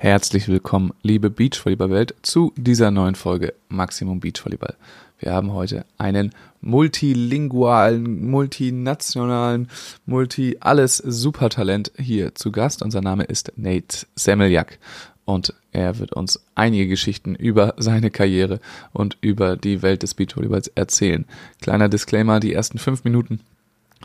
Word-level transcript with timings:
Herzlich 0.00 0.46
willkommen, 0.46 0.92
liebe 1.02 1.28
Beachvolleyball-Welt, 1.28 2.14
zu 2.22 2.52
dieser 2.56 2.92
neuen 2.92 3.16
Folge 3.16 3.52
Maximum 3.68 4.20
Beachvolleyball. 4.20 4.76
Wir 5.18 5.32
haben 5.32 5.52
heute 5.52 5.84
einen 5.98 6.30
multilingualen, 6.60 8.30
multinationalen, 8.30 9.68
multi 10.06 10.56
alles 10.60 10.98
Supertalent 10.98 11.90
hier 11.98 12.36
zu 12.36 12.52
Gast. 12.52 12.82
Unser 12.82 13.00
Name 13.00 13.24
ist 13.24 13.52
Nate 13.56 14.06
Semeljak 14.14 14.78
und 15.24 15.52
er 15.72 15.98
wird 15.98 16.12
uns 16.12 16.44
einige 16.54 16.86
Geschichten 16.86 17.34
über 17.34 17.74
seine 17.76 18.12
Karriere 18.12 18.60
und 18.92 19.18
über 19.20 19.56
die 19.56 19.82
Welt 19.82 20.04
des 20.04 20.14
Beachvolleyballs 20.14 20.68
erzählen. 20.68 21.24
Kleiner 21.60 21.88
Disclaimer, 21.88 22.38
die 22.38 22.52
ersten 22.52 22.78
fünf 22.78 23.02
Minuten 23.02 23.40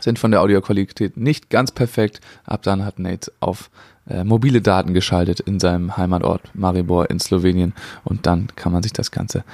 sind 0.00 0.18
von 0.18 0.30
der 0.30 0.42
Audioqualität 0.42 1.16
nicht 1.16 1.50
ganz 1.50 1.70
perfekt. 1.70 2.20
Ab 2.44 2.62
dann 2.62 2.84
hat 2.84 2.98
Nate 2.98 3.32
auf 3.40 3.70
äh, 4.08 4.24
mobile 4.24 4.60
Daten 4.60 4.94
geschaltet 4.94 5.40
in 5.40 5.60
seinem 5.60 5.96
Heimatort 5.96 6.54
Maribor 6.54 7.10
in 7.10 7.20
Slowenien 7.20 7.74
und 8.04 8.26
dann 8.26 8.48
kann 8.56 8.72
man 8.72 8.82
sich 8.82 8.92
das 8.92 9.10
Ganze 9.10 9.44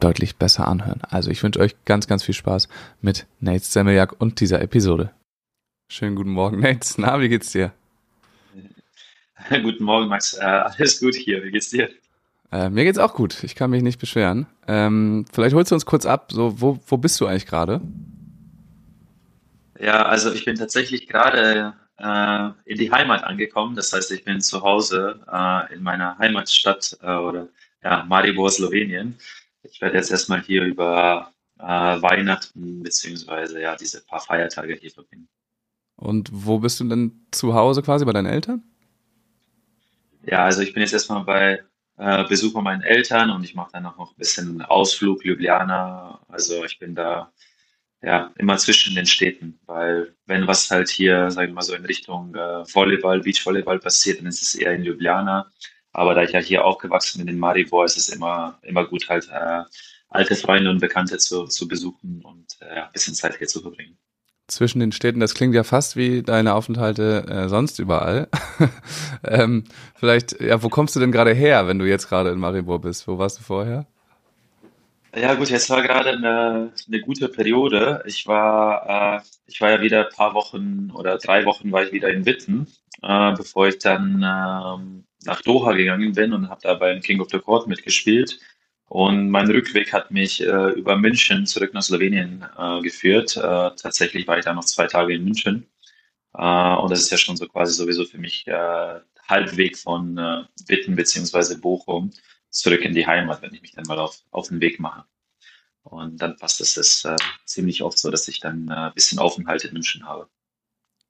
deutlich 0.00 0.36
besser 0.36 0.68
anhören. 0.68 1.00
Also 1.08 1.30
ich 1.30 1.42
wünsche 1.42 1.60
euch 1.60 1.74
ganz, 1.84 2.06
ganz 2.06 2.22
viel 2.22 2.34
Spaß 2.34 2.68
mit 3.00 3.26
Nate 3.40 3.64
Semeljak 3.64 4.14
und 4.20 4.40
dieser 4.40 4.60
Episode. 4.60 5.10
Schönen 5.88 6.16
guten 6.16 6.30
Morgen, 6.30 6.60
Nate. 6.60 6.86
Na, 6.98 7.20
wie 7.20 7.28
geht's 7.28 7.52
dir? 7.52 7.72
guten 9.62 9.84
Morgen, 9.84 10.08
Max. 10.08 10.34
Äh, 10.34 10.44
alles 10.44 11.00
gut 11.00 11.14
hier. 11.14 11.42
Wie 11.44 11.50
geht's 11.50 11.70
dir? 11.70 11.88
Äh, 12.52 12.70
mir 12.70 12.84
geht's 12.84 12.98
auch 12.98 13.14
gut. 13.14 13.42
Ich 13.44 13.54
kann 13.54 13.70
mich 13.70 13.82
nicht 13.82 13.98
beschweren. 13.98 14.46
Ähm, 14.66 15.24
vielleicht 15.32 15.54
holst 15.54 15.70
du 15.70 15.74
uns 15.74 15.86
kurz 15.86 16.06
ab. 16.06 16.30
So, 16.32 16.60
wo, 16.60 16.78
wo 16.86 16.96
bist 16.96 17.20
du 17.20 17.26
eigentlich 17.26 17.46
gerade? 17.46 17.80
Ja, 19.78 20.06
also 20.06 20.32
ich 20.32 20.44
bin 20.44 20.56
tatsächlich 20.56 21.06
gerade 21.06 21.74
äh, 21.98 22.50
in 22.64 22.78
die 22.78 22.90
Heimat 22.90 23.24
angekommen. 23.24 23.76
Das 23.76 23.92
heißt, 23.92 24.10
ich 24.12 24.24
bin 24.24 24.40
zu 24.40 24.62
Hause 24.62 25.20
äh, 25.30 25.74
in 25.74 25.82
meiner 25.82 26.18
Heimatstadt 26.18 26.96
äh, 27.02 27.14
oder 27.14 27.48
ja, 27.82 28.04
Maribor, 28.04 28.50
Slowenien. 28.50 29.16
Ich 29.62 29.80
werde 29.80 29.96
jetzt 29.96 30.10
erstmal 30.10 30.42
hier 30.42 30.64
über 30.64 31.32
äh, 31.58 31.64
Weihnachten 31.64 32.82
beziehungsweise 32.82 33.60
ja 33.60 33.76
diese 33.76 34.04
paar 34.04 34.20
Feiertage 34.20 34.74
hier 34.74 34.90
verbringen. 34.90 35.28
Und 35.96 36.28
wo 36.32 36.58
bist 36.58 36.80
du 36.80 36.84
denn 36.84 37.26
zu 37.30 37.54
Hause 37.54 37.82
quasi 37.82 38.04
bei 38.04 38.12
deinen 38.12 38.26
Eltern? 38.26 38.62
Ja, 40.24 40.44
also 40.44 40.60
ich 40.60 40.74
bin 40.74 40.82
jetzt 40.82 40.92
erstmal 40.92 41.24
bei 41.24 41.62
äh, 41.96 42.24
Besuch 42.24 42.52
bei 42.52 42.60
meinen 42.60 42.82
Eltern 42.82 43.30
und 43.30 43.44
ich 43.44 43.54
mache 43.54 43.70
dann 43.72 43.84
noch 43.84 43.98
ein 43.98 44.16
bisschen 44.16 44.60
Ausflug 44.62 45.24
Ljubljana. 45.24 46.20
Also 46.28 46.64
ich 46.64 46.78
bin 46.78 46.94
da 46.94 47.32
ja, 48.06 48.32
immer 48.38 48.56
zwischen 48.56 48.94
den 48.94 49.04
Städten, 49.04 49.58
weil 49.66 50.14
wenn 50.26 50.46
was 50.46 50.70
halt 50.70 50.88
hier, 50.88 51.28
sagen 51.32 51.48
wir 51.48 51.54
mal 51.54 51.62
so 51.62 51.74
in 51.74 51.84
Richtung 51.84 52.36
äh, 52.36 52.64
Volleyball, 52.72 53.18
Beachvolleyball 53.18 53.80
passiert, 53.80 54.20
dann 54.20 54.26
ist 54.28 54.42
es 54.42 54.54
eher 54.54 54.74
in 54.74 54.84
Ljubljana. 54.84 55.50
Aber 55.92 56.14
da 56.14 56.22
ich 56.22 56.30
ja 56.30 56.38
hier 56.38 56.64
aufgewachsen 56.64 57.18
bin 57.18 57.34
in 57.34 57.40
Maribor, 57.40 57.84
ist 57.84 57.96
es 57.96 58.08
immer, 58.08 58.60
immer 58.62 58.86
gut 58.86 59.08
halt 59.08 59.28
äh, 59.32 59.64
alte 60.08 60.36
Freunde 60.36 60.70
und 60.70 60.80
Bekannte 60.80 61.18
zu, 61.18 61.46
zu 61.46 61.66
besuchen 61.66 62.22
und 62.22 62.46
äh, 62.60 62.82
ein 62.82 62.92
bisschen 62.92 63.14
Zeit 63.14 63.38
hier 63.38 63.48
zu 63.48 63.60
verbringen. 63.60 63.98
Zwischen 64.46 64.78
den 64.78 64.92
Städten, 64.92 65.18
das 65.18 65.34
klingt 65.34 65.56
ja 65.56 65.64
fast 65.64 65.96
wie 65.96 66.22
deine 66.22 66.54
Aufenthalte 66.54 67.26
äh, 67.28 67.48
sonst 67.48 67.80
überall. 67.80 68.28
ähm, 69.24 69.64
vielleicht, 69.96 70.40
ja, 70.40 70.62
wo 70.62 70.68
kommst 70.68 70.94
du 70.94 71.00
denn 71.00 71.10
gerade 71.10 71.34
her, 71.34 71.66
wenn 71.66 71.80
du 71.80 71.88
jetzt 71.88 72.08
gerade 72.08 72.30
in 72.30 72.38
Maribor 72.38 72.80
bist? 72.80 73.08
Wo 73.08 73.18
warst 73.18 73.40
du 73.40 73.42
vorher? 73.42 73.88
Ja 75.16 75.32
gut, 75.32 75.48
jetzt 75.48 75.70
war 75.70 75.80
gerade 75.82 76.10
eine, 76.10 76.72
eine 76.86 77.00
gute 77.00 77.28
Periode. 77.30 78.02
Ich 78.06 78.26
war, 78.26 79.22
äh, 79.22 79.26
ich 79.46 79.62
war 79.62 79.70
ja 79.70 79.80
wieder 79.80 80.04
ein 80.06 80.12
paar 80.14 80.34
Wochen 80.34 80.90
oder 80.92 81.16
drei 81.16 81.46
Wochen 81.46 81.72
war 81.72 81.84
ich 81.84 81.92
wieder 81.92 82.10
in 82.10 82.26
Witten, 82.26 82.66
äh, 83.02 83.32
bevor 83.32 83.68
ich 83.68 83.78
dann 83.78 84.16
ähm, 84.16 85.06
nach 85.24 85.40
Doha 85.40 85.72
gegangen 85.72 86.12
bin 86.12 86.34
und 86.34 86.50
habe 86.50 86.60
da 86.62 86.74
beim 86.74 87.00
King 87.00 87.20
of 87.22 87.30
the 87.30 87.38
Court 87.38 87.66
mitgespielt. 87.66 88.38
Und 88.88 89.30
mein 89.30 89.50
Rückweg 89.50 89.90
hat 89.94 90.10
mich 90.10 90.42
äh, 90.42 90.70
über 90.72 90.96
München 90.96 91.46
zurück 91.46 91.72
nach 91.72 91.82
Slowenien 91.82 92.44
äh, 92.58 92.82
geführt. 92.82 93.36
Äh, 93.38 93.40
tatsächlich 93.40 94.26
war 94.28 94.38
ich 94.38 94.44
da 94.44 94.52
noch 94.52 94.64
zwei 94.66 94.86
Tage 94.86 95.14
in 95.14 95.24
München. 95.24 95.66
Äh, 96.34 96.74
und 96.76 96.90
das 96.90 97.00
ist 97.00 97.10
ja 97.10 97.16
schon 97.16 97.36
so 97.36 97.48
quasi 97.48 97.72
sowieso 97.72 98.04
für 98.04 98.18
mich 98.18 98.46
äh, 98.48 99.00
Halbweg 99.28 99.78
von 99.78 100.18
äh, 100.18 100.44
Witten 100.68 100.94
beziehungsweise 100.94 101.58
Bochum 101.58 102.12
zurück 102.50 102.82
in 102.82 102.94
die 102.94 103.06
Heimat, 103.06 103.42
wenn 103.42 103.54
ich 103.54 103.62
mich 103.62 103.72
dann 103.72 103.86
mal 103.86 103.98
auf, 103.98 104.22
auf 104.30 104.48
den 104.48 104.60
Weg 104.60 104.80
mache. 104.80 105.04
Und 105.90 106.20
dann 106.20 106.36
passt 106.36 106.60
es 106.60 106.74
das 106.74 107.04
äh, 107.04 107.16
ziemlich 107.44 107.82
oft 107.82 107.98
so, 107.98 108.10
dass 108.10 108.26
ich 108.26 108.40
dann 108.40 108.68
äh, 108.68 108.74
ein 108.74 108.94
bisschen 108.94 109.18
Aufenthalt 109.18 109.64
in 109.64 109.72
München 109.72 110.06
habe. 110.06 110.28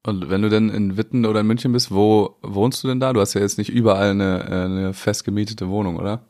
Und 0.02 0.28
wenn 0.28 0.42
du 0.42 0.50
denn 0.50 0.68
in 0.68 0.96
Witten 0.96 1.24
oder 1.24 1.40
in 1.40 1.46
München 1.46 1.72
bist, 1.72 1.90
wo 1.90 2.36
wohnst 2.42 2.84
du 2.84 2.88
denn 2.88 3.00
da? 3.00 3.12
Du 3.12 3.20
hast 3.20 3.34
ja 3.34 3.40
jetzt 3.40 3.58
nicht 3.58 3.70
überall 3.70 4.10
eine, 4.10 4.44
äh, 4.48 4.64
eine 4.64 4.94
fest 4.94 5.24
gemietete 5.24 5.68
Wohnung, 5.68 5.96
oder? 5.96 6.22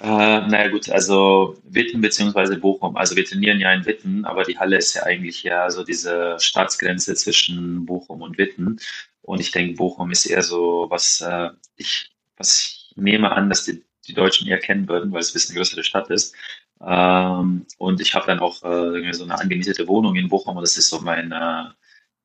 Äh, 0.00 0.06
naja 0.06 0.68
gut, 0.68 0.88
also 0.88 1.58
Witten 1.64 2.00
beziehungsweise 2.00 2.56
Bochum. 2.56 2.96
Also 2.96 3.16
wir 3.16 3.24
trainieren 3.24 3.58
ja 3.58 3.72
in 3.72 3.84
Witten, 3.84 4.24
aber 4.24 4.44
die 4.44 4.56
Halle 4.56 4.76
ist 4.76 4.94
ja 4.94 5.02
eigentlich 5.02 5.42
ja 5.42 5.68
so 5.70 5.82
diese 5.82 6.36
Staatsgrenze 6.38 7.14
zwischen 7.16 7.84
Bochum 7.84 8.22
und 8.22 8.38
Witten. 8.38 8.78
Und 9.22 9.40
ich 9.40 9.50
denke, 9.50 9.74
Bochum 9.74 10.12
ist 10.12 10.26
eher 10.26 10.42
so, 10.42 10.86
was 10.88 11.20
äh, 11.20 11.50
ich, 11.76 12.12
was 12.36 12.60
ich 12.60 12.92
nehme 12.96 13.32
an, 13.32 13.48
dass 13.48 13.64
die 13.64 13.82
die 14.08 14.14
Deutschen 14.14 14.48
eher 14.48 14.58
kennen 14.58 14.88
würden, 14.88 15.12
weil 15.12 15.20
es 15.20 15.30
ein 15.30 15.34
bisschen 15.34 15.52
eine 15.52 15.60
größere 15.60 15.84
Stadt 15.84 16.10
ist. 16.10 16.34
Ähm, 16.80 17.66
und 17.78 18.00
ich 18.00 18.14
habe 18.14 18.26
dann 18.26 18.40
auch 18.40 18.62
äh, 18.62 19.12
so 19.12 19.24
eine 19.24 19.38
angemietete 19.38 19.86
Wohnung 19.88 20.14
in 20.16 20.28
Bochum 20.28 20.56
und 20.56 20.62
das 20.62 20.76
ist 20.76 20.88
so 20.90 21.00
mein, 21.00 21.32
äh, 21.32 21.64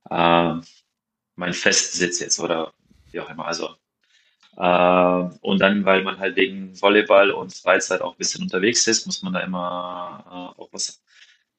äh, 0.09 0.62
mein 1.36 1.53
Festsitz 1.53 2.19
jetzt 2.19 2.40
oder 2.40 2.74
wie 3.12 3.19
auch 3.19 3.30
immer. 3.30 3.46
Also, 3.46 3.69
äh, 4.58 5.38
und 5.42 5.59
dann, 5.59 5.86
weil 5.86 6.03
man 6.03 6.19
halt 6.19 6.36
wegen 6.36 6.80
Volleyball 6.80 7.31
und 7.31 7.53
Freizeit 7.53 8.02
auch 8.02 8.13
ein 8.13 8.18
bisschen 8.18 8.44
unterwegs 8.44 8.88
ist, 8.88 9.06
muss 9.06 9.24
man 9.24 9.34
da 9.34 9.40
immer 9.42 10.24
äh, 10.58 10.62
auch 10.62 10.69
was, 10.72 11.02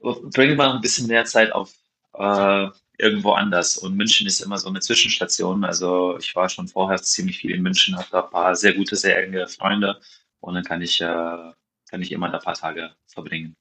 bringt 0.00 0.56
man 0.56 0.77
ein 0.77 0.81
bisschen 0.81 1.09
mehr 1.09 1.25
Zeit 1.25 1.53
auf 1.53 1.72
äh, 2.15 2.69
irgendwo 2.99 3.33
anders. 3.33 3.77
Und 3.77 3.97
München 3.97 4.27
ist 4.27 4.41
immer 4.41 4.59
so 4.59 4.69
eine 4.69 4.81
Zwischenstation. 4.81 5.65
Also 5.65 6.16
ich 6.19 6.34
war 6.37 6.49
schon 6.49 6.69
vorher 6.69 7.03
ziemlich 7.03 7.38
viel 7.38 7.53
in 7.53 7.62
München, 7.62 7.97
habe 7.97 8.09
da 8.10 8.25
ein 8.25 8.31
paar 8.31 8.54
sehr 8.56 8.75
gute, 8.75 8.97
sehr 8.97 9.22
enge 9.22 9.49
Freunde 9.49 10.00
und 10.41 10.54
dann 10.54 10.65
kann 10.65 10.83
ich, 10.83 11.00
äh, 11.00 11.53
kann 11.94 12.03
ich 12.03 12.10
immer 12.10 12.28
da 12.28 12.38
ein 12.38 12.43
paar 12.43 12.55
Tage 12.55 12.91
verbringen. 13.06 13.55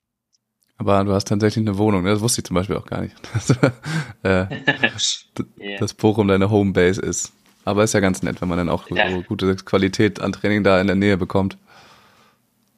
Aber 0.78 1.04
du 1.04 1.14
hast 1.14 1.28
tatsächlich 1.28 1.68
eine 1.68 1.78
Wohnung, 1.78 2.02
ne? 2.02 2.10
das 2.10 2.22
wusste 2.22 2.42
ich 2.42 2.46
zum 2.46 2.56
Beispiel 2.56 2.76
auch 2.76 2.88
gar 2.88 3.02
nicht. 3.02 3.16
Dass, 3.34 3.52
äh, 4.24 4.48
yeah. 5.60 5.78
dass 5.80 5.94
Bochum 5.94 6.28
deine 6.28 6.50
Homebase 6.50 7.00
ist. 7.00 7.32
Aber 7.64 7.84
ist 7.84 7.94
ja 7.94 8.00
ganz 8.00 8.24
nett, 8.24 8.42
wenn 8.42 8.50
man 8.50 8.58
dann 8.58 8.70
auch 8.70 8.90
ja. 8.90 9.12
so 9.12 9.22
gute 9.22 9.56
Qualität 9.58 10.20
an 10.20 10.34
Training 10.34 10.64
da 10.64 10.82
in 10.82 10.88
der 10.88 10.96
Nähe 10.96 11.16
bekommt. 11.16 11.60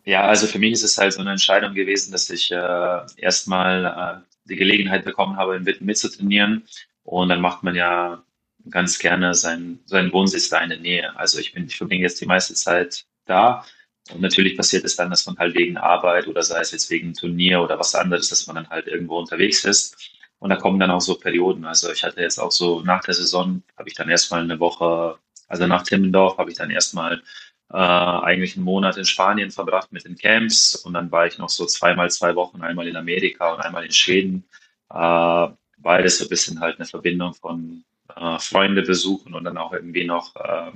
Ja, 0.04 0.24
also 0.24 0.46
für 0.46 0.60
mich 0.60 0.74
ist 0.74 0.84
es 0.84 0.98
halt 0.98 1.14
so 1.14 1.22
eine 1.22 1.32
Entscheidung 1.32 1.74
gewesen, 1.74 2.12
dass 2.12 2.30
ich 2.30 2.52
äh, 2.52 3.00
erstmal 3.16 3.86
äh, 3.86 4.50
die 4.50 4.58
Gelegenheit 4.58 5.06
bekommen 5.06 5.38
habe, 5.38 5.56
in 5.56 5.66
Witten 5.66 5.86
mitzutrainieren. 5.86 6.66
Und 7.04 7.30
dann 7.30 7.40
macht 7.40 7.64
man 7.64 7.76
ja 7.76 8.22
ganz 8.70 9.00
gerne 9.00 9.34
seinen, 9.34 9.80
seinen 9.86 10.12
Wohnsitz 10.12 10.50
da 10.50 10.60
in 10.60 10.70
der 10.70 10.80
Nähe. 10.80 11.16
Also 11.18 11.40
ich 11.40 11.54
bin, 11.54 11.66
ich 11.66 11.78
verbringe 11.78 12.04
jetzt 12.04 12.20
die 12.20 12.26
meiste 12.26 12.56
Zeit 12.56 13.06
da. 13.26 13.64
Und 14.12 14.22
natürlich 14.22 14.56
passiert 14.56 14.86
es 14.86 14.96
dann, 14.96 15.10
dass 15.10 15.26
man 15.26 15.38
halt 15.38 15.56
wegen 15.56 15.78
Arbeit 15.78 16.28
oder 16.28 16.44
sei 16.44 16.60
es 16.60 16.72
jetzt 16.72 16.90
wegen 16.92 17.14
Turnier 17.14 17.62
oder 17.62 17.80
was 17.80 17.96
anderes, 17.96 18.30
dass 18.30 18.46
man 18.46 18.56
dann 18.56 18.70
halt 18.70 18.88
irgendwo 18.88 19.18
unterwegs 19.18 19.66
ist. 19.66 19.98
Und 20.40 20.50
da 20.52 20.58
kommen 20.58 20.80
dann 20.80 20.92
auch 20.92 21.02
so 21.02 21.16
Perioden. 21.16 21.66
Also 21.66 21.92
ich 21.92 22.04
hatte 22.04 22.22
jetzt 22.22 22.38
auch 22.40 22.52
so 22.52 22.82
nach 22.82 23.02
der 23.04 23.16
Saison 23.16 23.64
habe 23.78 23.90
ich 23.90 23.96
dann 23.96 24.10
erstmal 24.10 24.42
eine 24.42 24.60
Woche, 24.60 25.18
also 25.48 25.66
nach 25.66 25.84
Timmendorf 25.84 26.38
habe 26.38 26.52
ich 26.52 26.58
dann 26.58 26.70
erstmal 26.70 27.24
äh, 27.72 27.78
eigentlich 27.78 28.56
einen 28.56 28.66
Monat 28.66 28.98
in 28.98 29.06
Spanien 29.06 29.50
verbracht 29.50 29.92
mit 29.92 30.06
den 30.06 30.18
Camps 30.18 30.76
und 30.76 30.94
dann 30.94 31.12
war 31.12 31.26
ich 31.26 31.40
noch 31.40 31.50
so 31.50 31.66
zweimal 31.66 32.12
zwei 32.12 32.36
Wochen, 32.36 32.62
einmal 32.62 32.88
in 32.88 32.96
Amerika 32.96 33.54
und 33.54 33.62
einmal 33.62 33.86
in 33.86 33.92
Schweden. 33.92 34.46
Äh, 34.94 35.48
beides 35.78 36.20
so 36.20 36.26
ein 36.26 36.30
bisschen 36.30 36.60
halt 36.60 36.78
eine 36.78 36.86
Verbindung 36.86 37.34
von 37.34 37.84
äh, 38.16 38.38
Freunde 38.40 38.84
besuchen 38.84 39.34
und 39.34 39.44
dann 39.46 39.58
auch 39.58 39.74
irgendwie 39.74 40.06
noch 40.06 40.36
äh, 40.36 40.72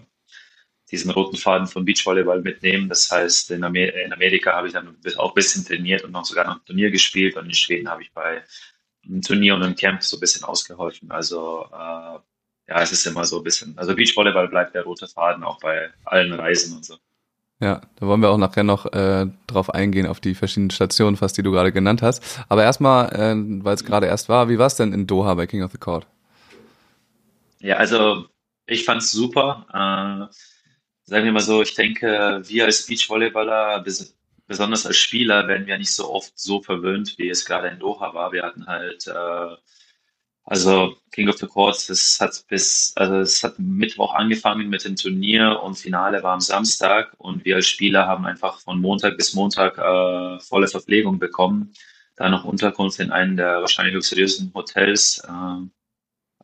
diesen 0.92 1.12
roten 1.12 1.38
Faden 1.38 1.68
von 1.68 1.86
Beachvolleyball 1.86 2.42
mitnehmen. 2.42 2.90
Das 2.90 3.10
heißt, 3.12 3.52
in, 3.52 3.64
Amer 3.64 3.94
in 3.94 4.14
Amerika 4.14 4.54
habe 4.54 4.68
ich 4.68 4.74
dann 4.74 4.96
auch 5.18 5.32
ein 5.32 5.36
bisschen 5.36 5.66
trainiert 5.66 6.04
und 6.04 6.12
noch 6.12 6.26
sogar 6.26 6.46
noch 6.46 6.56
ein 6.56 6.66
Turnier 6.66 6.92
gespielt 6.92 7.36
und 7.38 7.46
in 7.46 7.54
Schweden 7.54 7.90
habe 7.90 8.02
ich 8.02 8.12
bei 8.12 8.44
einem 9.06 9.22
Turnier 9.22 9.56
und 9.56 9.64
einem 9.64 9.76
Camp 9.76 10.04
so 10.04 10.18
ein 10.18 10.20
bisschen 10.20 10.44
ausgeholfen. 10.44 11.12
Also 11.12 11.66
äh, 11.72 12.20
ja, 12.70 12.82
es 12.82 12.92
ist 12.92 13.06
immer 13.06 13.26
so 13.26 13.38
ein 13.38 13.44
bisschen, 13.44 13.78
also 13.78 13.96
Beachvolleyball 13.96 14.48
bleibt 14.48 14.76
der 14.76 14.84
rote 14.84 15.08
Faden 15.08 15.44
auch 15.44 15.60
bei 15.60 15.90
allen 16.06 16.34
Reisen 16.34 16.76
und 16.76 16.86
so. 16.86 16.98
Ja, 17.62 17.82
da 17.98 18.08
wollen 18.08 18.22
wir 18.22 18.30
auch 18.30 18.38
nachher 18.38 18.64
noch 18.64 18.86
äh, 18.94 19.28
drauf 19.48 19.74
eingehen, 19.74 20.06
auf 20.06 20.22
die 20.22 20.34
verschiedenen 20.34 20.70
Stationen, 20.70 21.18
fast 21.18 21.38
die 21.38 21.44
du 21.44 21.52
gerade 21.52 21.74
genannt 21.74 22.02
hast. 22.02 22.24
Aber 22.48 22.64
erstmal, 22.64 23.10
äh, 23.14 23.36
weil 23.64 23.76
es 23.76 23.84
gerade 23.84 24.08
erst 24.08 24.30
war, 24.30 24.48
wie 24.48 24.58
war 24.58 24.68
es 24.68 24.76
denn 24.76 24.94
in 24.94 25.08
Doha 25.08 25.34
bei 25.34 25.46
King 25.46 25.64
of 25.64 25.72
the 25.74 25.78
Court? 25.78 26.08
Ja, 27.60 27.76
also 27.76 28.28
ich 28.66 28.86
fand 28.86 29.02
es 29.02 29.12
super. 29.12 29.66
Äh, 29.74 30.34
sagen 31.10 31.26
wir 31.26 31.32
mal 31.34 31.42
so, 31.42 31.62
ich 31.62 31.76
denke, 31.76 32.42
wir 32.46 32.66
als 32.66 32.86
Beachvolleyballer, 32.88 33.84
besonders 34.48 34.86
als 34.86 34.98
Spieler, 34.98 35.48
werden 35.48 35.68
wir 35.68 35.78
nicht 35.78 35.92
so 35.94 36.10
oft 36.12 36.38
so 36.40 36.62
verwöhnt, 36.62 37.18
wie 37.18 37.30
es 37.30 37.46
gerade 37.46 37.70
in 37.70 37.80
Doha 37.80 38.14
war. 38.14 38.32
Wir 38.32 38.44
hatten 38.44 38.68
halt 38.68 39.08
äh, 39.08 39.56
Also 40.44 40.98
King 41.12 41.30
of 41.30 41.38
the 41.38 41.48
Courts, 41.48 41.88
das 41.88 42.20
hat 42.20 42.44
bis, 42.48 42.94
also 42.96 43.18
es 43.18 43.44
hat 43.44 43.60
Mittwoch 43.60 44.16
angefangen 44.16 44.70
mit 44.70 44.84
dem 44.84 44.96
Turnier 44.96 45.62
und 45.64 45.78
Finale 45.78 46.24
war 46.24 46.34
am 46.34 46.40
Samstag 46.42 47.14
und 47.20 47.46
wir 47.46 47.58
als 47.58 47.68
Spieler 47.68 48.08
haben 48.08 48.26
einfach 48.26 48.60
von 48.60 48.82
Montag 48.82 49.18
bis 49.18 49.36
Montag 49.36 49.78
äh, 49.78 50.40
volle 50.40 50.68
Verpflegung 50.68 51.20
bekommen. 51.20 51.74
Da 52.16 52.30
noch 52.30 52.46
Unterkunft 52.46 53.00
in 53.00 53.12
einem 53.12 53.38
der 53.38 53.62
wahrscheinlich 53.62 53.94
luxuriösen 53.96 54.52
Hotels 54.56 55.20
äh, 55.28 55.68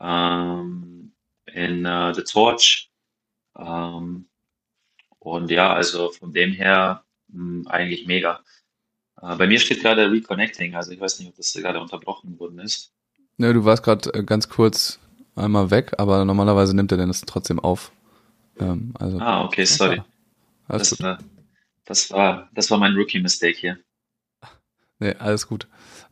ähm, 0.02 1.14
in 1.48 1.86
äh, 1.86 2.14
The 2.14 2.24
Torch. 2.24 2.92
Ähm, 3.58 4.28
und 5.26 5.50
ja, 5.50 5.74
also 5.74 6.12
von 6.12 6.32
dem 6.34 6.52
her 6.52 7.04
mh, 7.30 7.40
hm, 7.40 7.68
eigentlich 7.68 8.06
mega. 8.06 8.42
Äh, 9.22 9.36
bei 9.36 9.48
mir 9.48 9.60
steht 9.60 9.82
gerade 9.82 10.12
Reconnecting, 10.12 10.76
also 10.76 10.92
ich 10.92 11.00
weiß 11.00 11.20
nicht, 11.20 11.30
ob 11.30 11.36
das 11.36 11.54
gerade 11.54 11.80
unterbrochen 11.80 12.40
worden 12.40 12.60
ist. 12.60 12.94
Ne, 13.38 13.54
du 13.54 13.66
warst 13.66 13.84
gerade 13.84 14.14
äh, 14.14 14.24
ganz 14.24 14.48
kurz 14.50 15.00
einmal 15.36 15.72
weg, 15.72 15.94
aber 15.98 16.24
normalerweise 16.26 16.76
nimmt 16.76 16.92
er 16.92 16.98
denn 16.98 17.08
das 17.08 17.22
trotzdem 17.22 17.60
auf. 17.60 17.92
Ähm, 18.60 18.94
also, 19.00 19.20
ah, 19.20 19.44
okay, 19.44 19.66
sorry. 19.66 20.02
Das 20.68 21.00
war, 21.02 21.20
das 21.86 22.12
war, 22.12 22.50
das 22.54 22.72
war 22.72 22.78
mein 22.78 22.94
Rookie-Mistake 22.94 23.58
hier. 23.58 23.80
Nee, 25.00 25.14
alles 25.20 25.48
gut. 25.48 25.68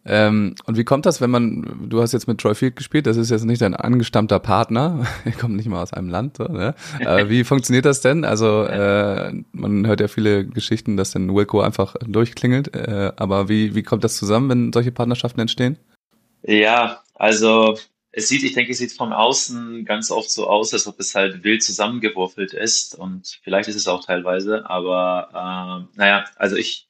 Ähm, 0.06 0.56
und 0.66 0.78
wie 0.78 0.84
kommt 0.84 1.06
das, 1.06 1.22
wenn 1.22 1.30
man, 1.30 1.88
du 1.90 2.02
hast 2.02 2.12
jetzt 2.12 2.28
mit 2.28 2.42
Troy 2.42 2.54
Field 2.54 2.76
gespielt, 2.76 3.08
das 3.08 3.16
ist 3.16 3.32
jetzt 3.32 3.46
nicht 3.46 3.62
dein 3.62 3.74
angestammter 3.74 4.40
Partner, 4.40 5.08
er 5.26 5.32
kommt 5.32 5.56
nicht 5.56 5.68
mal 5.68 5.82
aus 5.82 5.94
einem 5.94 6.10
Land, 6.10 6.38
so, 6.38 6.44
ne? 6.44 6.76
äh, 7.00 7.30
wie 7.30 7.46
funktioniert 7.46 7.86
das 7.86 8.02
denn? 8.02 8.26
Also 8.26 8.64
äh, 8.68 9.34
man 9.54 9.88
hört 9.88 10.02
ja 10.02 10.10
viele 10.10 10.46
Geschichten, 10.46 10.98
dass 10.98 11.12
dann 11.12 11.34
Wilco 11.34 11.62
einfach 11.62 11.96
durchklingelt, 12.06 12.76
äh, 12.76 13.14
aber 13.16 13.48
wie, 13.48 13.76
wie 13.76 13.84
kommt 13.84 14.04
das 14.04 14.18
zusammen, 14.18 14.50
wenn 14.50 14.74
solche 14.74 14.92
Partnerschaften 14.92 15.40
entstehen? 15.40 15.78
Ja, 16.42 17.02
also 17.16 17.78
es 18.12 18.28
sieht, 18.28 18.44
ich 18.44 18.54
denke, 18.54 18.74
es 18.74 18.80
sieht 18.80 18.92
von 18.92 19.14
außen 19.14 19.86
ganz 19.86 20.12
oft 20.12 20.30
so 20.30 20.48
aus, 20.48 20.74
als 20.74 20.86
ob 20.86 21.00
es 21.00 21.16
halt 21.16 21.46
wild 21.46 21.64
zusammengewürfelt 21.64 22.52
ist 22.52 22.96
und 22.96 23.40
vielleicht 23.44 23.70
ist 23.70 23.78
es 23.78 23.88
auch 23.88 24.06
teilweise, 24.06 24.70
aber 24.70 25.88
äh, 25.96 25.98
naja, 25.98 26.26
also 26.36 26.58
ich, 26.58 26.90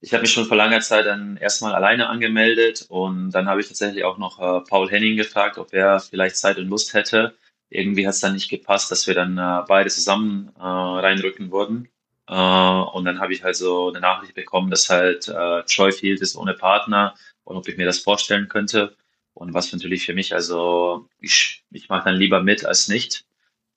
ich 0.00 0.12
habe 0.12 0.22
mich 0.22 0.32
schon 0.32 0.46
vor 0.46 0.56
langer 0.56 0.80
Zeit 0.80 1.06
dann 1.06 1.36
erstmal 1.36 1.74
alleine 1.74 2.08
angemeldet 2.08 2.86
und 2.88 3.30
dann 3.30 3.48
habe 3.48 3.60
ich 3.60 3.68
tatsächlich 3.68 4.04
auch 4.04 4.18
noch 4.18 4.38
äh, 4.40 4.60
Paul 4.68 4.90
Henning 4.90 5.16
gefragt, 5.16 5.58
ob 5.58 5.72
er 5.72 6.00
vielleicht 6.00 6.36
Zeit 6.36 6.58
und 6.58 6.68
Lust 6.68 6.94
hätte. 6.94 7.34
Irgendwie 7.70 8.06
hat 8.06 8.14
es 8.14 8.20
dann 8.20 8.34
nicht 8.34 8.48
gepasst, 8.48 8.90
dass 8.90 9.06
wir 9.06 9.14
dann 9.14 9.38
äh, 9.38 9.64
beide 9.66 9.90
zusammen 9.90 10.52
äh, 10.58 10.62
reinrücken 10.62 11.50
wurden. 11.50 11.88
Äh, 12.28 12.34
und 12.34 13.04
dann 13.04 13.20
habe 13.20 13.32
ich 13.32 13.42
halt 13.42 13.56
so 13.56 13.88
eine 13.88 14.00
Nachricht 14.00 14.34
bekommen, 14.34 14.70
dass 14.70 14.90
halt 14.90 15.28
äh, 15.28 15.62
Troy 15.64 15.92
Field 15.92 16.20
ist 16.20 16.36
ohne 16.36 16.54
Partner 16.54 17.14
und 17.44 17.56
ob 17.56 17.66
ich 17.68 17.76
mir 17.76 17.86
das 17.86 17.98
vorstellen 17.98 18.48
könnte. 18.48 18.96
Und 19.34 19.54
was 19.54 19.72
natürlich 19.72 20.06
für 20.06 20.14
mich, 20.14 20.34
also 20.34 21.08
ich, 21.20 21.64
ich 21.70 21.88
mache 21.88 22.04
dann 22.04 22.16
lieber 22.16 22.42
mit 22.42 22.64
als 22.64 22.88
nicht. 22.88 23.24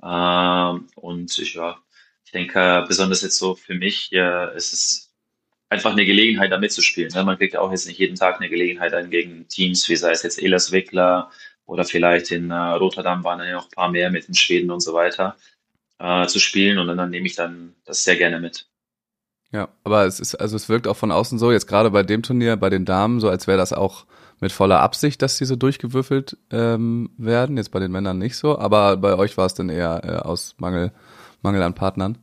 Ähm, 0.04 0.88
und 0.95 1.38
ich, 1.38 1.56
ja, 1.56 1.80
ich 2.25 2.31
denke, 2.31 2.86
besonders 2.88 3.22
jetzt 3.22 3.38
so 3.38 3.56
für 3.56 3.74
mich 3.75 4.12
äh, 4.13 4.56
ist 4.56 4.74
es 4.74 5.08
einfach 5.69 5.92
eine 5.92 6.06
Gelegenheit, 6.06 6.51
da 6.51 6.57
mitzuspielen. 6.57 7.12
Ne? 7.13 7.24
Man 7.24 7.38
kriegt 7.38 7.54
ja 7.54 7.62
auch 7.62 7.71
jetzt 7.71 7.88
nicht 7.88 8.00
jeden 8.00 8.16
Tag 8.16 8.38
eine 8.38 8.50
Gelegenheit 8.50 8.94
ein 8.94 9.10
gegen 9.10 9.48
Teams, 9.48 9.88
wie 9.88 9.95
sei 9.95 10.12
es 10.12 10.24
jetzt 10.24 10.42
Elas 10.42 10.71
Wickler 10.71 11.30
oder 11.66 11.86
vielleicht 11.86 12.31
in 12.31 12.50
äh, 12.50 12.56
Rotterdam 12.56 13.24
waren 13.24 13.39
ja 13.39 13.54
noch 13.54 13.66
ein 13.66 13.71
paar 13.71 13.92
mehr 13.92 14.10
mit 14.10 14.27
den 14.27 14.33
Schweden 14.33 14.71
und 14.71 14.81
so 14.81 14.94
weiter 14.94 15.38
äh, 16.00 16.25
zu 16.25 16.39
spielen. 16.39 16.80
Und 16.80 16.88
dann, 16.88 16.98
dann 16.98 17.12
nehme 17.12 17.27
ich 17.27 17.36
dann 17.36 17.75
das 17.86 18.04
sehr 18.04 18.16
gerne 18.16 18.39
mit. 18.39 18.68
Ja, 19.51 19.69
aber 19.83 20.06
es 20.06 20.19
ist, 20.19 20.36
also 20.36 20.56
es 20.56 20.69
wirkt 20.69 20.88
auch 20.88 20.98
von 20.98 21.12
außen 21.12 21.39
so, 21.39 21.51
jetzt 21.51 21.68
gerade 21.68 21.92
bei 21.92 22.04
dem 22.04 22.24
Turnier, 22.24 22.56
bei 22.56 22.69
den 22.69 22.86
Damen, 22.86 23.19
so 23.19 23.30
als 23.30 23.48
wäre 23.48 23.57
das 23.57 23.74
auch 23.74 24.06
mit 24.39 24.51
voller 24.51 24.80
Absicht, 24.80 25.22
dass 25.22 25.38
die 25.38 25.45
so 25.45 25.56
durchgewürfelt 25.56 26.38
ähm, 26.51 27.10
werden. 27.18 27.57
Jetzt 27.57 27.72
bei 27.72 27.80
den 27.80 27.92
Männern 27.92 28.18
nicht 28.18 28.38
so, 28.38 28.57
aber 28.57 28.98
bei 28.98 29.15
euch 29.18 29.38
war 29.38 29.45
es 29.45 29.54
dann 29.54 29.69
eher 29.69 30.01
äh, 30.04 30.27
aus 30.27 30.56
Mangel, 30.57 30.92
Mangel 31.42 31.62
an 31.63 31.75
Partnern. 31.75 32.18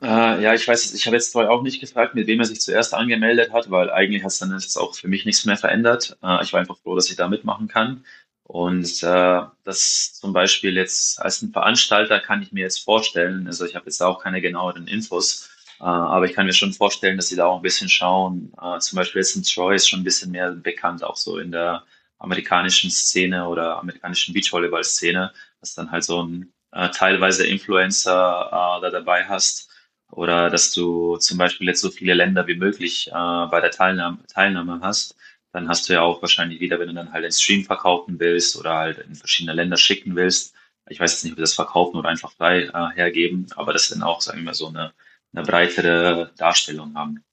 Äh, 0.00 0.42
ja, 0.42 0.54
ich 0.54 0.66
weiß, 0.66 0.94
ich 0.94 1.06
habe 1.06 1.16
jetzt 1.16 1.32
vorher 1.32 1.50
auch 1.50 1.62
nicht 1.62 1.80
gefragt, 1.80 2.14
mit 2.14 2.26
wem 2.28 2.38
er 2.38 2.46
sich 2.46 2.60
zuerst 2.60 2.94
angemeldet 2.94 3.52
hat, 3.52 3.70
weil 3.70 3.90
eigentlich 3.90 4.22
hat 4.22 4.30
es 4.30 4.38
dann 4.38 4.52
jetzt 4.52 4.76
auch 4.76 4.94
für 4.94 5.08
mich 5.08 5.24
nichts 5.24 5.44
mehr 5.44 5.56
verändert. 5.56 6.16
Äh, 6.22 6.42
ich 6.44 6.52
war 6.52 6.60
einfach 6.60 6.78
froh, 6.78 6.94
dass 6.94 7.10
ich 7.10 7.16
da 7.16 7.28
mitmachen 7.28 7.66
kann. 7.66 8.04
Und 8.44 9.02
äh, 9.02 9.42
das 9.64 10.14
zum 10.14 10.32
Beispiel 10.32 10.76
jetzt 10.76 11.20
als 11.20 11.42
ein 11.42 11.52
Veranstalter 11.52 12.20
kann 12.20 12.42
ich 12.42 12.52
mir 12.52 12.62
jetzt 12.62 12.78
vorstellen, 12.78 13.46
also 13.46 13.66
ich 13.66 13.74
habe 13.74 13.86
jetzt 13.86 14.00
auch 14.02 14.22
keine 14.22 14.40
genaueren 14.40 14.86
Infos, 14.86 15.50
äh, 15.80 15.84
aber 15.84 16.26
ich 16.26 16.32
kann 16.32 16.46
mir 16.46 16.54
schon 16.54 16.72
vorstellen, 16.72 17.16
dass 17.16 17.28
sie 17.28 17.36
da 17.36 17.46
auch 17.46 17.56
ein 17.56 17.62
bisschen 17.62 17.88
schauen. 17.88 18.52
Äh, 18.62 18.78
zum 18.78 18.96
Beispiel 18.96 19.20
ist 19.20 19.36
ein 19.36 19.42
Troy 19.42 19.74
ist 19.74 19.88
schon 19.88 20.00
ein 20.00 20.04
bisschen 20.04 20.30
mehr 20.30 20.52
bekannt, 20.52 21.02
auch 21.04 21.16
so 21.16 21.38
in 21.38 21.50
der 21.52 21.84
amerikanischen 22.18 22.90
Szene 22.90 23.48
oder 23.48 23.78
amerikanischen 23.78 24.32
Beachvolleyball-Szene, 24.32 25.32
dass 25.60 25.74
dann 25.74 25.90
halt 25.90 26.04
so 26.04 26.22
ein 26.22 26.52
äh, 26.72 26.88
teilweise 26.90 27.46
Influencer 27.46 28.46
äh, 28.46 28.80
da 28.80 28.90
dabei 28.90 29.24
hast 29.26 29.68
oder 30.10 30.50
dass 30.50 30.72
du 30.72 31.16
zum 31.18 31.38
Beispiel 31.38 31.66
jetzt 31.68 31.80
so 31.80 31.90
viele 31.90 32.14
Länder 32.14 32.46
wie 32.46 32.56
möglich 32.56 33.08
äh, 33.08 33.12
bei 33.12 33.60
der 33.60 33.70
Teilnahme, 33.70 34.18
Teilnahme 34.26 34.80
hast. 34.82 35.16
Dann 35.52 35.68
hast 35.68 35.88
du 35.88 35.94
ja 35.94 36.02
auch 36.02 36.22
wahrscheinlich 36.22 36.60
wieder, 36.60 36.78
wenn 36.78 36.88
du 36.88 36.94
dann 36.94 37.12
halt 37.12 37.24
den 37.24 37.32
Stream 37.32 37.64
verkaufen 37.64 38.20
willst 38.20 38.56
oder 38.56 38.74
halt 38.74 38.98
in 38.98 39.14
verschiedene 39.14 39.54
Länder 39.54 39.76
schicken 39.76 40.16
willst. 40.16 40.54
Ich 40.88 41.00
weiß 41.00 41.12
jetzt 41.12 41.24
nicht, 41.24 41.32
ob 41.32 41.38
wir 41.38 41.42
das 41.42 41.54
verkaufen 41.54 41.96
oder 41.96 42.08
einfach 42.08 42.32
frei 42.32 42.62
äh, 42.64 42.94
hergeben, 42.94 43.46
aber 43.56 43.72
das 43.72 43.88
dann 43.88 44.02
auch, 44.02 44.20
sagen 44.20 44.38
wir 44.38 44.44
mal, 44.46 44.54
so 44.54 44.68
eine 44.68 44.92
eine 45.32 45.44
breitere 45.44 46.32
Darstellung 46.36 46.94
haben. 46.94 47.24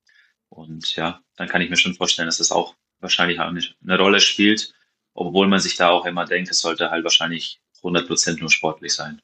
Und 0.50 0.96
ja, 0.96 1.22
dann 1.36 1.48
kann 1.48 1.62
ich 1.62 1.70
mir 1.70 1.78
schon 1.78 1.96
vorstellen, 1.96 2.28
dass 2.28 2.38
das 2.38 2.52
auch 2.52 2.76
wahrscheinlich 3.00 3.40
eine, 3.40 3.62
eine 3.84 3.98
Rolle 3.98 4.20
spielt, 4.20 4.74
obwohl 5.14 5.48
man 5.48 5.60
sich 5.60 5.76
da 5.76 5.90
auch 5.90 6.06
immer 6.06 6.26
denkt, 6.26 6.52
es 6.52 6.60
sollte 6.60 6.92
halt 6.92 7.04
wahrscheinlich 7.04 7.60
100% 7.82 8.40
nur 8.40 8.52
sportlich 8.52 8.94
sein. 8.94 9.22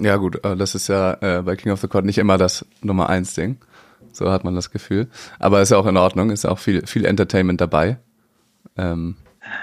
Ja 0.00 0.16
gut, 0.16 0.40
das 0.42 0.74
ist 0.74 0.88
ja 0.88 1.14
äh, 1.20 1.42
bei 1.42 1.56
King 1.56 1.72
of 1.72 1.80
the 1.80 1.88
Court 1.88 2.04
nicht 2.04 2.18
immer 2.18 2.38
das 2.38 2.64
Nummer 2.82 3.08
eins 3.08 3.34
Ding. 3.34 3.58
So 4.12 4.30
hat 4.30 4.44
man 4.44 4.54
das 4.54 4.70
Gefühl. 4.70 5.08
Aber 5.38 5.60
ist 5.60 5.70
ja 5.70 5.76
auch 5.76 5.86
in 5.86 5.96
Ordnung, 5.96 6.30
ist 6.30 6.44
auch 6.44 6.58
viel, 6.58 6.86
viel 6.86 7.04
Entertainment 7.04 7.60
dabei. 7.60 7.98
Ähm. 8.76 9.16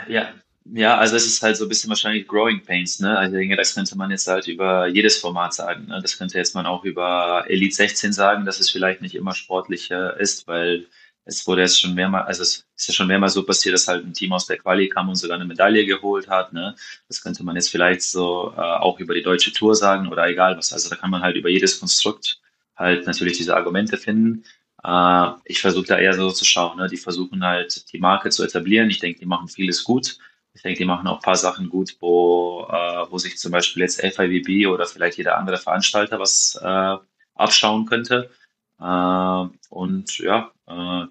Ja, 0.07 0.27
ja, 0.73 0.97
also 0.97 1.15
es 1.15 1.27
ist 1.27 1.43
halt 1.43 1.57
so 1.57 1.65
ein 1.65 1.69
bisschen 1.69 1.89
wahrscheinlich 1.89 2.27
Growing 2.27 2.63
Pains, 2.63 2.99
ne? 2.99 3.15
Also 3.17 3.35
ich 3.35 3.41
denke, 3.41 3.55
das 3.55 3.75
könnte 3.75 3.95
man 3.95 4.09
jetzt 4.09 4.27
halt 4.27 4.47
über 4.47 4.87
jedes 4.87 5.17
Format 5.17 5.53
sagen. 5.53 5.85
Ne? 5.87 5.99
Das 6.01 6.17
könnte 6.17 6.39
jetzt 6.39 6.55
man 6.55 6.65
auch 6.65 6.83
über 6.83 7.45
Elite 7.47 7.75
16 7.75 8.13
sagen, 8.13 8.45
dass 8.45 8.59
es 8.59 8.71
vielleicht 8.71 9.01
nicht 9.01 9.13
immer 9.13 9.35
sportlicher 9.35 10.19
ist, 10.19 10.47
weil 10.47 10.87
es 11.25 11.45
wurde 11.48 11.62
jetzt 11.62 11.80
schon 11.80 11.94
mehrmals, 11.94 12.27
also 12.27 12.44
es 12.44 12.68
ist 12.75 12.88
ja 12.88 12.94
schon 12.94 13.07
mehrmals 13.07 13.33
so 13.33 13.44
passiert, 13.44 13.74
dass 13.74 13.88
halt 13.88 14.06
ein 14.06 14.13
Team 14.13 14.31
aus 14.33 14.45
der 14.45 14.57
Quali 14.57 14.89
kam 14.89 15.10
und 15.10 15.16
sogar 15.16 15.36
eine 15.36 15.45
Medaille 15.45 15.86
geholt 15.86 16.30
hat. 16.30 16.54
Ne? 16.54 16.75
Das 17.07 17.22
könnte 17.22 17.44
man 17.44 17.56
jetzt 17.56 17.69
vielleicht 17.69 18.04
so 18.04 18.54
äh, 18.56 18.62
auch 18.62 19.00
über 19.00 19.13
die 19.13 19.24
deutsche 19.24 19.51
Tour 19.51 19.75
sagen 19.75 20.07
oder 20.10 20.27
egal 20.27 20.57
was. 20.57 20.72
Also 20.72 20.89
da 20.89 20.95
kann 20.95 21.10
man 21.10 21.22
halt 21.22 21.36
über 21.36 21.50
jedes 21.50 21.80
Konstrukt 21.80 22.39
halt 22.75 23.07
natürlich 23.07 23.38
diese 23.38 23.56
Argumente 23.56 23.98
finden. 23.98 24.44
Äh, 24.83 25.31
ich 25.45 25.61
versuche 25.61 25.88
da 25.88 25.97
eher 25.97 26.14
so 26.14 26.31
zu 26.31 26.45
schauen. 26.45 26.78
Ne? 26.78 26.88
Die 26.88 26.97
versuchen 26.97 27.44
halt 27.44 27.92
die 27.92 27.99
Marke 27.99 28.30
zu 28.30 28.44
etablieren. 28.44 28.90
Ich 28.90 28.99
denke, 28.99 29.19
die 29.19 29.26
machen 29.26 29.47
vieles 29.47 29.83
gut 29.83 30.19
ich 30.56 30.61
denke, 30.61 30.78
die 30.78 30.85
machen 30.85 31.07
auch 31.07 31.18
ein 31.18 31.21
paar 31.21 31.35
Sachen 31.35 31.69
gut, 31.69 31.97
wo, 31.99 32.66
äh, 32.71 33.11
wo 33.11 33.18
sich 33.18 33.38
zum 33.38 33.52
Beispiel 33.52 33.81
jetzt 33.83 33.99
FIVB 34.02 34.68
oder 34.68 34.85
vielleicht 34.85 35.18
jeder 35.18 35.38
andere 35.38 35.57
Veranstalter 35.57 36.18
was 36.18 36.57
äh, 36.61 36.97
abschauen 37.35 37.85
könnte. 37.85 38.31
Äh, 38.80 39.45
und 39.69 40.18
ja, 40.19 40.52
äh, 40.68 41.07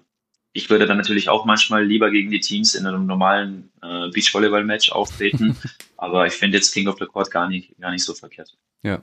ich 0.55 0.69
würde 0.69 0.87
dann 0.87 0.95
natürlich 0.95 1.27
auch 1.27 1.43
manchmal 1.43 1.83
lieber 1.85 2.09
gegen 2.09 2.31
die 2.31 2.39
Teams 2.39 2.75
in 2.75 2.85
einem 2.85 3.05
normalen 3.05 3.69
äh, 3.83 4.09
Beachvolleyball-Match 4.09 4.89
auftreten. 4.93 5.57
aber 5.97 6.27
ich 6.27 6.33
finde 6.33 6.57
jetzt 6.57 6.73
King 6.73 6.87
of 6.87 6.95
the 6.97 7.05
Court 7.05 7.29
gar 7.29 7.49
nicht, 7.49 7.77
gar 7.77 7.91
nicht 7.91 8.05
so 8.05 8.13
verkehrt. 8.13 8.55
Ja. 8.81 9.01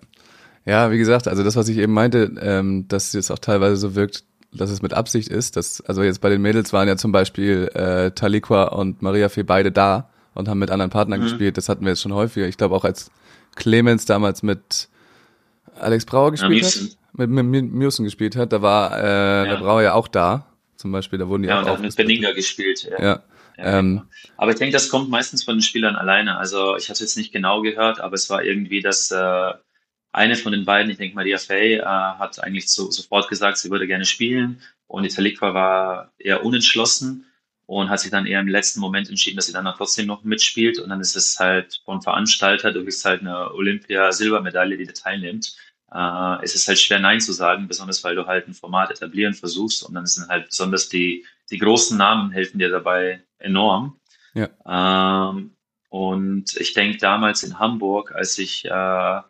Ja, 0.64 0.90
wie 0.90 0.96
gesagt, 0.96 1.28
also 1.28 1.44
das, 1.44 1.54
was 1.54 1.68
ich 1.68 1.76
eben 1.76 1.92
meinte, 1.92 2.32
ähm, 2.40 2.88
dass 2.88 3.12
es 3.12 3.30
auch 3.30 3.38
teilweise 3.38 3.76
so 3.76 3.94
wirkt, 3.94 4.24
dass 4.50 4.70
es 4.70 4.80
mit 4.80 4.94
Absicht 4.94 5.28
ist. 5.28 5.56
Dass, 5.56 5.82
also 5.82 6.02
jetzt 6.02 6.22
bei 6.22 6.30
den 6.30 6.40
Mädels 6.40 6.72
waren 6.72 6.88
ja 6.88 6.96
zum 6.96 7.12
Beispiel 7.12 7.70
äh, 7.74 8.12
Taliqua 8.12 8.68
und 8.68 9.02
Maria 9.02 9.28
Fee 9.28 9.42
beide 9.42 9.70
da 9.70 10.08
und 10.32 10.48
haben 10.48 10.58
mit 10.58 10.70
anderen 10.70 10.90
Partnern 10.90 11.20
mhm. 11.20 11.24
gespielt. 11.24 11.58
Das 11.58 11.68
hatten 11.68 11.82
wir 11.82 11.90
jetzt 11.90 12.00
schon 12.00 12.14
häufiger. 12.14 12.46
Ich 12.46 12.56
glaube 12.56 12.74
auch 12.74 12.84
als 12.84 13.10
Clemens 13.56 14.06
damals 14.06 14.42
mit 14.42 14.88
Alex 15.78 16.06
Brauer 16.06 16.30
gespielt 16.30 16.62
ja, 16.62 16.80
hat, 17.20 17.28
mit, 17.28 17.44
mit 17.44 17.72
Musen 17.72 18.04
gespielt 18.04 18.36
hat, 18.36 18.54
da 18.54 18.62
war 18.62 18.96
äh, 18.96 19.02
ja. 19.02 19.44
der 19.44 19.56
Brauer 19.58 19.82
ja 19.82 19.92
auch 19.92 20.08
da. 20.08 20.46
Zum 20.82 20.90
Beispiel, 20.90 21.16
da 21.16 21.28
wurden 21.28 21.44
die 21.44 21.48
ja, 21.48 21.62
auch 21.62 21.76
und 21.76 21.82
mit 21.82 21.94
Beninga 21.94 22.32
gespielt. 22.32 22.82
Ja. 22.82 23.00
ja. 23.00 23.22
ja 23.56 23.78
ähm, 23.78 23.98
genau. 23.98 24.02
aber 24.36 24.50
ich 24.50 24.58
denke, 24.58 24.72
das 24.72 24.88
kommt 24.88 25.10
meistens 25.10 25.44
von 25.44 25.54
den 25.54 25.62
Spielern 25.62 25.94
alleine. 25.94 26.38
Also 26.38 26.76
ich 26.76 26.90
hatte 26.90 27.04
jetzt 27.04 27.16
nicht 27.16 27.32
genau 27.32 27.62
gehört, 27.62 28.00
aber 28.00 28.14
es 28.14 28.28
war 28.28 28.42
irgendwie, 28.42 28.80
dass 28.80 29.12
äh, 29.12 29.52
eine 30.10 30.34
von 30.34 30.50
den 30.50 30.64
beiden, 30.64 30.90
ich 30.90 30.98
denke 30.98 31.14
Maria 31.14 31.38
Fay, 31.38 31.76
äh, 31.76 31.84
hat 31.84 32.42
eigentlich 32.42 32.68
so, 32.68 32.90
sofort 32.90 33.28
gesagt, 33.28 33.58
sie 33.58 33.70
würde 33.70 33.86
gerne 33.86 34.04
spielen 34.04 34.60
und 34.88 35.04
Italikwa 35.04 35.54
war 35.54 36.12
eher 36.18 36.44
unentschlossen 36.44 37.26
und 37.66 37.88
hat 37.88 38.00
sich 38.00 38.10
dann 38.10 38.26
eher 38.26 38.40
im 38.40 38.48
letzten 38.48 38.80
Moment 38.80 39.08
entschieden, 39.08 39.36
dass 39.36 39.46
sie 39.46 39.52
dann 39.52 39.72
trotzdem 39.76 40.06
noch 40.06 40.24
mitspielt. 40.24 40.80
Und 40.80 40.90
dann 40.90 41.00
ist 41.00 41.14
es 41.14 41.38
halt 41.38 41.80
vom 41.84 42.02
Veranstalter, 42.02 42.72
du 42.72 42.84
bist 42.84 43.04
halt 43.04 43.20
eine 43.20 43.52
Olympia-Silbermedaille, 43.54 44.76
die 44.76 44.86
du 44.86 44.94
teilnimmt. 44.94 45.56
Äh, 45.92 46.42
es 46.44 46.54
ist 46.54 46.68
halt 46.68 46.78
schwer 46.78 47.00
Nein 47.00 47.20
zu 47.20 47.32
sagen, 47.32 47.68
besonders 47.68 48.02
weil 48.04 48.14
du 48.14 48.26
halt 48.26 48.48
ein 48.48 48.54
Format 48.54 48.90
etablieren 48.90 49.34
versuchst. 49.34 49.82
Und 49.82 49.94
dann 49.94 50.06
sind 50.06 50.28
halt 50.28 50.46
besonders 50.46 50.88
die, 50.88 51.24
die 51.50 51.58
großen 51.58 51.96
Namen 51.98 52.30
helfen 52.30 52.58
dir 52.58 52.70
dabei 52.70 53.22
enorm. 53.38 54.00
Ja. 54.34 54.48
Ähm, 54.66 55.56
Und 55.90 56.56
ich 56.56 56.72
denke 56.72 56.96
damals 56.96 57.42
in 57.42 57.58
Hamburg, 57.58 58.14
als 58.14 58.38
ich 58.38 58.64
äh, 58.64 59.20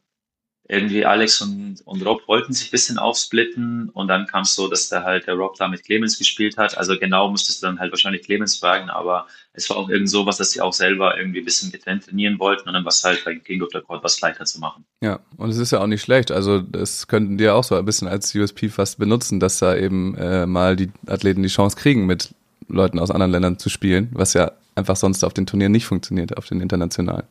irgendwie 0.68 1.04
Alex 1.04 1.40
und, 1.42 1.82
und 1.84 2.06
Rob 2.06 2.26
wollten 2.28 2.52
sich 2.52 2.68
ein 2.68 2.70
bisschen 2.70 2.98
aufsplitten 2.98 3.90
und 3.90 4.08
dann 4.08 4.26
kam 4.26 4.42
es 4.42 4.54
so, 4.54 4.68
dass 4.68 4.88
da 4.88 5.02
halt 5.02 5.26
der 5.26 5.34
Rob 5.34 5.56
da 5.56 5.68
mit 5.68 5.84
Clemens 5.84 6.18
gespielt 6.18 6.56
hat. 6.56 6.78
Also 6.78 6.96
genau 6.98 7.28
musstest 7.28 7.62
du 7.62 7.66
dann 7.66 7.80
halt 7.80 7.90
wahrscheinlich 7.90 8.22
Clemens 8.22 8.56
fragen, 8.56 8.88
aber 8.88 9.26
es 9.54 9.68
war 9.68 9.76
auch 9.76 9.88
irgend 9.88 10.08
sowas, 10.08 10.38
dass 10.38 10.52
sie 10.52 10.60
auch 10.60 10.72
selber 10.72 11.18
irgendwie 11.18 11.40
ein 11.40 11.44
bisschen 11.44 11.72
getrennt 11.72 12.06
trainieren 12.06 12.38
wollten 12.38 12.68
und 12.68 12.74
dann 12.74 12.84
war 12.84 12.90
es 12.90 13.02
halt 13.02 13.24
bei 13.24 13.34
King 13.34 13.62
of 13.62 13.70
the 13.72 13.80
Court 13.80 14.04
was 14.04 14.20
leichter 14.20 14.44
zu 14.44 14.60
machen. 14.60 14.84
Ja, 15.00 15.18
und 15.36 15.50
es 15.50 15.58
ist 15.58 15.72
ja 15.72 15.80
auch 15.80 15.86
nicht 15.86 16.02
schlecht. 16.02 16.30
Also 16.30 16.60
das 16.60 17.08
könnten 17.08 17.38
die 17.38 17.48
auch 17.48 17.64
so 17.64 17.74
ein 17.74 17.84
bisschen 17.84 18.08
als 18.08 18.34
USP 18.34 18.68
fast 18.68 18.98
benutzen, 18.98 19.40
dass 19.40 19.58
da 19.58 19.76
eben 19.76 20.16
äh, 20.16 20.46
mal 20.46 20.76
die 20.76 20.90
Athleten 21.06 21.42
die 21.42 21.48
Chance 21.48 21.76
kriegen, 21.76 22.06
mit 22.06 22.34
Leuten 22.68 22.98
aus 22.98 23.10
anderen 23.10 23.32
Ländern 23.32 23.58
zu 23.58 23.68
spielen, 23.68 24.10
was 24.12 24.32
ja 24.34 24.52
einfach 24.74 24.96
sonst 24.96 25.24
auf 25.24 25.34
den 25.34 25.46
Turnieren 25.46 25.72
nicht 25.72 25.86
funktioniert, 25.86 26.36
auf 26.36 26.46
den 26.46 26.60
internationalen. 26.60 27.26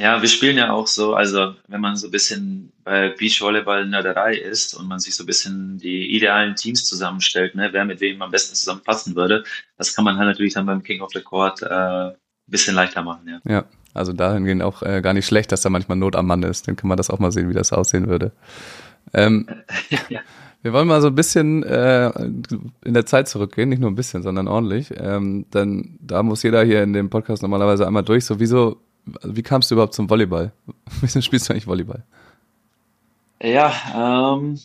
Ja, 0.00 0.22
wir 0.22 0.28
spielen 0.30 0.56
ja 0.56 0.72
auch 0.72 0.86
so, 0.86 1.14
also 1.14 1.54
wenn 1.68 1.82
man 1.82 1.94
so 1.96 2.08
ein 2.08 2.10
bisschen 2.10 2.72
bei 2.84 3.10
Beachvolleyball-Nerderei 3.10 4.34
ist 4.34 4.72
und 4.72 4.88
man 4.88 4.98
sich 4.98 5.14
so 5.14 5.24
ein 5.24 5.26
bisschen 5.26 5.76
die 5.76 6.16
idealen 6.16 6.56
Teams 6.56 6.86
zusammenstellt, 6.86 7.54
ne, 7.54 7.68
wer 7.72 7.84
mit 7.84 8.00
wem 8.00 8.22
am 8.22 8.30
besten 8.30 8.54
zusammenpassen 8.54 9.14
würde, 9.14 9.44
das 9.76 9.94
kann 9.94 10.06
man 10.06 10.16
halt 10.16 10.28
natürlich 10.28 10.54
dann 10.54 10.64
beim 10.64 10.82
King 10.82 11.02
of 11.02 11.10
the 11.12 11.20
Court 11.20 11.60
äh, 11.60 11.66
ein 11.66 12.16
bisschen 12.46 12.74
leichter 12.74 13.02
machen, 13.02 13.28
ja. 13.28 13.40
Ja, 13.52 13.64
also 13.92 14.14
dahingehend 14.14 14.62
auch 14.62 14.82
äh, 14.82 15.02
gar 15.02 15.12
nicht 15.12 15.26
schlecht, 15.26 15.52
dass 15.52 15.60
da 15.60 15.68
manchmal 15.68 15.98
Not 15.98 16.16
am 16.16 16.26
Mann 16.26 16.44
ist. 16.44 16.66
Dann 16.66 16.76
kann 16.76 16.88
man 16.88 16.96
das 16.96 17.10
auch 17.10 17.18
mal 17.18 17.30
sehen, 17.30 17.50
wie 17.50 17.54
das 17.54 17.74
aussehen 17.74 18.08
würde. 18.08 18.32
Ähm, 19.12 19.46
ja. 20.08 20.20
Wir 20.62 20.72
wollen 20.72 20.88
mal 20.88 21.02
so 21.02 21.08
ein 21.08 21.14
bisschen 21.14 21.62
äh, 21.62 22.10
in 22.84 22.94
der 22.94 23.04
Zeit 23.04 23.28
zurückgehen, 23.28 23.68
nicht 23.68 23.80
nur 23.80 23.90
ein 23.90 23.96
bisschen, 23.96 24.22
sondern 24.22 24.48
ordentlich. 24.48 24.92
Ähm, 24.96 25.44
denn 25.52 25.98
da 26.00 26.22
muss 26.22 26.42
jeder 26.42 26.64
hier 26.64 26.82
in 26.82 26.94
dem 26.94 27.10
Podcast 27.10 27.42
normalerweise 27.42 27.86
einmal 27.86 28.02
durch. 28.02 28.24
So, 28.24 28.40
wieso, 28.40 28.80
wie 29.04 29.42
kamst 29.42 29.70
du 29.70 29.74
überhaupt 29.74 29.94
zum 29.94 30.08
Volleyball? 30.08 30.52
Wieso 31.00 31.20
spielst 31.20 31.48
du 31.48 31.52
eigentlich 31.52 31.66
Volleyball? 31.66 32.04
Ja, 33.42 34.34
ähm, 34.36 34.60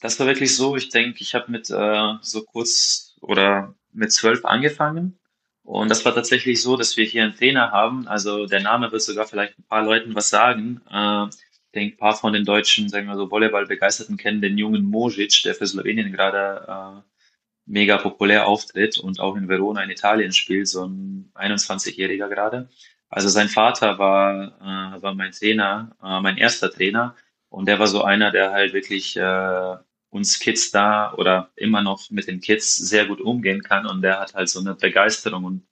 das 0.00 0.18
war 0.20 0.26
wirklich 0.26 0.54
so. 0.54 0.76
Ich 0.76 0.88
denke, 0.90 1.20
ich 1.20 1.34
habe 1.34 1.50
mit 1.50 1.70
äh, 1.70 2.12
so 2.22 2.42
kurz 2.42 3.16
oder 3.20 3.74
mit 3.92 4.12
zwölf 4.12 4.44
angefangen. 4.44 5.18
Und 5.64 5.90
das 5.90 6.04
war 6.04 6.14
tatsächlich 6.14 6.62
so, 6.62 6.76
dass 6.76 6.96
wir 6.96 7.04
hier 7.04 7.24
einen 7.24 7.34
Trainer 7.34 7.72
haben. 7.72 8.08
Also 8.08 8.46
der 8.46 8.60
Name 8.60 8.90
wird 8.90 9.02
sogar 9.02 9.26
vielleicht 9.26 9.58
ein 9.58 9.64
paar 9.64 9.82
Leuten 9.82 10.14
was 10.14 10.30
sagen. 10.30 10.80
Äh, 10.90 11.26
ich 11.26 11.72
denke, 11.74 11.94
ein 11.94 11.98
paar 11.98 12.16
von 12.16 12.32
den 12.32 12.44
deutschen, 12.44 12.88
sagen 12.88 13.06
wir 13.06 13.16
so, 13.16 13.30
Volleyball-Begeisterten 13.30 14.16
kennen 14.16 14.40
den 14.40 14.56
jungen 14.56 14.84
Mojic, 14.84 15.42
der 15.44 15.54
für 15.54 15.66
Slowenien 15.66 16.10
gerade 16.12 16.66
äh, 16.66 17.02
mega 17.66 17.98
populär 17.98 18.46
auftritt 18.46 18.96
und 18.98 19.20
auch 19.20 19.36
in 19.36 19.48
Verona 19.48 19.82
in 19.82 19.90
Italien 19.90 20.32
spielt, 20.32 20.68
so 20.68 20.86
ein 20.86 21.30
21-Jähriger 21.34 22.28
gerade. 22.28 22.68
Also 23.10 23.28
sein 23.28 23.48
Vater 23.48 23.98
war, 23.98 24.58
äh, 24.60 25.02
war 25.02 25.14
mein 25.14 25.32
Trainer, 25.32 25.96
äh, 26.02 26.20
mein 26.20 26.36
erster 26.36 26.70
Trainer 26.70 27.16
und 27.48 27.66
der 27.66 27.78
war 27.78 27.86
so 27.86 28.02
einer, 28.02 28.30
der 28.30 28.52
halt 28.52 28.72
wirklich 28.74 29.16
äh, 29.16 29.76
uns 30.10 30.38
Kids 30.38 30.70
da 30.70 31.12
oder 31.14 31.50
immer 31.56 31.82
noch 31.82 32.10
mit 32.10 32.28
den 32.28 32.40
Kids 32.40 32.76
sehr 32.76 33.06
gut 33.06 33.20
umgehen 33.20 33.62
kann 33.62 33.86
und 33.86 34.02
der 34.02 34.20
hat 34.20 34.34
halt 34.34 34.48
so 34.48 34.60
eine 34.60 34.74
Begeisterung 34.74 35.44
und 35.44 35.62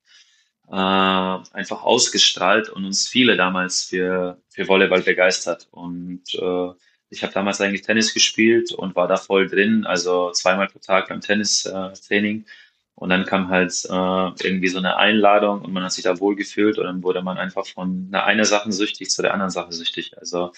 äh, 0.68 0.74
einfach 0.74 1.82
ausgestrahlt 1.82 2.68
und 2.68 2.84
uns 2.84 3.08
viele 3.08 3.36
damals 3.36 3.84
für, 3.84 4.40
für 4.48 4.66
Volleyball 4.68 5.02
begeistert. 5.02 5.68
Und 5.70 6.22
äh, 6.34 6.72
ich 7.08 7.22
habe 7.22 7.32
damals 7.32 7.60
eigentlich 7.60 7.82
Tennis 7.82 8.12
gespielt 8.12 8.72
und 8.72 8.96
war 8.96 9.06
da 9.08 9.16
voll 9.16 9.48
drin, 9.48 9.86
also 9.86 10.32
zweimal 10.32 10.68
pro 10.68 10.80
Tag 10.80 11.08
beim 11.08 11.20
Tennistraining. 11.20 12.42
Äh, 12.42 12.44
und 12.96 13.10
dann 13.10 13.26
kam 13.26 13.50
halt 13.50 13.72
äh, 13.84 14.46
irgendwie 14.48 14.68
so 14.68 14.78
eine 14.78 14.96
Einladung 14.96 15.60
und 15.60 15.72
man 15.72 15.84
hat 15.84 15.92
sich 15.92 16.04
da 16.04 16.18
wohl 16.18 16.34
gefühlt 16.34 16.78
und 16.78 16.84
dann 16.84 17.02
wurde 17.02 17.22
man 17.22 17.36
einfach 17.36 17.66
von 17.66 18.08
einer 18.10 18.24
eine 18.24 18.46
Sache 18.46 18.72
süchtig 18.72 19.10
zu 19.10 19.20
der 19.20 19.34
anderen 19.34 19.50
Sache 19.50 19.72
süchtig. 19.72 20.16
Also 20.18 20.52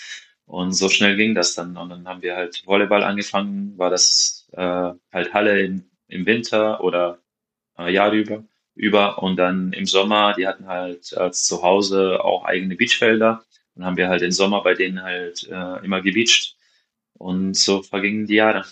und 0.47 0.73
so 0.73 0.88
schnell 0.88 1.16
ging 1.16 1.35
das 1.35 1.54
dann. 1.54 1.76
Und 1.76 1.90
dann 1.90 2.07
haben 2.07 2.23
wir 2.23 2.37
halt 2.37 2.64
Volleyball 2.64 3.02
angefangen, 3.02 3.76
war 3.76 3.90
das 3.90 4.49
äh, 4.52 4.92
halt 5.12 5.35
Halle 5.35 5.61
im, 5.62 5.85
im 6.07 6.26
Winter 6.26 6.83
oder 6.83 7.18
äh, 7.76 7.92
Jahr 7.92 8.12
über, 8.12 8.45
über. 8.76 9.21
Und 9.21 9.37
dann 9.37 9.73
im 9.73 9.85
Sommer, 9.85 10.33
die 10.35 10.47
hatten 10.47 10.66
halt 10.66 11.14
als 11.16 11.45
zu 11.45 11.62
Hause 11.62 12.25
auch 12.25 12.45
eigene 12.45 12.76
Beachfelder. 12.76 13.45
Dann 13.75 13.85
haben 13.85 13.97
wir 13.97 14.09
halt 14.09 14.23
den 14.23 14.33
Sommer 14.33 14.62
bei 14.62 14.75
denen 14.75 15.02
halt 15.02 15.47
äh, 15.50 15.85
immer 15.85 16.00
gebeacht. 16.02 16.57
Und 17.14 17.54
so 17.54 17.83
vergingen 17.83 18.26
die 18.26 18.37
Jahre. 18.37 18.64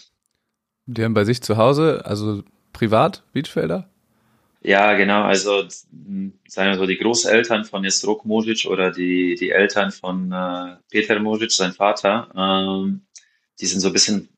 Die 0.87 1.03
haben 1.03 1.15
bei 1.15 1.25
sich 1.25 1.43
zu 1.43 1.57
Hause, 1.57 2.03
also 2.05 2.45
privat, 2.77 3.23
Beachfelder? 3.33 3.89
Ja, 4.61 4.95
genau. 4.95 5.23
Also 5.23 5.67
sagen 5.69 6.71
wir 6.71 6.77
so, 6.77 6.87
die 6.87 6.99
Großeltern 6.99 7.65
von 7.65 7.85
Jesrok 7.85 8.27
Mojic 8.27 8.67
oder 8.67 8.91
die, 8.91 9.35
die 9.35 9.51
Eltern 9.51 9.93
von 9.93 10.31
äh, 10.31 10.77
Peter 10.91 11.19
Mojic, 11.19 11.53
sein 11.53 11.73
Vater, 11.73 12.29
ähm, 12.37 13.07
die 13.61 13.67
sind 13.67 13.81
so 13.81 13.89
ein 13.89 13.93
bisschen 13.95 14.29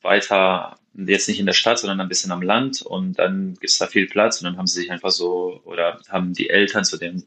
weiter, 0.00 0.76
jetzt 0.94 1.28
nicht 1.28 1.38
in 1.38 1.46
der 1.46 1.52
Stadt, 1.52 1.78
sondern 1.80 2.00
ein 2.00 2.08
bisschen 2.08 2.32
am 2.32 2.40
Land 2.40 2.80
und 2.80 3.18
dann 3.18 3.54
gibt 3.54 3.70
es 3.70 3.78
da 3.78 3.86
viel 3.86 4.06
Platz 4.06 4.40
und 4.40 4.46
dann 4.46 4.56
haben 4.56 4.66
sie 4.66 4.80
sich 4.80 4.90
einfach 4.90 5.10
so, 5.10 5.60
oder 5.64 6.00
haben 6.08 6.32
die 6.32 6.48
Eltern 6.48 6.84
zu 6.84 6.96
dem, 6.96 7.24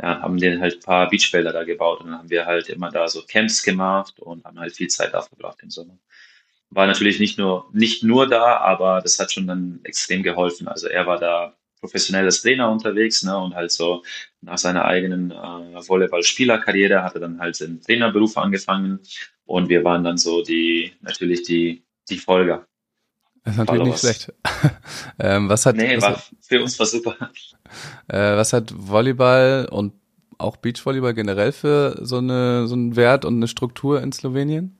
ja, 0.00 0.20
haben 0.20 0.38
denen 0.38 0.60
halt 0.60 0.74
ein 0.76 0.80
paar 0.80 1.08
Beachfelder 1.08 1.52
da 1.52 1.64
gebaut 1.64 2.00
und 2.00 2.10
dann 2.10 2.18
haben 2.18 2.30
wir 2.30 2.46
halt 2.46 2.68
immer 2.68 2.90
da 2.90 3.08
so 3.08 3.22
Camps 3.22 3.62
gemacht 3.64 4.20
und 4.20 4.44
haben 4.44 4.60
halt 4.60 4.76
viel 4.76 4.88
Zeit 4.88 5.14
da 5.14 5.22
verbracht 5.22 5.58
im 5.62 5.70
Sommer 5.70 5.98
war 6.70 6.86
natürlich 6.86 7.20
nicht 7.20 7.38
nur, 7.38 7.68
nicht 7.72 8.02
nur 8.02 8.28
da, 8.28 8.58
aber 8.58 9.00
das 9.00 9.18
hat 9.18 9.32
schon 9.32 9.46
dann 9.46 9.80
extrem 9.84 10.22
geholfen. 10.22 10.68
Also 10.68 10.88
er 10.88 11.06
war 11.06 11.18
da 11.18 11.54
professionell 11.80 12.24
als 12.24 12.42
Trainer 12.42 12.70
unterwegs 12.70 13.22
ne, 13.22 13.36
und 13.38 13.54
halt 13.54 13.70
so 13.70 14.02
nach 14.40 14.58
seiner 14.58 14.84
eigenen 14.84 15.30
äh, 15.30 15.34
Volleyball-Spielerkarriere 15.34 17.02
hat 17.02 17.14
er 17.14 17.20
dann 17.20 17.38
halt 17.38 17.60
den 17.60 17.80
Trainerberuf 17.80 18.36
angefangen 18.36 19.00
und 19.44 19.68
wir 19.68 19.84
waren 19.84 20.02
dann 20.02 20.18
so 20.18 20.42
die, 20.42 20.92
natürlich 21.02 21.42
die, 21.42 21.84
die 22.08 22.18
Folger. 22.18 22.66
Das 23.44 23.54
ist 23.54 23.58
natürlich 23.58 23.84
nicht 23.84 24.00
schlecht. 24.00 24.32
ähm, 25.20 25.48
was 25.48 25.66
hat, 25.66 25.76
nee, 25.76 25.96
was 25.96 26.02
war, 26.02 26.16
hat, 26.16 26.30
für 26.40 26.62
uns 26.62 26.78
war 26.78 26.86
super. 26.86 27.16
Äh, 28.08 28.36
was 28.36 28.52
hat 28.52 28.72
Volleyball 28.76 29.68
und 29.70 29.92
auch 30.38 30.56
Beachvolleyball 30.56 31.14
generell 31.14 31.52
für 31.52 31.96
so, 32.04 32.18
eine, 32.18 32.66
so 32.66 32.74
einen 32.74 32.96
Wert 32.96 33.24
und 33.24 33.36
eine 33.36 33.48
Struktur 33.48 34.02
in 34.02 34.12
Slowenien? 34.12 34.78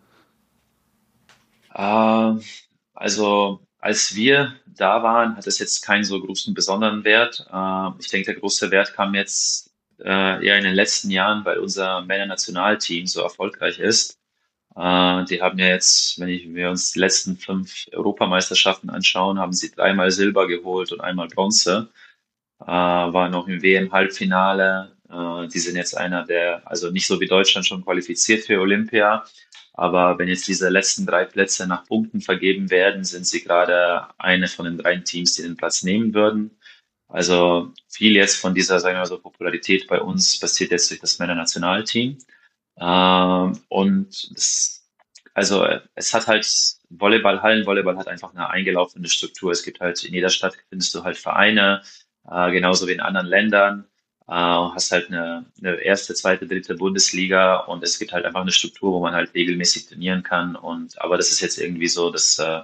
Äh, 1.77 2.35
also 2.95 3.61
als 3.79 4.15
wir 4.17 4.55
da 4.67 5.03
waren, 5.03 5.37
hat 5.37 5.47
es 5.47 5.59
jetzt 5.59 5.83
keinen 5.83 6.05
so 6.05 6.21
großen 6.21 6.55
besonderen 6.55 7.05
Wert. 7.05 7.47
Äh, 7.53 7.91
ich 8.01 8.09
denke, 8.09 8.33
der 8.33 8.41
große 8.41 8.71
Wert 8.71 8.95
kam 8.95 9.15
jetzt 9.15 9.75
äh, 10.01 10.45
eher 10.45 10.59
in 10.59 10.65
den 10.65 10.75
letzten 10.75 11.11
Jahren, 11.11 11.45
weil 11.45 11.59
unser 11.59 12.03
Männer-Nationalteam 12.03 13.07
so 13.07 13.23
erfolgreich 13.23 13.79
ist. 13.79 14.19
Äh, 14.77 15.25
die 15.27 15.41
haben 15.43 15.59
ja 15.59 15.69
jetzt, 15.69 16.19
wenn 16.21 16.29
ich, 16.29 16.53
wir 16.55 16.71
uns 16.71 16.93
die 16.93 17.01
letzten 17.01 17.37
fünf 17.37 17.87
Europameisterschaften 17.93 18.91
anschauen, 18.91 19.39
haben 19.39 19.53
sie 19.53 19.71
dreimal 19.71 20.11
Silber 20.11 20.47
geholt 20.49 20.93
und 20.93 21.01
einmal 21.01 21.29
Bronze. 21.29 21.91
Äh, 22.61 22.67
waren 22.67 23.33
noch 23.33 23.49
im 23.49 23.63
WM-Halbfinale. 23.63 24.97
Äh, 25.11 25.49
die 25.49 25.59
sind 25.59 25.77
jetzt 25.77 25.97
einer 25.97 26.25
der, 26.25 26.63
also 26.67 26.91
nicht 26.91 27.07
so 27.07 27.21
wie 27.21 27.27
Deutschland 27.27 27.67
schon 27.67 27.85
qualifiziert 27.85 28.45
für 28.45 28.61
Olympia, 28.61 29.25
aber 29.77 30.19
wenn 30.19 30.29
jetzt 30.29 30.49
diese 30.49 30.71
letzten 30.71 31.05
drei 31.05 31.27
Plätze 31.27 31.67
nach 31.67 31.85
Punkten 31.85 32.23
vergeben 32.23 32.71
werden, 32.71 33.05
sind 33.05 33.27
sie 33.27 33.43
gerade 33.43 34.09
eine 34.19 34.49
von 34.49 34.65
den 34.65 34.79
drei 34.79 34.97
Teams, 34.97 35.35
die 35.35 35.43
den 35.43 35.57
Platz 35.57 35.83
nehmen 35.83 36.15
würden. 36.15 36.59
Also 37.09 37.73
viel 37.89 38.17
jetzt 38.17 38.37
von 38.37 38.55
dieser, 38.55 38.81
sagen 38.81 38.95
wir 38.95 39.01
mal 39.01 39.07
so, 39.07 39.19
Popularität 39.21 39.87
bei 39.87 40.01
uns 40.01 40.41
passiert 40.41 40.71
jetzt 40.71 40.91
durch 40.91 41.01
das 41.01 41.19
Männernationalteam. 41.19 42.19
Ähm, 42.79 43.61
und 43.69 44.31
das, 44.35 44.89
also 45.35 45.67
es 45.95 46.15
hat 46.15 46.27
halt 46.27 46.47
Volleyball, 46.89 47.43
Hallenvolleyball 47.43 47.99
hat 47.99 48.09
einfach 48.09 48.35
eine 48.35 48.49
eingelaufene 48.49 49.09
Struktur. 49.09 49.53
Es 49.53 49.63
gibt 49.63 49.81
halt 49.81 50.03
in 50.05 50.15
jeder 50.15 50.31
Stadt 50.31 50.57
findest 50.71 50.95
du 50.95 51.05
halt 51.05 51.19
Vereine, 51.19 51.83
äh, 52.31 52.51
genauso 52.51 52.89
wie 52.89 52.93
in 52.93 53.01
anderen 53.01 53.27
Ländern 53.27 53.87
äh, 54.29 54.33
hast 54.33 54.91
halt 54.93 55.09
eine, 55.09 55.47
eine 55.59 55.77
erste, 55.77 56.15
zweite, 56.15 56.47
dritte 56.47 56.75
Bundesliga 56.75 57.59
und 57.59 57.83
es 57.85 57.99
gibt 57.99 58.13
halt 58.13 58.25
einfach 58.25 58.41
eine 58.41 58.53
Struktur, 58.53 58.93
wo 58.93 59.01
man 59.01 59.15
halt 59.15 59.35
regelmäßig 59.35 59.87
trainieren 59.89 60.23
kann. 60.23 60.57
Und 60.57 61.01
aber 61.01 61.17
das 61.17 61.31
ist 61.31 61.41
jetzt 61.41 61.59
irgendwie 61.59 61.89
so, 61.89 62.11
dass, 62.11 62.39
äh, 62.39 62.63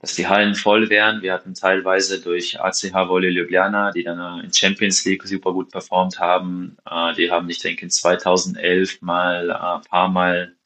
dass 0.00 0.14
die 0.14 0.26
Hallen 0.28 0.54
voll 0.54 0.88
wären. 0.90 1.22
Wir 1.22 1.34
hatten 1.34 1.54
teilweise 1.54 2.20
durch 2.22 2.60
ACH 2.60 2.94
Volley 3.08 3.30
Ljubljana, 3.30 3.92
die 3.92 4.04
dann 4.04 4.42
in 4.44 4.52
Champions 4.52 5.04
League 5.04 5.22
super 5.24 5.52
gut 5.52 5.70
performt 5.70 6.18
haben. 6.18 6.78
Äh, 6.90 7.14
die 7.14 7.30
haben, 7.30 7.50
ich 7.50 7.60
denke, 7.60 7.82
in 7.84 7.90
2011 7.90 9.02
mal 9.02 9.50
ein 9.52 9.80
äh, 9.82 9.88
paar 9.88 10.08
Mal 10.08 10.56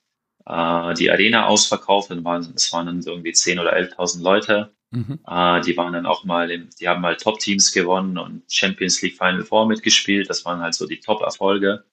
äh, 0.47 0.95
die 0.95 1.11
Arena 1.11 1.47
ausverkauft. 1.47 2.11
Dann 2.11 2.25
waren, 2.25 2.53
es 2.57 2.73
waren 2.73 2.87
dann 2.87 3.03
irgendwie 3.03 3.33
10.000 3.33 3.61
oder 3.61 3.77
11.000 3.77 4.23
Leute. 4.23 4.74
Mhm. 4.95 5.19
Äh, 5.27 5.61
die 5.63 5.77
waren 5.77 5.93
dann 5.93 6.07
auch 6.07 6.25
mal, 6.25 6.51
im, 6.51 6.69
die 6.81 6.89
haben 6.89 7.01
mal 7.01 7.17
Top-Teams 7.17 7.73
gewonnen 7.73 8.17
und 8.17 8.45
Champions 8.49 9.03
League 9.03 9.19
Final 9.19 9.43
Four 9.45 9.67
mitgespielt. 9.67 10.31
Das 10.31 10.45
waren 10.45 10.61
halt 10.61 10.75
so 10.75 10.87
die 10.87 11.01
Top-Erfolge. 11.01 11.85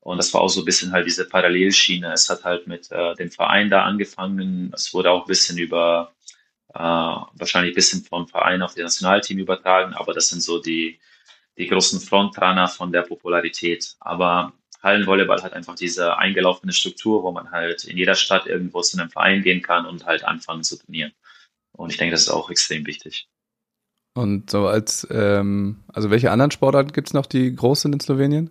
Und 0.00 0.18
das 0.18 0.32
war 0.32 0.40
auch 0.40 0.48
so 0.48 0.62
ein 0.62 0.64
bisschen 0.64 0.92
halt 0.92 1.06
diese 1.06 1.28
Parallelschiene. 1.28 2.12
Es 2.12 2.30
hat 2.30 2.44
halt 2.44 2.66
mit 2.66 2.90
äh, 2.92 3.14
dem 3.16 3.30
Verein 3.30 3.68
da 3.68 3.82
angefangen. 3.82 4.72
Es 4.74 4.94
wurde 4.94 5.10
auch 5.10 5.22
ein 5.22 5.28
bisschen 5.28 5.58
über, 5.58 6.12
äh, 6.74 6.78
wahrscheinlich 6.78 7.72
ein 7.72 7.74
bisschen 7.74 8.04
vom 8.04 8.26
Verein 8.26 8.62
auf 8.62 8.74
das 8.74 8.84
Nationalteam 8.84 9.38
übertragen. 9.38 9.94
Aber 9.94 10.14
das 10.14 10.28
sind 10.28 10.42
so 10.42 10.60
die, 10.60 10.98
die 11.58 11.66
großen 11.66 12.00
Frontrunner 12.00 12.68
von 12.68 12.92
der 12.92 13.02
Popularität. 13.02 13.96
Aber 14.00 14.52
Hallenvolleyball 14.82 15.42
hat 15.42 15.52
einfach 15.52 15.74
diese 15.74 16.16
eingelaufene 16.16 16.72
Struktur, 16.72 17.22
wo 17.22 17.32
man 17.32 17.50
halt 17.50 17.84
in 17.84 17.98
jeder 17.98 18.14
Stadt 18.14 18.46
irgendwo 18.46 18.80
zu 18.80 18.98
einem 18.98 19.10
Verein 19.10 19.42
gehen 19.42 19.60
kann 19.60 19.84
und 19.84 20.06
halt 20.06 20.24
anfangen 20.24 20.62
zu 20.62 20.78
trainieren. 20.78 21.12
Und 21.76 21.90
ich 21.90 21.98
denke, 21.98 22.12
das 22.12 22.22
ist 22.22 22.30
auch 22.30 22.50
extrem 22.50 22.86
wichtig. 22.86 23.28
Und 24.14 24.50
so 24.50 24.66
als, 24.66 25.06
ähm, 25.10 25.84
also 25.92 26.10
welche 26.10 26.30
anderen 26.30 26.50
Sportarten 26.50 26.92
gibt 26.92 27.08
es 27.08 27.14
noch, 27.14 27.26
die 27.26 27.54
groß 27.54 27.82
sind 27.82 27.92
in 27.92 28.00
Slowenien? 28.00 28.50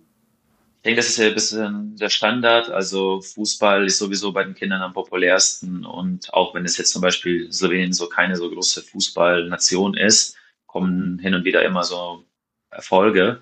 Ich 0.76 0.82
denke, 0.84 0.98
das 0.98 1.08
ist 1.08 1.18
ja 1.18 1.26
ein 1.26 1.34
bisschen 1.34 1.96
der 1.96 2.08
Standard. 2.08 2.70
Also 2.70 3.20
Fußball 3.20 3.84
ist 3.86 3.98
sowieso 3.98 4.32
bei 4.32 4.44
den 4.44 4.54
Kindern 4.54 4.82
am 4.82 4.92
populärsten. 4.92 5.84
Und 5.84 6.32
auch 6.32 6.54
wenn 6.54 6.64
es 6.64 6.76
jetzt 6.76 6.92
zum 6.92 7.02
Beispiel 7.02 7.52
Slowenien 7.52 7.92
so 7.92 8.08
keine 8.08 8.36
so 8.36 8.48
große 8.48 8.82
Fußballnation 8.82 9.96
ist, 9.96 10.36
kommen 10.66 11.18
hin 11.18 11.34
und 11.34 11.44
wieder 11.44 11.64
immer 11.64 11.82
so 11.82 12.24
Erfolge, 12.70 13.40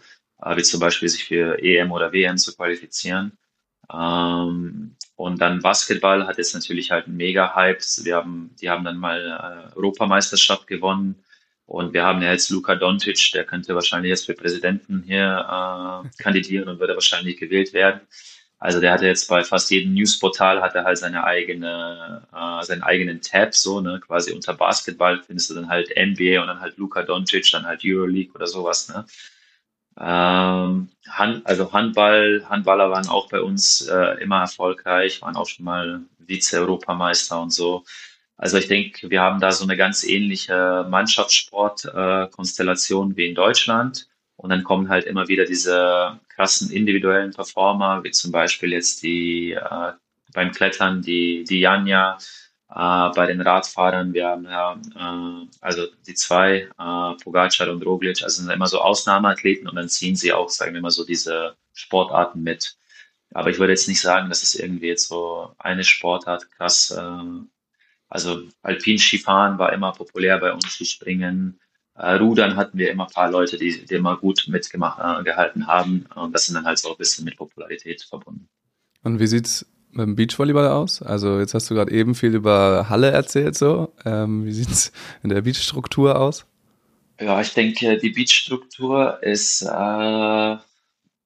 wie 0.57 0.63
zum 0.63 0.81
Beispiel 0.81 1.11
sich 1.11 1.25
für 1.25 1.63
EM 1.63 1.93
oder 1.93 2.13
WM 2.13 2.39
zu 2.39 2.57
qualifizieren. 2.57 3.37
Ähm, 3.93 4.94
und 5.17 5.41
dann 5.41 5.61
Basketball 5.61 6.27
hat 6.27 6.39
jetzt 6.39 6.55
natürlich 6.55 6.91
halt 6.91 7.07
einen 7.07 7.17
Mega-Hype. 7.17 7.81
Wir 8.03 8.17
haben, 8.17 8.55
die 8.61 8.69
haben 8.69 8.85
dann 8.85 8.97
mal 8.97 9.71
äh, 9.73 9.77
Europameisterschaft 9.77 10.67
gewonnen. 10.67 11.17
Und 11.67 11.95
wir 11.95 12.05
haben 12.05 12.21
ja 12.21 12.33
jetzt 12.33 12.51
Luka 12.51 12.75
Doncic, 12.75 13.31
der 13.33 13.45
könnte 13.45 13.75
wahrscheinlich 13.75 14.11
jetzt 14.11 14.27
für 14.27 14.35
Präsidenten 14.35 15.03
hier 15.07 16.05
äh, 16.05 16.23
kandidieren 16.23 16.69
und 16.69 16.81
würde 16.81 16.95
wahrscheinlich 16.95 17.39
gewählt 17.39 17.73
werden. 17.73 18.01
Also 18.59 18.81
der 18.81 18.93
hatte 18.93 19.07
jetzt 19.07 19.29
bei 19.29 19.45
fast 19.45 19.71
jedem 19.71 19.95
Newsportal 19.95 20.63
hat 20.63 20.75
er 20.75 20.85
halt 20.85 20.99
seine 20.99 21.25
eigene, 21.25 22.27
äh, 22.35 22.65
seinen 22.65 22.83
eigenen 22.83 23.21
Tab, 23.21 23.55
so, 23.55 23.81
ne, 23.81 24.01
quasi 24.01 24.33
unter 24.33 24.55
Basketball 24.55 25.23
findest 25.23 25.51
du 25.51 25.55
dann 25.55 25.69
halt 25.69 25.91
NBA 25.97 26.41
und 26.41 26.49
dann 26.49 26.61
halt 26.61 26.77
Luka 26.77 27.03
Doncic, 27.03 27.51
dann 27.53 27.67
halt 27.67 27.83
Euroleague 27.85 28.33
oder 28.35 28.47
sowas, 28.47 28.89
ne. 28.89 29.05
Ähm, 29.99 30.89
Hand, 31.09 31.47
also 31.47 31.73
Handball, 31.73 32.45
Handballer 32.49 32.91
waren 32.91 33.09
auch 33.09 33.29
bei 33.29 33.41
uns 33.41 33.83
äh, 33.83 34.21
immer 34.23 34.41
erfolgreich, 34.41 35.23
waren 35.23 35.37
auch 35.37 35.47
schon 35.47 35.65
mal 35.65 36.01
Vize-Europameister 36.19 37.41
und 37.41 37.53
so. 37.53 37.85
Also 38.37 38.59
ich 38.59 38.67
denke, 38.69 39.11
wir 39.11 39.23
haben 39.23 39.41
da 39.41 39.53
so 39.53 39.65
eine 39.65 39.77
ganz 39.77 40.05
ähnliche 40.05 40.87
Mannschaftssport-Konstellation 40.89 43.17
wie 43.17 43.29
in 43.29 43.35
Deutschland. 43.35 44.09
Und 44.37 44.51
dann 44.51 44.65
kommen 44.65 44.89
halt 44.89 45.05
immer 45.05 45.29
wieder 45.29 45.45
diese 45.45 46.19
krassen 46.29 46.71
individuellen 46.71 47.33
Performer, 47.33 48.03
wie 48.03 48.11
zum 48.11 48.33
Beispiel 48.33 48.73
jetzt 48.73 49.05
die 49.05 49.53
äh, 49.53 49.93
beim 50.33 50.51
Klettern, 50.51 51.03
die, 51.03 51.45
die 51.45 51.61
Janja, 51.61 52.19
äh, 52.71 53.11
bei 53.15 53.27
den 53.27 53.41
Radfahrern, 53.41 54.13
wir 54.13 54.29
haben 54.29 54.45
ja, 54.45 54.73
äh, 54.97 55.47
also 55.61 55.87
die 56.07 56.15
zwei, 56.15 56.69
äh, 56.79 57.23
Pogacar 57.23 57.71
und 57.71 57.85
Roglic, 57.85 58.23
also 58.23 58.43
sind 58.43 58.51
immer 58.51 58.67
so 58.67 58.81
Ausnahmeathleten 58.81 59.69
und 59.69 59.77
dann 59.77 59.89
ziehen 59.89 60.17
sie 60.17 60.33
auch, 60.33 60.49
sagen 60.49 60.75
wir 60.75 60.81
mal 60.81 60.91
so, 60.91 61.05
diese 61.05 61.57
Sportarten 61.73 62.43
mit. 62.43 62.77
Aber 63.33 63.51
ich 63.51 63.59
würde 63.59 63.73
jetzt 63.73 63.89
nicht 63.89 64.01
sagen, 64.01 64.29
dass 64.29 64.43
es 64.43 64.55
irgendwie 64.55 64.89
jetzt 64.89 65.09
so 65.09 65.53
eine 65.59 65.85
Sportart 65.85 66.51
krass 66.53 66.91
äh, 66.91 67.45
also 68.15 68.43
Alpinskifahren 68.63 69.59
war 69.59 69.73
immer 69.73 69.91
populär 69.91 70.39
bei 70.39 70.53
uns, 70.53 70.67
Skispringen. 70.67 71.59
Äh, 71.97 72.15
Rudern 72.15 72.55
hatten 72.55 72.79
wir 72.79 72.93
immer 72.93 73.07
ein 73.07 73.13
paar 73.13 73.29
Leute, 73.29 73.59
die, 73.59 73.85
die 73.85 73.95
immer 73.95 74.17
gut 74.17 74.47
mitgehalten 74.47 75.63
äh, 75.63 75.65
haben. 75.65 76.07
Und 76.15 76.33
das 76.33 76.47
sind 76.47 76.55
dann 76.55 76.65
halt 76.65 76.79
so 76.79 76.93
ein 76.93 76.97
bisschen 76.97 77.25
mit 77.25 77.37
Popularität 77.37 78.03
verbunden. 78.03 78.49
Und 79.03 79.19
wie 79.19 79.27
sieht's 79.27 79.67
mit 79.97 80.07
dem 80.07 80.17
Beachvolleyball 80.17 80.69
aus? 80.69 81.03
Also 81.03 81.39
jetzt 81.39 81.55
hast 81.55 81.71
du 81.71 81.75
gerade 81.75 81.93
eben 81.93 82.15
viel 82.15 82.35
über 82.35 82.89
Halle 82.89 83.11
erzählt, 83.11 83.57
so. 83.57 83.93
Ähm, 84.05 84.45
wie 84.45 84.53
sieht's 84.53 84.93
in 85.23 85.31
der 85.31 85.43
Beachstruktur 85.43 86.19
aus? 86.19 86.47
Ja, 87.21 87.41
ich 87.41 87.55
denke, 87.55 87.99
die 87.99 88.11
Beachstruktur 88.11 89.23
ist 89.23 89.63
äh, 89.63 90.57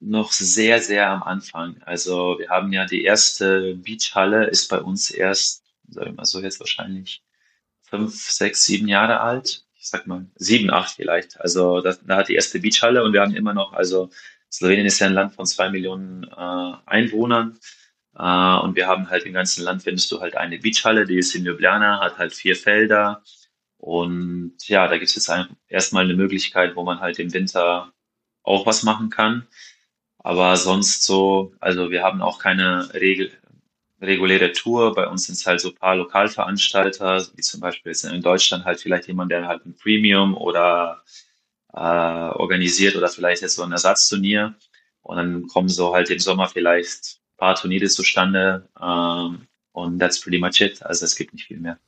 noch 0.01 0.33
sehr, 0.33 0.81
sehr 0.81 1.11
am 1.11 1.23
Anfang. 1.23 1.77
Also 1.85 2.37
wir 2.39 2.51
haben 2.51 2.73
ja 2.73 2.85
die 2.85 3.05
erste 3.05 3.75
Beachhalle 3.75 4.47
ist 4.47 4.69
bei 4.69 4.81
uns 4.81 5.11
erst 5.11 5.65
sag 5.91 6.07
ich 6.07 6.15
mal 6.15 6.25
so 6.25 6.41
jetzt 6.41 6.61
wahrscheinlich 6.61 7.23
fünf, 7.83 8.31
sechs, 8.31 8.65
sieben 8.65 8.89
Jahre 8.89 9.21
alt. 9.21 9.65
Ich 9.79 9.89
sag 9.89 10.07
mal 10.07 10.27
sieben, 10.35 10.71
acht 10.71 10.95
vielleicht. 10.95 11.41
Also 11.41 11.81
das, 11.81 12.01
da 12.05 12.17
hat 12.17 12.29
die 12.29 12.35
erste 12.35 12.61
Beachhalle 12.61 13.03
und 13.05 13.13
wir 13.13 13.21
haben 13.21 13.35
immer 13.35 13.55
noch, 13.55 13.73
also 13.73 14.11
Slowenien 14.51 14.87
ist 14.87 14.99
ja 14.99 15.07
ein 15.07 15.15
Land 15.15 15.35
von 15.35 15.47
zwei 15.47 15.71
Millionen 15.71 16.25
äh, 16.25 16.73
Einwohnern. 16.87 17.59
Uh, 18.19 18.61
und 18.65 18.75
wir 18.75 18.89
haben 18.89 19.11
halt 19.11 19.25
im 19.27 19.33
ganzen 19.33 19.63
Land 19.63 19.85
findest 19.85 20.11
du 20.11 20.21
halt 20.21 20.37
eine 20.37 20.59
Beachhalle, 20.59 21.07
die 21.07 21.19
ist 21.19 21.35
in 21.37 21.45
Ljubljana, 21.45 22.01
hat 22.01 22.19
halt 22.19 22.35
vier 22.35 22.57
Felder. 22.57 23.23
Und 23.79 24.57
ja, 24.67 24.89
da 24.89 24.99
gibt 24.99 25.09
es 25.09 25.15
jetzt 25.15 25.31
erstmal 25.69 26.05
eine 26.05 26.15
Möglichkeit, 26.15 26.75
wo 26.75 26.83
man 26.83 27.01
halt 27.01 27.21
im 27.21 27.33
Winter 27.33 27.93
auch 28.43 28.67
was 28.67 28.83
machen 28.83 29.11
kann. 29.11 29.47
Aber 30.19 30.57
sonst 30.57 31.05
so, 31.05 31.55
also 31.61 31.91
wir 31.91 32.03
haben 32.03 32.21
auch 32.23 32.41
keine 32.41 32.93
Regel, 32.95 33.31
reguläre 34.01 34.53
Tour. 34.53 34.95
Bei 34.95 35.07
uns 35.07 35.27
sind 35.27 35.37
es 35.37 35.47
halt 35.47 35.61
so 35.61 35.73
paar 35.73 35.97
Lokalveranstalter, 35.97 37.25
wie 37.37 37.43
zum 37.43 37.61
Beispiel 37.61 37.93
jetzt 37.93 38.05
in 38.05 38.23
Deutschland 38.23 38.65
halt 38.65 38.81
vielleicht 38.81 39.07
jemand, 39.09 39.31
der 39.31 39.47
halt 39.47 39.65
ein 39.65 39.77
Premium 39.77 40.37
oder 40.37 41.05
äh, 41.73 41.79
organisiert 41.79 42.97
oder 42.97 43.09
vielleicht 43.09 43.43
jetzt 43.43 43.55
so 43.57 43.63
ein 43.63 43.73
Ersatzturnier. 43.73 44.55
Und 45.03 45.17
dann 45.17 45.47
kommen 45.49 45.69
so 45.69 45.95
halt 45.95 46.11
im 46.11 46.19
Sommer 46.19 46.49
vielleicht 46.49 47.18
paar 47.39 47.55
Turniere 47.55 47.87
zustande. 47.87 48.69
Ähm, 48.81 49.47
und 49.73 49.99
that's 49.99 50.21
pretty 50.21 50.39
much 50.39 50.61
it. 50.61 50.83
Also 50.83 51.07
es 51.07 51.17
gibt 51.17 51.33
nicht 51.33 51.47
viel 51.47 51.61
mehr. 51.61 51.79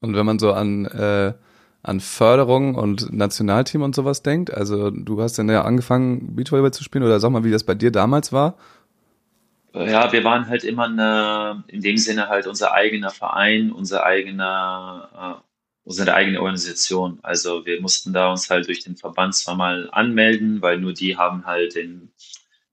Und 0.00 0.14
wenn 0.14 0.26
man 0.26 0.38
so 0.38 0.52
an, 0.52 0.84
äh, 0.86 1.32
an 1.82 2.00
Förderung 2.00 2.74
und 2.74 3.12
Nationalteam 3.12 3.82
und 3.82 3.94
sowas 3.94 4.22
denkt, 4.22 4.52
also 4.52 4.90
du 4.90 5.22
hast 5.22 5.38
dann 5.38 5.48
ja 5.48 5.62
angefangen, 5.62 6.36
Beachvolleyball 6.36 6.72
zu 6.72 6.84
spielen 6.84 7.04
oder 7.04 7.20
sag 7.20 7.30
mal, 7.30 7.44
wie 7.44 7.50
das 7.50 7.64
bei 7.64 7.74
dir 7.74 7.90
damals 7.90 8.32
war 8.32 8.56
ja, 9.74 10.10
wir 10.12 10.24
waren 10.24 10.48
halt 10.48 10.64
immer 10.64 10.84
eine, 10.84 11.64
in 11.68 11.80
dem 11.80 11.96
Sinne 11.96 12.28
halt 12.28 12.46
unser 12.46 12.72
eigener 12.72 13.10
Verein, 13.10 13.70
unser 13.70 14.04
eigener, 14.04 15.40
äh, 15.40 15.42
unsere 15.84 16.14
eigene 16.14 16.40
Organisation. 16.40 17.20
Also 17.22 17.64
wir 17.66 17.80
mussten 17.80 18.12
da 18.12 18.30
uns 18.30 18.50
halt 18.50 18.66
durch 18.66 18.80
den 18.80 18.96
Verband 18.96 19.34
zwar 19.34 19.54
mal 19.54 19.88
anmelden, 19.92 20.60
weil 20.60 20.78
nur 20.78 20.92
die 20.92 21.16
haben 21.16 21.46
halt 21.46 21.76
den 21.76 22.10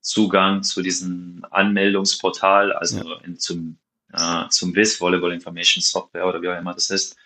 Zugang 0.08 0.64
zu 0.64 0.82
diesem 0.82 1.46
Anmeldungsportal, 1.52 2.72
also 2.72 3.10
ja. 3.10 3.18
in, 3.26 3.38
zum, 3.38 3.78
äh, 4.14 4.48
zum 4.50 4.74
WIS, 4.74 5.02
Volleyball 5.02 5.34
Information 5.34 5.82
Software 5.82 6.26
oder 6.26 6.42
wie 6.42 6.48
auch 6.48 6.58
immer 6.58 6.74
das 6.74 6.90
ist. 6.90 7.18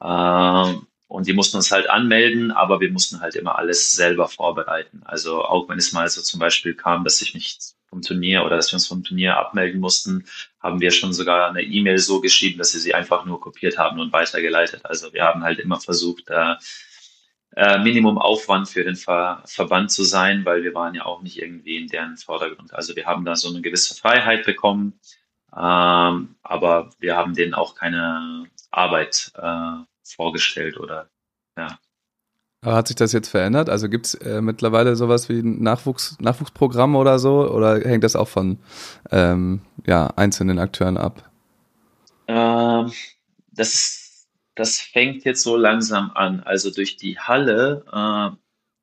Äh, 0.00 0.74
und 1.06 1.26
die 1.26 1.34
mussten 1.34 1.58
uns 1.58 1.70
halt 1.70 1.90
anmelden, 1.90 2.50
aber 2.50 2.80
wir 2.80 2.90
mussten 2.90 3.20
halt 3.20 3.34
immer 3.34 3.58
alles 3.58 3.92
selber 3.92 4.26
vorbereiten. 4.26 5.02
Also 5.04 5.44
auch 5.44 5.68
wenn 5.68 5.76
es 5.76 5.92
mal 5.92 6.08
so 6.08 6.22
zum 6.22 6.40
Beispiel 6.40 6.74
kam, 6.74 7.04
dass 7.04 7.20
ich 7.20 7.34
mich 7.34 7.58
vom 7.90 8.00
Turnier 8.00 8.42
oder 8.46 8.56
dass 8.56 8.72
wir 8.72 8.76
uns 8.76 8.86
vom 8.86 9.04
Turnier 9.04 9.36
abmelden 9.36 9.78
mussten, 9.78 10.24
haben 10.60 10.80
wir 10.80 10.92
schon 10.92 11.12
sogar 11.12 11.50
eine 11.50 11.62
E-Mail 11.62 11.98
so 11.98 12.22
geschrieben, 12.22 12.56
dass 12.56 12.72
sie 12.72 12.80
sie 12.80 12.94
einfach 12.94 13.26
nur 13.26 13.38
kopiert 13.38 13.76
haben 13.76 14.00
und 14.00 14.14
weitergeleitet. 14.14 14.80
Also 14.86 15.12
wir 15.12 15.24
haben 15.24 15.44
halt 15.44 15.58
immer 15.58 15.78
versucht, 15.78 16.24
da 16.30 16.58
äh, 17.56 17.78
Minimum 17.78 18.18
Aufwand 18.18 18.68
für 18.68 18.84
den 18.84 18.96
Ver 18.96 19.42
Verband 19.46 19.90
zu 19.90 20.04
sein, 20.04 20.44
weil 20.44 20.62
wir 20.62 20.74
waren 20.74 20.94
ja 20.94 21.04
auch 21.04 21.22
nicht 21.22 21.40
irgendwie 21.40 21.76
in 21.76 21.88
deren 21.88 22.16
Vordergrund. 22.16 22.74
Also 22.74 22.96
wir 22.96 23.06
haben 23.06 23.24
da 23.24 23.36
so 23.36 23.48
eine 23.48 23.62
gewisse 23.62 23.94
Freiheit 23.94 24.44
bekommen, 24.44 24.94
ähm, 25.56 26.34
aber 26.42 26.90
wir 26.98 27.16
haben 27.16 27.34
denen 27.34 27.54
auch 27.54 27.74
keine 27.74 28.46
Arbeit 28.70 29.32
äh, 29.36 29.84
vorgestellt 30.02 30.78
oder 30.78 31.08
ja. 31.56 31.78
Aber 32.64 32.76
hat 32.76 32.88
sich 32.88 32.96
das 32.96 33.12
jetzt 33.12 33.28
verändert? 33.28 33.68
Also 33.68 33.90
gibt 33.90 34.06
es 34.06 34.14
äh, 34.14 34.40
mittlerweile 34.40 34.96
sowas 34.96 35.28
wie 35.28 35.40
ein 35.40 35.62
Nachwuchs, 35.62 36.16
Nachwuchsprogramm 36.18 36.96
oder 36.96 37.18
so? 37.18 37.46
Oder 37.50 37.78
hängt 37.80 38.04
das 38.04 38.16
auch 38.16 38.28
von 38.28 38.58
ähm, 39.10 39.60
ja, 39.86 40.06
einzelnen 40.16 40.58
Akteuren 40.58 40.96
ab? 40.96 41.30
Ähm, 42.26 42.90
das, 43.52 44.03
das 44.54 44.80
fängt 44.80 45.24
jetzt 45.24 45.42
so 45.42 45.56
langsam 45.56 46.12
an. 46.14 46.40
Also 46.40 46.70
durch 46.70 46.96
die 46.96 47.18
Halle 47.18 47.84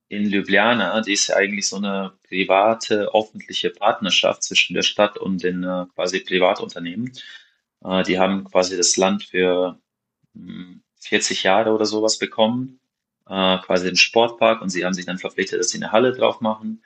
äh, 0.10 0.16
in 0.16 0.30
Ljubljana, 0.30 1.02
die 1.02 1.14
ist 1.14 1.28
ja 1.28 1.38
eigentlich 1.38 1.68
so 1.68 1.78
eine 1.78 2.14
private, 2.28 3.10
öffentliche 3.14 3.70
Partnerschaft 3.70 4.44
zwischen 4.44 4.74
der 4.74 4.84
Stadt 4.84 5.18
und 5.18 5.44
den 5.44 5.64
äh, 5.64 5.86
quasi 5.96 6.20
Privatunternehmen. 6.22 7.12
Äh, 7.84 8.04
die 8.04 8.20
haben 8.20 8.44
quasi 8.46 8.78
das 8.78 8.98
Land 8.98 9.24
für 9.24 9.80
mh, 10.34 10.54
hm, 10.54 10.84
40 11.00 11.44
Jahre 11.44 11.72
oder 11.72 11.86
sowas 11.86 12.20
bekommen 12.20 12.82
äh, 13.32 13.58
quasi 13.60 13.86
den 13.86 13.96
Sportpark 13.96 14.62
und 14.62 14.70
sie 14.70 14.86
haben 14.86 14.94
sich 14.94 15.06
dann 15.06 15.18
verpflichtet, 15.18 15.60
dass 15.60 15.70
sie 15.70 15.78
eine 15.78 15.92
Halle 15.92 16.14
drauf 16.14 16.42
machen, 16.42 16.84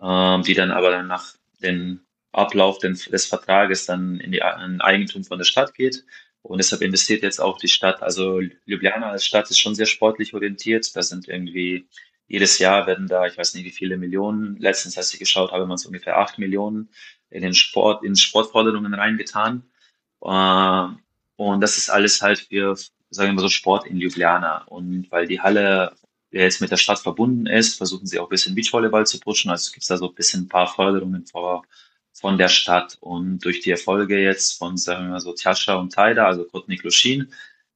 äh, 0.00 0.40
die 0.42 0.54
dann 0.54 0.72
aber 0.72 0.90
dann 0.90 1.06
nach 1.06 1.34
dem 1.62 2.00
Ablauf 2.32 2.78
des 2.78 3.26
Vertrages 3.26 3.86
dann 3.86 4.20
in 4.20 4.32
die 4.32 4.42
in 4.64 4.80
Eigentum 4.80 5.24
von 5.24 5.38
der 5.38 5.44
Stadt 5.44 5.74
geht. 5.74 6.04
Und 6.46 6.58
deshalb 6.58 6.82
investiert 6.82 7.22
jetzt 7.22 7.40
auch 7.40 7.58
die 7.58 7.68
Stadt. 7.68 8.02
Also 8.02 8.40
Ljubljana 8.66 9.10
als 9.10 9.26
Stadt 9.26 9.50
ist 9.50 9.58
schon 9.58 9.74
sehr 9.74 9.86
sportlich 9.86 10.32
orientiert. 10.32 10.94
Da 10.94 11.02
sind 11.02 11.28
irgendwie 11.28 11.88
jedes 12.28 12.58
Jahr 12.58 12.86
werden 12.86 13.08
da, 13.08 13.26
ich 13.26 13.36
weiß 13.36 13.54
nicht 13.54 13.64
wie 13.64 13.70
viele 13.70 13.96
Millionen, 13.96 14.56
letztens, 14.58 14.96
als 14.96 15.12
ich 15.12 15.20
geschaut 15.20 15.52
habe, 15.52 15.66
man 15.66 15.76
es 15.76 15.86
ungefähr 15.86 16.18
acht 16.18 16.38
Millionen 16.38 16.88
in 17.30 17.42
den 17.42 17.54
Sport, 17.54 18.04
in 18.04 18.16
Sportforderungen 18.16 18.94
reingetan. 18.94 19.64
Äh, 20.22 20.86
und 21.36 21.60
das 21.60 21.78
ist 21.78 21.90
alles 21.90 22.22
halt 22.22 22.38
für 22.38 22.76
sagen 23.10 23.30
wir 23.30 23.34
mal 23.34 23.42
so 23.42 23.48
Sport 23.48 23.86
in 23.86 23.96
Ljubljana. 23.96 24.64
Und 24.66 25.10
weil 25.10 25.26
die 25.26 25.40
Halle 25.40 25.92
jetzt 26.30 26.60
mit 26.60 26.70
der 26.70 26.76
Stadt 26.76 26.98
verbunden 26.98 27.46
ist, 27.46 27.76
versuchen 27.76 28.06
sie 28.06 28.18
auch 28.18 28.26
ein 28.26 28.30
bisschen 28.30 28.54
Beachvolleyball 28.54 29.06
zu 29.06 29.18
pushen. 29.20 29.50
Also 29.50 29.72
gibt 29.72 29.82
es 29.82 29.88
da 29.88 29.96
so 29.96 30.08
ein 30.08 30.14
bisschen 30.14 30.44
ein 30.44 30.48
paar 30.48 30.66
Förderungen 30.72 31.26
vor, 31.26 31.64
von 32.20 32.38
der 32.38 32.48
Stadt. 32.48 32.96
Und 33.00 33.44
durch 33.44 33.60
die 33.60 33.70
Erfolge 33.70 34.18
jetzt 34.18 34.58
von, 34.58 34.76
sagen 34.76 35.04
wir 35.04 35.10
mal 35.12 35.20
so, 35.20 35.34
Tjascha 35.34 35.74
und 35.74 35.92
Taida, 35.92 36.26
also 36.26 36.44
Kotnik 36.44 36.82
Luschin, 36.82 37.32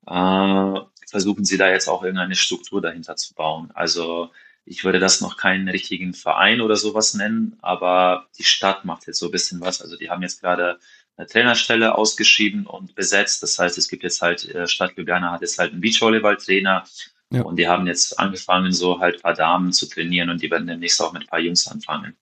äh, 0.06 0.80
versuchen 1.08 1.44
sie 1.44 1.58
da 1.58 1.70
jetzt 1.70 1.88
auch 1.88 2.02
irgendeine 2.02 2.34
Struktur 2.34 2.80
dahinter 2.80 3.16
zu 3.16 3.34
bauen. 3.34 3.70
Also 3.74 4.30
ich 4.64 4.84
würde 4.84 4.98
das 4.98 5.20
noch 5.20 5.36
keinen 5.36 5.68
richtigen 5.68 6.14
Verein 6.14 6.60
oder 6.60 6.76
sowas 6.76 7.14
nennen, 7.14 7.58
aber 7.60 8.26
die 8.38 8.44
Stadt 8.44 8.84
macht 8.84 9.06
jetzt 9.06 9.18
so 9.18 9.26
ein 9.26 9.32
bisschen 9.32 9.60
was. 9.60 9.82
Also 9.82 9.96
die 9.96 10.08
haben 10.08 10.22
jetzt 10.22 10.40
gerade 10.40 10.78
eine 11.16 11.26
Trainerstelle 11.26 11.94
ausgeschrieben 11.94 12.66
und 12.66 12.94
besetzt. 12.94 13.42
Das 13.42 13.58
heißt, 13.58 13.76
es 13.76 13.88
gibt 13.88 14.04
jetzt 14.04 14.22
halt, 14.22 14.48
äh, 14.54 14.66
Stadt 14.66 14.96
Ljubljana 14.96 15.32
hat 15.32 15.42
jetzt 15.42 15.58
halt 15.58 15.72
einen 15.72 15.82
Beachvolleyball-Trainer 15.82 16.84
ja. 17.30 17.42
und 17.42 17.56
die 17.56 17.68
haben 17.68 17.86
jetzt 17.86 18.18
angefangen, 18.18 18.72
so 18.72 19.00
halt 19.00 19.16
ein 19.16 19.22
paar 19.22 19.34
Damen 19.34 19.72
zu 19.72 19.86
trainieren 19.86 20.30
und 20.30 20.40
die 20.40 20.50
werden 20.50 20.66
demnächst 20.66 21.02
auch 21.02 21.12
mit 21.12 21.22
ein 21.22 21.28
paar 21.28 21.40
Jungs 21.40 21.66
anfangen. 21.66 22.16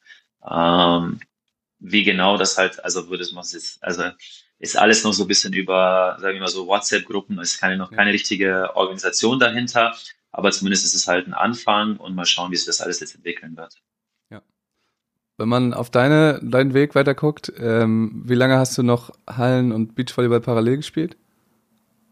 Ähm, 0.50 1.20
wie 1.81 2.05
genau 2.05 2.37
das 2.37 2.59
halt, 2.59 2.83
also 2.85 3.09
würde 3.09 3.27
man 3.33 3.45
jetzt, 3.51 3.83
also 3.83 4.05
ist 4.59 4.77
alles 4.77 5.05
noch 5.05 5.12
so 5.12 5.25
ein 5.25 5.29
bisschen 5.29 5.53
über, 5.53 6.17
sagen 6.21 6.35
wir 6.35 6.41
mal 6.41 6.49
so, 6.49 6.67
WhatsApp-Gruppen, 6.67 7.38
es 7.38 7.55
ist 7.55 7.61
keine, 7.61 7.77
noch 7.77 7.93
keine 7.93 8.12
richtige 8.12 8.75
Organisation 8.75 9.38
dahinter, 9.38 9.95
aber 10.33 10.51
zumindest 10.51 10.85
ist 10.85 10.95
es 10.95 11.07
halt 11.07 11.27
ein 11.27 11.35
Anfang 11.35 11.97
und 11.97 12.14
mal 12.14 12.27
schauen, 12.27 12.51
wie 12.51 12.57
sich 12.57 12.67
das 12.67 12.81
alles 12.81 13.01
jetzt 13.01 13.14
entwickeln 13.14 13.57
wird. 13.57 13.77
Ja. 14.31 14.43
Wenn 15.37 15.49
man 15.49 15.75
auf 15.75 15.91
deine, 15.91 16.41
deinen 16.43 16.75
Weg 16.75 16.95
weiter 16.95 17.14
guckt, 17.14 17.53
ähm, 17.59 18.23
wie 18.25 18.35
lange 18.35 18.59
hast 18.59 18.77
du 18.77 18.83
noch 18.83 19.12
Hallen 19.29 19.73
und 19.73 19.95
Beachvolleyball 19.95 20.41
parallel 20.41 20.79
gespielt? 20.79 21.17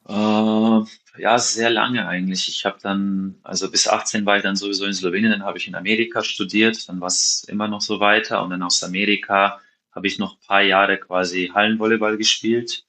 Äh, 0.09 0.83
ja, 1.19 1.39
sehr 1.39 1.71
lange 1.71 2.07
eigentlich. 2.07 2.49
Ich 2.49 2.65
habe 2.65 2.79
dann, 2.83 3.37
also 3.43 3.71
bis 3.71 3.89
18 3.89 4.27
war 4.27 4.37
ich 4.37 4.43
dann 4.43 4.57
sowieso 4.57 4.85
in 4.85 4.95
Slowenien, 4.95 5.31
dann 5.31 5.45
habe 5.45 5.59
ich 5.59 5.69
in 5.69 5.75
Amerika 5.75 6.23
studiert, 6.23 6.89
dann 6.89 7.01
war 7.01 7.09
es 7.09 7.45
immer 7.49 7.69
noch 7.69 7.81
so 7.81 8.01
weiter 8.01 8.43
und 8.43 8.51
dann 8.51 8.63
aus 8.63 8.83
Amerika 8.83 9.61
habe 9.93 10.07
ich 10.07 10.19
noch 10.19 10.35
ein 10.35 10.47
paar 10.47 10.63
Jahre 10.63 10.99
quasi 10.99 11.51
Hallenvolleyball 11.55 12.17
gespielt. 12.17 12.85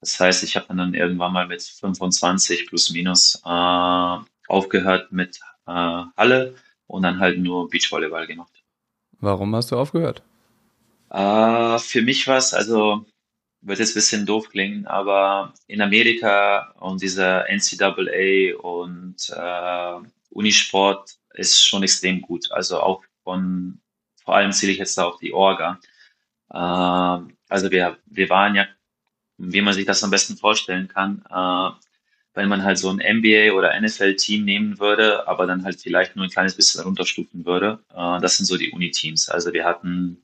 Das 0.00 0.18
heißt, 0.18 0.42
ich 0.42 0.56
habe 0.56 0.74
dann 0.74 0.94
irgendwann 0.94 1.32
mal 1.32 1.46
mit 1.46 1.62
25 1.62 2.66
plus 2.66 2.90
minus 2.90 3.40
äh, 3.44 4.18
aufgehört 4.48 5.12
mit 5.12 5.40
äh, 5.66 5.70
Halle 6.16 6.54
und 6.86 7.02
dann 7.02 7.20
halt 7.20 7.38
nur 7.38 7.70
Beachvolleyball 7.70 8.26
gemacht. 8.26 8.52
Warum 9.20 9.54
hast 9.54 9.70
du 9.70 9.76
aufgehört? 9.76 10.22
Äh, 11.10 11.78
für 11.78 12.02
mich 12.02 12.26
war 12.26 12.38
es, 12.38 12.52
also 12.52 13.06
wird 13.62 13.78
jetzt 13.78 13.92
ein 13.92 13.94
bisschen 13.94 14.26
doof 14.26 14.48
klingen, 14.50 14.86
aber 14.86 15.54
in 15.68 15.80
Amerika 15.80 16.74
und 16.80 17.00
dieser 17.00 17.46
NCAA 17.48 18.56
und 18.60 19.16
äh, 19.30 20.08
Unisport 20.30 21.16
ist 21.34 21.64
schon 21.64 21.82
extrem 21.82 22.20
gut. 22.20 22.50
Also 22.50 22.80
auch 22.80 23.02
von, 23.22 23.80
vor 24.24 24.34
allem 24.36 24.52
zähle 24.52 24.72
ich 24.72 24.78
jetzt 24.78 24.98
da 24.98 25.04
auch 25.04 25.18
die 25.18 25.32
Orga. 25.32 25.78
Äh, 26.50 26.56
also 27.48 27.70
wir, 27.70 27.98
wir 28.06 28.28
waren 28.30 28.54
ja, 28.56 28.66
wie 29.38 29.62
man 29.62 29.74
sich 29.74 29.86
das 29.86 30.02
am 30.02 30.10
besten 30.10 30.36
vorstellen 30.36 30.88
kann, 30.88 31.24
äh, 31.30 31.70
wenn 32.34 32.48
man 32.48 32.64
halt 32.64 32.78
so 32.78 32.90
ein 32.90 32.96
NBA 32.96 33.52
oder 33.52 33.78
NFL-Team 33.80 34.44
nehmen 34.44 34.78
würde, 34.80 35.28
aber 35.28 35.46
dann 35.46 35.64
halt 35.64 35.80
vielleicht 35.80 36.16
nur 36.16 36.24
ein 36.24 36.30
kleines 36.30 36.56
bisschen 36.56 36.82
runterstufen 36.82 37.44
würde. 37.44 37.78
Äh, 37.90 38.20
das 38.20 38.38
sind 38.38 38.46
so 38.46 38.56
die 38.56 38.72
Uni-Teams. 38.72 39.28
Also 39.28 39.52
wir 39.52 39.64
hatten 39.64 40.22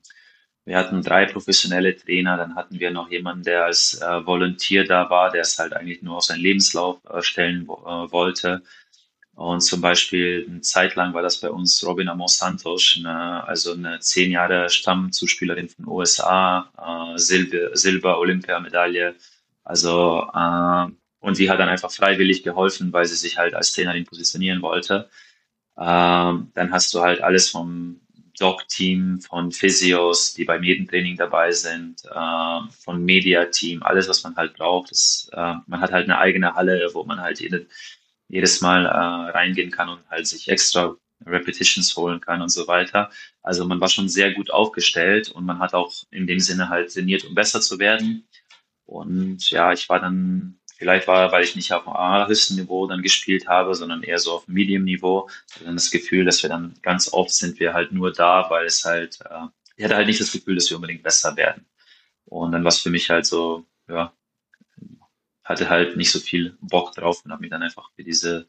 wir 0.69 0.77
hatten 0.77 1.01
drei 1.01 1.25
professionelle 1.25 1.97
Trainer, 1.97 2.37
dann 2.37 2.53
hatten 2.53 2.79
wir 2.79 2.91
noch 2.91 3.09
jemanden, 3.09 3.43
der 3.43 3.65
als 3.65 3.99
äh, 4.01 4.25
Volunteer 4.25 4.83
da 4.83 5.09
war, 5.09 5.31
der 5.31 5.41
es 5.41 5.57
halt 5.57 5.73
eigentlich 5.73 6.03
nur 6.03 6.17
auf 6.17 6.25
seinen 6.25 6.41
Lebenslauf 6.41 6.99
äh, 7.09 7.23
stellen 7.23 7.63
äh, 7.63 7.67
wollte. 7.67 8.61
Und 9.33 9.61
zum 9.61 9.81
Beispiel 9.81 10.45
eine 10.47 10.61
Zeit 10.61 10.93
lang 10.95 11.15
war 11.15 11.23
das 11.23 11.39
bei 11.41 11.49
uns 11.49 11.83
Robin 11.83 12.07
Amos 12.07 12.37
Santos, 12.37 12.97
eine, 12.99 13.47
also 13.47 13.73
eine 13.73 13.99
zehn 13.99 14.29
Jahre 14.31 14.69
Stammzuspielerin 14.69 15.69
von 15.69 15.87
USA, 15.87 16.69
äh, 16.77 17.17
Silber, 17.17 17.75
Silber 17.75 18.19
Olympiamedaille. 18.19 19.15
Also 19.63 20.29
äh, 20.35 20.85
und 21.19 21.39
die 21.39 21.49
hat 21.49 21.59
dann 21.59 21.69
einfach 21.69 21.91
freiwillig 21.91 22.43
geholfen, 22.43 22.93
weil 22.93 23.05
sie 23.05 23.15
sich 23.15 23.39
halt 23.39 23.55
als 23.55 23.73
Trainerin 23.73 24.05
positionieren 24.05 24.61
wollte. 24.61 25.09
Ähm, 25.79 26.51
dann 26.53 26.71
hast 26.71 26.93
du 26.93 27.01
halt 27.01 27.21
alles 27.21 27.49
vom 27.49 28.01
Doc-Team, 28.39 29.21
von 29.21 29.51
Physios, 29.51 30.33
die 30.33 30.45
beim 30.45 30.63
jeden 30.63 30.87
Training 30.87 31.17
dabei 31.17 31.51
sind, 31.51 32.03
äh, 32.05 32.59
von 32.83 33.03
Media-Team, 33.03 33.83
alles, 33.83 34.07
was 34.09 34.23
man 34.23 34.35
halt 34.35 34.55
braucht. 34.55 34.91
Das, 34.91 35.29
äh, 35.33 35.55
man 35.67 35.81
hat 35.81 35.91
halt 35.91 36.05
eine 36.05 36.19
eigene 36.19 36.55
Halle, 36.55 36.89
wo 36.93 37.03
man 37.03 37.21
halt 37.21 37.39
jede, 37.39 37.67
jedes 38.27 38.61
Mal 38.61 38.85
äh, 38.85 39.31
reingehen 39.31 39.71
kann 39.71 39.89
und 39.89 40.09
halt 40.09 40.27
sich 40.27 40.49
extra 40.49 40.95
Repetitions 41.25 41.95
holen 41.95 42.21
kann 42.21 42.41
und 42.41 42.49
so 42.49 42.67
weiter. 42.67 43.11
Also 43.41 43.65
man 43.65 43.81
war 43.81 43.89
schon 43.89 44.09
sehr 44.09 44.33
gut 44.33 44.51
aufgestellt 44.51 45.29
und 45.29 45.45
man 45.45 45.59
hat 45.59 45.73
auch 45.73 45.93
in 46.11 46.27
dem 46.27 46.39
Sinne 46.39 46.69
halt 46.69 46.93
trainiert, 46.93 47.25
um 47.25 47.35
besser 47.35 47.61
zu 47.61 47.79
werden. 47.79 48.27
Und 48.85 49.49
ja, 49.49 49.73
ich 49.73 49.89
war 49.89 49.99
dann 49.99 50.58
Vielleicht 50.79 51.09
war, 51.09 51.29
weil 51.33 51.43
ich 51.43 51.57
nicht 51.57 51.73
auf 51.73 51.83
dem 51.83 51.91
allerhöchsten 51.91 52.55
Niveau 52.55 52.87
dann 52.87 53.01
gespielt 53.01 53.49
habe, 53.49 53.75
sondern 53.75 54.01
eher 54.01 54.17
so 54.17 54.31
auf 54.31 54.45
dem 54.45 54.53
Medium-Niveau. 54.53 55.29
Dann 55.65 55.75
das 55.75 55.91
Gefühl, 55.91 56.23
dass 56.23 56.41
wir 56.41 56.49
dann 56.49 56.73
ganz 56.81 57.11
oft 57.11 57.33
sind 57.33 57.59
wir 57.59 57.73
halt 57.73 57.91
nur 57.91 58.13
da, 58.13 58.49
weil 58.49 58.65
es 58.65 58.85
halt, 58.85 59.19
äh, 59.29 59.47
ich 59.75 59.83
hatte 59.83 59.97
halt 59.97 60.07
nicht 60.07 60.21
das 60.21 60.31
Gefühl, 60.31 60.55
dass 60.55 60.69
wir 60.69 60.77
unbedingt 60.77 61.03
besser 61.03 61.35
werden. 61.35 61.65
Und 62.23 62.53
dann 62.53 62.63
war 62.63 62.69
es 62.69 62.79
für 62.79 62.91
mich 62.91 63.09
halt 63.09 63.25
so, 63.25 63.65
ja, 63.89 64.13
hatte 65.43 65.69
halt 65.69 65.97
nicht 65.97 66.11
so 66.11 66.19
viel 66.19 66.57
Bock 66.61 66.95
drauf 66.95 67.25
und 67.25 67.31
habe 67.33 67.41
mich 67.41 67.49
dann 67.49 67.61
einfach 67.61 67.91
für 67.97 68.05
diese, 68.05 68.47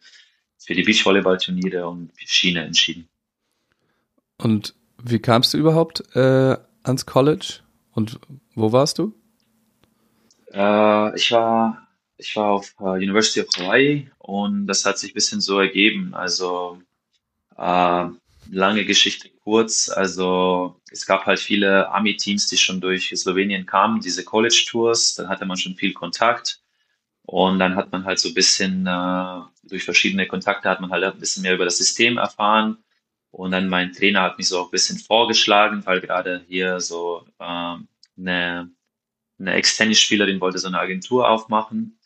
für 0.57 0.75
die 0.75 0.85
Beachvolleyball-Turniere 0.85 1.89
und 1.89 2.13
Schiene 2.17 2.63
entschieden. 2.63 3.09
Und 4.39 4.77
wie 5.03 5.19
kamst 5.19 5.53
du 5.53 5.59
überhaupt 5.59 6.05
äh, 6.15 6.57
ans 6.85 7.07
College 7.07 7.59
und 7.91 8.21
wo 8.55 8.71
warst 8.71 9.01
du? 9.01 9.17
Äh, 10.53 11.17
ich 11.17 11.33
war 11.33 11.89
ich 12.21 12.37
war 12.37 12.51
auf 12.51 12.75
äh, 12.81 12.85
University 12.85 13.41
of 13.41 13.49
Hawaii 13.57 14.11
und 14.19 14.67
das 14.67 14.85
hat 14.85 14.99
sich 14.99 15.13
ein 15.13 15.15
bisschen 15.15 15.41
so 15.41 15.59
ergeben. 15.59 16.15
Also 16.15 16.81
äh, 17.57 18.07
lange 18.51 18.85
Geschichte 18.85 19.31
kurz. 19.43 19.89
Also 19.89 20.81
es 20.91 21.07
gab 21.07 21.27
halt 21.27 21.41
viele 21.41 21.89
Army-Teams, 21.91 22.49
die 22.49 22.57
schon 22.57 22.81
durch 22.81 23.13
Slowenien 23.17 23.67
kamen, 23.67 24.01
diese 24.01 24.25
College-Tours. 24.25 25.15
Dann 25.15 25.29
hatte 25.29 25.47
man 25.47 25.57
schon 25.57 25.77
viel 25.77 25.93
Kontakt. 25.93 26.61
Und 27.23 27.59
dann 27.61 27.77
hat 27.77 27.93
man 27.93 28.05
halt 28.05 28.19
so 28.19 28.29
ein 28.29 28.35
bisschen, 28.35 28.87
äh, 28.87 29.41
durch 29.65 29.85
verschiedene 29.85 30.27
Kontakte 30.27 30.69
hat 30.69 30.81
man 30.81 30.91
halt 30.91 31.05
ein 31.05 31.21
bisschen 31.21 31.43
mehr 31.43 31.55
über 31.55 31.65
das 31.65 31.79
System 31.79 32.19
erfahren. 32.19 32.79
Und 33.31 33.53
dann 33.53 33.69
mein 33.69 33.93
Trainer 33.93 34.23
hat 34.23 34.39
mich 34.39 34.49
so 34.49 34.59
auch 34.59 34.65
ein 34.67 34.73
bisschen 34.73 34.99
vorgeschlagen, 34.99 35.87
weil 35.87 36.01
gerade 36.01 36.45
hier 36.49 36.81
so 36.81 37.25
äh, 37.39 37.77
eine, 38.19 38.71
eine 39.39 39.55
Ex-Tennisspielerin 39.55 40.41
wollte 40.41 40.59
so 40.59 40.67
eine 40.69 40.81
Agentur 40.81 41.29
aufmachen. 41.29 42.00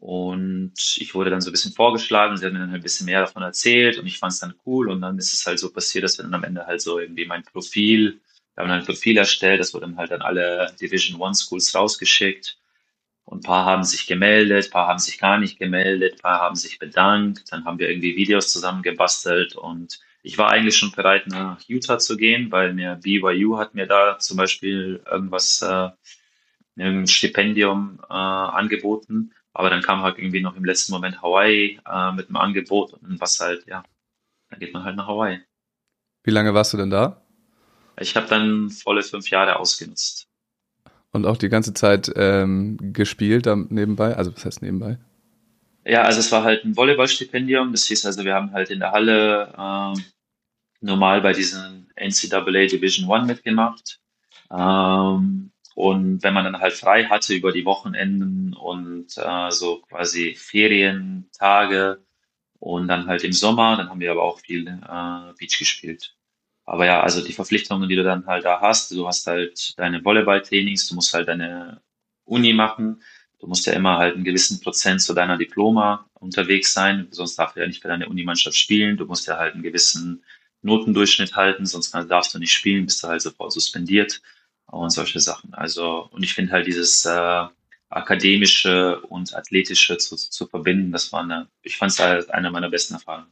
Und 0.00 0.74
ich 0.96 1.14
wurde 1.14 1.30
dann 1.30 1.40
so 1.40 1.50
ein 1.50 1.52
bisschen 1.52 1.72
vorgeschlagen, 1.72 2.36
sie 2.36 2.46
hat 2.46 2.52
mir 2.52 2.60
dann 2.60 2.70
halt 2.70 2.80
ein 2.80 2.82
bisschen 2.82 3.06
mehr 3.06 3.20
davon 3.20 3.42
erzählt 3.42 3.98
und 3.98 4.06
ich 4.06 4.18
fand 4.18 4.32
es 4.32 4.38
dann 4.38 4.54
cool. 4.64 4.90
Und 4.90 5.00
dann 5.00 5.18
ist 5.18 5.34
es 5.34 5.46
halt 5.46 5.58
so 5.58 5.72
passiert, 5.72 6.04
dass 6.04 6.18
wir 6.18 6.22
dann 6.22 6.34
am 6.34 6.44
Ende 6.44 6.66
halt 6.66 6.80
so 6.80 6.98
irgendwie 6.98 7.26
mein 7.26 7.42
Profil, 7.42 8.20
wir 8.54 8.62
haben 8.62 8.68
dann 8.68 8.80
ein 8.80 8.86
Profil 8.86 9.16
erstellt, 9.16 9.60
das 9.60 9.74
wurde 9.74 9.86
dann 9.86 9.96
halt 9.96 10.12
an 10.12 10.22
alle 10.22 10.72
Division 10.80 11.20
One 11.20 11.34
Schools 11.34 11.74
rausgeschickt. 11.74 12.58
Und 13.24 13.38
ein 13.38 13.42
paar 13.42 13.66
haben 13.66 13.84
sich 13.84 14.06
gemeldet, 14.06 14.66
ein 14.66 14.70
paar 14.70 14.88
haben 14.88 14.98
sich 14.98 15.18
gar 15.18 15.38
nicht 15.38 15.58
gemeldet, 15.58 16.14
ein 16.14 16.20
paar 16.20 16.40
haben 16.40 16.56
sich 16.56 16.78
bedankt. 16.78 17.52
Dann 17.52 17.64
haben 17.64 17.78
wir 17.78 17.88
irgendwie 17.90 18.16
Videos 18.16 18.52
zusammengebastelt 18.52 19.56
und 19.56 20.00
ich 20.22 20.38
war 20.38 20.50
eigentlich 20.50 20.76
schon 20.76 20.92
bereit, 20.92 21.26
nach 21.26 21.60
Utah 21.68 21.98
zu 21.98 22.16
gehen, 22.16 22.50
weil 22.50 22.74
mir 22.74 22.96
BYU 23.02 23.58
hat 23.58 23.74
mir 23.74 23.86
da 23.86 24.18
zum 24.18 24.36
Beispiel 24.36 25.00
irgendwas, 25.10 25.62
äh, 25.62 25.90
ein 26.78 27.06
Stipendium 27.06 28.00
äh, 28.08 28.14
angeboten. 28.14 29.32
Aber 29.58 29.70
dann 29.70 29.82
kam 29.82 30.02
halt 30.02 30.18
irgendwie 30.18 30.40
noch 30.40 30.54
im 30.54 30.64
letzten 30.64 30.92
Moment 30.92 31.20
Hawaii 31.20 31.80
äh, 31.84 32.12
mit 32.12 32.28
einem 32.28 32.36
Angebot 32.36 32.92
und 32.92 33.20
was 33.20 33.40
halt, 33.40 33.66
ja, 33.66 33.82
dann 34.50 34.60
geht 34.60 34.72
man 34.72 34.84
halt 34.84 34.94
nach 34.94 35.08
Hawaii. 35.08 35.40
Wie 36.22 36.30
lange 36.30 36.54
warst 36.54 36.72
du 36.72 36.76
denn 36.76 36.90
da? 36.90 37.20
Ich 37.98 38.14
habe 38.14 38.28
dann 38.28 38.70
volle 38.70 39.02
fünf 39.02 39.28
Jahre 39.30 39.56
ausgenutzt. 39.56 40.28
Und 41.10 41.26
auch 41.26 41.36
die 41.36 41.48
ganze 41.48 41.74
Zeit 41.74 42.08
ähm, 42.14 42.76
gespielt 42.92 43.46
nebenbei? 43.46 44.16
Also 44.16 44.32
was 44.32 44.44
heißt 44.44 44.62
nebenbei? 44.62 44.96
Ja, 45.84 46.02
also 46.02 46.20
es 46.20 46.30
war 46.30 46.44
halt 46.44 46.64
ein 46.64 46.76
Volleyballstipendium. 46.76 47.72
Das 47.72 47.82
hieß 47.86 48.06
also, 48.06 48.24
wir 48.24 48.34
haben 48.34 48.52
halt 48.52 48.70
in 48.70 48.78
der 48.78 48.92
Halle 48.92 49.54
äh, 49.58 50.00
normal 50.80 51.20
bei 51.20 51.32
diesen 51.32 51.90
NCAA 51.96 52.68
Division 52.68 53.10
One 53.10 53.26
mitgemacht. 53.26 53.98
Ähm, 54.52 55.50
und 55.78 56.24
wenn 56.24 56.34
man 56.34 56.42
dann 56.42 56.58
halt 56.58 56.72
frei 56.72 57.04
hatte 57.04 57.34
über 57.34 57.52
die 57.52 57.64
Wochenenden 57.64 58.52
und 58.52 59.16
äh, 59.16 59.50
so 59.52 59.80
quasi 59.82 60.34
Ferientage 60.34 62.02
und 62.58 62.88
dann 62.88 63.06
halt 63.06 63.22
im 63.22 63.32
Sommer, 63.32 63.76
dann 63.76 63.88
haben 63.88 64.00
wir 64.00 64.10
aber 64.10 64.24
auch 64.24 64.40
viel 64.40 64.66
äh, 64.66 65.32
Beach 65.38 65.56
gespielt. 65.56 66.16
Aber 66.64 66.84
ja, 66.84 67.00
also 67.00 67.24
die 67.24 67.32
Verpflichtungen, 67.32 67.88
die 67.88 67.94
du 67.94 68.02
dann 68.02 68.26
halt 68.26 68.44
da 68.44 68.60
hast, 68.60 68.90
du 68.90 69.06
hast 69.06 69.28
halt 69.28 69.78
deine 69.78 70.04
Volleyballtrainings, 70.04 70.88
du 70.88 70.96
musst 70.96 71.14
halt 71.14 71.28
deine 71.28 71.80
Uni 72.24 72.54
machen, 72.54 73.00
du 73.38 73.46
musst 73.46 73.64
ja 73.66 73.72
immer 73.74 73.98
halt 73.98 74.16
einen 74.16 74.24
gewissen 74.24 74.58
Prozent 74.58 75.00
zu 75.00 75.14
deiner 75.14 75.38
Diploma 75.38 76.10
unterwegs 76.14 76.72
sein, 76.72 77.06
sonst 77.12 77.36
darfst 77.36 77.54
du 77.54 77.60
ja 77.60 77.68
nicht 77.68 77.82
für 77.82 77.88
deine 77.88 78.08
Unimannschaft 78.08 78.56
spielen. 78.56 78.96
Du 78.96 79.06
musst 79.06 79.28
ja 79.28 79.38
halt 79.38 79.54
einen 79.54 79.62
gewissen 79.62 80.24
Notendurchschnitt 80.60 81.36
halten, 81.36 81.66
sonst 81.66 81.94
darfst 81.94 82.34
du 82.34 82.40
nicht 82.40 82.52
spielen, 82.52 82.86
bist 82.86 83.00
du 83.04 83.06
halt 83.06 83.22
sofort 83.22 83.52
suspendiert 83.52 84.20
und 84.68 84.90
solche 84.90 85.20
Sachen. 85.20 85.54
Also, 85.54 86.08
und 86.12 86.22
ich 86.22 86.34
finde 86.34 86.52
halt 86.52 86.66
dieses 86.66 87.04
äh, 87.04 87.44
akademische 87.90 89.00
und 89.02 89.34
athletische 89.34 89.96
zu, 89.98 90.16
zu 90.16 90.46
verbinden, 90.46 90.92
das 90.92 91.12
war 91.12 91.22
eine, 91.22 91.48
ich 91.62 91.76
fand 91.76 91.92
es 91.92 91.98
halt 91.98 92.30
eine 92.30 92.50
meiner 92.50 92.70
besten 92.70 92.94
Erfahrungen. 92.94 93.28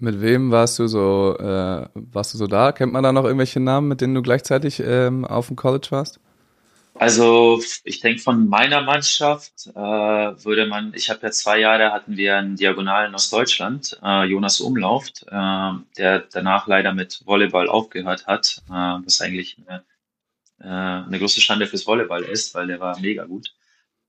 Mit 0.00 0.20
wem 0.20 0.52
warst 0.52 0.78
du 0.78 0.86
so, 0.86 1.36
äh, 1.38 1.88
warst 1.94 2.34
du 2.34 2.38
so 2.38 2.46
da? 2.46 2.70
Kennt 2.70 2.92
man 2.92 3.02
da 3.02 3.12
noch 3.12 3.24
irgendwelche 3.24 3.58
Namen, 3.58 3.88
mit 3.88 4.00
denen 4.00 4.14
du 4.14 4.22
gleichzeitig 4.22 4.80
ähm, 4.80 5.24
auf 5.24 5.48
dem 5.48 5.56
College 5.56 5.88
warst? 5.90 6.20
Also 6.94 7.60
ich 7.84 8.00
denke 8.00 8.20
von 8.20 8.48
meiner 8.48 8.80
Mannschaft 8.80 9.68
äh, 9.68 9.78
würde 9.78 10.66
man, 10.66 10.92
ich 10.94 11.10
habe 11.10 11.20
ja 11.22 11.30
zwei 11.30 11.60
Jahre 11.60 11.92
hatten 11.92 12.16
wir 12.16 12.36
einen 12.36 12.56
Diagonalen 12.56 13.14
aus 13.14 13.30
Deutschland, 13.30 13.98
äh, 14.02 14.24
Jonas 14.24 14.60
Umlauft, 14.60 15.24
äh, 15.28 15.72
der 15.96 16.24
danach 16.32 16.66
leider 16.66 16.92
mit 16.94 17.22
Volleyball 17.24 17.68
aufgehört 17.68 18.26
hat, 18.26 18.62
äh, 18.68 18.72
was 18.72 19.20
eigentlich 19.20 19.58
eine, 19.66 19.84
äh, 20.60 20.66
eine 20.66 21.18
große 21.18 21.40
Schande 21.40 21.66
fürs 21.66 21.86
Volleyball 21.86 22.22
ist, 22.22 22.54
weil 22.54 22.66
der 22.66 22.80
war 22.80 22.98
mega 23.00 23.24
gut. 23.24 23.54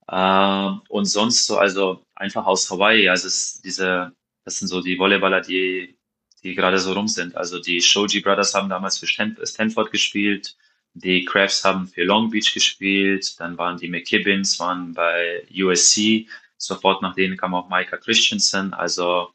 Äh, 0.08 0.70
und 0.88 1.06
sonst 1.06 1.46
so, 1.46 1.58
also 1.58 2.04
einfach 2.14 2.46
aus 2.46 2.70
Hawaii, 2.70 3.08
also 3.08 3.28
diese 3.64 4.12
das 4.44 4.58
sind 4.58 4.68
so 4.68 4.80
die 4.80 4.98
Volleyballer, 4.98 5.40
die, 5.40 5.98
die 6.42 6.54
gerade 6.54 6.78
so 6.78 6.92
rum 6.92 7.08
sind. 7.08 7.36
Also 7.36 7.60
die 7.60 7.80
Shoji 7.80 8.20
Brothers 8.20 8.54
haben 8.54 8.68
damals 8.68 8.98
für 8.98 9.06
Stanford 9.06 9.90
gespielt, 9.90 10.56
die 10.94 11.24
Crafts 11.24 11.64
haben 11.64 11.86
für 11.86 12.02
Long 12.04 12.30
Beach 12.30 12.52
gespielt, 12.52 13.38
dann 13.38 13.58
waren 13.58 13.76
die 13.76 13.88
McKibbins, 13.88 14.58
waren 14.58 14.92
bei 14.92 15.46
USC, 15.54 16.26
sofort 16.56 17.02
nach 17.02 17.14
denen 17.14 17.36
kam 17.36 17.54
auch 17.54 17.68
Micah 17.68 17.96
Christensen, 17.96 18.74
also 18.74 19.32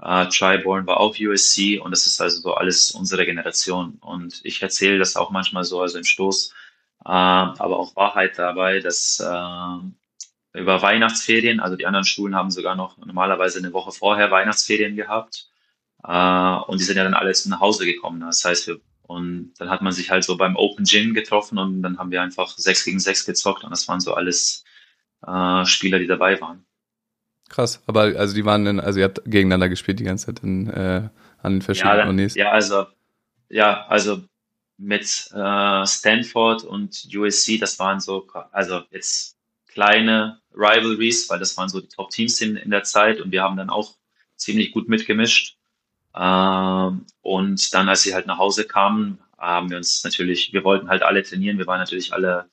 äh, 0.00 0.26
Triborn 0.28 0.86
war 0.86 0.98
auch 0.98 1.16
USC 1.18 1.78
und 1.78 1.90
das 1.90 2.06
ist 2.06 2.20
also 2.20 2.40
so 2.40 2.54
alles 2.54 2.90
unsere 2.90 3.24
Generation. 3.24 3.98
Und 4.00 4.40
ich 4.44 4.62
erzähle 4.62 4.98
das 4.98 5.16
auch 5.16 5.30
manchmal 5.30 5.64
so, 5.64 5.80
also 5.80 5.98
im 5.98 6.04
Stoß, 6.04 6.52
äh, 7.04 7.08
aber 7.08 7.78
auch 7.78 7.96
Wahrheit 7.96 8.38
dabei, 8.38 8.80
dass 8.80 9.20
äh, 9.20 10.58
über 10.60 10.82
Weihnachtsferien. 10.82 11.60
Also 11.60 11.76
die 11.76 11.86
anderen 11.86 12.04
Schulen 12.04 12.34
haben 12.34 12.50
sogar 12.50 12.76
noch 12.76 12.98
normalerweise 12.98 13.58
eine 13.58 13.72
Woche 13.72 13.92
vorher 13.92 14.30
Weihnachtsferien 14.30 14.96
gehabt. 14.96 15.48
Äh, 16.04 16.56
und 16.66 16.80
die 16.80 16.84
sind 16.84 16.96
ja 16.96 17.04
dann 17.04 17.14
alle 17.14 17.32
nach 17.46 17.60
Hause 17.60 17.86
gekommen. 17.86 18.20
Das 18.20 18.44
heißt, 18.44 18.66
wir, 18.66 18.80
und 19.02 19.54
dann 19.58 19.70
hat 19.70 19.82
man 19.82 19.92
sich 19.92 20.10
halt 20.10 20.24
so 20.24 20.36
beim 20.36 20.56
Open 20.56 20.84
Gym 20.84 21.14
getroffen 21.14 21.58
und 21.58 21.82
dann 21.82 21.98
haben 21.98 22.10
wir 22.10 22.22
einfach 22.22 22.56
sechs 22.58 22.84
gegen 22.84 22.98
sechs 22.98 23.24
gezockt 23.24 23.62
und 23.64 23.70
das 23.70 23.86
waren 23.88 24.00
so 24.00 24.14
alles 24.14 24.64
äh, 25.26 25.64
Spieler, 25.64 25.98
die 26.00 26.08
dabei 26.08 26.40
waren. 26.40 26.65
Krass, 27.48 27.82
aber 27.86 28.00
also 28.16 28.34
die 28.34 28.44
waren 28.44 28.64
dann, 28.64 28.80
also 28.80 28.98
ihr 28.98 29.04
habt 29.04 29.22
gegeneinander 29.24 29.68
gespielt 29.68 30.00
die 30.00 30.04
ganze 30.04 30.26
Zeit 30.26 30.42
in, 30.42 30.68
äh, 30.68 31.08
an 31.42 31.54
den 31.54 31.62
verschiedenen 31.62 31.98
ja, 31.98 32.08
Unis. 32.08 32.34
Ja, 32.34 32.50
also 32.50 32.86
ja, 33.48 33.86
also 33.86 34.22
mit 34.78 35.30
äh, 35.32 35.86
Stanford 35.86 36.64
und 36.64 37.08
USC, 37.14 37.58
das 37.58 37.78
waren 37.78 38.00
so, 38.00 38.26
also 38.52 38.82
jetzt 38.90 39.36
kleine 39.68 40.40
Rivalries, 40.54 41.28
weil 41.30 41.38
das 41.38 41.56
waren 41.56 41.68
so 41.68 41.80
die 41.80 41.88
Top-Teams 41.88 42.40
in, 42.40 42.56
in 42.56 42.70
der 42.70 42.82
Zeit 42.82 43.20
und 43.20 43.30
wir 43.30 43.42
haben 43.42 43.56
dann 43.56 43.70
auch 43.70 43.94
ziemlich 44.36 44.72
gut 44.72 44.88
mitgemischt. 44.88 45.56
Ähm, 46.14 47.06
und 47.20 47.74
dann, 47.74 47.88
als 47.88 48.02
sie 48.02 48.14
halt 48.14 48.26
nach 48.26 48.38
Hause 48.38 48.64
kamen, 48.66 49.18
haben 49.38 49.70
wir 49.70 49.76
uns 49.76 50.02
natürlich, 50.02 50.52
wir 50.52 50.64
wollten 50.64 50.88
halt 50.88 51.02
alle 51.02 51.22
trainieren, 51.22 51.58
wir 51.58 51.66
waren 51.66 51.78
natürlich 51.78 52.12
alle, 52.12 52.48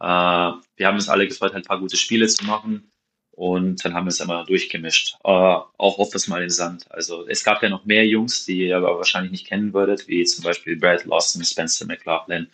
äh, 0.00 0.04
wir 0.04 0.86
haben 0.86 0.96
uns 0.96 1.08
alle 1.08 1.26
gefreut, 1.26 1.54
halt 1.54 1.64
ein 1.64 1.68
paar 1.68 1.80
gute 1.80 1.96
Spiele 1.96 2.28
zu 2.28 2.44
machen. 2.44 2.90
Und 3.36 3.84
dann 3.84 3.92
haben 3.92 4.06
wir 4.06 4.10
es 4.10 4.20
immer 4.20 4.46
durchgemischt, 4.46 5.16
äh, 5.22 5.28
auch 5.28 5.98
oft 5.98 6.28
mal 6.28 6.42
in 6.42 6.48
Sand. 6.48 6.90
Also 6.90 7.28
es 7.28 7.44
gab 7.44 7.62
ja 7.62 7.68
noch 7.68 7.84
mehr 7.84 8.06
Jungs, 8.06 8.46
die 8.46 8.66
ihr 8.68 8.78
aber 8.78 8.96
wahrscheinlich 8.96 9.30
nicht 9.30 9.46
kennen 9.46 9.74
würdet, 9.74 10.08
wie 10.08 10.24
zum 10.24 10.42
Beispiel 10.42 10.76
Brad 10.76 11.04
Lawson, 11.04 11.44
Spencer 11.44 11.84
McLaughlin, 11.84 12.48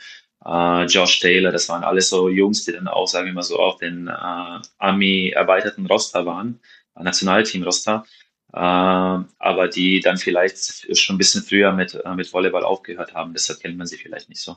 äh, 0.44 0.84
Josh 0.86 1.20
Taylor, 1.20 1.52
das 1.52 1.68
waren 1.68 1.84
alles 1.84 2.08
so 2.08 2.28
Jungs, 2.28 2.64
die 2.64 2.72
dann 2.72 2.88
auch, 2.88 3.06
sagen 3.06 3.26
wir 3.26 3.32
mal 3.32 3.42
so, 3.42 3.60
auf 3.60 3.78
den 3.78 4.08
äh, 4.08 4.58
Army-erweiterten 4.78 5.86
Roster 5.86 6.26
waren, 6.26 6.58
äh, 6.96 7.04
Nationalteam-Roster, 7.04 8.04
äh, 8.52 8.56
aber 8.58 9.68
die 9.72 10.00
dann 10.00 10.16
vielleicht 10.16 10.98
schon 10.98 11.14
ein 11.14 11.18
bisschen 11.18 11.44
früher 11.44 11.70
mit, 11.70 11.94
äh, 11.94 12.14
mit 12.16 12.32
Volleyball 12.32 12.64
aufgehört 12.64 13.14
haben, 13.14 13.34
deshalb 13.34 13.60
kennt 13.60 13.78
man 13.78 13.86
sie 13.86 13.98
vielleicht 13.98 14.28
nicht 14.28 14.40
so. 14.40 14.56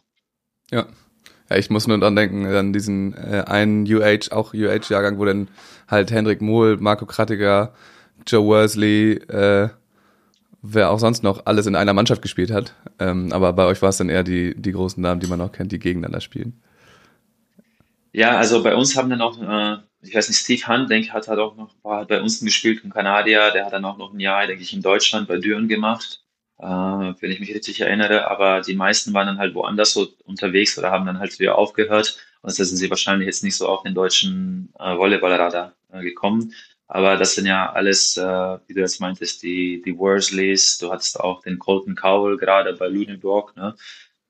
Ja. 0.71 0.87
Ja, 1.49 1.57
ich 1.57 1.69
muss 1.69 1.87
nur 1.87 1.99
dran 1.99 2.15
denken, 2.15 2.45
an 2.47 2.73
diesen 2.73 3.13
äh, 3.13 3.43
einen 3.45 3.85
UH, 3.85 4.31
auch 4.31 4.53
UH-Jahrgang, 4.53 5.19
wo 5.19 5.25
dann 5.25 5.47
halt 5.87 6.11
Hendrik 6.11 6.41
Mohl, 6.41 6.77
Marco 6.77 7.05
Krattiger, 7.05 7.73
Joe 8.25 8.45
Worsley, 8.45 9.13
äh, 9.13 9.69
wer 10.61 10.89
auch 10.89 10.99
sonst 10.99 11.23
noch 11.23 11.45
alles 11.45 11.67
in 11.67 11.75
einer 11.75 11.93
Mannschaft 11.93 12.21
gespielt 12.21 12.51
hat. 12.51 12.73
Ähm, 12.99 13.31
aber 13.31 13.53
bei 13.53 13.65
euch 13.65 13.81
war 13.81 13.89
es 13.89 13.97
dann 13.97 14.09
eher 14.09 14.23
die, 14.23 14.55
die 14.55 14.71
großen 14.71 15.01
Namen, 15.01 15.19
die 15.19 15.27
man 15.27 15.41
auch 15.41 15.51
kennt, 15.51 15.71
die 15.71 15.79
gegeneinander 15.79 16.21
spielen. 16.21 16.59
Ja, 18.11 18.37
also 18.37 18.63
bei 18.63 18.75
uns 18.75 18.95
haben 18.95 19.09
dann 19.09 19.21
auch, 19.21 19.39
äh, 19.41 19.77
ich 20.01 20.15
weiß 20.15 20.29
nicht, 20.29 20.39
Steve 20.39 20.67
Hunt, 20.67 20.89
denke 20.89 21.07
ich, 21.07 21.13
hat 21.13 21.27
halt 21.27 21.39
auch 21.39 21.55
noch, 21.55 21.75
war 21.83 21.97
halt 21.97 22.07
bei 22.07 22.21
uns 22.21 22.39
gespielt, 22.39 22.83
ein 22.83 22.91
Kanadier, 22.91 23.51
der 23.51 23.65
hat 23.65 23.73
dann 23.73 23.85
auch 23.85 23.97
noch 23.97 24.13
ein 24.13 24.19
Jahr, 24.19 24.47
denke 24.47 24.63
ich, 24.63 24.73
in 24.73 24.81
Deutschland 24.81 25.27
bei 25.27 25.37
Düren 25.37 25.67
gemacht, 25.67 26.24
äh, 26.59 26.65
wenn 26.65 27.31
ich 27.31 27.39
mich 27.39 27.53
richtig 27.53 27.81
erinnere. 27.81 28.29
Aber 28.29 28.61
die 28.61 28.75
meisten 28.75 29.13
waren 29.13 29.27
dann 29.27 29.37
halt 29.37 29.55
woanders 29.55 29.93
so 29.93 30.07
unterwegs 30.25 30.77
oder 30.77 30.91
haben 30.91 31.05
dann 31.05 31.19
halt 31.19 31.39
wieder 31.39 31.57
aufgehört. 31.57 32.17
Und 32.41 32.57
da 32.57 32.63
sind 32.63 32.77
sie 32.77 32.89
wahrscheinlich 32.89 33.27
jetzt 33.27 33.43
nicht 33.43 33.55
so 33.55 33.67
auf 33.67 33.83
den 33.83 33.95
deutschen 33.95 34.73
äh, 34.79 34.97
Volleyballradar 34.97 35.73
äh, 35.91 36.01
gekommen. 36.01 36.53
Aber 36.87 37.17
das 37.17 37.35
sind 37.35 37.47
ja 37.47 37.71
alles, 37.71 38.15
äh, 38.17 38.23
wie 38.67 38.73
du 38.73 38.81
jetzt 38.81 39.01
meintest, 39.01 39.41
die, 39.41 39.81
die 39.83 39.97
Worsleys. 39.97 40.77
Du 40.77 40.91
hattest 40.91 41.19
auch 41.19 41.41
den 41.41 41.57
Colton 41.57 41.95
Cowell 41.95 42.37
gerade 42.37 42.73
bei 42.73 42.87
Lüneburg. 42.87 43.55
Ne? 43.55 43.75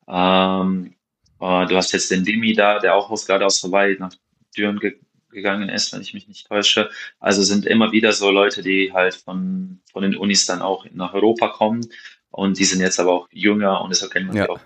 Ähm, 0.07 0.95
äh, 1.41 1.65
du 1.65 1.75
hast 1.75 1.91
jetzt 1.91 2.11
den 2.11 2.23
Dimi 2.23 2.53
da, 2.53 2.79
der 2.79 2.95
auch 2.95 3.09
aus, 3.09 3.25
gerade 3.25 3.45
aus 3.45 3.61
Hawaii 3.63 3.97
nach 3.99 4.13
Düren 4.55 4.79
ge 4.79 4.97
gegangen 5.31 5.67
ist, 5.67 5.91
wenn 5.91 5.99
ich 5.99 6.13
mich 6.13 6.29
nicht 6.29 6.47
täusche. 6.47 6.89
Also 7.19 7.43
sind 7.43 7.65
immer 7.65 7.91
wieder 7.91 8.13
so 8.13 8.31
Leute, 8.31 8.63
die 8.63 8.93
halt 8.93 9.15
von, 9.15 9.81
von 9.91 10.01
den 10.01 10.15
Unis 10.15 10.45
dann 10.45 10.61
auch 10.61 10.85
nach 10.93 11.13
Europa 11.13 11.49
kommen. 11.49 11.85
Und 12.35 12.59
die 12.59 12.65
sind 12.65 12.81
jetzt 12.81 12.99
aber 12.99 13.13
auch 13.13 13.29
jünger 13.31 13.79
und 13.79 13.91
deshalb 13.91 14.11
kennen 14.11 14.33
wir 14.33 14.41
ja. 14.41 14.45
die 14.45 14.51
auch. 14.51 14.59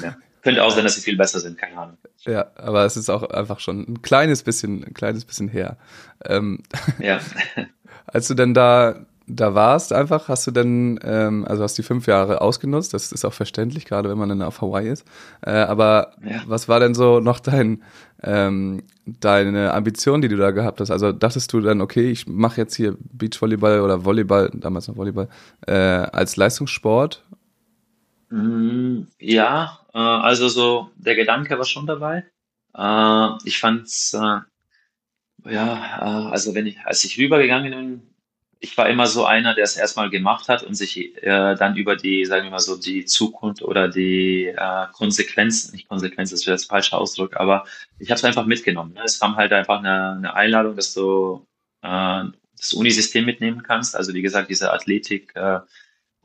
Mehr. 0.00 0.16
Könnte 0.42 0.62
auch 0.62 0.70
sein, 0.70 0.84
dass 0.84 0.94
sie 0.94 1.00
viel 1.00 1.16
besser 1.16 1.40
sind, 1.40 1.58
keine 1.58 1.76
Ahnung. 1.76 1.98
Ja, 2.20 2.52
aber 2.54 2.84
es 2.84 2.96
ist 2.96 3.10
auch 3.10 3.24
einfach 3.24 3.58
schon 3.58 3.80
ein 3.88 4.02
kleines 4.02 4.44
bisschen, 4.44 4.84
ein 4.84 4.94
kleines 4.94 5.24
bisschen 5.24 5.48
her. 5.48 5.78
Ähm, 6.24 6.62
ja. 7.00 7.18
als 8.06 8.28
du 8.28 8.34
denn 8.34 8.54
da, 8.54 9.04
da 9.28 9.54
warst, 9.54 9.92
einfach, 9.92 10.28
hast 10.28 10.46
du 10.46 10.52
denn, 10.52 11.00
ähm, 11.02 11.44
also 11.46 11.62
hast 11.62 11.76
die 11.76 11.82
fünf 11.82 12.06
Jahre 12.06 12.40
ausgenutzt, 12.40 12.94
das 12.94 13.10
ist 13.10 13.24
auch 13.24 13.32
verständlich, 13.32 13.84
gerade 13.84 14.08
wenn 14.08 14.18
man 14.18 14.28
dann 14.28 14.42
auf 14.42 14.60
Hawaii 14.60 14.88
ist. 14.88 15.04
Äh, 15.42 15.50
aber 15.50 16.12
ja. 16.24 16.42
was 16.46 16.68
war 16.68 16.78
denn 16.78 16.94
so 16.94 17.18
noch 17.18 17.40
dein, 17.40 17.82
ähm, 18.22 18.84
deine 19.04 19.74
Ambition, 19.74 20.22
die 20.22 20.28
du 20.28 20.36
da 20.36 20.52
gehabt 20.52 20.80
hast? 20.80 20.90
Also 20.90 21.12
dachtest 21.12 21.52
du 21.52 21.60
dann, 21.60 21.80
okay, 21.80 22.10
ich 22.10 22.28
mache 22.28 22.60
jetzt 22.60 22.76
hier 22.76 22.96
Beachvolleyball 23.12 23.80
oder 23.80 24.04
Volleyball, 24.04 24.50
damals 24.54 24.86
noch 24.86 24.96
Volleyball, 24.96 25.28
äh, 25.66 25.72
als 25.72 26.36
Leistungssport? 26.36 27.24
Mm, 28.30 29.02
ja, 29.18 29.80
äh, 29.92 29.98
also 29.98 30.48
so 30.48 30.90
der 30.96 31.16
Gedanke 31.16 31.58
war 31.58 31.64
schon 31.64 31.86
dabei. 31.86 32.24
Äh, 32.76 33.28
ich 33.44 33.58
fand's, 33.58 34.14
äh, 34.14 34.38
ja, 35.50 35.98
äh, 36.00 36.30
also 36.30 36.54
wenn 36.54 36.66
ich, 36.66 36.78
als 36.84 37.02
ich 37.04 37.18
rübergegangen 37.18 37.70
bin, 37.70 38.02
ich 38.60 38.76
war 38.76 38.88
immer 38.88 39.06
so 39.06 39.24
einer, 39.24 39.54
der 39.54 39.64
es 39.64 39.76
erstmal 39.76 40.10
gemacht 40.10 40.48
hat 40.48 40.62
und 40.62 40.74
sich 40.74 41.22
äh, 41.22 41.54
dann 41.56 41.76
über 41.76 41.96
die, 41.96 42.24
sagen 42.24 42.44
wir 42.44 42.50
mal 42.50 42.58
so, 42.58 42.76
die 42.76 43.04
Zukunft 43.04 43.62
oder 43.62 43.88
die 43.88 44.46
äh, 44.46 44.86
Konsequenzen, 44.92 45.72
nicht 45.72 45.88
Konsequenzen, 45.88 46.34
das 46.34 46.46
wäre 46.46 46.56
jetzt 46.56 46.68
falscher 46.68 46.98
Ausdruck, 46.98 47.36
aber 47.36 47.66
ich 47.98 48.10
habe 48.10 48.18
es 48.18 48.24
einfach 48.24 48.46
mitgenommen. 48.46 48.94
Ne? 48.94 49.02
Es 49.04 49.20
kam 49.20 49.36
halt 49.36 49.52
einfach 49.52 49.80
eine, 49.80 50.12
eine 50.12 50.34
Einladung, 50.34 50.76
dass 50.76 50.94
du 50.94 51.46
äh, 51.82 52.24
das 52.56 52.72
Unisystem 52.72 53.24
mitnehmen 53.26 53.62
kannst. 53.62 53.94
Also 53.94 54.14
wie 54.14 54.22
gesagt, 54.22 54.48
diese 54.48 54.72
Athletik, 54.72 55.32
äh, 55.34 55.60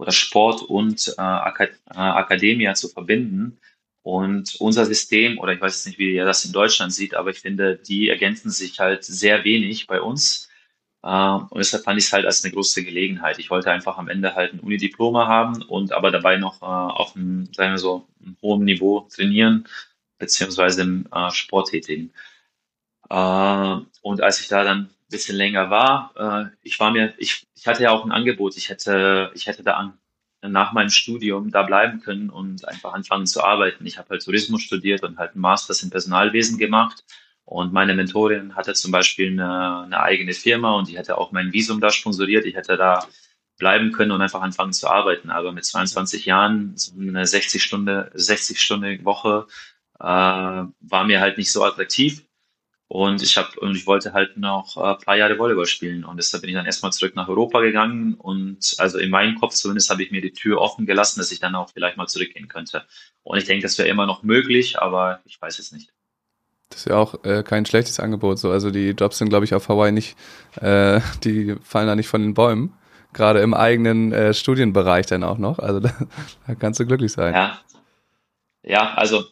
oder 0.01 0.11
Sport 0.11 0.63
und 0.63 1.13
äh, 1.15 1.21
Akad 1.21 1.69
äh, 1.91 1.97
Akademia 1.97 2.73
zu 2.73 2.89
verbinden. 2.89 3.59
Und 4.01 4.55
unser 4.55 4.85
System, 4.87 5.37
oder 5.37 5.53
ich 5.53 5.61
weiß 5.61 5.75
jetzt 5.75 5.85
nicht, 5.85 5.99
wie 5.99 6.15
ihr 6.15 6.25
das 6.25 6.43
in 6.43 6.53
Deutschland 6.53 6.91
sieht, 6.91 7.13
aber 7.13 7.29
ich 7.29 7.39
finde, 7.39 7.77
die 7.77 8.09
ergänzen 8.09 8.49
sich 8.49 8.79
halt 8.79 9.03
sehr 9.03 9.43
wenig 9.43 9.85
bei 9.85 10.01
uns. 10.01 10.49
Äh, 11.03 11.33
und 11.49 11.57
deshalb 11.57 11.83
fand 11.83 11.99
ich 11.99 12.05
es 12.05 12.13
halt 12.13 12.25
als 12.25 12.43
eine 12.43 12.53
große 12.53 12.83
Gelegenheit. 12.83 13.39
Ich 13.39 13.49
wollte 13.49 13.71
einfach 13.71 13.97
am 13.97 14.07
Ende 14.09 14.35
halt 14.35 14.53
ein 14.53 14.59
Unidiploma 14.59 15.27
haben 15.27 15.61
und 15.63 15.93
aber 15.93 16.11
dabei 16.11 16.37
noch 16.37 16.61
äh, 16.61 16.65
auf 16.65 17.15
einem, 17.15 17.51
sagen 17.53 17.73
wir 17.73 17.77
so, 17.77 18.07
einem 18.21 18.37
hohen 18.41 18.65
Niveau 18.65 19.01
trainieren, 19.13 19.67
beziehungsweise 20.19 20.81
im 20.83 21.07
äh, 21.11 21.31
Sport 21.31 21.69
tätigen. 21.69 22.13
Äh, 23.09 23.77
und 24.01 24.21
als 24.21 24.39
ich 24.41 24.47
da 24.47 24.63
dann 24.63 24.89
bisschen 25.11 25.35
länger 25.35 25.69
war. 25.69 26.53
Ich 26.61 26.79
war 26.79 26.91
mir, 26.91 27.13
ich, 27.17 27.45
ich 27.53 27.67
hatte 27.67 27.83
ja 27.83 27.91
auch 27.91 28.05
ein 28.05 28.13
Angebot. 28.13 28.55
Ich 28.55 28.69
hätte, 28.69 29.29
ich 29.35 29.45
hätte 29.45 29.61
da 29.61 29.73
an, 29.73 29.99
nach 30.41 30.73
meinem 30.73 30.89
Studium 30.89 31.51
da 31.51 31.63
bleiben 31.63 32.01
können 32.01 32.29
und 32.29 32.67
einfach 32.67 32.93
anfangen 32.93 33.27
zu 33.27 33.43
arbeiten. 33.43 33.85
Ich 33.85 33.97
habe 33.97 34.09
halt 34.09 34.23
Tourismus 34.23 34.63
studiert 34.63 35.03
und 35.03 35.17
halt 35.17 35.33
einen 35.33 35.41
Masters 35.41 35.83
in 35.83 35.89
Personalwesen 35.91 36.57
gemacht. 36.57 37.03
Und 37.45 37.73
meine 37.73 37.93
Mentorin 37.93 38.55
hatte 38.55 38.73
zum 38.73 38.91
Beispiel 38.91 39.31
eine, 39.31 39.83
eine 39.83 40.01
eigene 40.01 40.33
Firma 40.33 40.75
und 40.75 40.87
die 40.87 40.97
hätte 40.97 41.17
auch 41.17 41.31
mein 41.31 41.51
Visum 41.51 41.81
da 41.81 41.89
sponsoriert. 41.91 42.45
Ich 42.45 42.55
hätte 42.55 42.77
da 42.77 43.05
bleiben 43.57 43.91
können 43.91 44.11
und 44.11 44.21
einfach 44.21 44.41
anfangen 44.41 44.73
zu 44.73 44.87
arbeiten. 44.89 45.29
Aber 45.29 45.51
mit 45.51 45.65
22 45.65 46.25
Jahren, 46.25 46.75
so 46.75 46.93
eine 46.99 47.25
60 47.25 47.61
Stunde, 47.61 48.11
60 48.13 48.59
Stunde 48.59 49.03
Woche, 49.05 49.47
äh, 49.99 50.03
war 50.03 51.03
mir 51.05 51.21
halt 51.21 51.37
nicht 51.37 51.51
so 51.51 51.63
attraktiv. 51.63 52.25
Und 52.87 53.21
ich 53.23 53.37
habe 53.37 53.57
und 53.61 53.75
ich 53.75 53.87
wollte 53.87 54.11
halt 54.11 54.35
noch 54.35 54.75
ein 54.75 54.97
paar 54.97 55.15
Jahre 55.15 55.37
Volleyball 55.39 55.65
spielen. 55.65 56.03
Und 56.03 56.17
deshalb 56.17 56.41
bin 56.41 56.49
ich 56.49 56.55
dann 56.57 56.65
erstmal 56.65 56.91
zurück 56.91 57.15
nach 57.15 57.29
Europa 57.29 57.61
gegangen. 57.61 58.15
Und 58.15 58.75
also 58.79 58.97
in 58.97 59.09
meinem 59.09 59.35
Kopf 59.35 59.53
zumindest 59.53 59.89
habe 59.89 60.03
ich 60.03 60.11
mir 60.11 60.21
die 60.21 60.33
Tür 60.33 60.59
offen 60.59 60.85
gelassen, 60.85 61.19
dass 61.21 61.31
ich 61.31 61.39
dann 61.39 61.55
auch 61.55 61.69
vielleicht 61.69 61.95
mal 61.95 62.07
zurückgehen 62.07 62.49
könnte. 62.49 62.85
Und 63.23 63.37
ich 63.37 63.45
denke, 63.45 63.63
das 63.63 63.77
wäre 63.77 63.87
immer 63.87 64.07
noch 64.07 64.23
möglich, 64.23 64.79
aber 64.79 65.21
ich 65.25 65.41
weiß 65.41 65.59
es 65.59 65.71
nicht. 65.71 65.93
Das 66.71 66.79
ist 66.79 66.85
ja 66.85 66.97
auch 66.97 67.23
äh, 67.23 67.43
kein 67.43 67.65
schlechtes 67.65 67.99
Angebot. 67.99 68.39
So, 68.39 68.49
also 68.51 68.71
die 68.71 68.91
Jobs 68.91 69.17
sind, 69.17 69.29
glaube 69.29 69.45
ich, 69.45 69.53
auf 69.53 69.69
Hawaii 69.69 69.91
nicht, 69.91 70.17
äh, 70.59 70.99
die 71.23 71.55
fallen 71.61 71.87
da 71.87 71.95
nicht 71.95 72.07
von 72.07 72.21
den 72.21 72.33
Bäumen. 72.33 72.73
Gerade 73.13 73.41
im 73.41 73.53
eigenen 73.53 74.13
äh, 74.13 74.33
Studienbereich 74.33 75.05
dann 75.05 75.23
auch 75.23 75.37
noch. 75.37 75.59
Also 75.59 75.81
da, 75.81 75.93
da 76.47 76.55
kannst 76.55 76.79
du 76.79 76.85
glücklich 76.85 77.11
sein. 77.11 77.33
Ja. 77.33 77.59
Ja, 78.63 78.93
also 78.93 79.25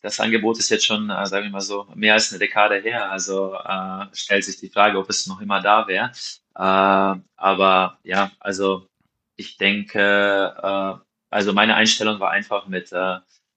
das 0.00 0.20
Angebot 0.20 0.58
ist 0.58 0.70
jetzt 0.70 0.86
schon, 0.86 1.10
äh, 1.10 1.26
sagen 1.26 1.44
wir 1.44 1.50
mal 1.50 1.60
so, 1.60 1.86
mehr 1.94 2.14
als 2.14 2.30
eine 2.30 2.38
Dekade 2.38 2.76
her. 2.76 3.10
Also 3.10 3.54
äh, 3.54 4.06
stellt 4.12 4.44
sich 4.44 4.58
die 4.58 4.70
Frage, 4.70 4.98
ob 4.98 5.10
es 5.10 5.26
noch 5.26 5.40
immer 5.40 5.60
da 5.60 5.86
wäre. 5.86 6.12
Äh, 6.54 7.20
aber 7.36 7.98
ja, 8.04 8.30
also 8.38 8.86
ich 9.34 9.58
denke, 9.58 10.54
äh, 10.62 11.04
also 11.28 11.52
meine 11.52 11.74
Einstellung 11.74 12.20
war 12.20 12.30
einfach 12.30 12.68
mit, 12.68 12.92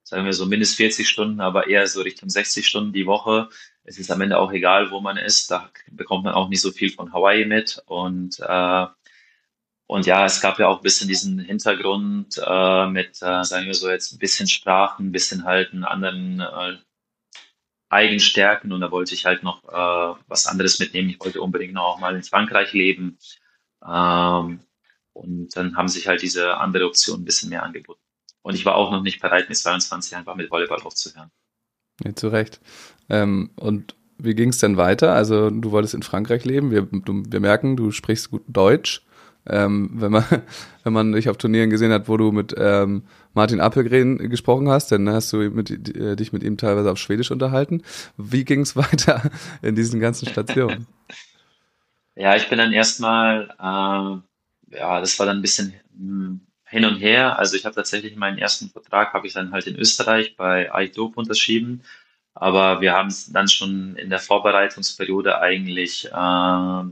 sagen 0.09 0.25
wir 0.25 0.33
so, 0.33 0.45
mindestens 0.45 0.77
40 0.77 1.07
Stunden, 1.07 1.39
aber 1.39 1.67
eher 1.67 1.87
so 1.87 2.01
Richtung 2.01 2.29
60 2.29 2.67
Stunden 2.67 2.93
die 2.93 3.05
Woche. 3.05 3.49
Es 3.83 3.99
ist 3.99 4.11
am 4.11 4.21
Ende 4.21 4.39
auch 4.39 4.51
egal, 4.51 4.91
wo 4.91 4.99
man 5.01 5.17
ist. 5.17 5.51
Da 5.51 5.69
bekommt 5.91 6.23
man 6.25 6.33
auch 6.33 6.49
nicht 6.49 6.61
so 6.61 6.71
viel 6.71 6.91
von 6.91 7.13
Hawaii 7.13 7.45
mit. 7.45 7.81
Und 7.85 8.39
äh, 8.39 8.85
und 9.87 10.05
ja, 10.05 10.23
es 10.25 10.39
gab 10.39 10.59
ja 10.59 10.67
auch 10.67 10.77
ein 10.77 10.83
bisschen 10.83 11.07
diesen 11.07 11.39
Hintergrund 11.39 12.39
äh, 12.45 12.87
mit, 12.87 13.23
äh, 13.23 13.43
sagen 13.43 13.65
wir 13.65 13.73
so, 13.73 13.89
jetzt 13.89 14.13
ein 14.13 14.19
bisschen 14.19 14.47
Sprachen, 14.47 15.07
ein 15.07 15.11
bisschen 15.11 15.45
halt 15.45 15.73
einen 15.73 15.83
anderen 15.83 16.41
äh, 16.41 16.77
Eigenstärken 17.89 18.71
und 18.71 18.81
da 18.81 18.91
wollte 18.91 19.15
ich 19.15 19.25
halt 19.25 19.41
noch 19.41 19.63
äh, 19.63 20.21
was 20.27 20.45
anderes 20.45 20.77
mitnehmen. 20.79 21.09
Ich 21.09 21.19
wollte 21.19 21.41
unbedingt 21.41 21.73
noch 21.73 21.85
auch 21.95 21.99
mal 21.99 22.15
in 22.15 22.21
Frankreich 22.21 22.73
leben. 22.73 23.17
Ähm, 23.83 24.59
und 25.13 25.55
dann 25.55 25.75
haben 25.75 25.87
sich 25.87 26.07
halt 26.07 26.21
diese 26.21 26.57
andere 26.57 26.85
Option 26.85 27.21
ein 27.21 27.25
bisschen 27.25 27.49
mehr 27.49 27.63
angeboten. 27.63 28.01
Und 28.41 28.55
ich 28.55 28.65
war 28.65 28.75
auch 28.75 28.91
noch 28.91 29.01
nicht 29.01 29.21
bereit, 29.21 29.49
mit 29.49 29.57
22 29.57 30.15
einfach 30.15 30.35
mit 30.35 30.49
Volleyball 30.49 30.81
aufzuhören. 30.81 31.31
Ja, 32.03 32.15
zu 32.15 32.29
Recht. 32.29 32.61
Ähm, 33.09 33.51
und 33.55 33.95
wie 34.17 34.35
ging 34.35 34.49
es 34.49 34.57
denn 34.57 34.77
weiter? 34.77 35.13
Also 35.13 35.49
du 35.49 35.71
wolltest 35.71 35.93
in 35.93 36.03
Frankreich 36.03 36.45
leben. 36.45 36.71
Wir, 36.71 36.83
du, 36.83 37.23
wir 37.27 37.39
merken, 37.39 37.75
du 37.75 37.91
sprichst 37.91 38.31
gut 38.31 38.43
Deutsch. 38.47 39.05
Ähm, 39.47 39.89
wenn 39.93 40.11
man 40.11 40.25
wenn 40.83 40.93
man 40.93 41.11
dich 41.13 41.29
auf 41.29 41.37
Turnieren 41.37 41.69
gesehen 41.69 41.91
hat, 41.91 42.07
wo 42.07 42.17
du 42.17 42.31
mit 42.31 42.53
ähm, 42.57 43.03
Martin 43.33 43.61
Appelgren 43.61 44.17
gesprochen 44.29 44.69
hast, 44.69 44.91
dann 44.91 45.09
hast 45.09 45.31
du 45.33 45.37
mit, 45.37 45.69
äh, 45.95 46.15
dich 46.15 46.33
mit 46.33 46.43
ihm 46.43 46.57
teilweise 46.57 46.91
auf 46.91 46.97
Schwedisch 46.97 47.31
unterhalten. 47.31 47.83
Wie 48.17 48.43
ging 48.45 48.61
es 48.61 48.75
weiter 48.75 49.21
in 49.61 49.75
diesen 49.75 49.99
ganzen 49.99 50.27
Stationen? 50.27 50.87
Ja, 52.15 52.35
ich 52.35 52.49
bin 52.49 52.57
dann 52.57 52.73
erstmal, 52.73 53.43
äh, 53.57 54.75
ja, 54.77 54.99
das 54.99 55.17
war 55.19 55.25
dann 55.25 55.37
ein 55.37 55.41
bisschen 55.41 55.73
hm, 55.97 56.41
hin 56.69 56.85
und 56.85 56.97
her. 56.97 57.39
Also 57.39 57.55
ich 57.55 57.65
habe 57.65 57.75
tatsächlich 57.75 58.15
meinen 58.15 58.37
ersten 58.37 58.69
Vertrag 58.69 59.13
habe 59.13 59.27
ich 59.27 59.33
dann 59.33 59.51
halt 59.51 59.67
in 59.67 59.75
Österreich 59.75 60.35
bei 60.35 60.69
iDope 60.73 61.19
unterschrieben. 61.19 61.83
Aber 62.33 62.81
wir 62.81 62.93
haben 62.93 63.13
dann 63.29 63.49
schon 63.49 63.95
in 63.95 64.09
der 64.09 64.19
Vorbereitungsperiode 64.19 65.41
eigentlich 65.41 66.05
äh, 66.11 66.83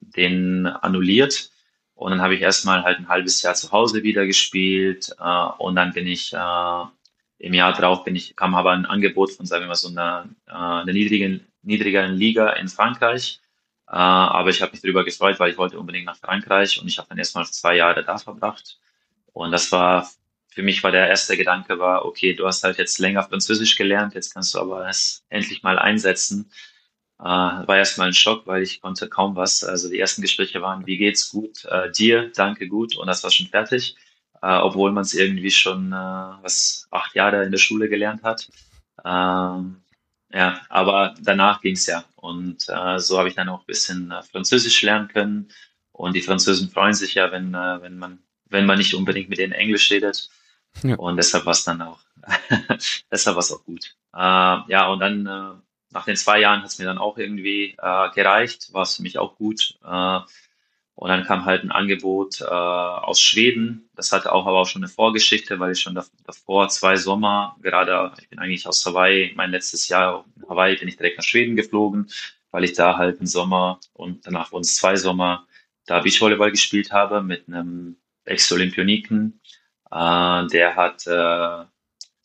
den 0.00 0.66
annulliert 0.66 1.50
und 1.94 2.10
dann 2.10 2.22
habe 2.22 2.34
ich 2.34 2.42
erstmal 2.42 2.82
halt 2.82 2.98
ein 2.98 3.08
halbes 3.08 3.40
Jahr 3.42 3.54
zu 3.54 3.72
Hause 3.72 4.02
wieder 4.02 4.26
gespielt 4.26 5.10
äh, 5.18 5.46
und 5.58 5.76
dann 5.76 5.92
bin 5.92 6.06
ich 6.06 6.32
äh, 6.34 6.84
im 7.38 7.54
Jahr 7.54 7.72
drauf 7.72 8.04
bin 8.04 8.16
ich, 8.16 8.36
kam 8.36 8.54
aber 8.54 8.72
ein 8.72 8.86
Angebot 8.86 9.32
von, 9.32 9.46
sagen 9.46 9.64
wir 9.64 9.68
mal, 9.68 9.74
so 9.74 9.88
einer, 9.88 10.28
äh, 10.46 10.52
einer 10.52 10.92
niedrigen, 10.92 11.46
niedrigeren 11.62 12.14
Liga 12.14 12.50
in 12.50 12.68
Frankreich. 12.68 13.40
Äh, 13.88 13.92
aber 13.92 14.50
ich 14.50 14.62
habe 14.62 14.72
mich 14.72 14.80
darüber 14.82 15.04
gefreut, 15.04 15.38
weil 15.38 15.52
ich 15.52 15.58
wollte 15.58 15.78
unbedingt 15.78 16.06
nach 16.06 16.16
Frankreich 16.16 16.80
und 16.80 16.88
ich 16.88 16.98
habe 16.98 17.08
dann 17.08 17.18
erstmal 17.18 17.46
zwei 17.46 17.76
Jahre 17.76 18.04
da 18.04 18.18
verbracht. 18.18 18.78
Und 19.34 19.50
das 19.52 19.70
war, 19.72 20.10
für 20.48 20.62
mich 20.62 20.82
war 20.82 20.92
der 20.92 21.08
erste 21.08 21.36
Gedanke 21.36 21.78
war, 21.78 22.06
okay, 22.06 22.34
du 22.34 22.46
hast 22.46 22.64
halt 22.64 22.78
jetzt 22.78 22.98
länger 22.98 23.24
Französisch 23.24 23.76
gelernt, 23.76 24.14
jetzt 24.14 24.32
kannst 24.32 24.54
du 24.54 24.60
aber 24.60 24.88
es 24.88 25.24
endlich 25.28 25.62
mal 25.62 25.78
einsetzen. 25.78 26.50
Äh, 27.18 27.24
war 27.24 27.76
erstmal 27.76 28.08
ein 28.08 28.14
Schock, 28.14 28.46
weil 28.46 28.62
ich 28.62 28.80
konnte 28.80 29.08
kaum 29.08 29.36
was. 29.36 29.64
Also 29.64 29.90
die 29.90 29.98
ersten 29.98 30.22
Gespräche 30.22 30.62
waren, 30.62 30.86
wie 30.86 30.96
geht's 30.96 31.30
gut? 31.30 31.64
Äh, 31.66 31.90
dir, 31.90 32.30
danke 32.34 32.68
gut. 32.68 32.96
Und 32.96 33.08
das 33.08 33.22
war 33.24 33.30
schon 33.30 33.48
fertig, 33.48 33.96
äh, 34.40 34.56
obwohl 34.56 34.92
man 34.92 35.02
es 35.02 35.14
irgendwie 35.14 35.50
schon 35.50 35.92
äh, 35.92 35.96
was 35.96 36.86
acht 36.90 37.14
Jahre 37.14 37.44
in 37.44 37.50
der 37.50 37.58
Schule 37.58 37.88
gelernt 37.88 38.22
hat. 38.22 38.48
Ähm, 39.04 39.82
ja, 40.32 40.60
aber 40.68 41.14
danach 41.20 41.60
ging's 41.60 41.86
ja. 41.86 42.04
Und 42.16 42.68
äh, 42.68 42.98
so 42.98 43.18
habe 43.18 43.28
ich 43.28 43.34
dann 43.34 43.48
auch 43.48 43.60
ein 43.60 43.66
bisschen 43.66 44.10
äh, 44.10 44.22
Französisch 44.22 44.82
lernen 44.82 45.08
können. 45.08 45.48
Und 45.92 46.14
die 46.16 46.22
Französen 46.22 46.70
freuen 46.70 46.94
sich 46.94 47.14
ja, 47.14 47.30
wenn, 47.32 47.54
äh, 47.54 47.82
wenn 47.82 47.98
man, 47.98 48.18
wenn 48.54 48.66
man 48.66 48.78
nicht 48.78 48.94
unbedingt 48.94 49.28
mit 49.28 49.38
denen 49.38 49.52
Englisch 49.52 49.90
redet. 49.90 50.30
Ja. 50.82 50.96
Und 50.96 51.16
deshalb 51.16 51.44
war 51.44 51.52
es 51.52 51.64
dann 51.64 51.82
auch, 51.82 52.00
deshalb 53.10 53.36
war 53.36 53.42
es 53.42 53.52
auch 53.52 53.64
gut. 53.64 53.94
Äh, 54.14 54.18
ja, 54.18 54.86
und 54.88 55.00
dann 55.00 55.26
äh, 55.26 55.60
nach 55.92 56.04
den 56.06 56.16
zwei 56.16 56.40
Jahren 56.40 56.62
hat 56.62 56.70
es 56.70 56.78
mir 56.78 56.86
dann 56.86 56.98
auch 56.98 57.18
irgendwie 57.18 57.76
äh, 57.78 58.10
gereicht, 58.14 58.72
war 58.72 58.82
es 58.82 58.96
für 58.96 59.02
mich 59.02 59.18
auch 59.18 59.36
gut. 59.36 59.78
Äh, 59.84 60.20
und 60.96 61.08
dann 61.08 61.24
kam 61.24 61.44
halt 61.44 61.64
ein 61.64 61.72
Angebot 61.72 62.40
äh, 62.40 62.44
aus 62.44 63.20
Schweden. 63.20 63.90
Das 63.96 64.12
hatte 64.12 64.32
auch 64.32 64.46
aber 64.46 64.60
auch 64.60 64.66
schon 64.66 64.82
eine 64.82 64.90
Vorgeschichte, 64.90 65.58
weil 65.58 65.72
ich 65.72 65.80
schon 65.80 66.00
davor 66.24 66.68
zwei 66.68 66.96
Sommer, 66.96 67.56
gerade 67.60 68.12
ich 68.20 68.28
bin 68.28 68.38
eigentlich 68.38 68.66
aus 68.66 68.86
Hawaii, 68.86 69.32
mein 69.34 69.50
letztes 69.50 69.88
Jahr 69.88 70.24
in 70.36 70.48
Hawaii 70.48 70.76
bin 70.76 70.88
ich 70.88 70.96
direkt 70.96 71.18
nach 71.18 71.24
Schweden 71.24 71.56
geflogen, 71.56 72.10
weil 72.52 72.64
ich 72.64 72.74
da 72.74 72.96
halt 72.96 73.18
einen 73.18 73.26
Sommer 73.26 73.80
und 73.92 74.26
danach 74.26 74.52
es 74.52 74.76
zwei 74.76 74.94
Sommer 74.94 75.46
da 75.86 76.00
Beachvolleyball 76.00 76.52
gespielt 76.52 76.92
habe 76.92 77.22
mit 77.22 77.48
einem 77.48 77.96
Ex-Olympioniken. 78.24 79.40
Äh, 79.90 80.46
der 80.48 80.76
hat 80.76 81.06
äh, 81.06 81.64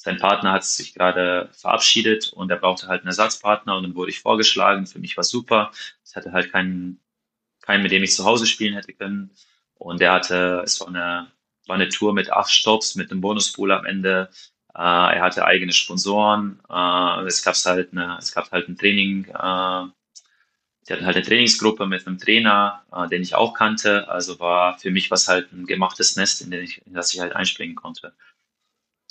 sein 0.01 0.17
Partner 0.17 0.53
hat 0.53 0.63
sich 0.63 0.93
gerade 0.93 1.49
verabschiedet 1.51 2.31
und 2.31 2.49
er 2.49 2.55
brauchte 2.55 2.87
halt 2.87 3.01
einen 3.01 3.09
Ersatzpartner 3.09 3.75
und 3.75 3.83
dann 3.83 3.95
wurde 3.95 4.11
ich 4.11 4.21
vorgeschlagen. 4.21 4.87
Für 4.87 4.99
mich 4.99 5.17
war 5.17 5.25
super. 5.25 5.71
Ich 6.07 6.15
hatte 6.15 6.31
halt 6.31 6.53
keinen, 6.53 7.01
keinen, 7.61 7.83
mit 7.83 7.91
dem 7.91 8.01
ich 8.01 8.15
zu 8.15 8.23
Hause 8.23 8.45
spielen 8.45 8.75
hätte 8.75 8.93
können. 8.93 9.31
Und 9.75 10.01
er 10.01 10.13
hatte, 10.13 10.61
es 10.63 10.79
war 10.79 10.87
eine, 10.87 11.31
war 11.67 11.75
eine 11.75 11.89
Tour 11.89 12.13
mit 12.13 12.31
acht 12.31 12.49
Stops, 12.49 12.95
mit 12.95 13.11
einem 13.11 13.19
Bonuspool 13.19 13.73
am 13.73 13.85
Ende. 13.85 14.29
Äh, 14.73 14.79
er 14.79 15.21
hatte 15.21 15.43
eigene 15.43 15.73
Sponsoren. 15.73 16.61
Äh, 16.69 17.25
es 17.25 17.43
gab 17.43 17.55
halt 17.55 17.91
eine, 17.91 18.17
es 18.19 18.31
gab 18.33 18.51
halt 18.51 18.69
ein 18.69 18.77
Training. 18.77 19.25
Die 20.89 20.93
hatten 20.93 21.05
halt 21.05 21.17
eine 21.17 21.25
Trainingsgruppe 21.25 21.85
mit 21.85 22.07
einem 22.07 22.17
Trainer, 22.17 22.83
äh, 22.91 23.07
den 23.07 23.21
ich 23.21 23.35
auch 23.35 23.53
kannte. 23.53 24.09
Also 24.09 24.39
war 24.39 24.79
für 24.79 24.89
mich 24.89 25.11
was 25.11 25.27
halt 25.27 25.53
ein 25.53 25.67
gemachtes 25.67 26.15
Nest, 26.15 26.41
in, 26.41 26.51
ich, 26.51 26.81
in 26.87 26.93
das 26.93 27.13
ich 27.13 27.19
halt 27.19 27.35
einspringen 27.35 27.75
konnte. 27.75 28.13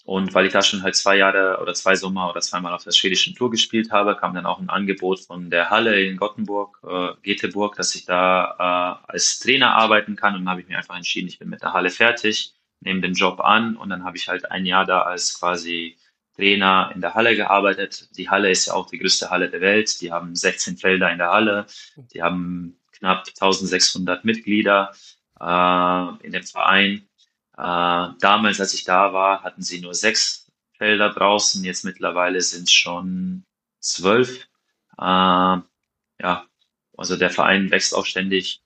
Und 0.05 0.35
weil 0.35 0.47
ich 0.47 0.53
da 0.53 0.63
schon 0.63 0.83
halt 0.83 0.97
zwei 0.97 1.17
Jahre 1.19 1.61
oder 1.61 1.75
zwei 1.75 1.95
Sommer 1.95 2.31
oder 2.31 2.41
zweimal 2.41 2.73
auf 2.73 2.83
der 2.83 2.93
schwedischen 2.93 3.35
Tour 3.37 3.51
gespielt 3.51 3.93
habe, 3.93 4.17
kam 4.17 4.35
dann 4.35 4.47
auch 4.47 4.59
ein 4.59 4.71
Angebot 4.71 5.21
von 5.21 5.51
der 5.51 5.71
Halle 5.71 6.03
in 6.03 6.17
Gothenburg, 6.17 6.81
äh, 6.83 7.13
Göteborg, 7.23 7.77
dass 7.77 7.95
ich 7.95 8.07
da 8.07 8.99
äh, 9.07 9.13
als 9.13 9.39
Trainer 9.39 9.75
arbeiten 9.77 10.17
kann. 10.17 10.35
Und 10.35 10.41
dann 10.41 10.51
habe 10.51 10.63
ich 10.63 10.67
mir 10.67 10.79
einfach 10.79 10.97
entschieden, 10.97 11.29
ich 11.29 11.39
bin 11.39 11.49
mit 11.49 11.63
der 11.63 11.75
Halle 11.75 11.91
fertig, 11.91 12.55
nehme 12.81 13.03
den 13.03 13.15
Job 13.15 13.39
an 13.41 13.77
und 13.77 13.91
dann 13.91 14.03
habe 14.03 14.17
ich 14.17 14.29
halt 14.29 14.51
ein 14.51 14.67
Jahr 14.67 14.85
da 14.85 15.03
als 15.03 15.39
quasi 15.39 15.97
Trainer 16.39 16.93
in 16.95 17.01
der 17.01 17.15
Halle 17.15 17.35
gearbeitet. 17.35 18.17
Die 18.17 18.31
Halle 18.31 18.51
ist 18.51 18.67
ja 18.67 18.75
auch 18.75 18.89
die 18.89 18.99
größte 18.99 19.31
Halle 19.31 19.51
der 19.51 19.61
Welt. 19.61 20.01
Die 20.01 20.13
haben 20.13 20.37
16 20.37 20.77
Felder 20.77 21.11
in 21.11 21.19
der 21.19 21.33
Halle. 21.33 21.67
Die 22.15 22.23
haben 22.23 22.79
knapp 22.93 23.27
1600 23.27 24.25
Mitglieder 24.25 24.93
äh, 25.41 26.25
in 26.25 26.31
dem 26.31 26.45
Verein. 26.45 27.09
Äh, 27.57 28.15
damals, 28.21 28.61
als 28.61 28.73
ich 28.73 28.85
da 28.85 29.13
war, 29.13 29.43
hatten 29.43 29.63
sie 29.63 29.81
nur 29.81 29.95
sechs 29.95 30.47
Felder 30.77 31.11
draußen. 31.11 31.65
Jetzt 31.65 31.85
mittlerweile 31.85 32.41
sind 32.41 32.69
es 32.69 32.73
schon 32.73 33.45
zwölf. 33.81 34.47
Äh, 34.97 35.03
ja, 35.03 36.47
also 36.97 37.17
der 37.17 37.31
Verein 37.31 37.73
wächst 37.73 37.97
auch 37.97 38.07
ständig. 38.07 38.63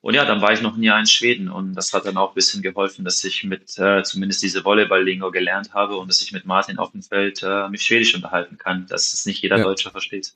Und 0.00 0.14
ja, 0.14 0.24
dann 0.24 0.40
war 0.40 0.52
ich 0.52 0.62
noch 0.62 0.76
ein 0.76 0.82
Jahr 0.82 1.00
in 1.00 1.06
Schweden 1.06 1.48
und 1.48 1.74
das 1.74 1.92
hat 1.92 2.06
dann 2.06 2.16
auch 2.16 2.30
ein 2.30 2.34
bisschen 2.34 2.62
geholfen, 2.62 3.04
dass 3.04 3.22
ich 3.24 3.42
mit 3.42 3.76
äh, 3.78 4.02
zumindest 4.04 4.42
diese 4.42 4.64
Volleyball-Lingo 4.64 5.32
gelernt 5.32 5.74
habe 5.74 5.96
und 5.96 6.08
dass 6.08 6.22
ich 6.22 6.32
mit 6.32 6.46
Martin 6.46 6.78
auf 6.78 6.92
dem 6.92 7.02
Feld 7.02 7.42
äh, 7.42 7.68
mich 7.68 7.82
Schwedisch 7.82 8.14
unterhalten 8.14 8.58
kann, 8.58 8.86
dass 8.86 9.12
es 9.12 9.26
nicht 9.26 9.42
jeder 9.42 9.58
ja. 9.58 9.64
Deutscher 9.64 9.90
versteht. 9.90 10.34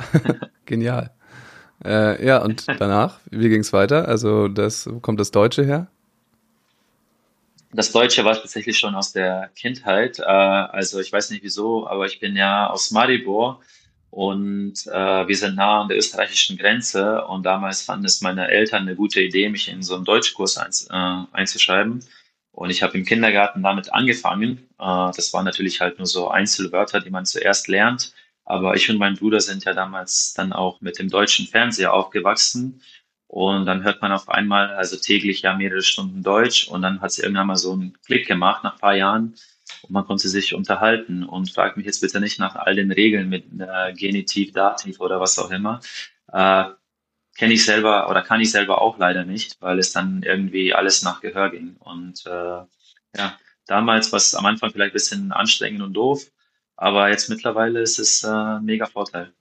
Genial. 0.64 1.10
Äh, 1.84 2.24
ja, 2.24 2.38
und 2.38 2.66
danach, 2.78 3.18
wie 3.30 3.48
ging 3.48 3.62
es 3.62 3.72
weiter? 3.72 4.06
Also 4.06 4.46
das, 4.46 4.86
wo 4.86 5.00
kommt 5.00 5.18
das 5.18 5.32
Deutsche 5.32 5.64
her? 5.64 5.88
Das 7.72 7.90
Deutsche 7.90 8.24
war 8.24 8.34
tatsächlich 8.34 8.78
schon 8.78 8.94
aus 8.94 9.12
der 9.12 9.50
Kindheit. 9.56 10.20
Äh, 10.20 10.22
also 10.22 11.00
ich 11.00 11.12
weiß 11.12 11.30
nicht 11.30 11.42
wieso, 11.42 11.88
aber 11.88 12.06
ich 12.06 12.20
bin 12.20 12.36
ja 12.36 12.68
aus 12.68 12.92
Maribor 12.92 13.60
Und 14.10 14.86
äh, 14.88 15.28
wir 15.28 15.36
sind 15.36 15.54
nah 15.54 15.82
an 15.82 15.88
der 15.88 15.96
österreichischen 15.96 16.58
Grenze 16.58 17.24
und 17.26 17.44
damals 17.44 17.82
fanden 17.82 18.06
es 18.06 18.20
meine 18.20 18.48
Eltern 18.48 18.82
eine 18.82 18.96
gute 18.96 19.20
Idee, 19.20 19.48
mich 19.48 19.68
in 19.68 19.82
so 19.82 19.94
einen 19.94 20.04
Deutschkurs 20.04 20.58
ein, 20.58 20.72
äh, 20.90 21.36
einzuschreiben. 21.36 22.04
Und 22.52 22.70
ich 22.70 22.82
habe 22.82 22.98
im 22.98 23.04
Kindergarten 23.04 23.62
damit 23.62 23.92
angefangen. 23.92 24.68
Äh, 24.78 25.12
das 25.14 25.32
waren 25.32 25.44
natürlich 25.44 25.80
halt 25.80 25.98
nur 25.98 26.06
so 26.06 26.28
Einzelwörter, 26.28 27.00
die 27.00 27.10
man 27.10 27.24
zuerst 27.24 27.68
lernt. 27.68 28.12
Aber 28.44 28.74
ich 28.74 28.90
und 28.90 28.98
mein 28.98 29.14
Bruder 29.14 29.40
sind 29.40 29.64
ja 29.64 29.74
damals 29.74 30.34
dann 30.34 30.52
auch 30.52 30.80
mit 30.80 30.98
dem 30.98 31.08
deutschen 31.08 31.46
Fernseher 31.46 31.94
aufgewachsen. 31.94 32.82
Und 33.28 33.64
dann 33.66 33.84
hört 33.84 34.02
man 34.02 34.10
auf 34.10 34.28
einmal, 34.28 34.70
also 34.74 34.96
täglich 34.96 35.42
ja 35.42 35.54
mehrere 35.54 35.82
Stunden 35.82 36.24
Deutsch. 36.24 36.66
Und 36.66 36.82
dann 36.82 37.00
hat 37.00 37.12
es 37.12 37.20
irgendwann 37.20 37.46
mal 37.46 37.56
so 37.56 37.72
einen 37.72 37.96
Klick 38.04 38.26
gemacht 38.26 38.64
nach 38.64 38.72
ein 38.72 38.80
paar 38.80 38.96
Jahren. 38.96 39.36
Und 39.82 39.90
man 39.90 40.04
konnte 40.04 40.28
sich 40.28 40.54
unterhalten. 40.54 41.24
Und 41.24 41.50
fragt 41.52 41.76
mich 41.76 41.86
jetzt 41.86 42.00
bitte 42.00 42.20
nicht 42.20 42.38
nach 42.38 42.56
all 42.56 42.74
den 42.74 42.92
Regeln 42.92 43.28
mit 43.28 43.44
äh, 43.58 43.92
Genitiv, 43.94 44.52
Dativ 44.52 45.00
oder 45.00 45.20
was 45.20 45.38
auch 45.38 45.50
immer. 45.50 45.80
Äh, 46.32 46.64
Kenne 47.36 47.54
ich 47.54 47.64
selber 47.64 48.10
oder 48.10 48.22
kann 48.22 48.40
ich 48.40 48.50
selber 48.50 48.82
auch 48.82 48.98
leider 48.98 49.24
nicht, 49.24 49.56
weil 49.60 49.78
es 49.78 49.92
dann 49.92 50.22
irgendwie 50.22 50.74
alles 50.74 51.02
nach 51.02 51.20
Gehör 51.20 51.50
ging. 51.50 51.76
Und 51.78 52.26
äh, 52.26 52.30
ja, 53.16 53.38
damals 53.66 54.12
war 54.12 54.18
es 54.18 54.34
am 54.34 54.44
Anfang 54.46 54.70
vielleicht 54.70 54.90
ein 54.90 54.94
bisschen 54.94 55.32
anstrengend 55.32 55.80
und 55.82 55.94
doof. 55.94 56.30
Aber 56.76 57.08
jetzt 57.08 57.30
mittlerweile 57.30 57.80
ist 57.80 57.98
es 57.98 58.24
äh, 58.24 58.60
mega 58.60 58.86
Vorteil, 58.86 59.32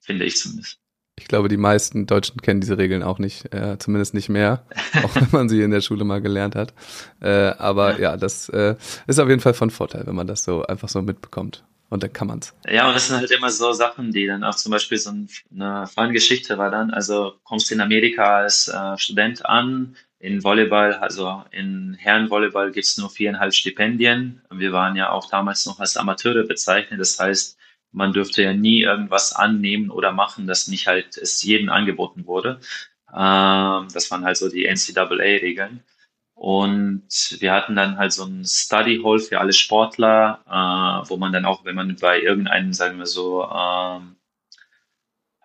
finde 0.00 0.26
ich 0.26 0.36
zumindest. 0.36 0.80
Ich 1.20 1.28
glaube, 1.28 1.48
die 1.48 1.58
meisten 1.58 2.06
Deutschen 2.06 2.40
kennen 2.40 2.60
diese 2.60 2.78
Regeln 2.78 3.02
auch 3.02 3.18
nicht, 3.18 3.52
äh, 3.54 3.78
zumindest 3.78 4.14
nicht 4.14 4.30
mehr, 4.30 4.64
auch 5.04 5.14
wenn 5.14 5.28
man 5.30 5.48
sie 5.48 5.60
in 5.60 5.70
der 5.70 5.82
Schule 5.82 6.04
mal 6.04 6.20
gelernt 6.20 6.56
hat. 6.56 6.72
Äh, 7.20 7.28
aber 7.28 8.00
ja, 8.00 8.16
das 8.16 8.48
äh, 8.48 8.74
ist 9.06 9.20
auf 9.20 9.28
jeden 9.28 9.40
Fall 9.40 9.54
von 9.54 9.70
Vorteil, 9.70 10.06
wenn 10.06 10.14
man 10.14 10.26
das 10.26 10.44
so 10.44 10.64
einfach 10.64 10.88
so 10.88 11.02
mitbekommt. 11.02 11.62
Und 11.90 12.02
dann 12.04 12.12
kann 12.12 12.28
man's. 12.28 12.54
Ja, 12.68 12.86
und 12.86 12.94
das 12.94 13.08
sind 13.08 13.16
halt 13.16 13.30
immer 13.32 13.50
so 13.50 13.72
Sachen, 13.72 14.12
die 14.12 14.26
dann 14.26 14.44
auch 14.44 14.54
zum 14.54 14.70
Beispiel 14.70 14.96
so 14.96 15.12
eine 15.52 15.86
Fallgeschichte 15.88 16.56
war 16.56 16.70
dann. 16.70 16.90
Also 16.90 17.34
kommst 17.42 17.68
du 17.68 17.74
in 17.74 17.80
Amerika 17.80 18.38
als 18.38 18.68
äh, 18.68 18.96
Student 18.96 19.44
an, 19.44 19.96
in 20.20 20.42
Volleyball, 20.44 20.94
also 20.94 21.42
in 21.50 21.96
Herrenvolleyball 21.98 22.70
gibt 22.70 22.86
es 22.86 22.96
nur 22.96 23.10
viereinhalb 23.10 23.52
Stipendien. 23.52 24.40
Wir 24.50 24.72
waren 24.72 24.94
ja 24.94 25.10
auch 25.10 25.28
damals 25.28 25.66
noch 25.66 25.80
als 25.80 25.96
Amateure 25.96 26.44
bezeichnet. 26.46 27.00
Das 27.00 27.18
heißt, 27.18 27.58
man 27.92 28.12
dürfte 28.12 28.42
ja 28.42 28.52
nie 28.52 28.82
irgendwas 28.82 29.32
annehmen 29.34 29.90
oder 29.90 30.12
machen, 30.12 30.46
das 30.46 30.68
nicht 30.68 30.86
halt 30.86 31.16
es 31.16 31.42
jedem 31.42 31.68
angeboten 31.70 32.26
wurde. 32.26 32.60
Ähm, 33.12 33.88
das 33.92 34.10
waren 34.10 34.24
halt 34.24 34.36
so 34.36 34.48
die 34.48 34.66
NCAA-Regeln. 34.66 35.82
Und 36.34 37.36
wir 37.40 37.52
hatten 37.52 37.76
dann 37.76 37.98
halt 37.98 38.12
so 38.12 38.24
ein 38.24 38.44
Study 38.46 39.02
Hall 39.04 39.18
für 39.18 39.40
alle 39.40 39.52
Sportler, 39.52 40.40
äh, 40.46 41.08
wo 41.10 41.16
man 41.18 41.32
dann 41.32 41.44
auch, 41.44 41.64
wenn 41.64 41.74
man 41.74 41.94
bei 41.96 42.20
irgendeinem, 42.20 42.72
sagen 42.72 42.98
wir 42.98 43.06
so, 43.06 43.44
ähm, 43.44 44.16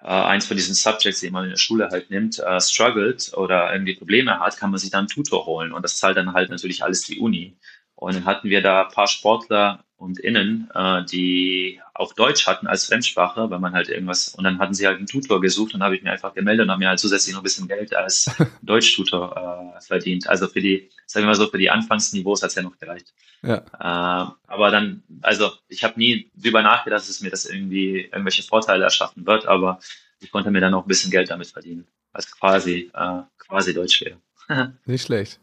äh, 0.01 0.07
eins 0.07 0.45
von 0.45 0.55
diesen 0.55 0.75
Subjects, 0.75 1.19
die 1.19 1.31
man 1.31 1.45
in 1.45 1.49
der 1.49 1.57
Schule 1.57 1.89
halt 1.91 2.11
nimmt, 2.11 2.39
äh, 2.39 2.61
struggelt 2.61 3.33
oder 3.35 3.73
irgendwie 3.73 3.95
Probleme 3.95 4.39
hat, 4.39 4.57
kann 4.57 4.69
man 4.71 4.79
sich 4.79 4.91
dann 4.91 4.99
einen 4.99 5.07
Tutor 5.09 5.45
holen. 5.45 5.73
Und 5.73 5.81
das 5.83 5.97
zahlt 5.97 6.15
dann 6.17 6.33
halt 6.33 6.49
natürlich 6.49 6.83
alles 6.83 7.01
die 7.01 7.19
Uni. 7.19 7.57
Und 7.95 8.15
dann 8.15 8.25
hatten 8.25 8.49
wir 8.49 8.61
da 8.61 8.83
ein 8.83 8.91
paar 8.93 9.07
Sportler 9.07 9.83
und 10.05 10.19
Innen, 10.19 10.69
äh, 10.73 11.03
die 11.03 11.81
auf 11.93 12.13
Deutsch 12.13 12.47
hatten 12.47 12.67
als 12.67 12.85
Fremdsprache, 12.85 13.49
weil 13.49 13.59
man 13.59 13.73
halt 13.73 13.89
irgendwas, 13.89 14.29
und 14.29 14.43
dann 14.43 14.59
hatten 14.59 14.73
sie 14.73 14.85
halt 14.85 14.97
einen 14.97 15.07
Tutor 15.07 15.41
gesucht 15.41 15.73
und 15.73 15.83
habe 15.83 15.95
ich 15.95 16.03
mir 16.03 16.11
einfach 16.11 16.33
gemeldet 16.33 16.65
und 16.65 16.71
habe 16.71 16.79
mir 16.79 16.89
halt 16.89 16.99
zusätzlich 16.99 17.33
noch 17.33 17.41
ein 17.41 17.43
bisschen 17.43 17.67
Geld 17.67 17.95
als 17.95 18.29
Deutschtutor 18.61 19.73
äh, 19.75 19.81
verdient. 19.81 20.27
Also 20.27 20.47
für 20.47 20.61
die, 20.61 20.89
sagen 21.05 21.25
wir 21.25 21.29
mal 21.29 21.35
so, 21.35 21.47
für 21.47 21.57
die 21.57 21.69
Anfangsniveaus 21.69 22.43
hat's 22.43 22.55
ja 22.55 22.61
noch 22.61 22.77
gereicht. 22.77 23.13
Ja. 23.41 23.57
Äh, 23.57 24.31
aber 24.47 24.71
dann, 24.71 25.03
also 25.21 25.51
ich 25.67 25.83
habe 25.83 25.99
nie 25.99 26.31
drüber 26.35 26.61
nachgedacht, 26.61 27.01
dass 27.01 27.09
es 27.09 27.21
mir 27.21 27.31
das 27.31 27.45
irgendwie 27.45 28.01
irgendwelche 28.01 28.43
Vorteile 28.43 28.83
erschaffen 28.83 29.25
wird, 29.25 29.47
aber 29.47 29.79
ich 30.21 30.31
konnte 30.31 30.51
mir 30.51 30.61
dann 30.61 30.73
auch 30.73 30.85
ein 30.85 30.87
bisschen 30.87 31.11
Geld 31.11 31.29
damit 31.29 31.47
verdienen, 31.47 31.87
als 32.13 32.31
quasi, 32.31 32.91
äh, 32.93 33.21
quasi 33.37 33.73
Deutsch 33.73 34.01
wäre. 34.01 34.17
Nicht 34.85 35.05
schlecht. 35.05 35.39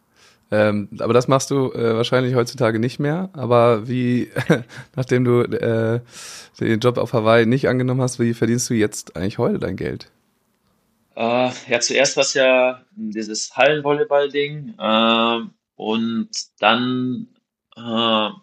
Ähm, 0.52 0.88
aber 0.98 1.14
das 1.14 1.28
machst 1.28 1.50
du 1.50 1.72
äh, 1.72 1.96
wahrscheinlich 1.96 2.34
heutzutage 2.34 2.78
nicht 2.78 2.98
mehr. 2.98 3.30
Aber 3.32 3.88
wie, 3.88 4.30
nachdem 4.96 5.24
du 5.24 5.40
äh, 5.40 6.00
den 6.60 6.80
Job 6.80 6.98
auf 6.98 7.14
Hawaii 7.14 7.46
nicht 7.46 7.68
angenommen 7.68 8.02
hast, 8.02 8.20
wie 8.20 8.34
verdienst 8.34 8.68
du 8.68 8.74
jetzt 8.74 9.16
eigentlich 9.16 9.38
heute 9.38 9.58
dein 9.58 9.76
Geld? 9.76 10.10
Äh, 11.16 11.50
ja, 11.68 11.80
zuerst 11.80 12.16
war 12.16 12.22
es 12.22 12.34
ja 12.34 12.82
dieses 12.94 13.56
Hallenvolleyball-Ding. 13.56 14.74
Äh, 14.78 15.38
und 15.76 16.28
dann, 16.58 17.28
äh, 17.74 17.80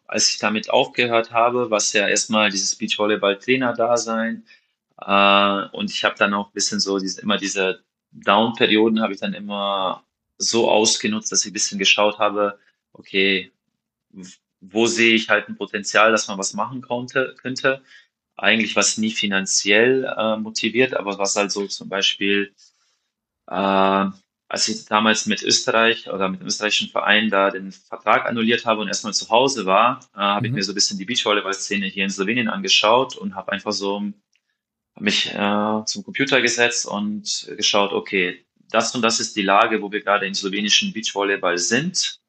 als 0.07 0.29
ich 0.29 0.39
damit 0.39 0.71
aufgehört 0.71 1.31
habe, 1.31 1.69
war 1.69 1.77
es 1.77 1.93
ja 1.93 2.07
erstmal 2.07 2.49
dieses 2.49 2.75
Beachvolleyball-Trainer-Dasein. 2.75 4.45
Äh, 4.99 5.77
und 5.77 5.91
ich 5.91 6.03
habe 6.03 6.15
dann 6.17 6.33
auch 6.33 6.47
ein 6.47 6.53
bisschen 6.53 6.79
so 6.79 6.97
diese, 6.97 7.21
immer 7.21 7.37
diese 7.37 7.83
Down-Perioden 8.11 9.03
habe 9.03 9.13
ich 9.13 9.19
dann 9.19 9.35
immer 9.35 10.03
so 10.39 10.71
ausgenutzt, 10.71 11.31
dass 11.31 11.45
ich 11.45 11.51
ein 11.51 11.53
bisschen 11.53 11.77
geschaut 11.77 12.17
habe, 12.17 12.57
okay, 12.93 13.51
wo 14.61 14.87
sehe 14.87 15.13
ich 15.13 15.29
halt 15.29 15.47
ein 15.47 15.57
Potenzial, 15.57 16.11
dass 16.11 16.27
man 16.27 16.39
was 16.39 16.53
machen 16.53 16.81
konnte, 16.81 17.35
könnte. 17.41 17.83
Eigentlich 18.35 18.75
was 18.75 18.97
nie 18.97 19.11
finanziell 19.11 20.05
äh, 20.05 20.37
motiviert, 20.37 20.93
aber 20.95 21.19
was 21.19 21.35
halt 21.35 21.51
so 21.51 21.67
zum 21.67 21.89
Beispiel, 21.89 22.53
äh, 23.47 23.53
als 24.47 24.67
ich 24.67 24.85
damals 24.85 25.25
mit 25.25 25.43
Österreich 25.43 26.09
oder 26.09 26.29
mit 26.29 26.39
dem 26.39 26.47
österreichischen 26.47 26.89
Verein 26.89 27.29
da 27.29 27.51
den 27.51 27.71
Vertrag 27.71 28.25
annulliert 28.25 28.65
habe 28.65 28.81
und 28.81 28.87
erstmal 28.87 29.13
zu 29.13 29.29
Hause 29.29 29.65
war, 29.65 29.99
äh, 30.15 30.19
habe 30.19 30.41
mhm. 30.41 30.45
ich 30.45 30.51
mir 30.53 30.63
so 30.63 30.71
ein 30.71 30.75
bisschen 30.75 30.97
die 30.97 31.05
Beachvolleyball-Szene 31.05 31.85
hier 31.87 32.05
in 32.05 32.09
Slowenien 32.09 32.47
angeschaut 32.47 33.17
und 33.17 33.35
habe 33.35 33.51
einfach 33.51 33.73
so 33.73 34.01
mich 34.99 35.33
äh, 35.33 35.85
zum 35.85 36.03
Computer 36.03 36.41
gesetzt 36.41 36.85
und 36.85 37.53
geschaut, 37.57 37.93
okay, 37.93 38.45
das 38.71 38.93
und 38.95 39.01
das 39.01 39.19
ist 39.19 39.35
die 39.35 39.41
Lage, 39.41 39.81
wo 39.81 39.91
wir 39.91 40.01
gerade 40.01 40.25
im 40.27 40.33
slowenischen 40.33 40.93
Beachvolleyball 40.93 41.57
sind. 41.57 42.19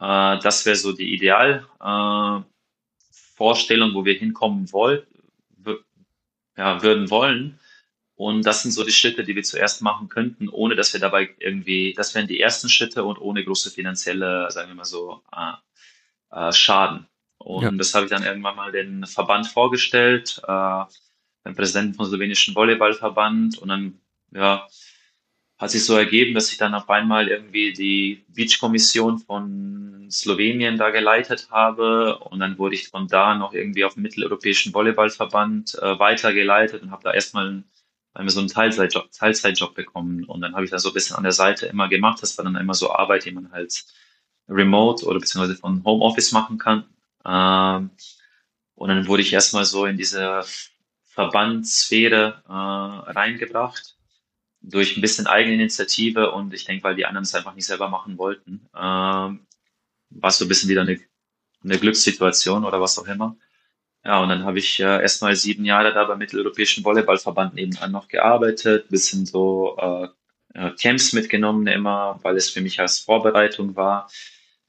Äh, 0.00 0.38
das 0.38 0.64
wäre 0.66 0.76
so 0.76 0.92
die 0.92 1.12
Idealvorstellung, 1.14 2.46
äh, 3.90 3.94
wo 3.94 4.04
wir 4.04 4.14
hinkommen 4.14 4.72
wollen, 4.72 5.02
ja, 6.56 6.82
würden 6.82 7.10
wollen. 7.10 7.58
Und 8.14 8.46
das 8.46 8.62
sind 8.62 8.72
so 8.72 8.84
die 8.84 8.92
Schritte, 8.92 9.24
die 9.24 9.34
wir 9.34 9.42
zuerst 9.42 9.82
machen 9.82 10.08
könnten, 10.08 10.48
ohne 10.48 10.76
dass 10.76 10.92
wir 10.92 11.00
dabei 11.00 11.34
irgendwie, 11.38 11.92
das 11.94 12.14
wären 12.14 12.28
die 12.28 12.40
ersten 12.40 12.68
Schritte 12.68 13.04
und 13.04 13.18
ohne 13.18 13.44
große 13.44 13.70
finanzielle, 13.70 14.50
sagen 14.50 14.68
wir 14.68 14.74
mal 14.76 14.84
so, 14.84 15.22
äh, 15.34 15.54
äh, 16.30 16.52
Schaden. 16.52 17.06
Und 17.38 17.64
ja. 17.64 17.70
das 17.72 17.94
habe 17.94 18.04
ich 18.04 18.10
dann 18.10 18.22
irgendwann 18.22 18.54
mal 18.54 18.70
den 18.70 19.06
Verband 19.06 19.48
vorgestellt, 19.48 20.40
äh, 20.46 20.84
den 21.44 21.56
Präsidenten 21.56 21.94
vom 21.94 22.06
slowenischen 22.06 22.54
Volleyballverband 22.54 23.58
und 23.58 23.68
dann, 23.68 24.00
ja, 24.30 24.68
hat 25.62 25.70
sich 25.70 25.84
so 25.84 25.96
ergeben, 25.96 26.34
dass 26.34 26.50
ich 26.50 26.58
dann 26.58 26.74
auf 26.74 26.90
einmal 26.90 27.28
irgendwie 27.28 27.72
die 27.72 28.24
Beach-Kommission 28.34 29.20
von 29.20 30.08
Slowenien 30.10 30.76
da 30.76 30.90
geleitet 30.90 31.50
habe 31.52 32.18
und 32.18 32.40
dann 32.40 32.58
wurde 32.58 32.74
ich 32.74 32.88
von 32.88 33.06
da 33.06 33.36
noch 33.36 33.54
irgendwie 33.54 33.84
auf 33.84 33.94
den 33.94 34.02
mitteleuropäischen 34.02 34.74
Volleyballverband 34.74 35.78
äh, 35.80 36.00
weitergeleitet 36.00 36.82
und 36.82 36.90
habe 36.90 37.04
da 37.04 37.14
erstmal 37.14 37.62
einmal 38.12 38.30
so 38.30 38.40
einen 38.40 38.48
Teilzeitjob, 38.48 39.12
Teilzeitjob 39.12 39.76
bekommen 39.76 40.24
und 40.24 40.40
dann 40.40 40.54
habe 40.56 40.64
ich 40.64 40.72
da 40.72 40.80
so 40.80 40.88
ein 40.90 40.94
bisschen 40.94 41.14
an 41.14 41.22
der 41.22 41.30
Seite 41.30 41.66
immer 41.66 41.88
gemacht. 41.88 42.20
Das 42.22 42.36
war 42.36 42.44
dann 42.44 42.56
immer 42.56 42.74
so 42.74 42.92
Arbeit, 42.92 43.24
die 43.24 43.30
man 43.30 43.52
halt 43.52 43.84
remote 44.48 45.06
oder 45.06 45.20
beziehungsweise 45.20 45.60
von 45.60 45.84
Homeoffice 45.84 46.32
machen 46.32 46.58
kann. 46.58 46.86
Ähm, 47.24 47.90
und 48.74 48.88
dann 48.88 49.06
wurde 49.06 49.22
ich 49.22 49.32
erstmal 49.32 49.64
so 49.64 49.86
in 49.86 49.96
diese 49.96 50.42
Verbandssphäre 51.04 52.42
äh, 52.48 53.12
reingebracht 53.12 53.96
durch 54.62 54.96
ein 54.96 55.00
bisschen 55.00 55.26
Eigeninitiative 55.26 56.30
und 56.32 56.54
ich 56.54 56.64
denke, 56.64 56.84
weil 56.84 56.94
die 56.94 57.06
anderen 57.06 57.24
es 57.24 57.34
einfach 57.34 57.54
nicht 57.54 57.66
selber 57.66 57.88
machen 57.88 58.18
wollten, 58.18 58.66
ähm, 58.74 59.46
war 60.10 60.28
es 60.28 60.38
so 60.38 60.44
ein 60.44 60.48
bisschen 60.48 60.70
wieder 60.70 60.82
eine, 60.82 60.98
eine 61.64 61.78
Glückssituation 61.78 62.64
oder 62.64 62.80
was 62.80 62.98
auch 62.98 63.06
immer. 63.06 63.36
Ja, 64.04 64.20
und 64.20 64.28
dann 64.30 64.44
habe 64.44 64.58
ich 64.58 64.80
äh, 64.80 65.00
erstmal 65.02 65.36
sieben 65.36 65.64
Jahre 65.64 65.92
da 65.92 66.04
beim 66.04 66.18
Mitteleuropäischen 66.18 66.84
Volleyballverband 66.84 67.54
nebenan 67.54 67.92
noch 67.92 68.08
gearbeitet, 68.08 68.88
bisschen 68.88 69.26
so 69.26 69.76
äh, 69.78 70.08
Camps 70.80 71.12
mitgenommen 71.12 71.66
immer, 71.66 72.18
weil 72.22 72.36
es 72.36 72.50
für 72.50 72.60
mich 72.60 72.80
als 72.80 72.98
Vorbereitung 72.98 73.76
war, 73.76 74.10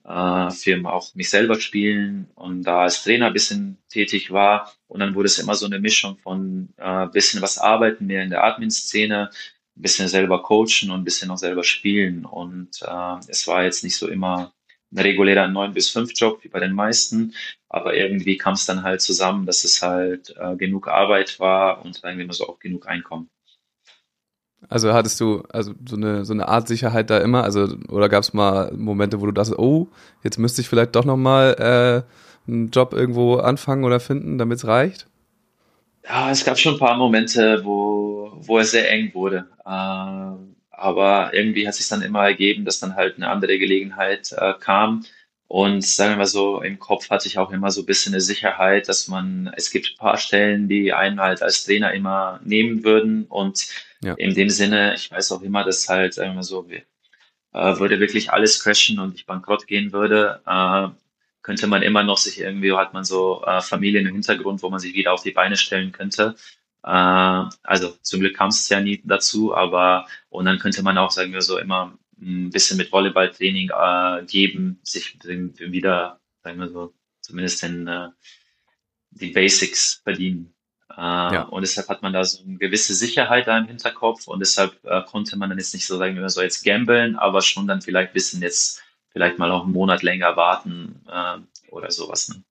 äh, 0.05 0.51
für 0.51 0.79
auch 0.85 1.15
mich 1.15 1.29
selber 1.29 1.59
spielen 1.59 2.29
und 2.35 2.63
da 2.63 2.83
als 2.83 3.03
Trainer 3.03 3.31
bisschen 3.31 3.77
tätig 3.89 4.31
war. 4.31 4.71
Und 4.87 4.99
dann 4.99 5.15
wurde 5.15 5.27
es 5.27 5.39
immer 5.39 5.55
so 5.55 5.65
eine 5.65 5.79
Mischung 5.79 6.17
von 6.17 6.69
äh, 6.77 7.07
bisschen 7.07 7.41
was 7.41 7.57
arbeiten, 7.57 8.05
mehr 8.05 8.23
in 8.23 8.29
der 8.29 8.43
Admin-Szene, 8.43 9.31
ein 9.75 9.81
bisschen 9.81 10.07
selber 10.07 10.41
coachen 10.43 10.91
und 10.91 11.01
ein 11.01 11.03
bisschen 11.03 11.31
auch 11.31 11.37
selber 11.37 11.63
spielen. 11.63 12.25
Und 12.25 12.81
äh, 12.81 13.19
es 13.27 13.47
war 13.47 13.63
jetzt 13.63 13.83
nicht 13.83 13.97
so 13.97 14.07
immer 14.07 14.53
ein 14.91 14.99
regulärer 14.99 15.47
9 15.47 15.73
bis 15.73 15.89
5 15.89 16.11
Job 16.15 16.43
wie 16.43 16.49
bei 16.49 16.59
den 16.59 16.73
meisten, 16.73 17.33
aber 17.69 17.95
irgendwie 17.95 18.37
kam 18.37 18.53
es 18.53 18.65
dann 18.65 18.83
halt 18.83 19.01
zusammen, 19.01 19.45
dass 19.45 19.63
es 19.63 19.81
halt 19.81 20.35
äh, 20.37 20.55
genug 20.55 20.87
Arbeit 20.87 21.39
war 21.39 21.83
und 21.83 21.99
irgendwie 22.03 22.23
immer 22.23 22.33
so 22.33 22.47
auch 22.47 22.59
genug 22.59 22.87
Einkommen. 22.87 23.29
Also 24.69 24.93
hattest 24.93 25.19
du 25.19 25.43
also 25.49 25.73
so 25.87 25.95
eine 25.95 26.23
so 26.23 26.33
eine 26.33 26.47
Art 26.47 26.67
Sicherheit 26.67 27.09
da 27.09 27.17
immer, 27.17 27.43
also 27.43 27.75
oder 27.89 28.07
gab 28.07 28.23
es 28.23 28.33
mal 28.33 28.71
Momente, 28.73 29.19
wo 29.19 29.25
du 29.25 29.31
dachtest, 29.31 29.57
oh, 29.59 29.87
jetzt 30.23 30.37
müsste 30.39 30.61
ich 30.61 30.69
vielleicht 30.69 30.95
doch 30.95 31.05
noch 31.05 31.17
mal 31.17 32.05
äh, 32.47 32.49
einen 32.49 32.69
Job 32.69 32.93
irgendwo 32.93 33.35
anfangen 33.35 33.83
oder 33.83 33.99
finden, 33.99 34.37
damit 34.37 34.59
es 34.59 34.67
reicht? 34.67 35.07
Ja, 36.05 36.31
es 36.31 36.43
gab 36.43 36.59
schon 36.59 36.75
ein 36.75 36.79
paar 36.79 36.97
Momente, 36.97 37.63
wo, 37.63 38.33
wo 38.35 38.59
es 38.59 38.71
sehr 38.71 38.89
eng 38.91 39.13
wurde. 39.13 39.47
Ähm, 39.65 40.55
aber 40.69 41.33
irgendwie 41.33 41.67
hat 41.67 41.75
sich 41.75 41.87
dann 41.87 42.01
immer 42.01 42.23
ergeben, 42.25 42.65
dass 42.65 42.79
dann 42.79 42.95
halt 42.95 43.15
eine 43.15 43.29
andere 43.29 43.57
Gelegenheit 43.57 44.31
äh, 44.33 44.53
kam. 44.59 45.05
Und 45.47 45.85
sagen 45.85 46.13
wir 46.13 46.17
mal 46.17 46.25
so, 46.25 46.61
im 46.61 46.79
Kopf 46.79 47.09
hatte 47.09 47.27
ich 47.27 47.37
auch 47.37 47.51
immer 47.51 47.69
so 47.71 47.81
ein 47.81 47.85
bisschen 47.85 48.13
eine 48.13 48.21
Sicherheit, 48.21 48.89
dass 48.89 49.07
man, 49.07 49.53
es 49.55 49.71
gibt 49.71 49.91
ein 49.91 49.97
paar 49.97 50.17
Stellen, 50.17 50.67
die 50.67 50.93
einen 50.93 51.21
halt 51.21 51.41
als 51.43 51.63
Trainer 51.63 51.93
immer 51.93 52.39
nehmen 52.43 52.83
würden. 52.83 53.25
Und 53.25 53.67
Ja. 54.01 54.15
in 54.15 54.33
dem 54.33 54.49
Sinne, 54.49 54.95
ich 54.95 55.11
weiß 55.11 55.31
auch 55.31 55.41
immer, 55.41 55.63
dass 55.63 55.87
halt, 55.87 56.15
sagen 56.15 56.31
wir 56.31 56.35
mal 56.35 56.43
so, 56.43 56.67
äh, 56.69 57.79
würde 57.79 57.99
wirklich 57.99 58.31
alles 58.31 58.61
crashen 58.63 58.99
und 58.99 59.15
ich 59.15 59.25
bankrott 59.25 59.67
gehen 59.67 59.93
würde, 59.93 60.41
äh, 60.45 60.87
könnte 61.43 61.67
man 61.67 61.83
immer 61.83 62.03
noch 62.03 62.17
sich 62.17 62.39
irgendwie, 62.39 62.73
hat 62.73 62.93
man 62.93 63.03
so 63.03 63.43
äh, 63.45 63.61
Familien 63.61 64.07
im 64.07 64.13
Hintergrund, 64.13 64.63
wo 64.63 64.69
man 64.69 64.79
sich 64.79 64.93
wieder 64.95 65.13
auf 65.13 65.23
die 65.23 65.31
Beine 65.31 65.57
stellen 65.57 65.91
könnte. 65.91 66.35
Äh, 66.83 66.89
also 66.89 67.89
zum 68.01 68.21
Glück 68.21 68.35
kam 68.35 68.49
es 68.49 68.67
ja 68.69 68.79
nie 68.79 69.01
dazu, 69.05 69.53
aber 69.55 70.07
und 70.29 70.45
dann 70.45 70.59
könnte 70.59 70.83
man 70.83 70.97
auch, 70.97 71.11
sagen 71.11 71.33
wir 71.33 71.41
so, 71.41 71.57
immer 71.59 71.97
ein 72.19 72.49
bisschen 72.49 72.77
mit 72.77 72.91
Volleyballtraining 72.91 73.69
äh, 73.69 74.25
geben, 74.25 74.79
sich 74.83 75.17
wieder, 75.23 76.19
sagen 76.43 76.59
wir 76.59 76.69
so, 76.69 76.93
zumindest 77.21 77.63
in 77.63 77.87
äh, 77.87 78.09
die 79.11 79.31
Basics 79.31 80.01
verdienen. 80.03 80.53
Äh, 80.89 81.01
Ja. 81.01 81.41
Und 81.43 81.61
deshalb 81.61 81.89
hat 81.89 82.01
man 82.01 82.13
da 82.13 82.23
so 82.23 82.43
eine 82.43 82.57
gewisse 82.57 82.93
Sicherheit 82.93 83.47
da 83.47 83.57
im 83.57 83.67
Hinterkopf 83.67 84.27
und 84.27 84.39
deshalb 84.39 84.79
äh, 84.85 85.01
konnte 85.03 85.37
man 85.37 85.49
dann 85.49 85.59
jetzt 85.59 85.73
nicht 85.73 85.87
so 85.87 85.97
sagen, 85.97 86.15
wir 86.15 86.29
so 86.29 86.41
jetzt 86.41 86.63
gamblen, 86.63 87.15
aber 87.17 87.41
schon 87.41 87.67
dann 87.67 87.81
vielleicht 87.81 88.11
ein 88.11 88.13
bisschen 88.13 88.41
jetzt 88.41 88.81
vielleicht 89.13 89.39
mal 89.39 89.51
auch 89.51 89.63
einen 89.63 89.73
Monat 89.73 90.03
länger 90.03 90.35
warten 90.35 91.01
äh, 91.07 91.37
oder 91.71 91.89
sowas. 91.91 92.29
Ne? 92.29 92.43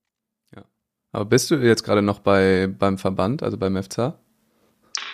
Aber 1.13 1.27
bist 1.27 1.51
du 1.51 1.57
jetzt 1.57 1.85
gerade 1.85 2.03
noch 2.03 2.21
bei, 2.21 2.67
beim 2.67 2.97
Verband, 2.97 3.43
also 3.43 3.59
beim 3.59 3.81
FCA? 3.81 4.19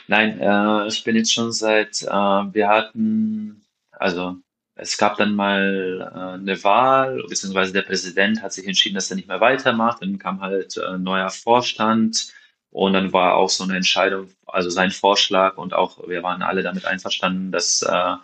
Nein, 0.06 0.40
äh, 0.40 0.86
ich 0.86 1.02
bin 1.04 1.16
jetzt 1.16 1.32
schon 1.32 1.52
seit, 1.52 2.02
äh, 2.02 2.06
wir 2.06 2.68
hatten, 2.68 3.66
also 3.90 4.36
es 4.76 4.96
gab 4.96 5.16
dann 5.16 5.34
mal 5.34 6.08
äh, 6.14 6.40
eine 6.40 6.62
Wahl, 6.62 7.22
beziehungsweise 7.28 7.72
der 7.72 7.82
Präsident 7.82 8.42
hat 8.42 8.52
sich 8.52 8.66
entschieden, 8.66 8.94
dass 8.94 9.10
er 9.10 9.16
nicht 9.16 9.28
mehr 9.28 9.40
weitermacht. 9.40 10.00
Dann 10.00 10.18
kam 10.18 10.40
halt 10.40 10.76
äh, 10.76 10.94
ein 10.94 11.02
neuer 11.02 11.30
Vorstand 11.30 12.32
und 12.70 12.92
dann 12.92 13.12
war 13.12 13.34
auch 13.34 13.50
so 13.50 13.64
eine 13.64 13.76
Entscheidung, 13.76 14.28
also 14.46 14.70
sein 14.70 14.92
Vorschlag 14.92 15.56
und 15.58 15.74
auch 15.74 16.08
wir 16.08 16.22
waren 16.22 16.42
alle 16.42 16.62
damit 16.62 16.84
einverstanden, 16.84 17.50
dass, 17.50 17.82
äh, 17.82 18.14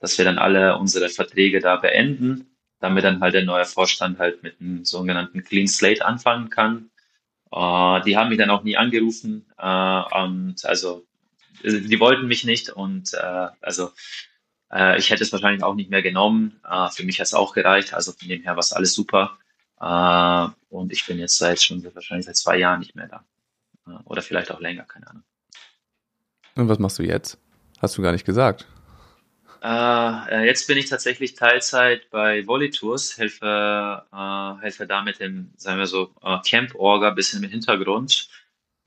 dass 0.00 0.18
wir 0.18 0.24
dann 0.24 0.38
alle 0.38 0.76
unsere 0.78 1.08
Verträge 1.08 1.60
da 1.60 1.76
beenden, 1.76 2.49
damit 2.80 3.04
dann 3.04 3.20
halt 3.20 3.34
der 3.34 3.44
neue 3.44 3.64
Vorstand 3.64 4.18
halt 4.18 4.42
mit 4.42 4.60
einem 4.60 4.84
sogenannten 4.84 5.44
Clean 5.44 5.68
Slate 5.68 6.04
anfangen 6.04 6.50
kann. 6.50 6.90
Äh, 7.52 8.02
die 8.02 8.16
haben 8.16 8.28
mich 8.30 8.38
dann 8.38 8.50
auch 8.50 8.62
nie 8.62 8.76
angerufen 8.76 9.46
äh, 9.58 10.02
und 10.22 10.64
also 10.64 11.04
die 11.62 12.00
wollten 12.00 12.26
mich 12.26 12.44
nicht 12.44 12.70
und 12.70 13.12
äh, 13.14 13.48
also 13.60 13.90
äh, 14.72 14.98
ich 14.98 15.10
hätte 15.10 15.22
es 15.22 15.32
wahrscheinlich 15.32 15.62
auch 15.62 15.74
nicht 15.74 15.90
mehr 15.90 16.02
genommen. 16.02 16.60
Äh, 16.68 16.88
für 16.90 17.04
mich 17.04 17.20
hat 17.20 17.26
es 17.26 17.34
auch 17.34 17.52
gereicht, 17.52 17.92
also 17.92 18.12
von 18.12 18.28
dem 18.28 18.42
her 18.42 18.52
war 18.52 18.60
es 18.60 18.72
alles 18.72 18.94
super. 18.94 19.38
Äh, 19.80 20.48
und 20.68 20.92
ich 20.92 21.06
bin 21.06 21.18
jetzt 21.18 21.38
seit 21.38 21.60
schon 21.60 21.82
wahrscheinlich 21.94 22.26
seit 22.26 22.36
zwei 22.36 22.56
Jahren 22.56 22.80
nicht 22.80 22.94
mehr 22.94 23.08
da. 23.08 23.24
Äh, 23.86 23.98
oder 24.04 24.22
vielleicht 24.22 24.50
auch 24.50 24.60
länger, 24.60 24.84
keine 24.84 25.08
Ahnung. 25.08 25.24
Und 26.56 26.68
was 26.68 26.78
machst 26.78 26.98
du 26.98 27.02
jetzt? 27.02 27.38
Hast 27.80 27.96
du 27.96 28.02
gar 28.02 28.12
nicht 28.12 28.24
gesagt. 28.24 28.66
Äh, 29.62 30.46
jetzt 30.46 30.66
bin 30.66 30.78
ich 30.78 30.88
tatsächlich 30.88 31.34
Teilzeit 31.34 32.08
bei 32.10 32.46
Volley-Tours, 32.46 33.18
helfe, 33.18 34.04
äh, 34.12 34.62
helfe 34.62 34.86
da 34.86 35.02
mit 35.02 35.20
dem, 35.20 35.52
sagen 35.56 35.78
wir 35.78 35.86
so, 35.86 36.14
äh, 36.22 36.38
Camp-Orga, 36.48 37.10
bisschen 37.10 37.44
im 37.44 37.50
Hintergrund. 37.50 38.28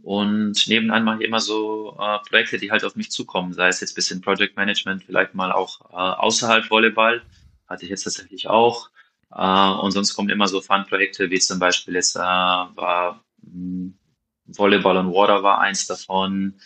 Und 0.01 0.67
nebenan 0.67 1.03
mache 1.03 1.19
ich 1.21 1.27
immer 1.27 1.39
so 1.39 1.97
äh, 1.99 2.19
Projekte, 2.27 2.57
die 2.57 2.71
halt 2.71 2.83
auf 2.83 2.95
mich 2.95 3.11
zukommen, 3.11 3.53
sei 3.53 3.67
es 3.69 3.81
jetzt 3.81 3.93
bisschen 3.95 4.21
Project 4.21 4.57
Management, 4.57 5.03
vielleicht 5.03 5.33
mal 5.35 5.51
auch 5.51 5.81
äh, 5.91 5.95
außerhalb 5.95 6.69
Volleyball, 6.69 7.21
hatte 7.67 7.83
ich 7.85 7.89
jetzt 7.91 8.03
tatsächlich 8.03 8.47
auch. 8.47 8.89
Äh, 9.31 9.71
und 9.81 9.91
sonst 9.91 10.15
kommen 10.15 10.29
immer 10.29 10.47
so 10.47 10.61
Fun-Projekte, 10.61 11.29
wie 11.29 11.39
zum 11.39 11.59
Beispiel 11.59 11.95
jetzt 11.95 12.15
äh, 12.15 12.19
war 12.19 13.23
mh, 13.43 13.51
hm, 13.51 13.97
Volleyball 14.47 14.97
on 14.97 15.13
Water 15.13 15.43
war 15.43 15.59
eins 15.59 15.87
davon. 15.87 16.59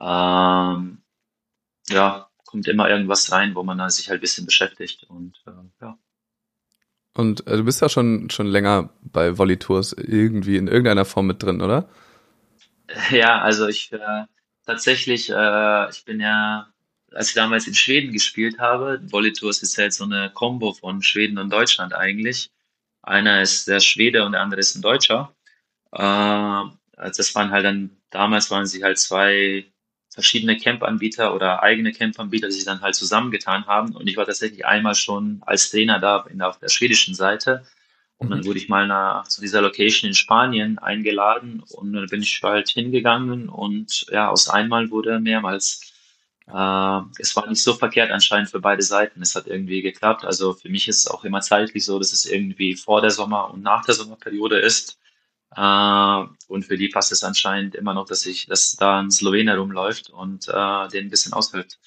Ähm, 0.00 1.02
ja, 1.88 2.29
kommt 2.50 2.66
immer 2.66 2.90
irgendwas 2.90 3.30
rein, 3.30 3.54
wo 3.54 3.62
man 3.62 3.88
sich 3.90 4.08
halt 4.08 4.18
ein 4.18 4.22
bisschen 4.22 4.44
beschäftigt 4.44 5.04
und 5.04 5.40
äh, 5.46 5.52
ja. 5.80 5.98
Und 7.14 7.46
äh, 7.46 7.56
du 7.56 7.64
bist 7.64 7.80
ja 7.80 7.88
schon, 7.88 8.28
schon 8.30 8.46
länger 8.46 8.90
bei 9.02 9.38
Volley 9.38 9.56
Tours 9.56 9.92
irgendwie 9.92 10.56
in 10.56 10.66
irgendeiner 10.66 11.04
Form 11.04 11.26
mit 11.26 11.42
drin, 11.42 11.62
oder? 11.62 11.88
Ja, 13.12 13.40
also 13.40 13.68
ich 13.68 13.92
äh, 13.92 14.24
tatsächlich, 14.66 15.30
äh, 15.30 15.90
ich 15.90 16.04
bin 16.04 16.18
ja, 16.18 16.72
als 17.12 17.28
ich 17.28 17.34
damals 17.34 17.68
in 17.68 17.74
Schweden 17.74 18.12
gespielt 18.12 18.58
habe, 18.58 19.00
Volley 19.12 19.32
Tours 19.32 19.62
ist 19.62 19.78
halt 19.78 19.92
so 19.92 20.02
eine 20.02 20.30
Combo 20.34 20.72
von 20.72 21.00
Schweden 21.00 21.38
und 21.38 21.52
Deutschland 21.52 21.94
eigentlich. 21.94 22.50
Einer 23.02 23.42
ist 23.42 23.68
der 23.68 23.78
Schwede 23.78 24.24
und 24.24 24.32
der 24.32 24.40
andere 24.40 24.58
ist 24.58 24.74
ein 24.74 24.82
Deutscher. 24.82 25.32
Äh, 25.92 26.64
das 26.96 27.34
waren 27.36 27.52
halt 27.52 27.64
dann, 27.64 27.96
damals 28.10 28.50
waren 28.50 28.66
sie 28.66 28.82
halt 28.82 28.98
zwei 28.98 29.70
verschiedene 30.20 30.58
Camp-Anbieter 30.58 31.34
oder 31.34 31.62
eigene 31.62 31.92
Camp-Anbieter, 31.92 32.48
die 32.48 32.54
sich 32.54 32.64
dann 32.66 32.82
halt 32.82 32.94
zusammengetan 32.96 33.66
haben. 33.66 33.96
Und 33.96 34.08
ich 34.08 34.16
war 34.16 34.26
tatsächlich 34.26 34.66
einmal 34.66 34.94
schon 34.94 35.42
als 35.46 35.70
Trainer 35.70 35.98
da 36.00 36.26
in, 36.30 36.42
auf 36.42 36.58
der 36.60 36.68
schwedischen 36.68 37.14
Seite. 37.14 37.66
Und 38.18 38.30
dann 38.30 38.40
Mhm. 38.40 38.46
wurde 38.46 38.58
ich 38.58 38.68
mal 38.68 38.86
nach, 38.86 39.28
zu 39.28 39.40
dieser 39.42 39.62
Location 39.62 40.08
in 40.08 40.14
Spanien 40.14 40.78
eingeladen 40.78 41.62
und 41.70 41.92
dann 41.94 42.06
bin 42.08 42.22
ich 42.22 42.40
halt 42.42 42.68
hingegangen 42.70 43.48
und 43.48 44.06
ja, 44.10 44.28
aus 44.30 44.48
einmal 44.48 44.90
wurde 44.90 45.20
mehrmals. 45.20 45.82
Äh, 46.48 47.00
es 47.18 47.34
war 47.36 47.48
nicht 47.48 47.62
so 47.62 47.74
verkehrt 47.74 48.10
anscheinend 48.12 48.50
für 48.50 48.60
beide 48.60 48.82
Seiten. 48.82 49.22
Es 49.22 49.34
hat 49.36 49.46
irgendwie 49.48 49.82
geklappt. 49.82 50.24
Also 50.24 50.54
für 50.54 50.68
mich 50.68 50.88
ist 50.88 51.00
es 51.00 51.08
auch 51.08 51.24
immer 51.24 51.40
zeitlich 51.42 51.84
so, 51.84 51.98
dass 51.98 52.12
es 52.12 52.26
irgendwie 52.26 52.76
vor 52.76 53.00
der 53.02 53.10
Sommer- 53.10 53.52
und 53.52 53.62
nach 53.62 53.84
der 53.86 53.94
Sommerperiode 53.96 54.58
ist. 54.60 54.99
Äh, 55.56 56.24
und 56.48 56.64
für 56.64 56.76
die 56.76 56.88
passt 56.88 57.12
es 57.12 57.24
anscheinend 57.24 57.74
immer 57.74 57.94
noch, 57.94 58.06
dass 58.06 58.26
ich, 58.26 58.46
dass 58.46 58.72
da 58.76 59.00
ein 59.00 59.10
Slowene 59.10 59.56
rumläuft 59.56 60.10
und 60.10 60.48
äh, 60.48 60.88
den 60.88 61.06
ein 61.06 61.10
bisschen 61.10 61.32
aushilft. 61.32 61.78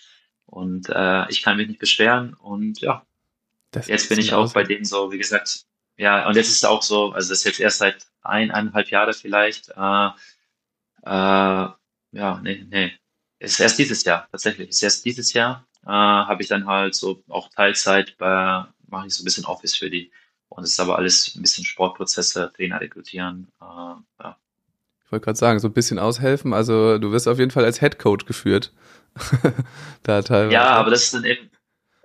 Und 0.45 0.89
äh, 0.89 1.29
ich 1.29 1.41
kann 1.41 1.57
mich 1.57 1.67
nicht 1.67 1.79
beschweren 1.79 2.33
und 2.35 2.81
ja, 2.81 3.05
Das 3.71 3.87
jetzt 3.87 4.09
bin 4.09 4.19
ich 4.19 4.33
auch 4.33 4.53
bei 4.53 4.63
denen 4.63 4.85
so, 4.85 5.11
wie 5.11 5.17
gesagt, 5.17 5.65
ja, 5.97 6.27
und 6.27 6.35
jetzt 6.35 6.49
ist 6.49 6.57
es 6.57 6.65
auch 6.65 6.81
so, 6.83 7.11
also 7.11 7.29
das 7.29 7.39
ist 7.39 7.45
jetzt 7.45 7.59
erst 7.59 7.79
seit 7.79 8.07
eineinhalb 8.21 8.89
Jahre 8.89 9.13
vielleicht, 9.13 9.69
äh, 9.69 10.07
äh, 11.03 11.69
ja, 12.11 12.39
nee, 12.43 12.65
nee, 12.69 12.93
es 13.39 13.53
ist 13.53 13.59
erst 13.59 13.79
dieses 13.79 14.03
Jahr, 14.03 14.27
tatsächlich, 14.31 14.69
es 14.69 14.75
ist 14.77 14.83
erst 14.83 15.05
dieses 15.05 15.33
Jahr, 15.33 15.67
äh, 15.83 15.89
habe 15.89 16.41
ich 16.41 16.47
dann 16.49 16.65
halt 16.67 16.95
so 16.95 17.23
auch 17.29 17.49
Teilzeit 17.49 18.17
bei, 18.17 18.65
mache 18.87 19.07
ich 19.07 19.13
so 19.13 19.23
ein 19.23 19.25
bisschen 19.25 19.45
Office 19.45 19.75
für 19.75 19.89
die. 19.89 20.11
Und 20.55 20.63
es 20.63 20.71
ist 20.71 20.79
aber 20.79 20.97
alles 20.97 21.35
ein 21.35 21.41
bisschen 21.41 21.65
Sportprozesse, 21.65 22.51
Trainer 22.55 22.79
rekrutieren, 22.79 23.47
äh, 23.59 23.65
ja. 23.65 24.37
Ich 25.05 25.11
wollte 25.11 25.25
gerade 25.25 25.37
sagen, 25.37 25.59
so 25.59 25.67
ein 25.67 25.73
bisschen 25.73 25.99
aushelfen. 25.99 26.53
Also 26.53 26.97
du 26.97 27.11
wirst 27.11 27.27
auf 27.27 27.39
jeden 27.39 27.51
Fall 27.51 27.65
als 27.65 27.79
Head 27.79 27.99
Coach 27.99 28.25
geführt. 28.25 28.71
da 30.03 30.21
teilweise. 30.21 30.53
Ja, 30.53 30.69
aber 30.69 30.89
das 30.89 31.03
ist 31.03 31.13
dann 31.13 31.23
eben, 31.23 31.49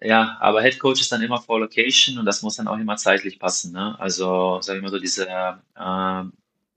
ja, 0.01 0.37
aber 0.41 0.63
Head 0.63 0.79
Coach 0.79 1.01
ist 1.01 1.11
dann 1.13 1.23
immer 1.23 1.41
vor 1.41 1.61
Location 1.61 2.19
und 2.19 2.27
das 2.27 2.43
muss 2.43 2.57
dann 2.57 2.69
auch 2.69 2.79
immer 2.79 2.97
zeitlich 2.97 3.39
passen, 3.39 3.73
ne? 3.73 3.99
Also, 3.99 4.61
sag 4.61 4.77
ich 4.77 4.83
mal 4.83 4.91
so, 4.91 4.99
diese 4.99 5.27
äh, 5.27 6.23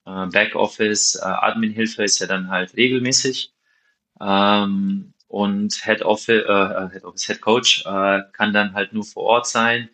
äh, 0.05 0.25
Backoffice, 0.27 1.15
äh, 1.15 1.25
Admin-Hilfe 1.25 2.03
ist 2.03 2.19
ja 2.19 2.27
dann 2.27 2.49
halt 2.49 2.75
regelmäßig. 2.75 3.53
Ähm, 4.21 5.13
und 5.27 5.73
Head 5.83 6.01
Office, 6.01 6.43
äh, 6.47 6.89
Head 6.91 7.03
Office, 7.03 7.27
Head 7.27 7.41
Coach 7.41 7.85
äh, 7.85 8.21
kann 8.33 8.53
dann 8.53 8.73
halt 8.73 8.93
nur 8.93 9.03
vor 9.03 9.23
Ort 9.23 9.47
sein. 9.47 9.89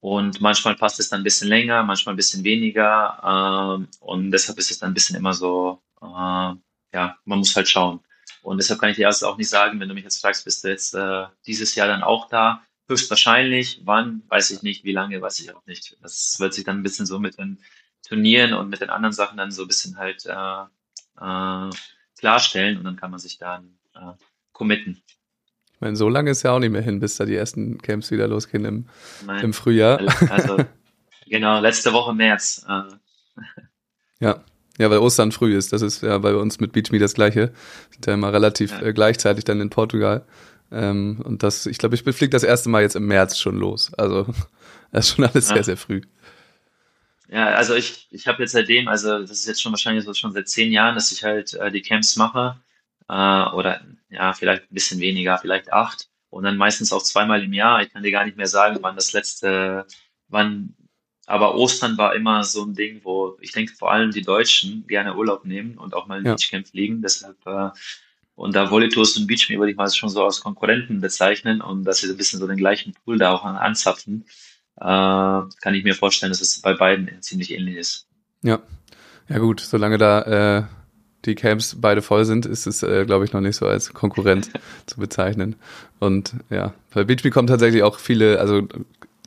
Und 0.00 0.40
manchmal 0.40 0.76
passt 0.76 1.00
es 1.00 1.08
dann 1.08 1.20
ein 1.20 1.24
bisschen 1.24 1.48
länger, 1.48 1.82
manchmal 1.82 2.14
ein 2.14 2.16
bisschen 2.16 2.44
weniger. 2.44 3.76
Ähm, 3.78 3.88
und 4.00 4.30
deshalb 4.30 4.58
ist 4.58 4.70
es 4.70 4.78
dann 4.78 4.90
ein 4.90 4.94
bisschen 4.94 5.16
immer 5.16 5.34
so, 5.34 5.82
äh, 6.00 6.04
ja, 6.06 7.18
man 7.24 7.38
muss 7.38 7.56
halt 7.56 7.68
schauen. 7.68 8.00
Und 8.42 8.58
deshalb 8.58 8.80
kann 8.80 8.90
ich 8.90 8.96
dir 8.96 9.02
erst 9.02 9.24
auch 9.24 9.36
nicht 9.36 9.48
sagen, 9.48 9.80
wenn 9.80 9.88
du 9.88 9.94
mich 9.94 10.04
jetzt 10.04 10.20
fragst, 10.20 10.44
bist 10.44 10.62
du 10.64 10.68
jetzt 10.68 10.94
äh, 10.94 11.26
dieses 11.46 11.74
Jahr 11.74 11.88
dann 11.88 12.02
auch 12.02 12.28
da? 12.28 12.62
Höchstwahrscheinlich. 12.88 13.82
Wann? 13.84 14.22
Weiß 14.28 14.50
ich 14.50 14.62
nicht. 14.62 14.84
Wie 14.84 14.92
lange? 14.92 15.20
Weiß 15.20 15.40
ich 15.40 15.54
auch 15.54 15.66
nicht. 15.66 15.96
Das 16.00 16.38
wird 16.38 16.54
sich 16.54 16.64
dann 16.64 16.78
ein 16.78 16.82
bisschen 16.82 17.06
so 17.06 17.18
mit 17.18 17.38
den 17.38 17.58
Turnieren 18.06 18.54
und 18.54 18.70
mit 18.70 18.80
den 18.80 18.90
anderen 18.90 19.12
Sachen 19.12 19.36
dann 19.36 19.50
so 19.50 19.62
ein 19.62 19.68
bisschen 19.68 19.98
halt 19.98 20.24
äh, 20.26 20.62
äh, 21.20 21.70
klarstellen 22.18 22.78
und 22.78 22.84
dann 22.84 22.96
kann 22.96 23.10
man 23.10 23.20
sich 23.20 23.38
dann 23.38 23.78
äh, 23.94 24.12
committen. 24.52 25.02
Ich 25.78 25.80
meine, 25.80 25.94
so 25.94 26.08
lange 26.08 26.30
ist 26.32 26.42
ja 26.42 26.50
auch 26.50 26.58
nicht 26.58 26.70
mehr 26.72 26.82
hin, 26.82 26.98
bis 26.98 27.14
da 27.16 27.24
die 27.24 27.36
ersten 27.36 27.78
Camps 27.78 28.10
wieder 28.10 28.26
losgehen 28.26 28.64
im, 28.64 28.86
Nein. 29.24 29.44
im 29.44 29.52
Frühjahr. 29.52 30.00
Also, 30.28 30.56
genau, 31.28 31.60
letzte 31.60 31.92
Woche 31.92 32.12
März. 32.12 32.66
Äh, 32.68 32.82
Ja. 34.18 34.42
Ja, 34.76 34.90
weil 34.90 34.98
Ostern 34.98 35.30
früh 35.32 35.56
ist. 35.56 35.72
Das 35.72 35.82
ist 35.82 36.02
ja 36.02 36.18
bei 36.18 36.34
uns 36.34 36.58
mit 36.60 36.72
Beach 36.72 36.90
Me 36.90 36.98
das 36.98 37.14
gleiche. 37.14 37.52
Sind 37.90 38.06
ja 38.06 38.14
immer 38.14 38.32
relativ 38.32 38.72
Ja. 38.72 38.82
äh, 38.82 38.92
gleichzeitig 38.92 39.44
dann 39.44 39.60
in 39.60 39.70
Portugal. 39.70 40.24
Ähm, 40.72 41.20
und 41.24 41.42
das, 41.44 41.66
ich 41.66 41.78
glaube, 41.78 41.94
ich 41.94 42.02
fliege 42.02 42.28
das 42.30 42.42
erste 42.42 42.68
Mal 42.68 42.82
jetzt 42.82 42.96
im 42.96 43.06
März 43.06 43.38
schon 43.38 43.56
los. 43.56 43.92
Also 43.94 44.26
das 44.92 45.08
ist 45.08 45.14
schon 45.14 45.24
alles 45.26 45.48
Ja. 45.48 45.54
sehr, 45.54 45.64
sehr 45.64 45.76
früh. 45.76 46.00
Ja, 47.28 47.46
also 47.54 47.74
ich, 47.74 48.08
ich 48.10 48.26
habe 48.26 48.42
jetzt 48.42 48.52
seitdem, 48.52 48.88
also 48.88 49.20
das 49.20 49.30
ist 49.30 49.46
jetzt 49.46 49.62
schon 49.62 49.72
wahrscheinlich 49.72 50.04
so 50.04 50.14
schon 50.14 50.32
seit 50.32 50.48
zehn 50.48 50.72
Jahren, 50.72 50.94
dass 50.96 51.12
ich 51.12 51.22
halt 51.24 51.54
äh, 51.54 51.70
die 51.70 51.82
Camps 51.82 52.16
mache. 52.16 52.56
Äh, 53.08 53.44
oder 53.50 53.80
ja, 54.10 54.32
vielleicht 54.32 54.62
ein 54.64 54.74
bisschen 54.74 55.00
weniger, 55.00 55.38
vielleicht 55.38 55.72
acht. 55.72 56.08
Und 56.30 56.44
dann 56.44 56.56
meistens 56.56 56.92
auch 56.92 57.02
zweimal 57.02 57.42
im 57.42 57.52
Jahr. 57.52 57.82
Ich 57.82 57.90
kann 57.92 58.02
dir 58.02 58.10
gar 58.12 58.24
nicht 58.24 58.36
mehr 58.36 58.46
sagen, 58.46 58.78
wann 58.82 58.96
das 58.96 59.12
letzte, 59.12 59.86
wann, 60.28 60.74
aber 61.26 61.54
Ostern 61.54 61.96
war 61.96 62.14
immer 62.14 62.44
so 62.44 62.64
ein 62.64 62.74
Ding, 62.74 63.00
wo 63.02 63.38
ich 63.40 63.52
denke 63.52 63.72
vor 63.74 63.90
allem 63.92 64.10
die 64.10 64.22
Deutschen 64.22 64.86
gerne 64.86 65.16
Urlaub 65.16 65.44
nehmen 65.44 65.78
und 65.78 65.94
auch 65.94 66.06
mal 66.06 66.18
ein 66.18 66.26
Ja. 66.26 66.34
Beachcamp 66.34 66.68
fliegen. 66.68 67.00
Deshalb, 67.02 67.36
äh, 67.46 67.70
und 68.34 68.54
da 68.54 68.70
Volitos 68.70 69.16
und 69.16 69.26
Beachme 69.26 69.58
würde 69.58 69.72
ich 69.72 69.76
mal 69.76 69.90
schon 69.90 70.10
so 70.10 70.24
als 70.24 70.40
Konkurrenten 70.40 71.00
bezeichnen 71.00 71.60
und 71.60 71.84
dass 71.84 71.98
sie 71.98 72.06
so 72.06 72.14
ein 72.14 72.16
bisschen 72.18 72.38
so 72.40 72.46
den 72.46 72.56
gleichen 72.58 72.92
Pool 72.92 73.18
da 73.18 73.32
auch 73.32 73.44
an- 73.44 73.56
anzapfen, 73.56 74.26
äh, 74.76 74.84
kann 74.84 75.74
ich 75.74 75.82
mir 75.82 75.94
vorstellen, 75.94 76.30
dass 76.30 76.40
es 76.40 76.60
bei 76.60 76.74
beiden 76.74 77.20
ziemlich 77.22 77.50
ähnlich 77.52 77.76
ist. 77.76 78.06
Ja. 78.42 78.60
Ja 79.28 79.38
gut, 79.38 79.60
solange 79.60 79.98
da 79.98 80.22
äh, 80.58 80.62
die 81.28 81.34
Camps 81.34 81.76
beide 81.80 82.02
voll 82.02 82.24
sind, 82.24 82.46
ist 82.46 82.66
es, 82.66 82.82
äh, 82.82 83.04
glaube 83.04 83.24
ich, 83.24 83.32
noch 83.32 83.40
nicht 83.40 83.56
so 83.56 83.66
als 83.66 83.94
Konkurrent 83.94 84.50
zu 84.86 84.98
bezeichnen. 84.98 85.56
Und 86.00 86.32
ja, 86.50 86.74
bei 86.92 87.04
Beachme 87.04 87.30
kommen 87.30 87.46
tatsächlich 87.46 87.82
auch 87.82 87.98
viele, 87.98 88.40
also 88.40 88.66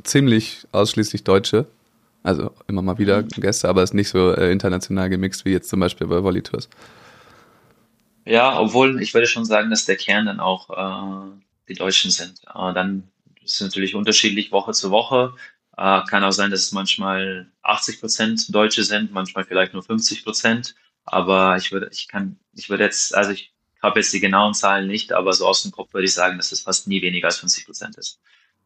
ziemlich 0.03 0.67
ausschließlich 0.71 1.23
Deutsche. 1.23 1.67
Also 2.23 2.51
immer 2.67 2.81
mal 2.81 2.99
wieder 2.99 3.23
Gäste, 3.23 3.67
aber 3.67 3.81
ist 3.81 3.93
nicht 3.93 4.09
so 4.09 4.31
äh, 4.33 4.51
international 4.51 5.09
gemixt 5.09 5.45
wie 5.45 5.51
jetzt 5.51 5.69
zum 5.69 5.79
Beispiel 5.79 6.05
bei 6.05 6.21
Volley 6.21 6.43
Tours. 6.43 6.69
Ja, 8.25 8.59
obwohl 8.59 9.01
ich 9.01 9.13
würde 9.13 9.25
schon 9.25 9.45
sagen, 9.45 9.71
dass 9.71 9.85
der 9.85 9.95
Kern 9.95 10.27
dann 10.27 10.39
auch 10.39 10.69
äh, 10.69 11.31
die 11.67 11.73
Deutschen 11.73 12.11
sind. 12.11 12.41
Äh, 12.53 12.73
dann 12.73 13.07
ist 13.43 13.55
es 13.55 13.61
natürlich 13.61 13.95
unterschiedlich 13.95 14.51
Woche 14.51 14.73
zu 14.73 14.91
Woche. 14.91 15.33
Äh, 15.77 16.01
kann 16.07 16.23
auch 16.23 16.31
sein, 16.31 16.51
dass 16.51 16.61
es 16.61 16.71
manchmal 16.73 17.47
80 17.63 17.99
Prozent 17.99 18.53
Deutsche 18.53 18.83
sind, 18.83 19.11
manchmal 19.11 19.45
vielleicht 19.45 19.73
nur 19.73 19.81
50 19.81 20.23
Prozent. 20.23 20.75
Aber 21.05 21.57
ich 21.57 21.71
würde, 21.71 21.89
ich 21.91 22.07
kann, 22.07 22.37
ich 22.53 22.69
würde 22.69 22.83
jetzt, 22.83 23.15
also 23.15 23.31
ich 23.31 23.53
habe 23.81 23.99
jetzt 23.99 24.13
die 24.13 24.19
genauen 24.19 24.53
Zahlen 24.53 24.87
nicht, 24.87 25.11
aber 25.13 25.33
so 25.33 25.47
aus 25.47 25.63
dem 25.63 25.71
Kopf 25.71 25.93
würde 25.93 26.05
ich 26.05 26.13
sagen, 26.13 26.37
dass 26.37 26.51
es 26.51 26.61
fast 26.61 26.87
nie 26.87 27.01
weniger 27.01 27.27
als 27.27 27.37
50 27.37 27.65
Prozent 27.65 27.97
ist. 27.97 28.19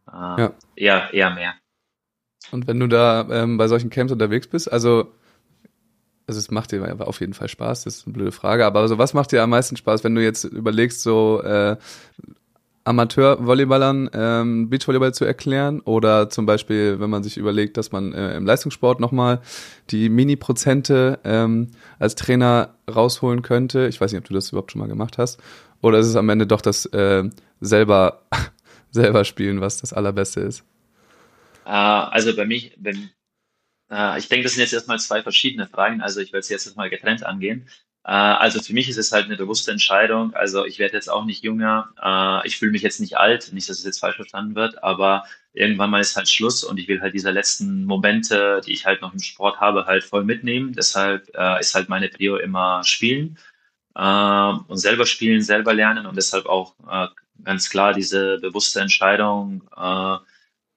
Äh, 0.07 0.11
Ja. 0.11 0.53
Eher, 0.75 1.13
eher 1.13 1.29
mehr. 1.31 1.53
Und 2.51 2.67
wenn 2.67 2.79
du 2.79 2.87
da 2.87 3.27
ähm, 3.29 3.57
bei 3.57 3.67
solchen 3.67 3.89
Camps 3.89 4.11
unterwegs 4.11 4.47
bist, 4.47 4.71
also, 4.71 5.13
also 6.27 6.39
es 6.39 6.51
macht 6.51 6.71
dir 6.71 7.07
auf 7.07 7.19
jeden 7.19 7.33
Fall 7.33 7.47
Spaß, 7.47 7.85
das 7.85 7.97
ist 7.97 8.05
eine 8.05 8.13
blöde 8.13 8.31
Frage, 8.31 8.65
aber 8.65 8.81
also 8.81 8.97
was 8.97 9.13
macht 9.13 9.31
dir 9.31 9.41
am 9.41 9.49
meisten 9.49 9.77
Spaß, 9.77 10.03
wenn 10.03 10.15
du 10.15 10.23
jetzt 10.23 10.43
überlegst, 10.43 11.01
so 11.01 11.41
äh, 11.41 11.77
Amateur-Volleyballern 12.85 14.09
ähm, 14.13 14.69
Beachvolleyball 14.69 15.13
zu 15.13 15.25
erklären 15.25 15.79
oder 15.81 16.29
zum 16.29 16.45
Beispiel, 16.45 16.99
wenn 16.99 17.09
man 17.09 17.23
sich 17.23 17.35
überlegt, 17.35 17.77
dass 17.77 17.91
man 17.91 18.13
äh, 18.13 18.35
im 18.35 18.45
Leistungssport 18.45 18.99
nochmal 18.99 19.41
die 19.89 20.07
Mini-Prozente 20.07 21.19
ähm, 21.23 21.71
als 21.97 22.13
Trainer 22.13 22.75
rausholen 22.89 23.41
könnte. 23.41 23.87
Ich 23.87 23.99
weiß 23.99 24.11
nicht, 24.11 24.19
ob 24.19 24.27
du 24.27 24.35
das 24.35 24.49
überhaupt 24.49 24.71
schon 24.71 24.79
mal 24.79 24.87
gemacht 24.87 25.17
hast. 25.17 25.41
Oder 25.81 25.97
ist 25.97 26.05
es 26.05 26.15
am 26.15 26.29
Ende 26.29 26.45
doch 26.45 26.61
das 26.61 26.85
äh, 26.85 27.23
selber, 27.59 28.21
selber 28.91 29.25
spielen, 29.25 29.61
was 29.61 29.81
das 29.81 29.91
Allerbeste 29.91 30.41
ist? 30.41 30.63
Äh, 31.65 31.69
also 31.69 32.35
bei 32.35 32.45
mich, 32.45 32.77
wenn, 32.79 33.09
äh, 33.89 34.19
ich 34.19 34.29
denke, 34.29 34.43
das 34.43 34.53
sind 34.53 34.61
jetzt 34.61 34.73
erstmal 34.73 34.99
zwei 34.99 35.23
verschiedene 35.23 35.65
Fragen. 35.65 36.01
Also 36.01 36.19
ich 36.19 36.31
werde 36.31 36.41
es 36.41 36.49
jetzt 36.49 36.67
erstmal 36.67 36.91
getrennt 36.91 37.25
angehen. 37.25 37.67
Äh, 38.05 38.11
also 38.11 38.61
für 38.61 38.73
mich 38.73 38.87
ist 38.87 38.97
es 38.97 39.11
halt 39.11 39.25
eine 39.25 39.35
bewusste 39.37 39.71
Entscheidung. 39.71 40.33
Also 40.35 40.65
ich 40.65 40.79
werde 40.79 40.93
jetzt 40.95 41.09
auch 41.09 41.25
nicht 41.25 41.43
jünger. 41.43 41.89
Äh, 42.01 42.47
ich 42.47 42.57
fühle 42.57 42.71
mich 42.71 42.83
jetzt 42.83 42.99
nicht 42.99 43.17
alt. 43.17 43.51
Nicht, 43.51 43.67
dass 43.69 43.79
es 43.79 43.85
jetzt 43.85 43.99
falsch 43.99 44.15
verstanden 44.17 44.55
wird, 44.55 44.83
aber 44.83 45.25
irgendwann 45.53 45.89
mal 45.89 46.01
ist 46.01 46.15
halt 46.15 46.29
Schluss 46.29 46.63
und 46.63 46.77
ich 46.79 46.87
will 46.87 47.01
halt 47.01 47.13
diese 47.13 47.31
letzten 47.31 47.85
Momente, 47.85 48.61
die 48.65 48.73
ich 48.73 48.85
halt 48.85 49.01
noch 49.01 49.13
im 49.13 49.19
Sport 49.19 49.59
habe, 49.59 49.85
halt 49.85 50.03
voll 50.03 50.23
mitnehmen. 50.23 50.73
Deshalb 50.73 51.29
äh, 51.35 51.59
ist 51.59 51.73
halt 51.75 51.89
meine 51.89 52.09
Prio 52.09 52.37
immer 52.37 52.83
Spielen 52.83 53.37
und 53.97 54.77
selber 54.77 55.05
spielen, 55.05 55.41
selber 55.41 55.73
lernen 55.73 56.05
und 56.05 56.17
deshalb 56.17 56.47
auch 56.47 56.75
ganz 57.45 57.69
klar 57.69 57.93
diese 57.93 58.39
bewusste 58.39 58.81
Entscheidung, 58.81 59.63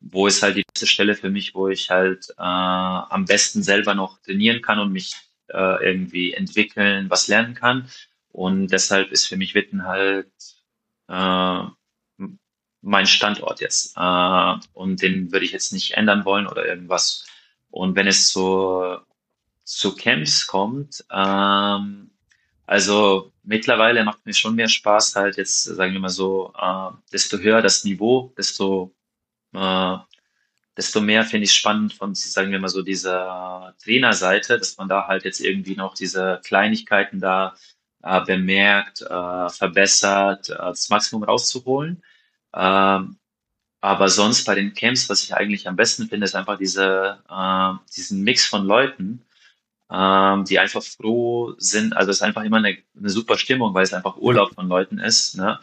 wo 0.00 0.28
ist 0.28 0.40
halt 0.40 0.56
die 0.56 0.62
beste 0.72 0.86
Stelle 0.86 1.16
für 1.16 1.28
mich, 1.28 1.52
wo 1.52 1.66
ich 1.66 1.90
halt 1.90 2.32
am 2.36 3.24
besten 3.24 3.64
selber 3.64 3.96
noch 3.96 4.22
trainieren 4.22 4.62
kann 4.62 4.78
und 4.78 4.92
mich 4.92 5.16
äh, 5.48 5.84
irgendwie 5.84 6.32
entwickeln, 6.32 7.10
was 7.10 7.28
lernen 7.28 7.54
kann. 7.54 7.88
Und 8.32 8.68
deshalb 8.68 9.10
ist 9.10 9.26
für 9.26 9.36
mich 9.36 9.54
Witten 9.54 9.84
halt 9.86 10.30
äh, 11.08 11.62
mein 12.82 13.06
Standort 13.06 13.60
jetzt. 13.60 13.96
Äh, 13.96 14.54
und 14.72 15.02
den 15.02 15.32
würde 15.32 15.44
ich 15.44 15.52
jetzt 15.52 15.72
nicht 15.72 15.92
ändern 15.94 16.24
wollen 16.24 16.46
oder 16.46 16.66
irgendwas. 16.66 17.26
Und 17.70 17.96
wenn 17.96 18.06
es 18.06 18.28
zu, 18.30 18.98
zu 19.64 19.96
Camps 19.96 20.46
kommt, 20.46 21.04
ähm, 21.10 22.10
also 22.66 23.32
mittlerweile 23.42 24.04
macht 24.04 24.24
mir 24.26 24.34
schon 24.34 24.54
mehr 24.54 24.68
Spaß 24.68 25.16
halt 25.16 25.36
jetzt, 25.36 25.64
sagen 25.64 25.94
wir 25.94 26.00
mal 26.00 26.08
so, 26.10 26.52
äh, 26.58 26.90
desto 27.12 27.38
höher 27.38 27.62
das 27.62 27.84
Niveau, 27.84 28.32
desto 28.36 28.94
äh, 29.54 29.96
desto 30.78 31.00
mehr 31.00 31.24
finde 31.24 31.44
ich 31.44 31.54
spannend 31.54 31.92
von, 31.92 32.14
sagen 32.14 32.52
wir 32.52 32.60
mal 32.60 32.68
so, 32.68 32.82
dieser 32.82 33.74
Trainerseite, 33.82 34.58
dass 34.58 34.76
man 34.78 34.88
da 34.88 35.08
halt 35.08 35.24
jetzt 35.24 35.40
irgendwie 35.40 35.74
noch 35.74 35.94
diese 35.94 36.40
Kleinigkeiten 36.44 37.18
da 37.18 37.56
äh, 38.04 38.20
bemerkt, 38.24 39.02
äh, 39.02 39.48
verbessert, 39.48 40.50
äh, 40.50 40.54
das 40.56 40.88
Maximum 40.88 41.24
rauszuholen. 41.24 42.00
Ähm, 42.54 43.18
aber 43.80 44.08
sonst 44.08 44.44
bei 44.44 44.54
den 44.54 44.72
Camps, 44.72 45.10
was 45.10 45.24
ich 45.24 45.34
eigentlich 45.34 45.66
am 45.66 45.74
besten 45.74 46.08
finde, 46.08 46.26
ist 46.26 46.36
einfach 46.36 46.58
diese, 46.58 47.18
äh, 47.28 47.72
diesen 47.96 48.22
Mix 48.22 48.46
von 48.46 48.64
Leuten, 48.64 49.24
ähm, 49.90 50.44
die 50.44 50.60
einfach 50.60 50.82
froh 50.84 51.54
sind. 51.58 51.96
Also 51.96 52.12
es 52.12 52.18
ist 52.18 52.22
einfach 52.22 52.44
immer 52.44 52.58
eine, 52.58 52.78
eine 52.96 53.10
super 53.10 53.36
Stimmung, 53.36 53.74
weil 53.74 53.84
es 53.84 53.94
einfach 53.94 54.16
Urlaub 54.16 54.54
von 54.54 54.68
Leuten 54.68 55.00
ist. 55.00 55.36
Ne? 55.36 55.58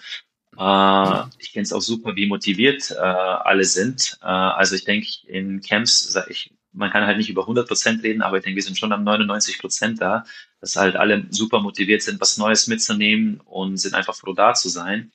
Äh, 0.57 1.23
ich 1.39 1.51
kenne 1.53 1.63
es 1.63 1.73
auch 1.73 1.81
super, 1.81 2.15
wie 2.15 2.27
motiviert 2.27 2.91
äh, 2.91 2.95
alle 2.95 3.65
sind. 3.65 4.17
Äh, 4.21 4.25
also 4.25 4.75
ich 4.75 4.85
denke, 4.85 5.07
in 5.27 5.61
Camps, 5.61 5.99
sag 6.11 6.29
ich, 6.29 6.53
man 6.71 6.91
kann 6.91 7.05
halt 7.05 7.17
nicht 7.17 7.29
über 7.29 7.43
100 7.43 7.67
Prozent 7.67 8.03
reden, 8.03 8.21
aber 8.21 8.37
ich 8.37 8.43
denke, 8.43 8.55
wir 8.57 8.63
sind 8.63 8.77
schon 8.77 8.91
am 8.91 9.03
99 9.03 9.59
Prozent 9.59 10.01
da, 10.01 10.25
dass 10.61 10.75
halt 10.75 10.95
alle 10.95 11.25
super 11.29 11.61
motiviert 11.61 12.01
sind, 12.01 12.19
was 12.21 12.37
Neues 12.37 12.67
mitzunehmen 12.67 13.41
und 13.45 13.77
sind 13.77 13.95
einfach 13.95 14.15
froh 14.15 14.33
da 14.33 14.53
zu 14.53 14.69
sein. 14.69 15.11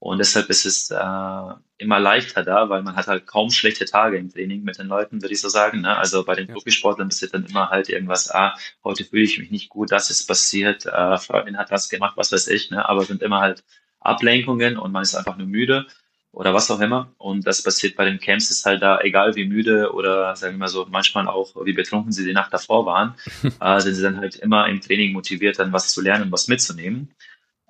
Und 0.00 0.18
deshalb 0.18 0.48
ist 0.48 0.64
es 0.64 0.90
äh, 0.90 1.54
immer 1.78 1.98
leichter 1.98 2.44
da, 2.44 2.68
weil 2.68 2.82
man 2.82 2.94
hat 2.96 3.08
halt 3.08 3.26
kaum 3.26 3.50
schlechte 3.50 3.84
Tage 3.84 4.16
im 4.16 4.32
Training 4.32 4.62
mit 4.62 4.78
den 4.78 4.86
Leuten, 4.86 5.20
würde 5.22 5.34
ich 5.34 5.40
so 5.40 5.48
sagen. 5.48 5.80
Ne? 5.80 5.96
Also 5.96 6.24
bei 6.24 6.36
den 6.36 6.48
Ja. 6.48 6.54
Profisportlern 6.54 7.08
passiert 7.08 7.34
dann 7.34 7.46
immer 7.46 7.70
halt 7.70 7.88
irgendwas, 7.88 8.30
ah, 8.32 8.56
heute 8.84 9.04
fühle 9.04 9.24
ich 9.24 9.38
mich 9.38 9.50
nicht 9.50 9.68
gut, 9.70 9.90
das 9.90 10.10
ist 10.10 10.26
passiert, 10.26 10.86
äh, 10.86 11.18
Freundin 11.18 11.58
hat 11.58 11.72
das 11.72 11.88
gemacht, 11.88 12.16
was 12.16 12.30
weiß 12.32 12.46
ich, 12.48 12.70
ne? 12.70 12.88
aber 12.88 13.04
sind 13.04 13.22
immer 13.22 13.40
halt 13.40 13.64
Ablenkungen 14.00 14.76
und 14.78 14.92
man 14.92 15.02
ist 15.02 15.14
einfach 15.14 15.36
nur 15.36 15.46
müde 15.46 15.86
oder 16.32 16.54
was 16.54 16.70
auch 16.70 16.80
immer. 16.80 17.12
Und 17.18 17.46
das 17.46 17.62
passiert 17.62 17.96
bei 17.96 18.04
den 18.04 18.20
Camps, 18.20 18.50
ist 18.50 18.64
halt 18.64 18.82
da, 18.82 19.00
egal 19.00 19.34
wie 19.34 19.46
müde 19.46 19.92
oder 19.92 20.36
sagen 20.36 20.54
wir 20.54 20.58
mal 20.58 20.68
so, 20.68 20.86
manchmal 20.90 21.26
auch 21.26 21.54
wie 21.64 21.72
betrunken 21.72 22.12
sie 22.12 22.24
die 22.24 22.32
Nacht 22.32 22.52
davor 22.52 22.86
waren, 22.86 23.14
äh, 23.60 23.80
sind 23.80 23.94
sie 23.94 24.02
dann 24.02 24.18
halt 24.18 24.36
immer 24.36 24.68
im 24.68 24.80
Training 24.80 25.12
motiviert, 25.12 25.58
dann 25.58 25.72
was 25.72 25.92
zu 25.92 26.00
lernen, 26.00 26.30
was 26.30 26.48
mitzunehmen. 26.48 27.14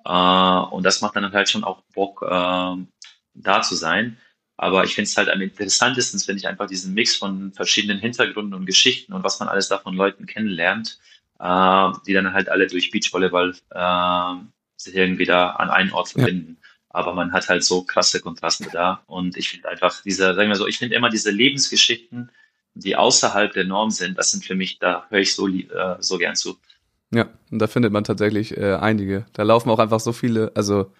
Äh, 0.05 0.11
und 0.11 0.83
das 0.83 1.01
macht 1.01 1.15
dann 1.15 1.31
halt 1.31 1.49
schon 1.49 1.63
auch 1.63 1.81
Bock, 1.93 2.23
äh, 2.23 2.75
da 3.33 3.61
zu 3.61 3.75
sein. 3.75 4.17
Aber 4.57 4.83
ich 4.83 4.93
finde 4.93 5.07
es 5.07 5.15
halt 5.15 5.29
am 5.29 5.39
interessantesten, 5.41 6.19
finde 6.19 6.39
ich 6.39 6.47
einfach 6.47 6.67
diesen 6.67 6.93
Mix 6.93 7.15
von 7.15 7.53
verschiedenen 7.53 7.99
Hintergründen 7.99 8.53
und 8.53 8.65
Geschichten 8.65 9.13
und 9.13 9.23
was 9.23 9.39
man 9.39 9.47
alles 9.47 9.69
da 9.69 9.77
von 9.77 9.95
Leuten 9.95 10.25
kennenlernt, 10.25 10.99
äh, 11.39 11.91
die 12.05 12.13
dann 12.13 12.33
halt 12.33 12.49
alle 12.49 12.67
durch 12.67 12.91
Beachvolleyball 12.91 13.55
äh, 13.71 14.35
sich 14.79 14.95
irgendwie 14.95 15.25
da 15.25 15.51
an 15.51 15.69
einen 15.69 15.91
Ort 15.91 16.07
Ja. 16.09 16.23
verbinden. 16.23 16.57
Aber 16.89 17.13
man 17.13 17.33
hat 17.33 17.49
halt 17.49 17.63
so 17.63 17.83
krasse 17.83 18.19
Kontraste 18.19 18.67
da. 18.71 19.03
Und 19.05 19.37
ich 19.37 19.49
finde 19.49 19.69
einfach 19.69 20.01
diese, 20.01 20.33
sagen 20.33 20.49
wir 20.49 20.55
so, 20.55 20.67
ich 20.67 20.79
finde 20.79 20.95
immer 20.95 21.09
diese 21.09 21.29
Lebensgeschichten, 21.29 22.31
die 22.73 22.95
außerhalb 22.95 23.53
der 23.53 23.65
Norm 23.65 23.91
sind, 23.91 24.17
das 24.17 24.31
sind 24.31 24.43
für 24.45 24.55
mich, 24.55 24.79
da 24.79 25.05
höre 25.09 25.19
ich 25.19 25.35
so, 25.35 25.47
äh, 25.47 25.97
so 25.99 26.17
gern 26.17 26.35
zu. 26.35 26.57
Ja, 27.11 27.27
und 27.51 27.59
da 27.59 27.67
findet 27.67 27.91
man 27.91 28.03
tatsächlich 28.03 28.55
äh, 28.57 28.75
einige. 28.75 29.25
Da 29.33 29.43
laufen 29.43 29.69
auch 29.69 29.79
einfach 29.79 29.99
so 29.99 30.13
viele, 30.13 30.51
also 30.55 30.91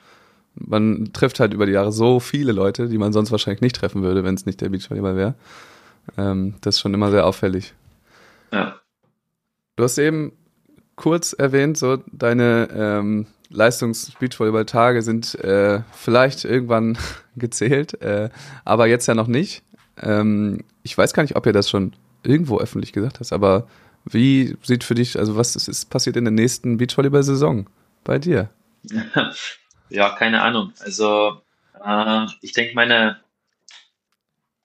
man 0.56 1.12
trifft 1.14 1.40
halt 1.40 1.54
über 1.54 1.66
die 1.66 1.72
Jahre 1.72 1.92
so 1.92 2.20
viele 2.20 2.52
Leute, 2.52 2.90
die 2.90 2.98
man 2.98 3.14
sonst 3.14 3.32
wahrscheinlich 3.32 3.62
nicht 3.62 3.76
treffen 3.76 4.02
würde, 4.04 4.24
wenn 4.24 4.36
es 4.36 4.46
nicht 4.46 4.62
der 4.62 4.70
Beachvolleyball 4.70 5.16
wäre. 5.16 5.36
Ähm, 6.18 6.56
das 6.62 6.76
ist 6.76 6.82
schon 6.82 6.94
immer 6.94 7.12
sehr 7.12 7.26
auffällig. 7.26 7.74
Ja. 8.52 8.80
Du 9.76 9.84
hast 9.84 9.98
eben 9.98 10.34
kurz 10.96 11.34
erwähnt, 11.34 11.78
so 11.78 11.98
deine 12.12 12.68
ähm, 12.74 13.28
Leistungs-Beachvolleyball-Tage 13.50 15.02
sind 15.02 15.36
äh, 15.36 15.82
vielleicht 15.92 16.46
irgendwann 16.46 16.98
gezählt, 17.36 18.02
äh, 18.02 18.30
aber 18.66 18.88
jetzt 18.88 19.08
ja 19.08 19.16
noch 19.16 19.28
nicht. 19.28 19.64
Ähm, 20.02 20.64
ich 20.84 20.98
weiß 20.98 21.14
gar 21.14 21.24
nicht, 21.24 21.36
ob 21.36 21.46
ihr 21.46 21.54
das 21.54 21.70
schon 21.70 21.96
irgendwo 22.24 22.60
öffentlich 22.60 22.94
gesagt 22.94 23.20
hast, 23.20 23.34
aber 23.34 23.68
wie 24.06 24.58
sieht 24.64 24.84
für 24.84 24.96
dich, 24.96 25.18
also 25.18 25.36
was 25.36 25.56
ist, 25.56 25.68
ist 25.68 25.90
passiert 25.90 26.16
in 26.16 26.26
der 26.26 26.32
nächsten 26.32 26.78
Beachvolleyball-Saison 26.78 27.68
bei 28.04 28.20
dir? 28.20 28.50
Ja, 29.92 30.12
keine 30.12 30.44
Ahnung. 30.44 30.72
Also, 30.82 31.42
äh, 31.84 32.26
ich 32.42 32.52
denke, 32.54 32.76
meine, 32.76 33.18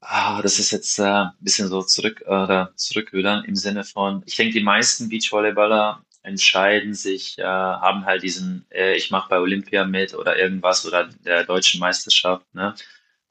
Ah, 0.06 0.42
das 0.42 0.58
ist 0.58 0.70
jetzt 0.70 0.98
äh, 0.98 1.02
ein 1.04 1.30
bisschen 1.40 1.68
so 1.68 1.82
zurück 1.82 2.22
oder 2.26 2.72
zurückrudern 2.76 3.44
im 3.44 3.56
Sinne 3.56 3.84
von, 3.84 4.22
ich 4.26 4.36
denke, 4.36 4.52
die 4.52 4.62
meisten 4.62 5.08
Beachvolleyballer 5.08 6.03
entscheiden 6.24 6.94
sich, 6.94 7.38
äh, 7.38 7.44
haben 7.44 8.06
halt 8.06 8.22
diesen, 8.22 8.66
äh, 8.70 8.96
ich 8.96 9.10
mache 9.10 9.28
bei 9.28 9.38
Olympia 9.38 9.84
mit 9.84 10.14
oder 10.14 10.36
irgendwas 10.38 10.86
oder 10.86 11.08
der 11.24 11.44
deutschen 11.44 11.80
Meisterschaft. 11.80 12.46
Ne? 12.54 12.74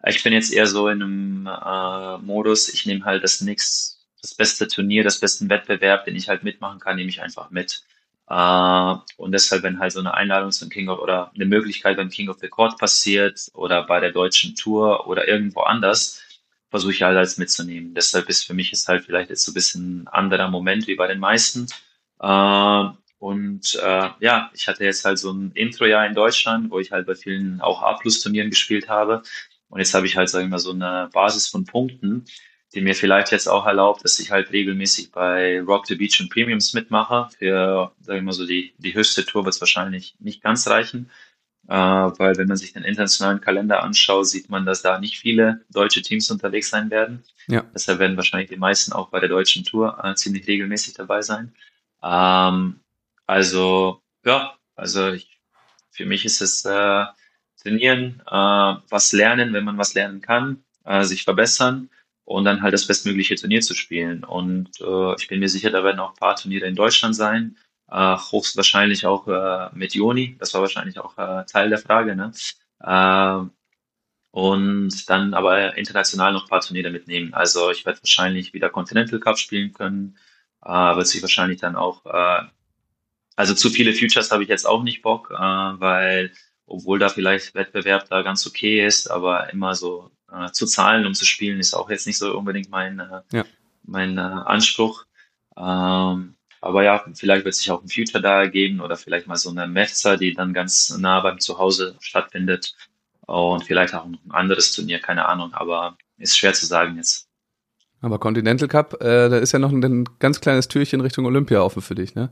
Ich 0.06 0.24
bin 0.24 0.32
jetzt 0.32 0.54
eher 0.54 0.68
so 0.68 0.88
in 0.88 1.02
einem 1.02 1.48
äh, 1.48 2.18
Modus, 2.20 2.70
ich 2.70 2.86
nehme 2.86 3.04
halt 3.04 3.24
das 3.24 3.42
nächste, 3.42 3.98
das 4.22 4.36
beste 4.36 4.68
Turnier, 4.68 5.04
das 5.04 5.20
besten 5.20 5.50
Wettbewerb, 5.50 6.06
den 6.06 6.16
ich 6.16 6.30
halt 6.30 6.44
mitmachen 6.44 6.80
kann, 6.80 6.96
nehme 6.96 7.10
ich 7.10 7.22
einfach 7.22 7.50
mit. 7.50 7.84
Uh, 8.30 9.00
und 9.18 9.34
deshalb, 9.34 9.64
wenn 9.64 9.80
halt 9.80 9.92
so 9.92 10.00
eine 10.00 10.14
Einladung 10.14 10.52
zum 10.52 10.70
King 10.70 10.88
of 10.88 11.00
oder 11.00 11.32
eine 11.36 11.46
Möglichkeit 11.46 11.98
beim 11.98 12.10
King 12.10 12.30
of 12.30 12.40
the 12.40 12.48
Court 12.48 12.80
passiert 12.80 13.52
oder 13.54 13.84
bei 13.84 14.00
der 14.00 14.12
deutschen 14.12 14.56
Tour 14.56 15.08
oder 15.08 15.28
irgendwo 15.28 15.62
anders, 15.62 16.22
versuche 16.70 16.94
ich 16.94 17.04
halt 17.04 17.18
als 17.18 17.38
mitzunehmen. 17.38 17.94
Deshalb 17.94 18.30
ist 18.30 18.48
für 18.48 18.54
mich 18.54 18.72
ist 18.72 18.88
halt 18.88 19.04
vielleicht 19.06 19.30
jetzt 19.30 19.44
so 19.44 19.52
ein 19.52 19.54
bisschen 19.54 20.04
ein 20.04 20.08
anderer 20.08 20.50
Moment 20.50 20.88
wie 20.88 20.96
bei 20.96 21.08
den 21.08 21.20
meisten. 21.20 21.68
Uh, 22.24 22.94
und 23.20 23.78
uh, 23.82 24.12
ja, 24.20 24.50
ich 24.54 24.68
hatte 24.68 24.86
jetzt 24.86 25.04
halt 25.04 25.20
so 25.20 25.32
ein 25.32 25.52
Intro-Jahr 25.52 26.06
in 26.08 26.14
Deutschland, 26.14 26.72
wo 26.72 26.80
ich 26.80 26.92
halt 26.92 27.06
bei 27.06 27.16
vielen 27.16 27.60
auch 27.60 27.82
A-Plus-Turnieren 27.82 28.50
gespielt 28.50 28.88
habe. 28.88 29.24
Und 29.70 29.80
jetzt 29.80 29.94
habe 29.94 30.06
ich 30.06 30.16
halt, 30.16 30.30
sagen 30.30 30.46
wir 30.46 30.52
mal, 30.52 30.60
so 30.60 30.72
eine 30.72 31.10
Basis 31.12 31.48
von 31.48 31.66
Punkten, 31.66 32.26
die 32.74 32.82
mir 32.82 32.96
vielleicht 32.96 33.32
jetzt 33.32 33.48
auch 33.48 33.66
erlaubt, 33.66 34.04
dass 34.04 34.20
ich 34.20 34.32
halt 34.32 34.52
regelmäßig 34.52 35.12
bei 35.12 35.62
Rock 35.62 35.88
the 35.88 35.96
Beach 35.96 36.20
und 36.22 36.30
Premiums 36.30 36.74
mitmache. 36.74 37.30
Für, 37.38 37.92
sagen 38.00 38.20
wir 38.20 38.24
mal 38.24 38.32
so, 38.32 38.46
die, 38.46 38.74
die 38.78 38.94
höchste 38.94 39.26
Tour 39.26 39.44
wird 39.46 39.56
es 39.56 39.62
wahrscheinlich 39.62 40.16
nicht 40.20 40.42
ganz 40.42 40.68
reichen. 40.68 41.10
Äh, 41.68 41.76
weil 41.76 42.38
wenn 42.38 42.48
man 42.48 42.58
sich 42.58 42.74
den 42.74 42.84
internationalen 42.84 43.42
Kalender 43.42 43.84
anschaut, 43.84 44.28
sieht 44.28 44.50
man, 44.50 44.66
dass 44.66 44.82
da 44.82 45.00
nicht 45.00 45.18
viele 45.18 45.62
deutsche 45.70 46.02
Teams 46.02 46.30
unterwegs 46.30 46.70
sein 46.70 46.90
werden. 46.90 47.24
Ja. 47.48 47.64
Deshalb 47.74 48.00
werden 48.00 48.18
wahrscheinlich 48.18 48.50
die 48.50 48.58
meisten 48.58 48.94
auch 48.94 49.10
bei 49.10 49.20
der 49.20 49.30
deutschen 49.30 49.64
Tour 49.64 49.98
äh, 50.04 50.14
ziemlich 50.16 50.48
regelmäßig 50.48 50.94
dabei 50.94 51.22
sein. 51.22 51.54
Ähm, 52.04 52.82
also, 53.28 54.02
ja, 54.26 54.56
also 54.76 55.12
ich, 55.12 55.40
für 55.92 56.06
mich 56.06 56.26
ist 56.26 56.42
es 56.42 56.66
äh, 56.66 57.06
trainieren, 57.62 58.22
äh, 58.28 58.76
was 58.90 59.14
lernen, 59.14 59.54
wenn 59.54 59.64
man 59.64 59.78
was 59.78 59.94
lernen 59.94 60.22
kann, 60.22 60.64
äh, 60.86 61.04
sich 61.04 61.24
verbessern 61.24 61.90
und 62.26 62.46
dann 62.46 62.62
halt 62.62 62.74
das 62.74 62.88
bestmögliche 62.88 63.36
Turnier 63.36 63.62
zu 63.62 63.74
spielen. 63.74 64.24
Und 64.24 64.70
äh, 64.82 65.16
ich 65.20 65.28
bin 65.28 65.40
mir 65.40 65.50
sicher, 65.50 65.70
da 65.72 65.84
werden 65.84 66.00
auch 66.00 66.12
ein 66.12 66.20
paar 66.20 66.36
Turniere 66.36 66.68
in 66.68 66.76
Deutschland 66.76 67.16
sein. 67.16 67.58
Äh, 67.90 68.18
höchstwahrscheinlich 68.32 69.06
auch 69.06 69.28
äh, 69.28 69.70
mit 69.74 69.94
Joni. 69.94 70.36
Das 70.40 70.54
war 70.54 70.62
wahrscheinlich 70.62 71.00
auch 71.00 71.18
äh, 71.18 71.46
Teil 71.46 71.70
der 71.70 71.80
Frage. 71.80 72.16
Ne? 72.16 72.32
Äh, 72.82 73.48
und 74.32 75.10
dann 75.10 75.34
aber 75.36 75.78
international 75.78 76.34
noch 76.34 76.46
ein 76.46 76.50
paar 76.50 76.62
Turniere 76.62 76.90
mitnehmen. 76.90 77.34
Also 77.34 77.70
ich 77.72 77.86
werde 77.86 78.00
wahrscheinlich 78.02 78.54
wieder 78.54 78.70
Continental 78.70 79.20
Cup 79.20 79.38
spielen 79.38 79.74
können. 79.74 80.18
Äh, 80.66 80.96
wird 80.96 81.08
sich 81.08 81.22
wahrscheinlich 81.22 81.60
dann 81.60 81.76
auch, 81.76 82.06
äh, 82.06 82.44
also 83.36 83.54
zu 83.54 83.70
viele 83.70 83.94
Futures 83.94 84.32
habe 84.32 84.44
ich 84.44 84.50
jetzt 84.50 84.66
auch 84.66 84.84
nicht 84.84 85.02
Bock, 85.02 85.32
äh, 85.32 85.36
weil 85.36 86.32
obwohl 86.66 87.00
da 87.00 87.10
vielleicht 87.10 87.56
Wettbewerb 87.56 88.08
da 88.10 88.22
ganz 88.22 88.48
okay 88.48 88.86
ist, 88.86 89.10
aber 89.10 89.52
immer 89.52 89.76
so 89.76 90.12
äh, 90.32 90.52
zu 90.52 90.66
zahlen, 90.66 91.06
um 91.06 91.14
zu 91.14 91.26
spielen, 91.26 91.60
ist 91.60 91.74
auch 91.74 91.90
jetzt 91.90 92.08
nicht 92.08 92.18
so 92.18 92.38
unbedingt 92.38 92.70
mein, 92.70 93.00
äh, 93.00 93.22
ja. 93.32 93.46
mein 93.84 94.18
äh, 94.18 94.22
Anspruch. 94.22 95.06
Ähm, 95.58 96.36
aber 96.62 96.84
ja, 96.84 97.04
vielleicht 97.14 97.44
wird 97.44 97.56
sich 97.56 97.70
auch 97.72 97.84
ein 97.84 97.90
Future 97.90 98.22
da 98.22 98.42
ergeben 98.42 98.80
oder 98.80 98.96
vielleicht 98.96 99.28
mal 99.28 99.36
so 99.36 99.50
eine 99.50 99.68
Metzer, 99.68 100.18
die 100.18 100.34
dann 100.34 100.54
ganz 100.54 100.90
nah 100.98 101.20
beim 101.20 101.40
Zuhause 101.40 101.96
stattfindet. 102.00 102.74
Und 103.26 103.64
vielleicht 103.66 103.94
auch 103.94 104.06
ein 104.06 104.20
anderes 104.30 104.74
Turnier, 104.74 105.00
keine 105.00 105.26
Ahnung, 105.26 105.54
aber 105.54 105.98
ist 106.18 106.38
schwer 106.38 106.54
zu 106.54 106.66
sagen 106.66 106.98
jetzt. 106.98 107.30
Aber 108.04 108.20
Continental 108.20 108.68
Cup, 108.68 109.02
äh, 109.02 109.30
da 109.30 109.38
ist 109.38 109.54
ja 109.54 109.60
noch 109.60 109.72
ein, 109.72 109.84
ein 109.84 110.10
ganz 110.20 110.42
kleines 110.42 110.68
Türchen 110.68 111.02
Richtung 111.02 111.26
Olympia 111.26 111.62
offen 111.62 111.82
für 111.82 111.96
dich, 111.96 112.14
ne? 112.14 112.30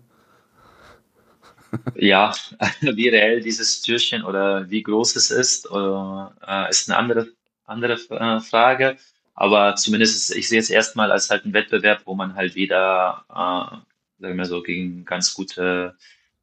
ja, 1.95 2.33
wie 2.81 3.07
reell 3.07 3.41
dieses 3.41 3.81
Türchen 3.81 4.23
oder 4.23 4.69
wie 4.69 4.83
groß 4.83 5.15
es 5.15 5.31
ist, 5.31 5.71
oder, 5.71 6.35
äh, 6.45 6.69
ist 6.69 6.89
eine 6.89 6.97
andere 6.97 7.27
andere 7.65 7.93
äh, 7.93 8.39
Frage. 8.41 8.97
Aber 9.33 9.75
zumindest, 9.75 10.35
ich 10.35 10.49
sehe 10.49 10.59
es 10.59 10.69
erstmal 10.69 11.11
als 11.11 11.29
halt 11.29 11.45
ein 11.45 11.53
Wettbewerb, 11.53 12.01
wo 12.05 12.13
man 12.13 12.35
halt 12.35 12.55
wieder, 12.55 13.23
äh, 13.29 14.21
sagen 14.21 14.37
wir 14.37 14.45
so, 14.45 14.61
gegen 14.61 15.05
ganz 15.05 15.33
gute 15.33 15.95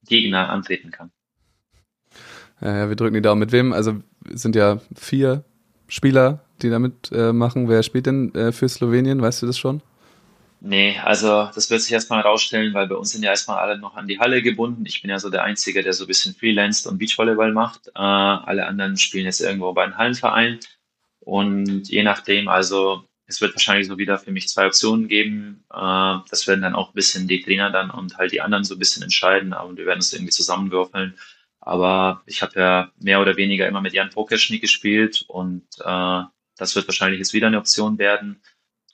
Gegner 0.06 0.48
antreten 0.48 0.90
kann. 0.90 1.10
Ja, 2.60 2.88
wir 2.88 2.96
drücken 2.96 3.14
die 3.14 3.20
Daumen. 3.20 3.40
Mit 3.40 3.52
wem? 3.52 3.72
Also 3.72 4.02
es 4.32 4.42
sind 4.42 4.56
ja 4.56 4.80
vier 4.96 5.44
Spieler, 5.86 6.44
die 6.62 6.70
damit 6.70 7.10
äh, 7.12 7.32
machen. 7.32 7.68
Wer 7.68 7.82
spielt 7.82 8.06
denn 8.06 8.34
äh, 8.34 8.52
für 8.52 8.68
Slowenien? 8.68 9.20
Weißt 9.20 9.42
du 9.42 9.46
das 9.46 9.58
schon? 9.58 9.82
Nee, 10.60 10.98
also 11.04 11.48
das 11.54 11.70
wird 11.70 11.82
sich 11.82 11.92
erstmal 11.92 12.22
herausstellen, 12.22 12.74
weil 12.74 12.88
bei 12.88 12.96
uns 12.96 13.12
sind 13.12 13.22
ja 13.22 13.30
erstmal 13.30 13.58
alle 13.58 13.78
noch 13.78 13.94
an 13.96 14.08
die 14.08 14.18
Halle 14.18 14.42
gebunden. 14.42 14.84
Ich 14.86 15.02
bin 15.02 15.10
ja 15.10 15.18
so 15.20 15.30
der 15.30 15.44
Einzige, 15.44 15.84
der 15.84 15.92
so 15.92 16.04
ein 16.04 16.08
bisschen 16.08 16.34
freelanced 16.34 16.86
und 16.88 16.98
Beachvolleyball 16.98 17.52
macht. 17.52 17.88
Äh, 17.88 18.00
alle 18.00 18.66
anderen 18.66 18.96
spielen 18.96 19.26
jetzt 19.26 19.40
irgendwo 19.40 19.72
bei 19.72 19.84
einem 19.84 19.96
Hallenverein. 19.96 20.58
Und 21.20 21.88
je 21.88 22.02
nachdem, 22.02 22.48
also 22.48 23.04
es 23.26 23.40
wird 23.40 23.54
wahrscheinlich 23.54 23.86
so 23.86 23.98
wieder 23.98 24.18
für 24.18 24.32
mich 24.32 24.48
zwei 24.48 24.66
Optionen 24.66 25.06
geben. 25.06 25.64
Äh, 25.72 26.16
das 26.28 26.48
werden 26.48 26.62
dann 26.62 26.74
auch 26.74 26.88
ein 26.88 26.94
bisschen 26.94 27.28
die 27.28 27.42
Trainer 27.42 27.70
dann 27.70 27.90
und 27.90 28.16
halt 28.16 28.32
die 28.32 28.40
anderen 28.40 28.64
so 28.64 28.74
ein 28.74 28.78
bisschen 28.80 29.04
entscheiden. 29.04 29.52
Und 29.52 29.76
wir 29.76 29.86
werden 29.86 30.00
es 30.00 30.12
irgendwie 30.12 30.32
zusammenwürfeln. 30.32 31.14
Aber 31.60 32.22
ich 32.26 32.42
habe 32.42 32.58
ja 32.58 32.92
mehr 32.98 33.20
oder 33.20 33.36
weniger 33.36 33.68
immer 33.68 33.80
mit 33.80 33.92
Jan 33.92 34.10
Pokerschnick 34.10 34.62
gespielt 34.62 35.24
und 35.28 35.62
äh, 35.84 36.22
das 36.58 36.74
wird 36.76 36.88
wahrscheinlich 36.88 37.18
jetzt 37.18 37.32
wieder 37.32 37.46
eine 37.46 37.58
Option 37.58 37.98
werden. 37.98 38.42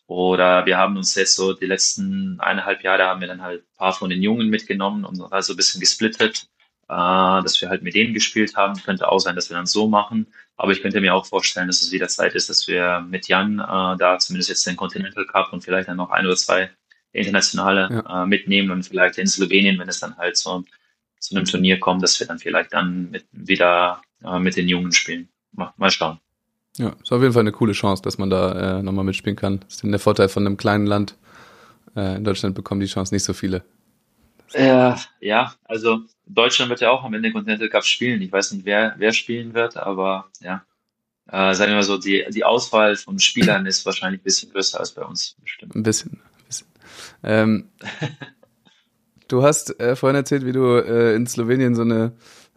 Oder 0.07 0.67
wir 0.67 0.77
haben 0.77 0.97
uns 0.97 1.15
jetzt 1.15 1.35
so 1.35 1.55
die 1.55 1.67
letzten 1.67 2.39
eineinhalb 2.41 2.83
Jahre 2.85 3.05
haben 3.05 3.21
wir 3.21 3.29
dann 3.29 3.43
halt 3.43 3.62
ein 3.62 3.77
paar 3.77 3.95
von 3.95 4.11
den 4.11 4.23
Jungen 4.23 4.49
mitgenommen 4.49 5.05
und 5.05 5.21
also 5.33 5.55
ein 5.55 5.57
bisschen 5.57 5.81
gesplittet 5.81 6.49
äh, 6.89 7.43
dass 7.43 7.61
wir 7.61 7.69
halt 7.69 7.83
mit 7.83 7.95
denen 7.95 8.15
gespielt 8.15 8.57
haben. 8.57 8.81
Könnte 8.83 9.09
auch 9.09 9.19
sein, 9.19 9.35
dass 9.35 9.51
wir 9.51 9.57
dann 9.57 9.67
so 9.67 9.89
machen. 9.89 10.27
Aber 10.57 10.73
ich 10.73 10.83
könnte 10.83 11.01
mir 11.01 11.15
auch 11.15 11.27
vorstellen, 11.27 11.67
dass 11.67 11.83
es 11.83 11.93
wieder 11.93 12.09
Zeit 12.09 12.35
ist, 12.35 12.49
dass 12.49 12.69
wir 12.69 13.01
mit 13.09 13.29
Jan 13.29 13.59
äh, 13.59 13.97
da 13.99 14.19
zumindest 14.19 14.51
jetzt 14.51 14.67
den 14.67 14.77
Continental 14.77 15.27
Cup 15.27 15.53
und 15.53 15.62
vielleicht 15.62 15.89
dann 15.89 15.97
noch 15.97 16.11
ein 16.11 16.27
oder 16.27 16.37
zwei 16.37 16.71
internationale 17.12 17.89
ja. 17.91 18.23
äh, 18.23 18.27
mitnehmen 18.27 18.71
und 18.71 18.85
vielleicht 18.85 19.19
in 19.19 19.27
Slowenien, 19.27 19.79
wenn 19.79 19.89
es 19.89 20.01
dann 20.01 20.17
halt 20.17 20.37
so 20.37 20.65
zu 21.19 21.35
einem 21.35 21.47
Turnier 21.47 21.81
kommt, 21.81 22.03
dass 22.03 22.19
wir 22.21 22.27
dann 22.27 22.39
vielleicht 22.39 22.73
dann 22.73 23.11
mit, 23.11 23.27
wieder 23.33 24.03
äh, 24.23 24.39
mit 24.39 24.57
den 24.57 24.69
Jungen 24.69 24.93
spielen. 24.93 25.29
Mal, 25.53 25.73
mal 25.77 25.91
schauen. 25.91 26.21
Ja, 26.77 26.97
ist 27.03 27.12
auf 27.12 27.22
jeden 27.22 27.33
Fall 27.33 27.41
eine 27.41 27.53
coole 27.53 27.72
Chance, 27.72 28.03
dass 28.03 28.18
man 28.18 28.31
da 28.31 28.79
äh, 28.79 28.83
nochmal 28.83 29.05
mitspielen 29.05 29.37
kann. 29.37 29.61
Das 29.61 29.75
ist 29.75 29.83
denn 29.83 29.93
der 29.93 30.01
Vorteil 30.01 30.29
von 30.29 30.45
einem 30.45 30.57
kleinen 30.57 30.87
Land. 30.87 31.16
Äh, 31.95 32.16
in 32.16 32.25
Deutschland 32.25 32.55
bekommen 32.55 32.81
die 32.81 32.87
Chance 32.87 33.14
nicht 33.14 33.22
so 33.22 33.33
viele. 33.33 33.62
Äh, 34.53 34.95
ja, 35.20 35.55
also 35.64 36.01
Deutschland 36.27 36.70
wird 36.70 36.81
ja 36.81 36.91
auch 36.91 37.05
am 37.05 37.14
Ende 37.14 37.33
Continental 37.33 37.68
Cup 37.68 37.85
spielen. 37.85 38.22
Ich 38.22 38.33
weiß 38.33 38.53
nicht, 38.53 38.64
wer, 38.64 38.95
wer 38.99 39.12
spielen 39.12 39.55
wird, 39.55 39.77
aber 39.77 40.27
ja. 40.41 40.64
Äh, 41.27 41.55
sagen 41.55 41.70
wir 41.70 41.77
mal 41.77 41.83
so, 41.83 41.97
die, 41.97 42.25
die 42.31 42.45
Auswahl 42.45 42.97
von 42.97 43.18
Spielern 43.18 43.64
ist 43.66 43.87
wahrscheinlich 43.87 44.20
ein 44.20 44.25
bisschen 44.25 44.53
größer 44.53 44.79
als 44.79 44.93
bei 44.93 45.03
uns, 45.03 45.37
bestimmt. 45.41 45.75
Ein 45.75 45.83
bisschen. 45.83 46.12
Ein 46.12 46.47
bisschen. 46.47 46.66
Ähm, 47.22 47.68
du 49.29 49.43
hast 49.43 49.81
äh, 49.81 49.97
vorhin 49.97 50.16
erzählt, 50.16 50.45
wie 50.45 50.53
du 50.53 50.77
äh, 50.77 51.14
in 51.14 51.27
Slowenien 51.27 51.75
so 51.75 51.83
eine 51.83 52.12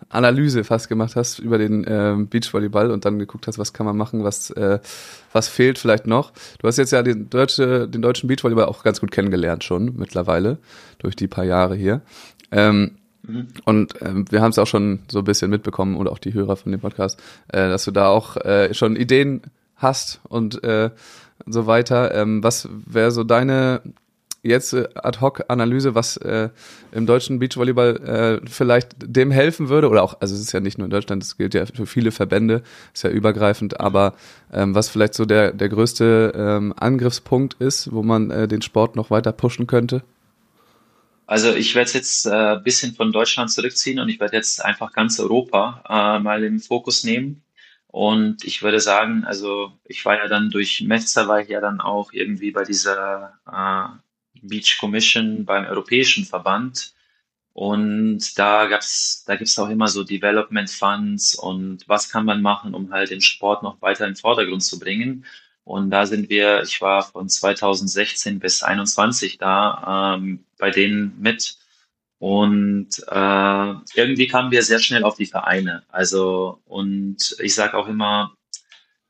Analyse 0.09 0.63
fast 0.63 0.89
gemacht 0.89 1.15
hast 1.15 1.39
über 1.39 1.57
den 1.57 1.83
äh, 1.83 2.15
Beachvolleyball 2.17 2.91
und 2.91 3.05
dann 3.05 3.19
geguckt 3.19 3.47
hast, 3.47 3.59
was 3.59 3.73
kann 3.73 3.85
man 3.85 3.97
machen, 3.97 4.23
was, 4.23 4.51
äh, 4.51 4.79
was 5.33 5.47
fehlt 5.47 5.77
vielleicht 5.77 6.07
noch. 6.07 6.31
Du 6.59 6.67
hast 6.67 6.77
jetzt 6.77 6.91
ja 6.91 7.03
den, 7.03 7.29
deutsche, 7.29 7.87
den 7.87 8.01
deutschen 8.01 8.27
Beachvolleyball 8.27 8.65
auch 8.65 8.83
ganz 8.83 9.01
gut 9.01 9.11
kennengelernt 9.11 9.63
schon 9.63 9.95
mittlerweile, 9.97 10.59
durch 10.99 11.15
die 11.15 11.27
paar 11.27 11.43
Jahre 11.43 11.75
hier. 11.75 12.01
Ähm, 12.51 12.97
mhm. 13.23 13.47
Und 13.65 14.01
ähm, 14.01 14.25
wir 14.31 14.41
haben 14.41 14.51
es 14.51 14.59
auch 14.59 14.67
schon 14.67 14.99
so 15.11 15.19
ein 15.19 15.25
bisschen 15.25 15.49
mitbekommen 15.49 15.97
oder 15.97 16.11
auch 16.11 16.19
die 16.19 16.33
Hörer 16.33 16.55
von 16.55 16.71
dem 16.71 16.81
Podcast, 16.81 17.19
äh, 17.49 17.67
dass 17.69 17.83
du 17.83 17.91
da 17.91 18.07
auch 18.07 18.37
äh, 18.37 18.73
schon 18.73 18.95
Ideen 18.95 19.41
hast 19.75 20.21
und 20.29 20.63
äh, 20.63 20.91
so 21.45 21.67
weiter. 21.67 22.15
Ähm, 22.15 22.43
was 22.43 22.69
wäre 22.71 23.11
so 23.11 23.23
deine 23.23 23.81
jetzt 24.47 24.73
äh, 24.73 24.87
Ad-Hoc-Analyse, 24.95 25.95
was 25.95 26.17
äh, 26.17 26.49
im 26.91 27.05
deutschen 27.05 27.39
Beachvolleyball 27.39 28.41
äh, 28.43 28.49
vielleicht 28.49 28.95
dem 28.99 29.31
helfen 29.31 29.69
würde, 29.69 29.89
oder 29.89 30.03
auch, 30.03 30.19
also 30.19 30.33
es 30.35 30.41
ist 30.41 30.51
ja 30.51 30.59
nicht 30.59 30.77
nur 30.77 30.85
in 30.85 30.91
Deutschland, 30.91 31.23
es 31.23 31.37
gilt 31.37 31.53
ja 31.53 31.65
für 31.65 31.85
viele 31.85 32.11
Verbände, 32.11 32.63
ist 32.93 33.03
ja 33.03 33.09
übergreifend, 33.09 33.79
aber 33.79 34.15
ähm, 34.51 34.75
was 34.75 34.89
vielleicht 34.89 35.13
so 35.13 35.25
der, 35.25 35.51
der 35.53 35.69
größte 35.69 36.33
ähm, 36.35 36.73
Angriffspunkt 36.77 37.55
ist, 37.55 37.91
wo 37.91 38.03
man 38.03 38.31
äh, 38.31 38.47
den 38.47 38.61
Sport 38.61 38.95
noch 38.95 39.09
weiter 39.09 39.31
pushen 39.31 39.67
könnte? 39.67 40.03
Also 41.27 41.53
ich 41.53 41.75
werde 41.75 41.91
jetzt 41.91 42.25
äh, 42.25 42.55
bisschen 42.63 42.95
von 42.95 43.11
Deutschland 43.11 43.51
zurückziehen 43.51 43.99
und 43.99 44.07
ich 44.07 44.19
werde 44.21 44.37
jetzt 44.37 44.63
einfach 44.63 44.93
ganz 44.93 45.19
Europa 45.19 45.83
äh, 45.89 46.19
mal 46.23 46.41
im 46.43 46.59
Fokus 46.59 47.03
nehmen. 47.03 47.43
Und 47.87 48.45
ich 48.45 48.63
würde 48.63 48.79
sagen, 48.79 49.23
also 49.25 49.71
ich 49.85 50.05
war 50.05 50.17
ja 50.17 50.27
dann 50.27 50.49
durch 50.49 50.81
Metzer, 50.81 51.27
war 51.27 51.41
ich 51.41 51.49
ja 51.49 51.59
dann 51.59 51.81
auch 51.81 52.13
irgendwie 52.13 52.51
bei 52.51 52.63
dieser 52.63 53.33
äh, 53.45 53.87
Beach 54.43 54.77
Commission 54.79 55.45
beim 55.45 55.65
Europäischen 55.65 56.25
Verband. 56.25 56.93
Und 57.53 58.37
da 58.37 58.67
gab's, 58.67 59.23
da 59.25 59.35
gibt's 59.35 59.57
auch 59.57 59.69
immer 59.69 59.87
so 59.87 60.03
Development 60.03 60.69
Funds 60.69 61.33
und 61.33 61.87
was 61.87 62.09
kann 62.09 62.23
man 62.25 62.41
machen, 62.41 62.75
um 62.75 62.91
halt 62.91 63.09
den 63.09 63.21
Sport 63.21 63.63
noch 63.63 63.81
weiter 63.81 64.05
in 64.05 64.11
den 64.11 64.17
Vordergrund 64.17 64.63
zu 64.63 64.77
bringen. 64.77 65.25
Und 65.63 65.89
da 65.89 66.05
sind 66.05 66.29
wir, 66.29 66.61
ich 66.61 66.79
war 66.81 67.03
von 67.03 67.27
2016 67.27 68.39
bis 68.39 68.63
21 68.63 69.39
da 69.39 70.15
ähm, 70.15 70.45
bei 70.59 70.69
denen 70.69 71.19
mit. 71.19 71.57
Und 72.19 72.89
äh, 73.07 73.73
irgendwie 73.95 74.27
kamen 74.27 74.51
wir 74.51 74.63
sehr 74.63 74.79
schnell 74.79 75.03
auf 75.03 75.17
die 75.17 75.25
Vereine. 75.25 75.83
Also, 75.89 76.61
und 76.65 77.35
ich 77.39 77.53
sage 77.53 77.75
auch 77.75 77.87
immer, 77.87 78.36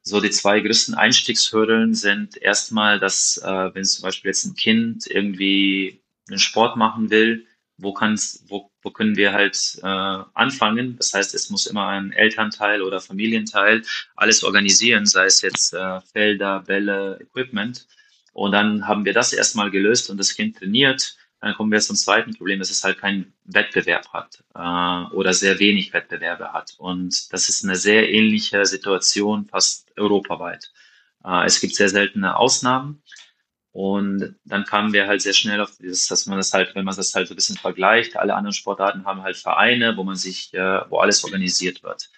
so 0.07 0.21
die 0.21 0.29
zwei 0.29 0.61
größten 0.61 0.95
Einstiegshürdeln 0.95 1.93
sind 1.93 2.37
erstmal, 2.37 2.97
dass 2.99 3.37
äh, 3.43 3.75
wenn 3.75 3.83
zum 3.83 4.03
Beispiel 4.03 4.29
jetzt 4.29 4.45
ein 4.45 4.55
Kind 4.55 5.05
irgendwie 5.05 6.01
einen 6.29 6.39
Sport 6.39 6.77
machen 6.77 7.09
will, 7.09 7.45
wo 7.77 7.93
kann's, 7.93 8.43
wo, 8.47 8.71
wo 8.81 8.91
können 8.91 9.17
wir 9.17 9.33
halt 9.33 9.79
äh, 9.83 10.23
anfangen? 10.33 10.95
Das 10.95 11.13
heißt, 11.13 11.35
es 11.35 11.49
muss 11.49 11.67
immer 11.67 11.87
ein 11.87 12.13
Elternteil 12.13 12.81
oder 12.81 13.01
Familienteil 13.01 13.83
alles 14.15 14.43
organisieren, 14.45 15.05
sei 15.05 15.25
es 15.25 15.41
jetzt 15.41 15.73
äh, 15.73 15.99
Felder, 16.01 16.61
Bälle, 16.61 17.19
Equipment. 17.21 17.85
Und 18.31 18.53
dann 18.53 18.87
haben 18.87 19.03
wir 19.03 19.13
das 19.13 19.33
erstmal 19.33 19.71
gelöst 19.71 20.09
und 20.09 20.17
das 20.17 20.35
Kind 20.35 20.57
trainiert. 20.57 21.17
Dann 21.39 21.53
kommen 21.53 21.71
wir 21.71 21.79
zum 21.79 21.95
zweiten 21.95 22.35
Problem, 22.35 22.59
dass 22.59 22.71
es 22.71 22.83
halt 22.83 22.97
keinen 22.97 23.33
Wettbewerb 23.45 24.11
hat 24.11 24.43
äh, 24.55 25.15
oder 25.15 25.33
sehr 25.33 25.59
wenig 25.59 25.93
Wettbewerbe 25.93 26.51
hat. 26.53 26.75
Und 26.79 27.31
das 27.31 27.47
ist 27.49 27.63
eine 27.63 27.75
sehr 27.75 28.11
ähnliche 28.11 28.65
Situation 28.65 29.45
fast 29.45 29.91
europaweit. 29.97 30.71
Äh, 31.23 31.45
es 31.45 31.61
gibt 31.61 31.75
sehr 31.75 31.89
seltene 31.89 32.37
Ausnahmen. 32.37 33.03
Und 33.71 34.35
dann 34.45 34.65
kamen 34.65 34.91
wir 34.91 35.05
halt 35.05 35.21
sehr 35.21 35.33
schnell 35.33 35.61
auf 35.61 35.77
dieses, 35.77 36.07
dass 36.07 36.25
man 36.25 36.37
das 36.37 36.51
halt, 36.51 36.73
wenn 36.73 36.83
man 36.83 36.95
das 36.95 37.13
halt 37.13 37.27
so 37.27 37.35
ein 37.35 37.35
bisschen 37.35 37.57
vergleicht, 37.57 38.17
alle 38.17 38.33
anderen 38.33 38.53
Sportarten 38.53 39.05
haben 39.05 39.21
halt 39.21 39.37
Vereine, 39.37 39.95
wo 39.95 40.03
man 40.03 40.15
sich, 40.15 40.51
äh, 40.55 40.81
wo 40.89 40.97
alles 40.97 41.23
organisiert 41.23 41.83
wird. 41.83 42.09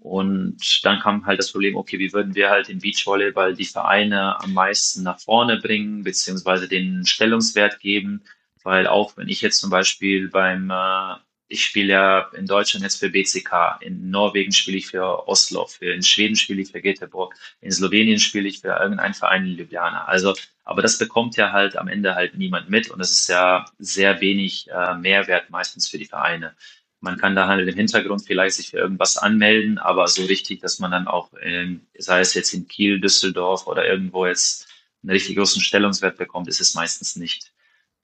Und 0.00 0.58
dann 0.84 1.00
kam 1.00 1.26
halt 1.26 1.40
das 1.40 1.50
Problem, 1.50 1.76
okay, 1.76 1.98
wie 1.98 2.12
würden 2.12 2.36
wir 2.36 2.50
halt 2.50 2.68
im 2.68 2.78
Beachvolleyball 2.78 3.54
die 3.54 3.64
Vereine 3.64 4.40
am 4.40 4.52
meisten 4.52 5.02
nach 5.02 5.18
vorne 5.18 5.58
bringen, 5.58 6.04
beziehungsweise 6.04 6.68
den 6.68 7.04
Stellungswert 7.04 7.80
geben, 7.80 8.22
weil 8.62 8.86
auch 8.86 9.16
wenn 9.16 9.28
ich 9.28 9.40
jetzt 9.40 9.60
zum 9.60 9.70
Beispiel 9.70 10.28
beim 10.28 10.70
äh, 10.70 11.16
ich 11.48 11.64
spiele 11.64 11.92
ja 11.92 12.30
in 12.36 12.46
Deutschland 12.46 12.82
jetzt 12.82 13.00
für 13.00 13.08
BCK, 13.08 13.80
in 13.80 14.10
Norwegen 14.10 14.52
spiele 14.52 14.76
ich 14.76 14.88
für 14.88 15.26
Oslo, 15.26 15.66
für, 15.66 15.92
in 15.92 16.02
Schweden 16.02 16.36
spiele 16.36 16.60
ich 16.60 16.70
für 16.70 16.82
Göteborg, 16.82 17.34
in 17.60 17.72
Slowenien 17.72 18.18
spiele 18.18 18.48
ich 18.48 18.60
für 18.60 18.68
irgendeinen 18.68 19.14
Verein 19.14 19.46
in 19.46 19.56
Ljubljana. 19.56 20.04
Also, 20.04 20.34
aber 20.64 20.82
das 20.82 20.98
bekommt 20.98 21.36
ja 21.36 21.52
halt 21.52 21.76
am 21.76 21.88
Ende 21.88 22.14
halt 22.14 22.36
niemand 22.36 22.68
mit 22.68 22.90
und 22.90 22.98
das 22.98 23.10
ist 23.10 23.28
ja 23.28 23.64
sehr 23.78 24.20
wenig 24.20 24.68
äh, 24.70 24.94
Mehrwert 24.94 25.48
meistens 25.48 25.88
für 25.88 25.98
die 25.98 26.04
Vereine. 26.04 26.54
Man 27.00 27.16
kann 27.16 27.34
da 27.34 27.46
halt 27.46 27.66
im 27.66 27.74
Hintergrund 27.74 28.24
vielleicht 28.26 28.56
sich 28.56 28.70
für 28.70 28.78
irgendwas 28.78 29.16
anmelden, 29.16 29.78
aber 29.78 30.06
so 30.08 30.24
richtig, 30.24 30.60
dass 30.60 30.80
man 30.80 30.90
dann 30.90 31.06
auch, 31.06 31.32
in, 31.34 31.86
sei 31.96 32.20
es 32.20 32.34
jetzt 32.34 32.52
in 32.52 32.68
Kiel, 32.68 33.00
Düsseldorf 33.00 33.66
oder 33.66 33.86
irgendwo 33.86 34.26
jetzt 34.26 34.68
einen 35.02 35.12
richtig 35.12 35.36
großen 35.36 35.62
Stellungswert 35.62 36.18
bekommt, 36.18 36.48
ist 36.48 36.60
es 36.60 36.74
meistens 36.74 37.16
nicht. 37.16 37.52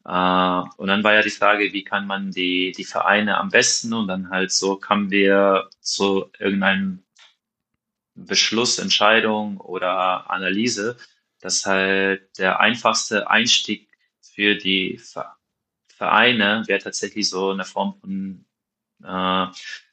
Äh, 0.05 0.62
und 0.76 0.88
dann 0.88 1.02
war 1.02 1.14
ja 1.14 1.22
die 1.22 1.30
Frage, 1.30 1.72
wie 1.72 1.84
kann 1.84 2.07
man 2.07 2.30
die, 2.30 2.72
die 2.72 2.84
Vereine 2.84 3.38
am 3.38 3.48
besten 3.48 3.92
und 3.94 4.09
dann 4.09 4.30
halt 4.30 4.52
so 4.52 4.76
kamen 4.76 5.11
wir 5.11 5.68
zu 5.80 6.30
irgendeinem 6.38 7.05
Beschluss, 8.14 8.78
Entscheidung 8.78 9.61
oder 9.61 10.30
Analyse, 10.30 10.96
dass 11.40 11.66
halt 11.66 12.38
der 12.38 12.61
einfachste 12.61 13.28
Einstieg 13.30 13.88
für 14.20 14.57
die 14.57 15.00
Vereine 15.88 16.64
wäre 16.66 16.80
tatsächlich 16.80 17.28
so 17.28 17.50
eine 17.50 17.64
Form 17.64 17.94
von, 18.00 18.44
äh, 19.05 19.46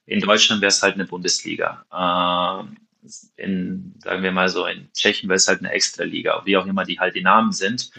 in 0.06 0.20
Deutschland 0.20 0.62
wäre 0.62 0.70
es 0.70 0.84
halt 0.84 0.96
eine 0.96 1.06
Bundesliga. 1.06 1.86
Äh, 1.92 3.02
in, 3.38 3.96
sagen 4.00 4.24
wir 4.24 4.32
mal 4.32 4.50
so, 4.50 4.66
in 4.66 4.92
Tschechien 4.94 5.30
wäre 5.30 5.38
es 5.38 5.48
halt 5.48 5.60
eine 5.60 5.72
Extraliga, 5.72 6.42
wie 6.46 6.58
auch 6.58 6.66
immer 6.66 6.86
die 6.86 7.00
halt 7.00 7.16
die 7.16 7.22
Namen 7.22 7.52
sind. 7.52 7.92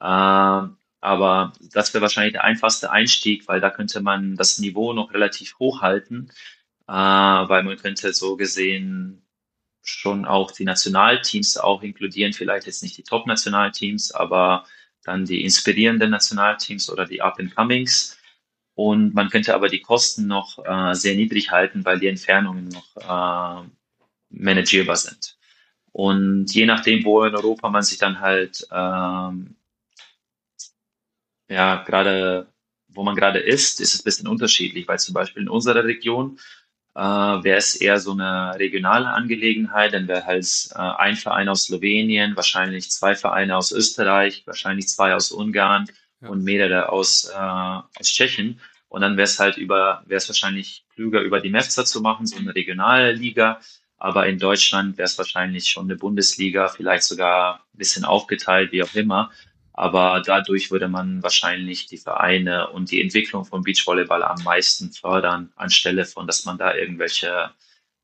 Ja. 0.00 0.66
Äh, 0.66 0.79
aber 1.00 1.52
das 1.72 1.94
wäre 1.94 2.02
wahrscheinlich 2.02 2.34
der 2.34 2.44
einfachste 2.44 2.90
Einstieg, 2.90 3.48
weil 3.48 3.60
da 3.60 3.70
könnte 3.70 4.00
man 4.00 4.36
das 4.36 4.58
Niveau 4.58 4.92
noch 4.92 5.12
relativ 5.12 5.58
hoch 5.58 5.80
halten, 5.80 6.30
äh, 6.88 6.92
weil 6.92 7.62
man 7.62 7.76
könnte 7.76 8.12
so 8.12 8.36
gesehen 8.36 9.22
schon 9.82 10.24
auch 10.26 10.50
die 10.50 10.64
Nationalteams 10.64 11.56
auch 11.56 11.82
inkludieren, 11.82 12.32
vielleicht 12.32 12.66
jetzt 12.66 12.82
nicht 12.82 12.98
die 12.98 13.02
Top-Nationalteams, 13.02 14.12
aber 14.12 14.66
dann 15.04 15.24
die 15.24 15.42
inspirierenden 15.42 16.10
Nationalteams 16.10 16.90
oder 16.90 17.06
die 17.06 17.22
Up-and-Comings. 17.22 18.18
Und 18.74 19.14
man 19.14 19.30
könnte 19.30 19.54
aber 19.54 19.68
die 19.68 19.80
Kosten 19.80 20.26
noch 20.26 20.58
äh, 20.64 20.94
sehr 20.94 21.14
niedrig 21.14 21.50
halten, 21.50 21.84
weil 21.84 21.98
die 21.98 22.06
Entfernungen 22.08 22.68
noch 22.68 22.96
äh, 22.96 23.68
managierbar 24.30 24.96
sind. 24.96 25.38
Und 25.92 26.52
je 26.54 26.66
nachdem, 26.66 27.04
wo 27.04 27.24
in 27.24 27.34
Europa 27.34 27.68
man 27.68 27.82
sich 27.82 27.98
dann 27.98 28.20
halt 28.20 28.66
ähm, 28.70 29.56
ja, 31.50 31.82
gerade 31.82 32.46
wo 32.92 33.02
man 33.02 33.14
gerade 33.14 33.38
ist, 33.38 33.80
ist 33.80 33.94
es 33.94 34.00
ein 34.00 34.04
bisschen 34.04 34.28
unterschiedlich, 34.28 34.88
weil 34.88 34.98
zum 34.98 35.14
Beispiel 35.14 35.42
in 35.42 35.48
unserer 35.48 35.84
Region 35.84 36.38
äh, 36.94 37.00
wäre 37.00 37.58
es 37.58 37.76
eher 37.76 38.00
so 38.00 38.12
eine 38.12 38.58
regionale 38.58 39.08
Angelegenheit, 39.08 39.94
dann 39.94 40.08
wäre 40.08 40.26
halt 40.26 40.46
äh, 40.74 40.78
ein 40.78 41.16
Verein 41.16 41.48
aus 41.48 41.64
Slowenien, 41.64 42.36
wahrscheinlich 42.36 42.90
zwei 42.90 43.14
Vereine 43.14 43.56
aus 43.56 43.72
Österreich, 43.72 44.42
wahrscheinlich 44.46 44.88
zwei 44.88 45.14
aus 45.14 45.30
Ungarn 45.30 45.86
ja. 46.20 46.28
und 46.28 46.42
mehrere 46.42 46.88
aus, 46.90 47.26
äh, 47.26 47.36
aus 47.36 48.08
Tschechien. 48.08 48.60
Und 48.88 49.02
dann 49.02 49.16
wäre 49.16 49.24
es 49.24 49.38
halt 49.38 49.56
über, 49.56 50.02
wäre 50.06 50.18
es 50.18 50.28
wahrscheinlich 50.28 50.84
klüger, 50.94 51.20
über 51.20 51.40
die 51.40 51.50
MEFZA 51.50 51.84
zu 51.84 52.00
machen, 52.00 52.26
so 52.26 52.36
eine 52.36 52.54
regionale 52.54 53.12
Liga. 53.12 53.60
Aber 53.98 54.26
in 54.26 54.38
Deutschland 54.38 54.98
wäre 54.98 55.06
es 55.06 55.16
wahrscheinlich 55.16 55.68
schon 55.68 55.84
eine 55.84 55.96
Bundesliga, 55.96 56.68
vielleicht 56.68 57.04
sogar 57.04 57.66
ein 57.72 57.78
bisschen 57.78 58.04
aufgeteilt, 58.04 58.72
wie 58.72 58.82
auch 58.82 58.94
immer. 58.94 59.30
Aber 59.80 60.20
dadurch 60.20 60.70
würde 60.70 60.88
man 60.88 61.22
wahrscheinlich 61.22 61.86
die 61.86 61.96
Vereine 61.96 62.68
und 62.68 62.90
die 62.90 63.00
Entwicklung 63.00 63.46
von 63.46 63.62
Beachvolleyball 63.62 64.22
am 64.22 64.42
meisten 64.42 64.92
fördern, 64.92 65.54
anstelle 65.56 66.04
von, 66.04 66.26
dass 66.26 66.44
man 66.44 66.58
da 66.58 66.74
irgendwelche 66.74 67.50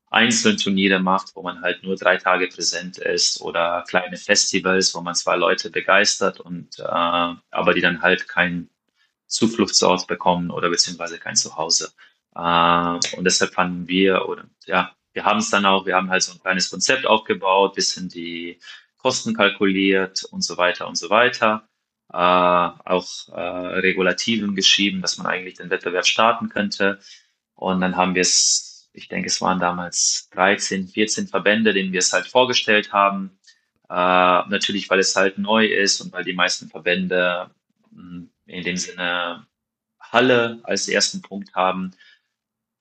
einzelnen 0.09 0.57
Turniere 0.57 0.99
macht, 0.99 1.35
wo 1.35 1.43
man 1.43 1.61
halt 1.61 1.83
nur 1.83 1.95
drei 1.95 2.17
Tage 2.17 2.47
präsent 2.47 2.97
ist 2.97 3.41
oder 3.41 3.83
kleine 3.87 4.17
Festivals, 4.17 4.95
wo 4.95 5.01
man 5.01 5.13
zwei 5.13 5.35
Leute 5.35 5.69
begeistert 5.69 6.39
und 6.39 6.79
äh, 6.79 6.81
aber 6.81 7.73
die 7.75 7.81
dann 7.81 8.01
halt 8.01 8.27
keinen 8.27 8.71
Zufluchtsort 9.27 10.07
bekommen 10.07 10.49
oder 10.49 10.71
beziehungsweise 10.71 11.19
kein 11.19 11.35
Zuhause. 11.35 11.91
Äh, 12.35 12.39
und 13.17 13.23
deshalb 13.23 13.53
fanden 13.53 13.87
wir 13.87 14.27
oder 14.27 14.45
ja, 14.65 14.95
wir 15.13 15.25
haben 15.25 15.37
es 15.37 15.51
dann 15.51 15.67
auch, 15.67 15.85
wir 15.85 15.95
haben 15.95 16.09
halt 16.09 16.23
so 16.23 16.31
ein 16.31 16.41
kleines 16.41 16.71
Konzept 16.71 17.05
aufgebaut, 17.05 17.75
bisschen 17.75 18.09
die 18.09 18.59
Kosten 18.97 19.33
kalkuliert 19.35 20.23
und 20.25 20.41
so 20.41 20.57
weiter 20.57 20.87
und 20.87 20.97
so 20.97 21.09
weiter. 21.09 21.67
Äh, 22.11 22.17
auch 22.17 23.07
äh, 23.29 23.39
Regulativen 23.39 24.55
geschrieben, 24.55 25.01
dass 25.01 25.17
man 25.17 25.27
eigentlich 25.27 25.55
den 25.55 25.69
Wettbewerb 25.69 26.05
starten 26.05 26.49
könnte. 26.49 26.99
Und 27.53 27.81
dann 27.81 27.97
haben 27.97 28.15
wir 28.15 28.21
es, 28.21 28.89
ich 28.93 29.07
denke, 29.07 29.27
es 29.27 29.41
waren 29.41 29.59
damals 29.59 30.29
13, 30.31 30.87
14 30.87 31.27
Verbände, 31.27 31.73
denen 31.73 31.91
wir 31.91 31.99
es 31.99 32.13
halt 32.13 32.27
vorgestellt 32.27 32.93
haben. 32.93 33.39
Äh, 33.89 33.93
natürlich, 33.93 34.89
weil 34.89 34.99
es 34.99 35.15
halt 35.15 35.37
neu 35.37 35.65
ist 35.65 36.01
und 36.01 36.13
weil 36.13 36.23
die 36.23 36.33
meisten 36.33 36.69
Verbände 36.69 37.51
hm, 37.91 38.29
in 38.45 38.63
dem 38.63 38.77
Sinne 38.77 39.45
Halle 39.99 40.59
als 40.63 40.87
ersten 40.87 41.21
Punkt 41.21 41.53
haben. 41.55 41.93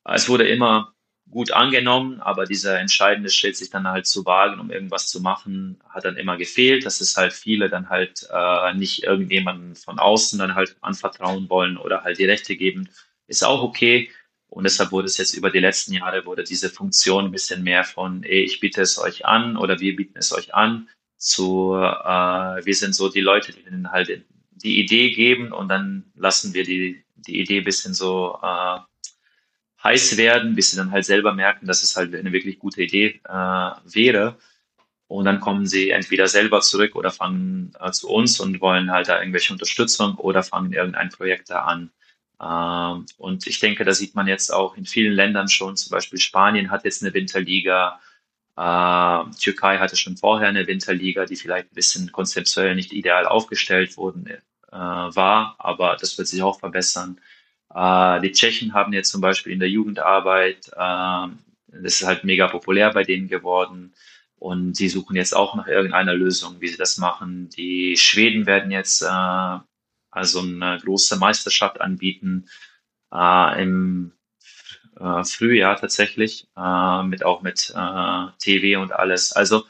Es 0.05 0.29
wurde 0.29 0.47
immer 0.49 0.96
gut 1.31 1.53
angenommen, 1.53 2.21
aber 2.21 2.47
dieser 2.47 2.79
entscheidende 2.79 3.31
Schritt, 3.31 3.57
sich 3.57 3.71
dann 3.71 3.89
halt 3.89 4.07
zu 4.07 4.25
wagen, 4.25 4.61
um 4.61 4.71
irgendwas 4.71 5.09
zu 5.09 5.21
machen, 5.21 5.81
hat 5.89 6.05
dann 6.05 6.17
immer 6.17 6.37
gefehlt. 6.37 6.87
Das 6.87 7.01
ist 7.01 7.17
halt 7.17 7.33
viele 7.33 7.69
dann 7.69 7.89
halt 7.89 8.27
äh, 8.33 8.75
nicht 8.75 9.03
irgendjemanden 9.03 9.75
von 9.75 9.99
außen 9.99 10.39
dann 10.39 10.55
halt 10.55 10.77
anvertrauen 10.81 11.49
wollen 11.51 11.77
oder 11.77 12.05
halt 12.05 12.19
die 12.19 12.25
Rechte 12.27 12.57
geben, 12.57 12.89
ist 13.27 13.45
auch 13.45 13.63
okay. 13.63 14.11
Und 14.49 14.65
deshalb 14.65 14.93
wurde 14.93 15.07
es 15.07 15.19
jetzt 15.19 15.35
über 15.35 15.51
die 15.51 15.59
letzten 15.59 15.93
Jahre, 15.93 16.25
wurde 16.25 16.45
diese 16.45 16.71
Funktion 16.71 17.27
ein 17.27 17.33
bisschen 17.33 17.63
mehr 17.65 17.85
von, 17.85 18.23
ey, 18.23 18.43
ich 18.43 18.61
biete 18.61 18.81
es 18.81 18.99
euch 18.99 19.27
an 19.27 19.57
oder 19.57 19.81
wir 19.81 19.97
bieten 19.97 20.19
es 20.19 20.33
euch 20.33 20.55
an, 20.55 20.89
zu, 21.19 21.75
äh, 21.75 22.65
wir 22.65 22.75
sind 22.75 22.95
so 22.95 23.09
die 23.09 23.21
Leute, 23.21 23.53
die 23.53 23.65
dann 23.65 23.91
halt 23.91 24.25
die 24.51 24.79
Idee 24.79 25.11
geben 25.11 25.53
und 25.53 25.69
dann 25.69 26.05
lassen 26.15 26.55
wir 26.55 26.65
die, 26.65 27.05
die 27.17 27.41
Idee 27.41 27.59
ein 27.59 27.65
bisschen 27.65 27.95
so 27.95 28.39
äh, 28.43 28.79
heiß 29.87 30.17
werden, 30.17 30.55
bis 30.55 30.71
sie 30.71 30.77
dann 30.77 30.91
halt 30.91 31.05
selber 31.05 31.33
merken, 31.33 31.67
dass 31.67 31.83
es 31.83 31.97
halt 31.97 32.15
eine 32.15 32.33
wirklich 32.33 32.59
gute 32.59 32.83
Idee 32.83 33.21
äh, 33.25 33.71
wäre. 33.85 34.37
Und 35.09 35.25
dann 35.25 35.41
kommen 35.41 35.67
sie 35.67 35.91
entweder 35.91 36.27
selber 36.27 36.61
zurück 36.61 36.97
oder 36.97 37.13
fangen 37.13 37.73
äh, 37.81 37.93
zu 37.93 38.09
uns 38.09 38.41
und 38.41 38.61
wollen 38.61 38.91
halt 38.91 39.09
da 39.09 39.21
irgendwelche 39.21 39.53
Unterstützung 39.53 40.17
oder 40.17 40.43
fangen 40.43 40.73
irgendein 40.73 41.11
Projekt 41.11 41.51
da 41.51 41.63
an. 41.63 41.91
Ähm, 42.41 43.07
und 43.17 43.47
ich 43.47 43.61
denke, 43.61 43.85
da 43.85 43.93
sieht 43.93 44.15
man 44.17 44.27
jetzt 44.27 44.53
auch 44.53 44.77
in 44.77 44.85
vielen 44.85 45.13
Ländern 45.13 45.49
schon, 45.49 45.77
zum 45.77 45.91
Beispiel 45.91 46.19
Spanien 46.19 46.71
hat 46.71 46.85
jetzt 46.85 47.03
eine 47.03 47.15
Winterliga, 47.15 48.01
äh, 48.57 49.31
Türkei 49.41 49.79
hatte 49.79 49.97
schon 49.97 50.17
vorher 50.17 50.49
eine 50.49 50.67
Winterliga, 50.67 51.25
die 51.27 51.37
vielleicht 51.37 51.71
ein 51.71 51.75
bisschen 51.75 52.11
konzeptuell 52.11 52.75
nicht 52.75 52.93
ideal 52.93 53.27
aufgestellt 53.27 53.97
worden 53.97 54.27
äh, 54.27 54.77
war, 54.77 55.55
aber 55.59 55.97
das 56.01 56.19
wird 56.19 56.29
sich 56.29 56.43
auch 56.43 56.59
verbessern. 56.59 57.21
Äh, 57.77 58.21
die 58.23 58.33
Tschechen 58.33 58.73
haben 58.73 58.95
jetzt 58.95 59.11
zum 59.11 59.21
Beispiel 59.21 59.53
in 59.53 59.61
der 59.61 59.69
Jugendarbeit, 59.69 60.69
äh, 60.69 61.27
das 61.69 62.01
ist 62.01 62.07
halt 62.07 62.25
mega 62.25 62.49
populär 62.49 62.91
bei 62.93 63.05
denen 63.05 63.29
geworden. 63.29 63.95
Und 64.39 64.77
sie 64.77 64.89
suchen 64.89 65.17
jetzt 65.17 65.37
auch 65.37 65.55
nach 65.55 65.67
irgendeiner 65.67 66.15
Lösung, 66.15 66.61
wie 66.61 66.69
sie 66.69 66.77
das 66.79 66.97
machen. 66.99 67.51
Die 67.51 67.97
Schweden 67.97 68.47
werden 68.47 68.71
jetzt 68.71 69.03
äh, 69.03 69.59
also 70.11 70.41
eine 70.41 70.79
große 70.83 71.17
Meisterschaft 71.17 71.81
anbieten 71.81 72.49
äh, 73.13 73.63
im 73.63 74.13
Frühjahr 75.25 75.77
tatsächlich, 75.77 76.49
mit 77.05 77.23
auch 77.23 77.43
mit 77.43 77.75
TV 78.39 78.81
und 78.81 78.93
alles. 78.93 79.33
Also 79.33 79.67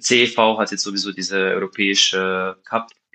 CEV 0.00 0.56
hat 0.56 0.70
jetzt 0.70 0.82
sowieso 0.82 1.12
diese 1.12 1.36
europäische 1.36 2.56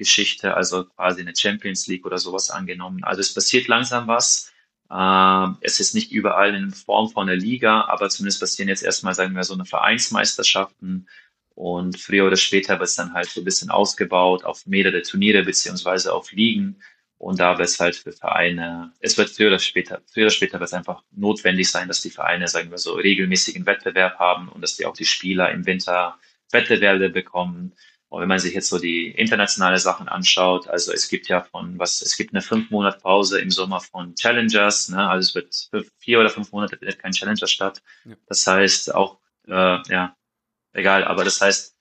Cup-Geschichte, 0.01 0.55
also 0.55 0.85
quasi 0.85 1.21
eine 1.21 1.35
Champions 1.35 1.87
League 1.87 2.05
oder 2.05 2.17
sowas 2.17 2.49
angenommen. 2.49 3.03
Also 3.03 3.21
es 3.21 3.33
passiert 3.33 3.67
langsam 3.67 4.07
was. 4.07 4.51
Ähm, 4.91 5.57
es 5.61 5.79
ist 5.79 5.93
nicht 5.93 6.11
überall 6.11 6.55
in 6.55 6.71
Form 6.71 7.09
von 7.09 7.29
einer 7.29 7.37
Liga, 7.37 7.85
aber 7.85 8.09
zumindest 8.09 8.39
passieren 8.39 8.69
jetzt 8.69 8.83
erstmal, 8.83 9.13
sagen 9.13 9.35
wir, 9.35 9.43
so 9.43 9.53
eine 9.53 9.65
Vereinsmeisterschaften. 9.65 11.07
Und 11.53 11.99
früher 11.99 12.25
oder 12.25 12.37
später 12.37 12.79
wird 12.79 12.89
es 12.89 12.95
dann 12.95 13.13
halt 13.13 13.29
so 13.29 13.41
ein 13.41 13.45
bisschen 13.45 13.69
ausgebaut 13.69 14.43
auf 14.43 14.65
mehrere 14.65 15.03
Turniere 15.03 15.43
beziehungsweise 15.43 16.13
auf 16.13 16.31
Ligen. 16.31 16.81
Und 17.17 17.39
da 17.39 17.59
wird 17.59 17.69
es 17.69 17.79
halt 17.79 17.95
für 17.95 18.11
Vereine, 18.11 18.93
es 18.99 19.15
wird 19.15 19.29
früher 19.29 19.49
oder 19.49 19.59
später, 19.59 20.01
früher 20.11 20.25
oder 20.25 20.31
später 20.31 20.59
wird 20.59 20.69
es 20.69 20.73
einfach 20.73 21.03
notwendig 21.11 21.69
sein, 21.69 21.87
dass 21.87 22.01
die 22.01 22.09
Vereine, 22.09 22.47
sagen 22.47 22.71
wir 22.71 22.79
so, 22.79 22.95
regelmäßigen 22.95 23.67
Wettbewerb 23.67 24.17
haben 24.17 24.49
und 24.49 24.61
dass 24.61 24.75
die 24.75 24.87
auch 24.87 24.95
die 24.95 25.05
Spieler 25.05 25.51
im 25.51 25.67
Winter 25.67 26.17
Wettbewerbe 26.51 27.09
bekommen. 27.09 27.73
Und 28.11 28.19
wenn 28.19 28.27
man 28.27 28.39
sich 28.39 28.53
jetzt 28.53 28.67
so 28.67 28.77
die 28.77 29.09
internationale 29.09 29.77
Sachen 29.77 30.09
anschaut, 30.09 30.67
also 30.67 30.91
es 30.91 31.07
gibt 31.07 31.29
ja 31.29 31.39
von 31.39 31.79
was, 31.79 32.01
es 32.01 32.17
gibt 32.17 32.33
eine 32.33 32.41
fünf 32.41 32.69
Monat 32.69 33.01
Pause 33.01 33.39
im 33.39 33.49
Sommer 33.49 33.79
von 33.79 34.15
Challengers, 34.15 34.89
ne? 34.89 35.07
also 35.07 35.29
es 35.29 35.33
wird 35.33 35.69
fünf, 35.71 35.89
vier 35.97 36.19
oder 36.19 36.29
fünf 36.29 36.51
Monate 36.51 36.75
findet 36.75 36.99
kein 36.99 37.13
Challenger 37.13 37.47
statt. 37.47 37.81
Ja. 38.03 38.15
Das 38.27 38.45
heißt 38.45 38.93
auch, 38.93 39.19
äh, 39.47 39.53
ja, 39.87 40.13
egal, 40.73 41.05
aber 41.05 41.23
das 41.23 41.39
heißt 41.39 41.77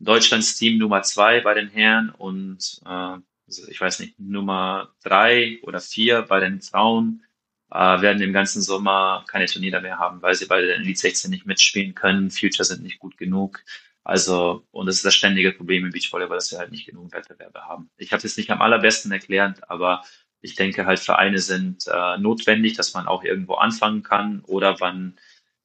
Deutschlands 0.00 0.56
Team 0.56 0.78
Nummer 0.78 1.02
zwei 1.02 1.42
bei 1.42 1.54
den 1.54 1.68
Herren 1.68 2.10
und 2.10 2.80
äh, 2.84 3.18
ich 3.46 3.80
weiß 3.80 4.00
nicht, 4.00 4.18
Nummer 4.18 4.92
drei 5.04 5.60
oder 5.62 5.78
vier 5.78 6.22
bei 6.22 6.40
den 6.40 6.60
Frauen 6.60 7.22
äh, 7.70 7.78
werden 7.78 8.20
im 8.20 8.32
ganzen 8.32 8.62
Sommer 8.62 9.24
keine 9.28 9.46
Turniere 9.46 9.80
mehr 9.80 10.00
haben, 10.00 10.22
weil 10.22 10.34
sie 10.34 10.46
bei 10.46 10.60
den 10.60 10.80
Elite 10.80 10.98
16 10.98 11.30
nicht 11.30 11.46
mitspielen 11.46 11.94
können. 11.94 12.32
Future 12.32 12.64
sind 12.64 12.82
nicht 12.82 12.98
gut 12.98 13.16
genug. 13.16 13.62
Also, 14.08 14.66
und 14.70 14.86
das 14.86 14.96
ist 14.96 15.04
das 15.04 15.14
ständige 15.14 15.52
Problem 15.52 15.84
im 15.84 15.90
Beachvolleyball, 15.90 16.38
dass 16.38 16.50
wir 16.50 16.58
halt 16.58 16.70
nicht 16.70 16.86
genug 16.86 17.12
Wettbewerbe 17.12 17.66
haben. 17.66 17.90
Ich 17.98 18.10
habe 18.10 18.26
es 18.26 18.38
nicht 18.38 18.50
am 18.50 18.62
allerbesten 18.62 19.12
erklärt, 19.12 19.68
aber 19.68 20.02
ich 20.40 20.54
denke 20.54 20.86
halt, 20.86 20.98
Vereine 20.98 21.38
sind 21.40 21.86
äh, 21.88 22.16
notwendig, 22.16 22.74
dass 22.74 22.94
man 22.94 23.06
auch 23.06 23.22
irgendwo 23.22 23.56
anfangen 23.56 24.02
kann 24.02 24.40
oder 24.46 24.78
man 24.80 25.18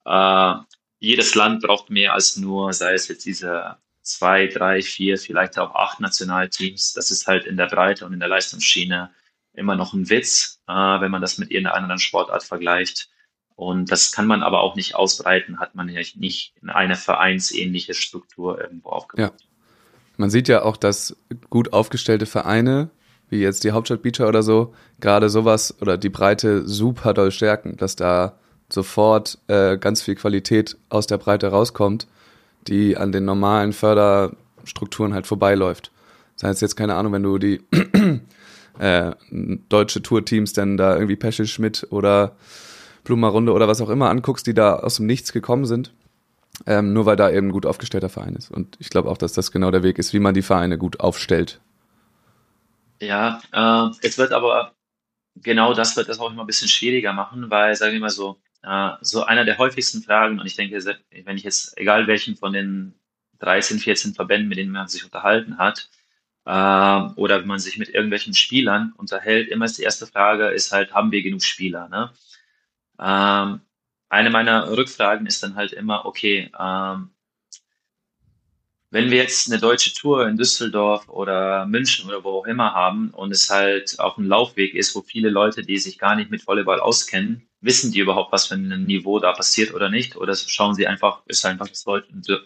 äh, 0.03 0.55
jedes 0.99 1.35
Land 1.35 1.63
braucht 1.63 1.89
mehr 1.89 2.11
als 2.13 2.35
nur, 2.35 2.73
sei 2.73 2.93
es 2.95 3.07
jetzt 3.07 3.25
diese 3.25 3.77
zwei, 4.01 4.47
drei, 4.47 4.81
vier, 4.81 5.17
vielleicht 5.17 5.57
auch 5.57 5.73
acht 5.73 6.01
Nationalteams. 6.01 6.91
Das 6.91 7.11
ist 7.11 7.27
halt 7.27 7.45
in 7.45 7.55
der 7.55 7.67
Breite 7.67 8.05
und 8.05 8.11
in 8.11 8.19
der 8.19 8.27
Leistungsschiene 8.27 9.09
immer 9.53 9.77
noch 9.77 9.93
ein 9.93 10.09
Witz, 10.09 10.61
äh, 10.67 10.73
wenn 10.73 11.11
man 11.11 11.21
das 11.21 11.37
mit 11.37 11.49
irgendeiner 11.49 11.77
anderen 11.77 11.99
Sportart 11.99 12.43
vergleicht. 12.43 13.09
Und 13.55 13.91
das 13.91 14.11
kann 14.11 14.27
man 14.27 14.43
aber 14.43 14.61
auch 14.61 14.75
nicht 14.75 14.95
ausbreiten, 14.95 15.59
hat 15.59 15.75
man 15.75 15.89
ja 15.89 16.01
nicht 16.15 16.53
in 16.61 16.69
eine 16.69 16.95
vereinsähnliche 16.95 17.93
Struktur 17.93 18.59
irgendwo 18.59 18.89
aufgebaut. 18.89 19.33
Ja. 19.39 19.47
Man 20.17 20.29
sieht 20.29 20.47
ja 20.47 20.63
auch, 20.63 20.77
dass 20.77 21.15
gut 21.49 21.73
aufgestellte 21.73 22.25
Vereine, 22.25 22.89
wie 23.29 23.39
jetzt 23.39 23.63
die 23.63 23.71
Hauptstadt 23.71 24.01
Beacher 24.01 24.27
oder 24.27 24.43
so, 24.43 24.73
gerade 24.99 25.29
sowas 25.29 25.75
oder 25.81 25.97
die 25.97 26.09
Breite 26.09 26.67
super 26.67 27.13
doll 27.13 27.31
stärken, 27.31 27.77
dass 27.77 27.95
da 27.95 28.37
sofort 28.69 29.39
äh, 29.47 29.77
ganz 29.77 30.01
viel 30.01 30.15
Qualität 30.15 30.77
aus 30.89 31.07
der 31.07 31.17
Breite 31.17 31.47
rauskommt, 31.47 32.07
die 32.67 32.97
an 32.97 33.11
den 33.11 33.25
normalen 33.25 33.73
Förderstrukturen 33.73 35.13
halt 35.13 35.27
vorbeiläuft. 35.27 35.91
Das 36.35 36.49
heißt 36.49 36.61
jetzt 36.61 36.75
keine 36.75 36.95
Ahnung, 36.95 37.13
wenn 37.13 37.23
du 37.23 37.37
die 37.37 37.61
äh, 38.79 39.11
deutsche 39.69 40.01
Tourteams 40.01 40.53
dann 40.53 40.77
da 40.77 40.95
irgendwie 40.95 41.15
Peschel 41.15 41.45
Schmidt 41.45 41.87
oder 41.89 42.35
Blumenrunde 43.03 43.51
oder 43.53 43.67
was 43.67 43.81
auch 43.81 43.89
immer 43.89 44.09
anguckst, 44.09 44.47
die 44.47 44.53
da 44.53 44.75
aus 44.75 44.97
dem 44.97 45.05
Nichts 45.05 45.33
gekommen 45.33 45.65
sind. 45.65 45.93
Ähm, 46.67 46.93
nur 46.93 47.05
weil 47.05 47.15
da 47.15 47.31
eben 47.31 47.47
ein 47.47 47.51
gut 47.51 47.65
aufgestellter 47.65 48.09
Verein 48.09 48.35
ist. 48.35 48.51
Und 48.51 48.77
ich 48.79 48.89
glaube 48.89 49.09
auch, 49.09 49.17
dass 49.17 49.33
das 49.33 49.51
genau 49.51 49.71
der 49.71 49.81
Weg 49.81 49.97
ist, 49.97 50.13
wie 50.13 50.19
man 50.19 50.35
die 50.35 50.43
Vereine 50.43 50.77
gut 50.77 50.99
aufstellt. 50.99 51.59
Ja, 53.01 53.41
äh, 53.51 54.07
es 54.07 54.17
wird 54.17 54.31
aber 54.31 54.73
genau 55.35 55.73
das 55.73 55.97
wird 55.97 56.09
das 56.09 56.19
auch 56.19 56.31
immer 56.31 56.43
ein 56.43 56.47
bisschen 56.47 56.67
schwieriger 56.67 57.11
machen, 57.13 57.49
weil, 57.49 57.75
sagen 57.75 57.93
wir 57.93 57.99
mal 57.99 58.09
so, 58.09 58.39
äh, 58.61 58.91
so 59.01 59.23
einer 59.23 59.45
der 59.45 59.57
häufigsten 59.57 60.03
Fragen, 60.03 60.39
und 60.39 60.45
ich 60.45 60.55
denke, 60.55 60.79
wenn 61.25 61.37
ich 61.37 61.43
jetzt, 61.43 61.77
egal 61.77 62.07
welchen 62.07 62.35
von 62.35 62.53
den 62.53 62.93
13, 63.39 63.79
14 63.79 64.13
Verbänden, 64.13 64.47
mit 64.47 64.57
denen 64.57 64.71
man 64.71 64.87
sich 64.87 65.03
unterhalten 65.03 65.57
hat, 65.57 65.89
äh, 66.45 66.51
oder 67.15 67.39
wenn 67.39 67.47
man 67.47 67.59
sich 67.59 67.77
mit 67.77 67.89
irgendwelchen 67.89 68.33
Spielern 68.33 68.93
unterhält, 68.97 69.49
immer 69.49 69.65
ist 69.65 69.77
die 69.77 69.83
erste 69.83 70.07
Frage, 70.07 70.47
ist 70.47 70.71
halt, 70.71 70.93
haben 70.93 71.11
wir 71.11 71.23
genug 71.23 71.43
Spieler? 71.43 71.89
Ne? 71.89 72.11
Ähm, 73.03 73.61
eine 74.09 74.29
meiner 74.29 74.69
Rückfragen 74.69 75.27
ist 75.27 75.43
dann 75.43 75.55
halt 75.55 75.73
immer, 75.73 76.05
okay, 76.05 76.49
ähm, 76.57 77.09
wenn 78.91 79.09
wir 79.09 79.17
jetzt 79.17 79.51
eine 79.51 79.59
deutsche 79.59 79.91
Tour 79.93 80.27
in 80.27 80.37
Düsseldorf 80.37 81.09
oder 81.09 81.65
München 81.65 82.07
oder 82.07 82.23
wo 82.23 82.29
auch 82.29 82.45
immer 82.45 82.73
haben 82.75 83.09
und 83.09 83.31
es 83.31 83.49
halt 83.49 83.99
auch 83.99 84.19
ein 84.19 84.25
Laufweg 84.25 84.75
ist, 84.75 84.95
wo 84.95 85.01
viele 85.01 85.29
Leute, 85.29 85.63
die 85.63 85.79
sich 85.79 85.97
gar 85.97 86.15
nicht 86.15 86.29
mit 86.29 86.45
Volleyball 86.45 86.79
auskennen, 86.79 87.49
wissen 87.59 87.91
die 87.91 87.99
überhaupt, 87.99 88.31
was 88.31 88.47
für 88.47 88.53
ein 88.53 88.83
Niveau 88.85 89.19
da 89.19 89.33
passiert 89.33 89.73
oder 89.73 89.89
nicht? 89.89 90.15
Oder 90.15 90.35
schauen 90.35 90.75
sie 90.75 90.85
einfach, 90.85 91.23
ist 91.25 91.43
einfach 91.43 91.67
das, 91.67 91.83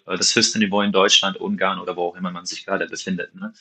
das 0.05 0.35
höchste 0.35 0.59
Niveau 0.59 0.81
in 0.81 0.93
Deutschland, 0.93 1.35
Ungarn 1.35 1.79
oder 1.79 1.97
wo 1.97 2.03
auch 2.03 2.15
immer 2.15 2.31
man 2.31 2.45
sich 2.45 2.65
gerade 2.65 2.87
befindet. 2.87 3.35
Ne? 3.35 3.51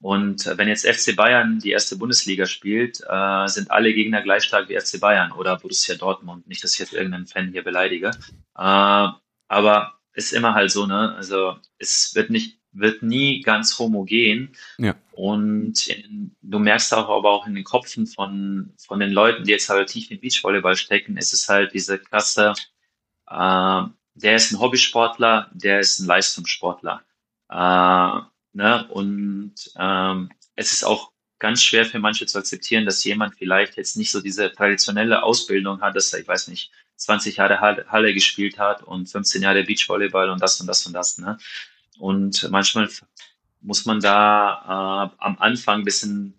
Und 0.00 0.46
äh, 0.46 0.56
wenn 0.56 0.68
jetzt 0.68 0.86
FC 0.86 1.16
Bayern 1.16 1.58
die 1.58 1.70
erste 1.70 1.96
Bundesliga 1.96 2.46
spielt, 2.46 3.00
äh, 3.08 3.46
sind 3.48 3.70
alle 3.70 3.92
Gegner 3.92 4.22
gleich 4.22 4.44
stark 4.44 4.68
wie 4.68 4.78
FC 4.78 5.00
Bayern 5.00 5.32
oder 5.32 5.58
Borussia 5.58 5.96
Dortmund. 5.96 6.46
Nicht, 6.46 6.62
dass 6.62 6.74
ich 6.74 6.78
jetzt 6.78 6.92
irgendeinen 6.92 7.26
Fan 7.26 7.50
hier 7.50 7.64
beleidige. 7.64 8.10
Äh, 8.56 9.08
aber 9.48 9.94
ist 10.12 10.32
immer 10.32 10.54
halt 10.54 10.70
so, 10.70 10.86
ne? 10.86 11.14
Also 11.16 11.56
es 11.78 12.14
wird 12.14 12.30
nicht, 12.30 12.58
wird 12.72 13.02
nie 13.02 13.40
ganz 13.40 13.78
homogen. 13.78 14.54
Ja. 14.78 14.94
Und 15.12 15.88
in, 15.88 16.36
du 16.42 16.58
merkst 16.58 16.94
auch, 16.94 17.08
aber 17.08 17.30
auch 17.30 17.46
in 17.46 17.54
den 17.54 17.64
Kopfen 17.64 18.06
von, 18.06 18.72
von 18.78 19.00
den 19.00 19.10
Leuten, 19.10 19.44
die 19.44 19.50
jetzt 19.50 19.68
halt 19.68 19.88
tief 19.88 20.10
im 20.10 20.20
Beachvolleyball 20.20 20.76
stecken, 20.76 21.16
ist 21.16 21.32
es 21.32 21.48
halt 21.48 21.72
diese 21.74 21.98
Klasse, 21.98 22.52
äh, 23.28 23.82
der 24.14 24.36
ist 24.36 24.52
ein 24.52 24.60
Hobbysportler, 24.60 25.50
der 25.54 25.80
ist 25.80 25.98
ein 25.98 26.06
Leistungssportler. 26.06 27.02
Äh, 27.50 28.20
Ne? 28.52 28.86
Und 28.88 29.54
ähm, 29.78 30.30
es 30.56 30.72
ist 30.72 30.84
auch 30.84 31.12
ganz 31.38 31.62
schwer 31.62 31.84
für 31.84 31.98
manche 31.98 32.26
zu 32.26 32.38
akzeptieren, 32.38 32.84
dass 32.84 33.04
jemand 33.04 33.36
vielleicht 33.36 33.76
jetzt 33.76 33.96
nicht 33.96 34.10
so 34.10 34.20
diese 34.20 34.52
traditionelle 34.52 35.22
Ausbildung 35.22 35.80
hat, 35.80 35.94
dass 35.94 36.12
er, 36.12 36.20
ich 36.20 36.28
weiß 36.28 36.48
nicht, 36.48 36.72
20 36.96 37.36
Jahre 37.36 37.60
Halle 37.60 38.12
gespielt 38.12 38.58
hat 38.58 38.82
und 38.82 39.08
15 39.08 39.42
Jahre 39.42 39.62
Beachvolleyball 39.62 40.30
und 40.30 40.42
das 40.42 40.60
und 40.60 40.66
das 40.66 40.84
und 40.86 40.92
das. 40.92 41.18
Ne? 41.18 41.38
Und 41.98 42.48
manchmal 42.50 42.88
muss 43.60 43.86
man 43.86 44.00
da 44.00 45.12
äh, 45.18 45.24
am 45.24 45.38
Anfang 45.38 45.84
bisschen, 45.84 46.34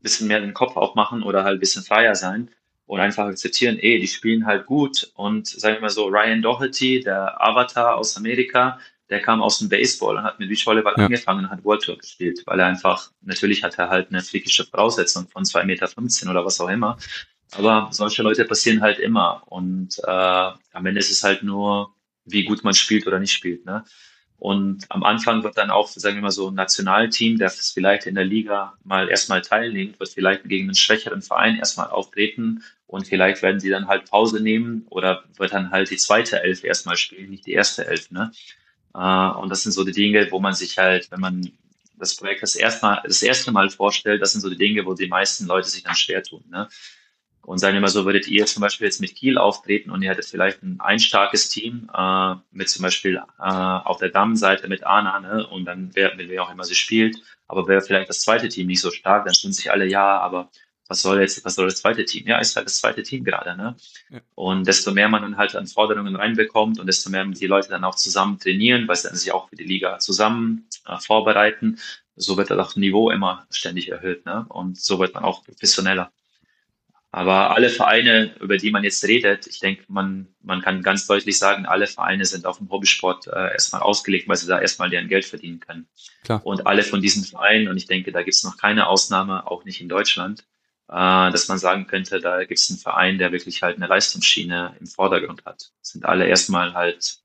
bisschen 0.00 0.28
mehr 0.28 0.40
den 0.40 0.54
Kopf 0.54 0.76
aufmachen 0.76 1.22
oder 1.22 1.44
halt 1.44 1.60
bisschen 1.60 1.82
freier 1.82 2.14
sein 2.14 2.50
und 2.86 3.00
einfach 3.00 3.26
akzeptieren, 3.26 3.78
ey, 3.78 3.98
die 4.00 4.08
spielen 4.08 4.46
halt 4.46 4.64
gut. 4.64 5.12
Und 5.14 5.46
sagen 5.46 5.76
wir 5.76 5.82
mal 5.82 5.90
so, 5.90 6.06
Ryan 6.06 6.40
Doherty, 6.40 7.00
der 7.00 7.40
Avatar 7.40 7.96
aus 7.96 8.16
Amerika, 8.16 8.80
der 9.10 9.20
kam 9.20 9.42
aus 9.42 9.58
dem 9.58 9.68
Baseball 9.68 10.16
und 10.16 10.22
hat 10.24 10.38
mit 10.38 10.48
Beachvolleyball 10.48 10.94
ja. 10.96 11.04
angefangen 11.04 11.44
und 11.44 11.50
hat 11.50 11.64
World 11.64 11.82
Tour 11.82 11.98
gespielt, 11.98 12.42
weil 12.46 12.60
er 12.60 12.66
einfach, 12.66 13.10
natürlich 13.22 13.62
hat 13.62 13.78
er 13.78 13.88
halt 13.88 14.10
eine 14.10 14.20
physische 14.20 14.64
Voraussetzung 14.64 15.28
von 15.28 15.44
2,15 15.44 15.64
Meter 15.64 16.30
oder 16.30 16.44
was 16.44 16.60
auch 16.60 16.68
immer. 16.68 16.98
Aber 17.52 17.88
solche 17.92 18.22
Leute 18.22 18.44
passieren 18.44 18.82
halt 18.82 18.98
immer. 18.98 19.42
Und 19.46 19.98
äh, 20.00 20.10
am 20.10 20.86
Ende 20.86 20.98
ist 20.98 21.10
es 21.10 21.24
halt 21.24 21.42
nur, 21.42 21.94
wie 22.26 22.44
gut 22.44 22.62
man 22.64 22.74
spielt 22.74 23.06
oder 23.06 23.18
nicht 23.18 23.32
spielt. 23.32 23.64
Ne? 23.64 23.84
Und 24.38 24.84
am 24.90 25.02
Anfang 25.02 25.42
wird 25.42 25.58
dann 25.58 25.70
auch, 25.70 25.88
sagen 25.88 26.16
wir 26.16 26.22
mal 26.22 26.30
so, 26.30 26.48
ein 26.48 26.54
Nationalteam, 26.54 27.38
der 27.38 27.50
vielleicht 27.50 28.06
in 28.06 28.14
der 28.14 28.24
Liga 28.24 28.74
mal 28.84 29.08
erstmal 29.08 29.42
teilnimmt, 29.42 29.98
wird 29.98 30.10
vielleicht 30.10 30.44
gegen 30.44 30.66
einen 30.66 30.76
schwächeren 30.76 31.22
Verein 31.22 31.56
erstmal 31.56 31.88
auftreten 31.88 32.62
und 32.86 33.08
vielleicht 33.08 33.42
werden 33.42 33.58
sie 33.58 33.68
dann 33.68 33.88
halt 33.88 34.08
Pause 34.08 34.40
nehmen 34.40 34.86
oder 34.90 35.24
wird 35.36 35.52
dann 35.52 35.72
halt 35.72 35.90
die 35.90 35.96
zweite 35.96 36.40
Elf 36.40 36.62
erstmal 36.62 36.96
spielen, 36.96 37.30
nicht 37.30 37.46
die 37.46 37.52
erste 37.52 37.86
Elf. 37.86 38.12
Ne? 38.12 38.30
Äh, 38.94 38.98
und 38.98 39.48
das 39.50 39.62
sind 39.62 39.72
so 39.72 39.84
die 39.84 39.92
Dinge, 39.92 40.30
wo 40.30 40.40
man 40.40 40.54
sich 40.54 40.78
halt, 40.78 41.10
wenn 41.10 41.20
man 41.20 41.52
das 41.98 42.16
Projekt 42.16 42.42
das 42.42 42.54
erste 42.54 42.86
Mal, 42.86 43.02
das 43.04 43.22
erste 43.22 43.52
Mal 43.52 43.70
vorstellt, 43.70 44.22
das 44.22 44.32
sind 44.32 44.40
so 44.40 44.50
die 44.50 44.56
Dinge, 44.56 44.86
wo 44.86 44.94
die 44.94 45.08
meisten 45.08 45.46
Leute 45.46 45.68
sich 45.68 45.82
dann 45.82 45.94
schwer 45.94 46.22
tun. 46.22 46.44
Ne? 46.48 46.68
Und 47.42 47.58
sagen 47.58 47.74
wir 47.74 47.80
mal 47.80 47.88
so, 47.88 48.04
würdet 48.04 48.28
ihr 48.28 48.44
zum 48.44 48.60
Beispiel 48.60 48.86
jetzt 48.86 49.00
mit 49.00 49.14
Kiel 49.14 49.38
auftreten 49.38 49.90
und 49.90 50.02
ihr 50.02 50.10
hättet 50.10 50.26
vielleicht 50.26 50.62
ein, 50.62 50.78
ein 50.80 50.98
starkes 50.98 51.48
Team 51.48 51.88
äh, 51.96 52.34
mit 52.50 52.68
zum 52.68 52.82
Beispiel 52.82 53.16
äh, 53.16 53.42
auf 53.42 53.98
der 53.98 54.10
Damenseite 54.10 54.68
mit 54.68 54.84
Anna, 54.84 55.18
ne? 55.20 55.46
und 55.46 55.64
dann 55.64 55.94
wäre, 55.94 56.12
wer 56.16 56.42
auch 56.42 56.52
immer 56.52 56.64
sie 56.64 56.74
spielt, 56.74 57.16
aber 57.46 57.66
wäre 57.66 57.80
vielleicht 57.80 58.10
das 58.10 58.20
zweite 58.20 58.48
Team 58.48 58.66
nicht 58.66 58.82
so 58.82 58.90
stark, 58.90 59.24
dann 59.24 59.34
tun 59.34 59.52
sich 59.52 59.70
alle, 59.70 59.86
ja, 59.86 60.18
aber 60.18 60.50
was 60.88 61.02
soll 61.02 61.20
jetzt, 61.20 61.44
was 61.44 61.54
soll 61.54 61.66
das 61.66 61.76
zweite 61.76 62.04
Team? 62.04 62.26
Ja, 62.26 62.38
ist 62.38 62.56
halt 62.56 62.66
das 62.66 62.78
zweite 62.78 63.02
Team 63.02 63.22
gerade, 63.22 63.56
ne? 63.56 63.76
Ja. 64.10 64.20
Und 64.34 64.66
desto 64.66 64.92
mehr 64.92 65.08
man 65.08 65.22
dann 65.22 65.36
halt 65.36 65.54
an 65.54 65.66
Forderungen 65.66 66.16
reinbekommt 66.16 66.80
und 66.80 66.86
desto 66.86 67.10
mehr 67.10 67.24
die 67.26 67.46
Leute 67.46 67.68
dann 67.68 67.84
auch 67.84 67.94
zusammen 67.94 68.38
trainieren, 68.38 68.88
weil 68.88 68.96
sie 68.96 69.08
dann 69.08 69.16
sich 69.16 69.32
auch 69.32 69.50
für 69.50 69.56
die 69.56 69.64
Liga 69.64 69.98
zusammen 69.98 70.66
äh, 70.86 70.96
vorbereiten, 70.98 71.78
so 72.16 72.36
wird 72.36 72.50
dann 72.50 72.58
auch 72.58 72.74
Niveau 72.74 73.10
immer 73.10 73.46
ständig 73.50 73.90
erhöht, 73.90 74.24
ne? 74.24 74.46
Und 74.48 74.80
so 74.80 74.98
wird 74.98 75.14
man 75.14 75.24
auch 75.24 75.44
professioneller. 75.44 76.10
Aber 77.10 77.54
alle 77.54 77.70
Vereine, 77.70 78.34
über 78.40 78.58
die 78.58 78.70
man 78.70 78.84
jetzt 78.84 79.02
redet, 79.04 79.46
ich 79.46 79.60
denke, 79.60 79.84
man, 79.88 80.28
man 80.42 80.60
kann 80.60 80.82
ganz 80.82 81.06
deutlich 81.06 81.38
sagen, 81.38 81.64
alle 81.64 81.86
Vereine 81.86 82.24
sind 82.26 82.44
auf 82.44 82.58
den 82.58 82.68
Hobbysport 82.70 83.28
äh, 83.28 83.52
erstmal 83.52 83.80
ausgelegt, 83.80 84.28
weil 84.28 84.36
sie 84.36 84.46
da 84.46 84.60
erstmal 84.60 84.90
deren 84.90 85.08
Geld 85.08 85.24
verdienen 85.24 85.60
können. 85.60 85.88
Klar. 86.22 86.44
Und 86.44 86.66
alle 86.66 86.82
von 86.82 87.00
diesen 87.00 87.24
Vereinen, 87.24 87.68
und 87.68 87.78
ich 87.78 87.86
denke, 87.86 88.12
da 88.12 88.22
gibt 88.22 88.34
es 88.34 88.44
noch 88.44 88.58
keine 88.58 88.88
Ausnahme, 88.88 89.46
auch 89.46 89.64
nicht 89.64 89.80
in 89.80 89.88
Deutschland, 89.88 90.44
äh, 90.88 91.30
dass 91.30 91.48
man 91.48 91.58
sagen 91.58 91.86
könnte, 91.86 92.20
da 92.20 92.44
gibt 92.44 92.60
es 92.60 92.70
einen 92.70 92.78
Verein, 92.78 93.18
der 93.18 93.32
wirklich 93.32 93.62
halt 93.62 93.76
eine 93.76 93.86
Leistungsschiene 93.86 94.76
im 94.80 94.86
Vordergrund 94.86 95.44
hat. 95.44 95.70
Das 95.80 95.90
sind 95.92 96.04
alle 96.04 96.26
erstmal 96.26 96.74
halt 96.74 97.18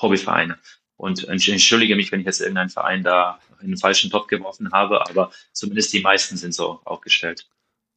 Hobbyvereine. 0.00 0.58
Und 0.96 1.28
entschuldige 1.28 1.94
mich, 1.94 2.10
wenn 2.10 2.20
ich 2.20 2.26
jetzt 2.26 2.40
irgendeinen 2.40 2.70
Verein 2.70 3.02
da 3.02 3.38
in 3.60 3.68
den 3.68 3.76
falschen 3.76 4.10
Topf 4.10 4.28
geworfen 4.28 4.72
habe, 4.72 5.06
aber 5.08 5.30
zumindest 5.52 5.92
die 5.92 6.00
meisten 6.00 6.36
sind 6.36 6.54
so 6.54 6.80
aufgestellt. 6.84 7.46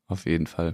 Auf 0.08 0.26
jeden 0.26 0.48
Fall. 0.48 0.74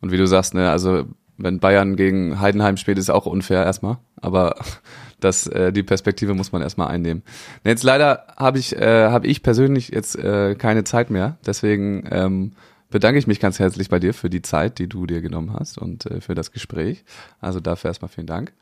Und 0.00 0.10
wie 0.10 0.16
du 0.16 0.26
sagst, 0.26 0.54
ne, 0.54 0.70
also 0.70 1.06
wenn 1.36 1.60
Bayern 1.60 1.96
gegen 1.96 2.40
Heidenheim 2.40 2.78
spielt, 2.78 2.96
ist 2.96 3.10
auch 3.10 3.26
unfair 3.26 3.62
erstmal. 3.64 3.98
Aber 4.16 4.56
das, 5.20 5.46
äh, 5.48 5.70
die 5.72 5.82
Perspektive 5.82 6.32
muss 6.34 6.52
man 6.52 6.62
erstmal 6.62 6.88
einnehmen. 6.88 7.22
Jetzt 7.62 7.82
leider 7.82 8.26
habe 8.36 8.58
ich, 8.58 8.74
äh, 8.74 9.10
habe 9.10 9.26
ich 9.26 9.42
persönlich 9.42 9.88
jetzt 9.88 10.16
äh, 10.16 10.54
keine 10.54 10.84
Zeit 10.84 11.10
mehr. 11.10 11.36
Deswegen 11.44 12.08
ähm, 12.10 12.52
bedanke 12.90 13.18
ich 13.18 13.26
mich 13.26 13.40
ganz 13.40 13.58
herzlich 13.58 13.88
bei 13.88 13.98
dir 13.98 14.14
für 14.14 14.30
die 14.30 14.42
Zeit, 14.42 14.78
die 14.78 14.88
du 14.88 15.06
dir 15.06 15.20
genommen 15.20 15.52
hast 15.52 15.78
und 15.78 16.06
äh, 16.06 16.20
für 16.20 16.34
das 16.34 16.52
Gespräch. 16.52 17.04
Also 17.40 17.60
dafür 17.60 17.88
erstmal 17.88 18.08
vielen 18.08 18.26
Dank. 18.26 18.52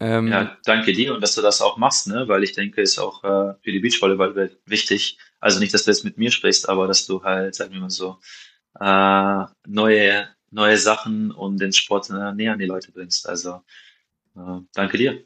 Ähm, 0.00 0.28
ja, 0.28 0.56
danke 0.64 0.92
dir 0.92 1.14
und 1.14 1.20
dass 1.20 1.34
du 1.34 1.40
das 1.42 1.62
auch 1.62 1.76
machst, 1.76 2.08
ne? 2.08 2.26
weil 2.26 2.42
ich 2.42 2.52
denke, 2.52 2.82
ist 2.82 2.98
auch 2.98 3.22
äh, 3.22 3.54
für 3.62 3.72
die 3.72 3.78
Beachvolleyball 3.78 4.50
wichtig. 4.66 5.18
Also 5.40 5.60
nicht, 5.60 5.72
dass 5.72 5.84
du 5.84 5.90
jetzt 5.90 6.04
mit 6.04 6.18
mir 6.18 6.30
sprichst, 6.30 6.68
aber 6.68 6.88
dass 6.88 7.06
du 7.06 7.22
halt, 7.22 7.54
sagen 7.54 7.72
wir 7.72 7.80
mal 7.80 7.90
so, 7.90 8.18
äh, 8.80 9.44
neue 9.66 10.28
neue 10.54 10.78
Sachen 10.78 11.32
und 11.32 11.60
den 11.60 11.72
Sport 11.72 12.08
äh, 12.10 12.32
näher 12.32 12.52
an 12.52 12.58
die 12.58 12.66
Leute 12.66 12.92
bringst. 12.92 13.28
Also 13.28 13.62
äh, 14.36 14.60
danke 14.72 14.96
dir. 14.96 15.24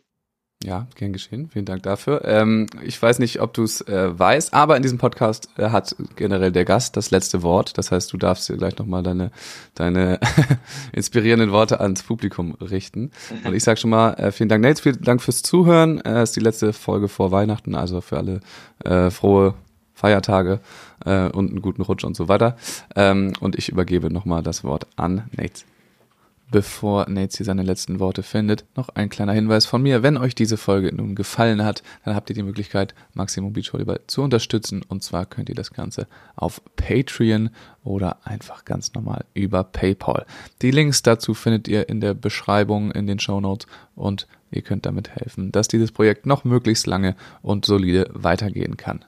Ja, 0.65 0.89
gern 0.97 1.13
geschehen. 1.13 1.49
Vielen 1.53 1.67
Dank 1.67 1.85
dafür. 1.85 2.25
Ähm, 2.25 2.67
ich 2.83 3.01
weiß 3.01 3.21
nicht, 3.21 3.41
ob 3.41 3.55
du 3.55 3.63
es 3.63 3.81
äh, 3.83 4.19
weißt, 4.19 4.53
aber 4.53 4.77
in 4.77 4.83
diesem 4.83 4.99
Podcast 4.99 5.49
äh, 5.57 5.71
hat 5.71 5.95
generell 6.17 6.51
der 6.51 6.65
Gast 6.65 6.97
das 6.97 7.13
letzte 7.13 7.45
Wort. 7.45 7.79
Das 7.79 7.93
heißt, 7.93 8.13
du 8.13 8.17
darfst 8.17 8.49
dir 8.49 8.57
gleich 8.57 8.77
nochmal 8.77 9.05
deine, 9.05 9.31
deine 9.77 10.19
inspirierenden 10.93 11.53
Worte 11.53 11.81
ans 11.81 12.03
Publikum 12.03 12.57
richten. 12.61 13.13
Und 13.45 13.55
ich 13.55 13.63
sage 13.63 13.79
schon 13.79 13.91
mal 13.91 14.15
äh, 14.15 14.33
vielen 14.33 14.49
Dank, 14.49 14.65
Nate, 14.65 14.83
vielen 14.83 15.01
Dank 15.01 15.23
fürs 15.23 15.43
Zuhören. 15.43 16.01
Es 16.01 16.13
äh, 16.13 16.23
ist 16.25 16.37
die 16.37 16.41
letzte 16.41 16.73
Folge 16.73 17.07
vor 17.07 17.31
Weihnachten, 17.31 17.77
also 17.77 18.01
für 18.01 18.17
alle 18.17 18.41
äh, 18.85 19.11
frohe 19.11 19.55
Feiertage 19.95 20.59
äh, 21.05 21.29
und 21.29 21.51
einen 21.51 21.63
guten 21.63 21.83
Rutsch 21.83 22.03
und 22.03 22.17
so 22.17 22.27
weiter. 22.27 22.57
Ähm, 22.97 23.33
und 23.39 23.57
ich 23.57 23.69
übergebe 23.69 24.13
nochmal 24.13 24.43
das 24.43 24.65
Wort 24.65 24.89
an 24.97 25.29
Nate. 25.37 25.63
Bevor 26.51 27.11
Nate 27.11 27.37
hier 27.37 27.45
seine 27.45 27.63
letzten 27.63 28.01
Worte 28.01 28.23
findet, 28.23 28.65
noch 28.75 28.89
ein 28.89 29.11
kleiner 29.11 29.35
Hinweis 29.35 29.67
von 29.67 29.83
mir. 29.83 30.03
Wenn 30.03 30.17
euch 30.17 30.35
diese 30.35 30.57
Folge 30.57 30.95
nun 30.95 31.15
gefallen 31.15 31.63
hat, 31.63 31.83
dann 32.07 32.15
habt 32.15 32.31
ihr 32.31 32.35
die 32.35 32.43
Möglichkeit, 32.43 32.95
Maximum 33.13 33.53
Beach 33.53 33.71
Volleyball 33.71 34.01
zu 34.07 34.23
unterstützen. 34.23 34.83
Und 34.89 35.03
zwar 35.03 35.27
könnt 35.27 35.51
ihr 35.51 35.55
das 35.55 35.75
Ganze 35.75 36.07
auf 36.37 36.63
Patreon 36.77 37.51
oder 37.85 38.27
einfach 38.27 38.65
ganz 38.65 38.95
normal 38.95 39.27
über 39.35 39.63
PayPal. 39.63 40.25
Die 40.63 40.71
Links 40.71 41.03
dazu 41.03 41.35
findet 41.35 41.69
ihr 41.69 41.91
in 41.91 42.01
der 42.01 42.15
Beschreibung, 42.15 42.93
in 42.93 43.07
den 43.07 43.19
Show 43.19 43.43
Notes 43.43 43.67
und 43.95 44.27
ihr 44.51 44.63
könnt 44.63 44.87
damit 44.87 45.11
helfen, 45.11 45.53
dass 45.53 45.69
dieses 45.69 45.93
Projekt 45.93 46.25
noch 46.25 46.45
möglichst 46.45 46.87
lange 46.87 47.15
und 47.43 47.67
solide 47.67 48.09
weitergehen 48.15 48.79
kann. 48.79 49.05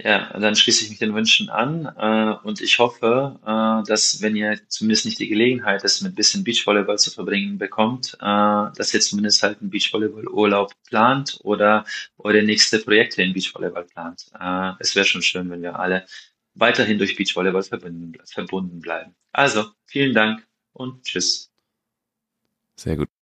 Ja, 0.00 0.38
dann 0.38 0.54
schließe 0.54 0.84
ich 0.84 0.90
mich 0.90 1.00
den 1.00 1.12
Wünschen 1.14 1.50
an 1.50 1.86
äh, 1.96 2.46
und 2.46 2.60
ich 2.60 2.78
hoffe, 2.78 3.40
äh, 3.42 3.88
dass 3.88 4.22
wenn 4.22 4.36
ihr 4.36 4.60
zumindest 4.68 5.06
nicht 5.06 5.18
die 5.18 5.26
Gelegenheit, 5.26 5.82
das 5.82 6.00
mit 6.02 6.12
ein 6.12 6.14
bisschen 6.14 6.44
Beachvolleyball 6.44 6.98
zu 6.98 7.10
verbringen 7.10 7.58
bekommt, 7.58 8.14
äh, 8.20 8.20
dass 8.20 8.94
ihr 8.94 9.00
zumindest 9.00 9.42
halt 9.42 9.60
einen 9.60 9.70
Beachvolleyball-Urlaub 9.70 10.72
plant 10.86 11.40
oder 11.42 11.84
eure 12.16 12.44
nächste 12.44 12.78
Projekte 12.78 13.22
in 13.22 13.32
Beachvolleyball 13.32 13.84
plant. 13.84 14.26
Äh, 14.38 14.74
es 14.78 14.94
wäre 14.94 15.04
schon 15.04 15.22
schön, 15.22 15.50
wenn 15.50 15.62
wir 15.62 15.76
alle 15.76 16.06
weiterhin 16.54 16.98
durch 16.98 17.16
Beachvolleyball 17.16 17.64
verbunden, 17.64 18.12
verbunden 18.24 18.78
bleiben. 18.78 19.16
Also, 19.32 19.66
vielen 19.86 20.14
Dank 20.14 20.46
und 20.74 21.02
tschüss. 21.02 21.50
Sehr 22.76 22.96
gut. 22.96 23.08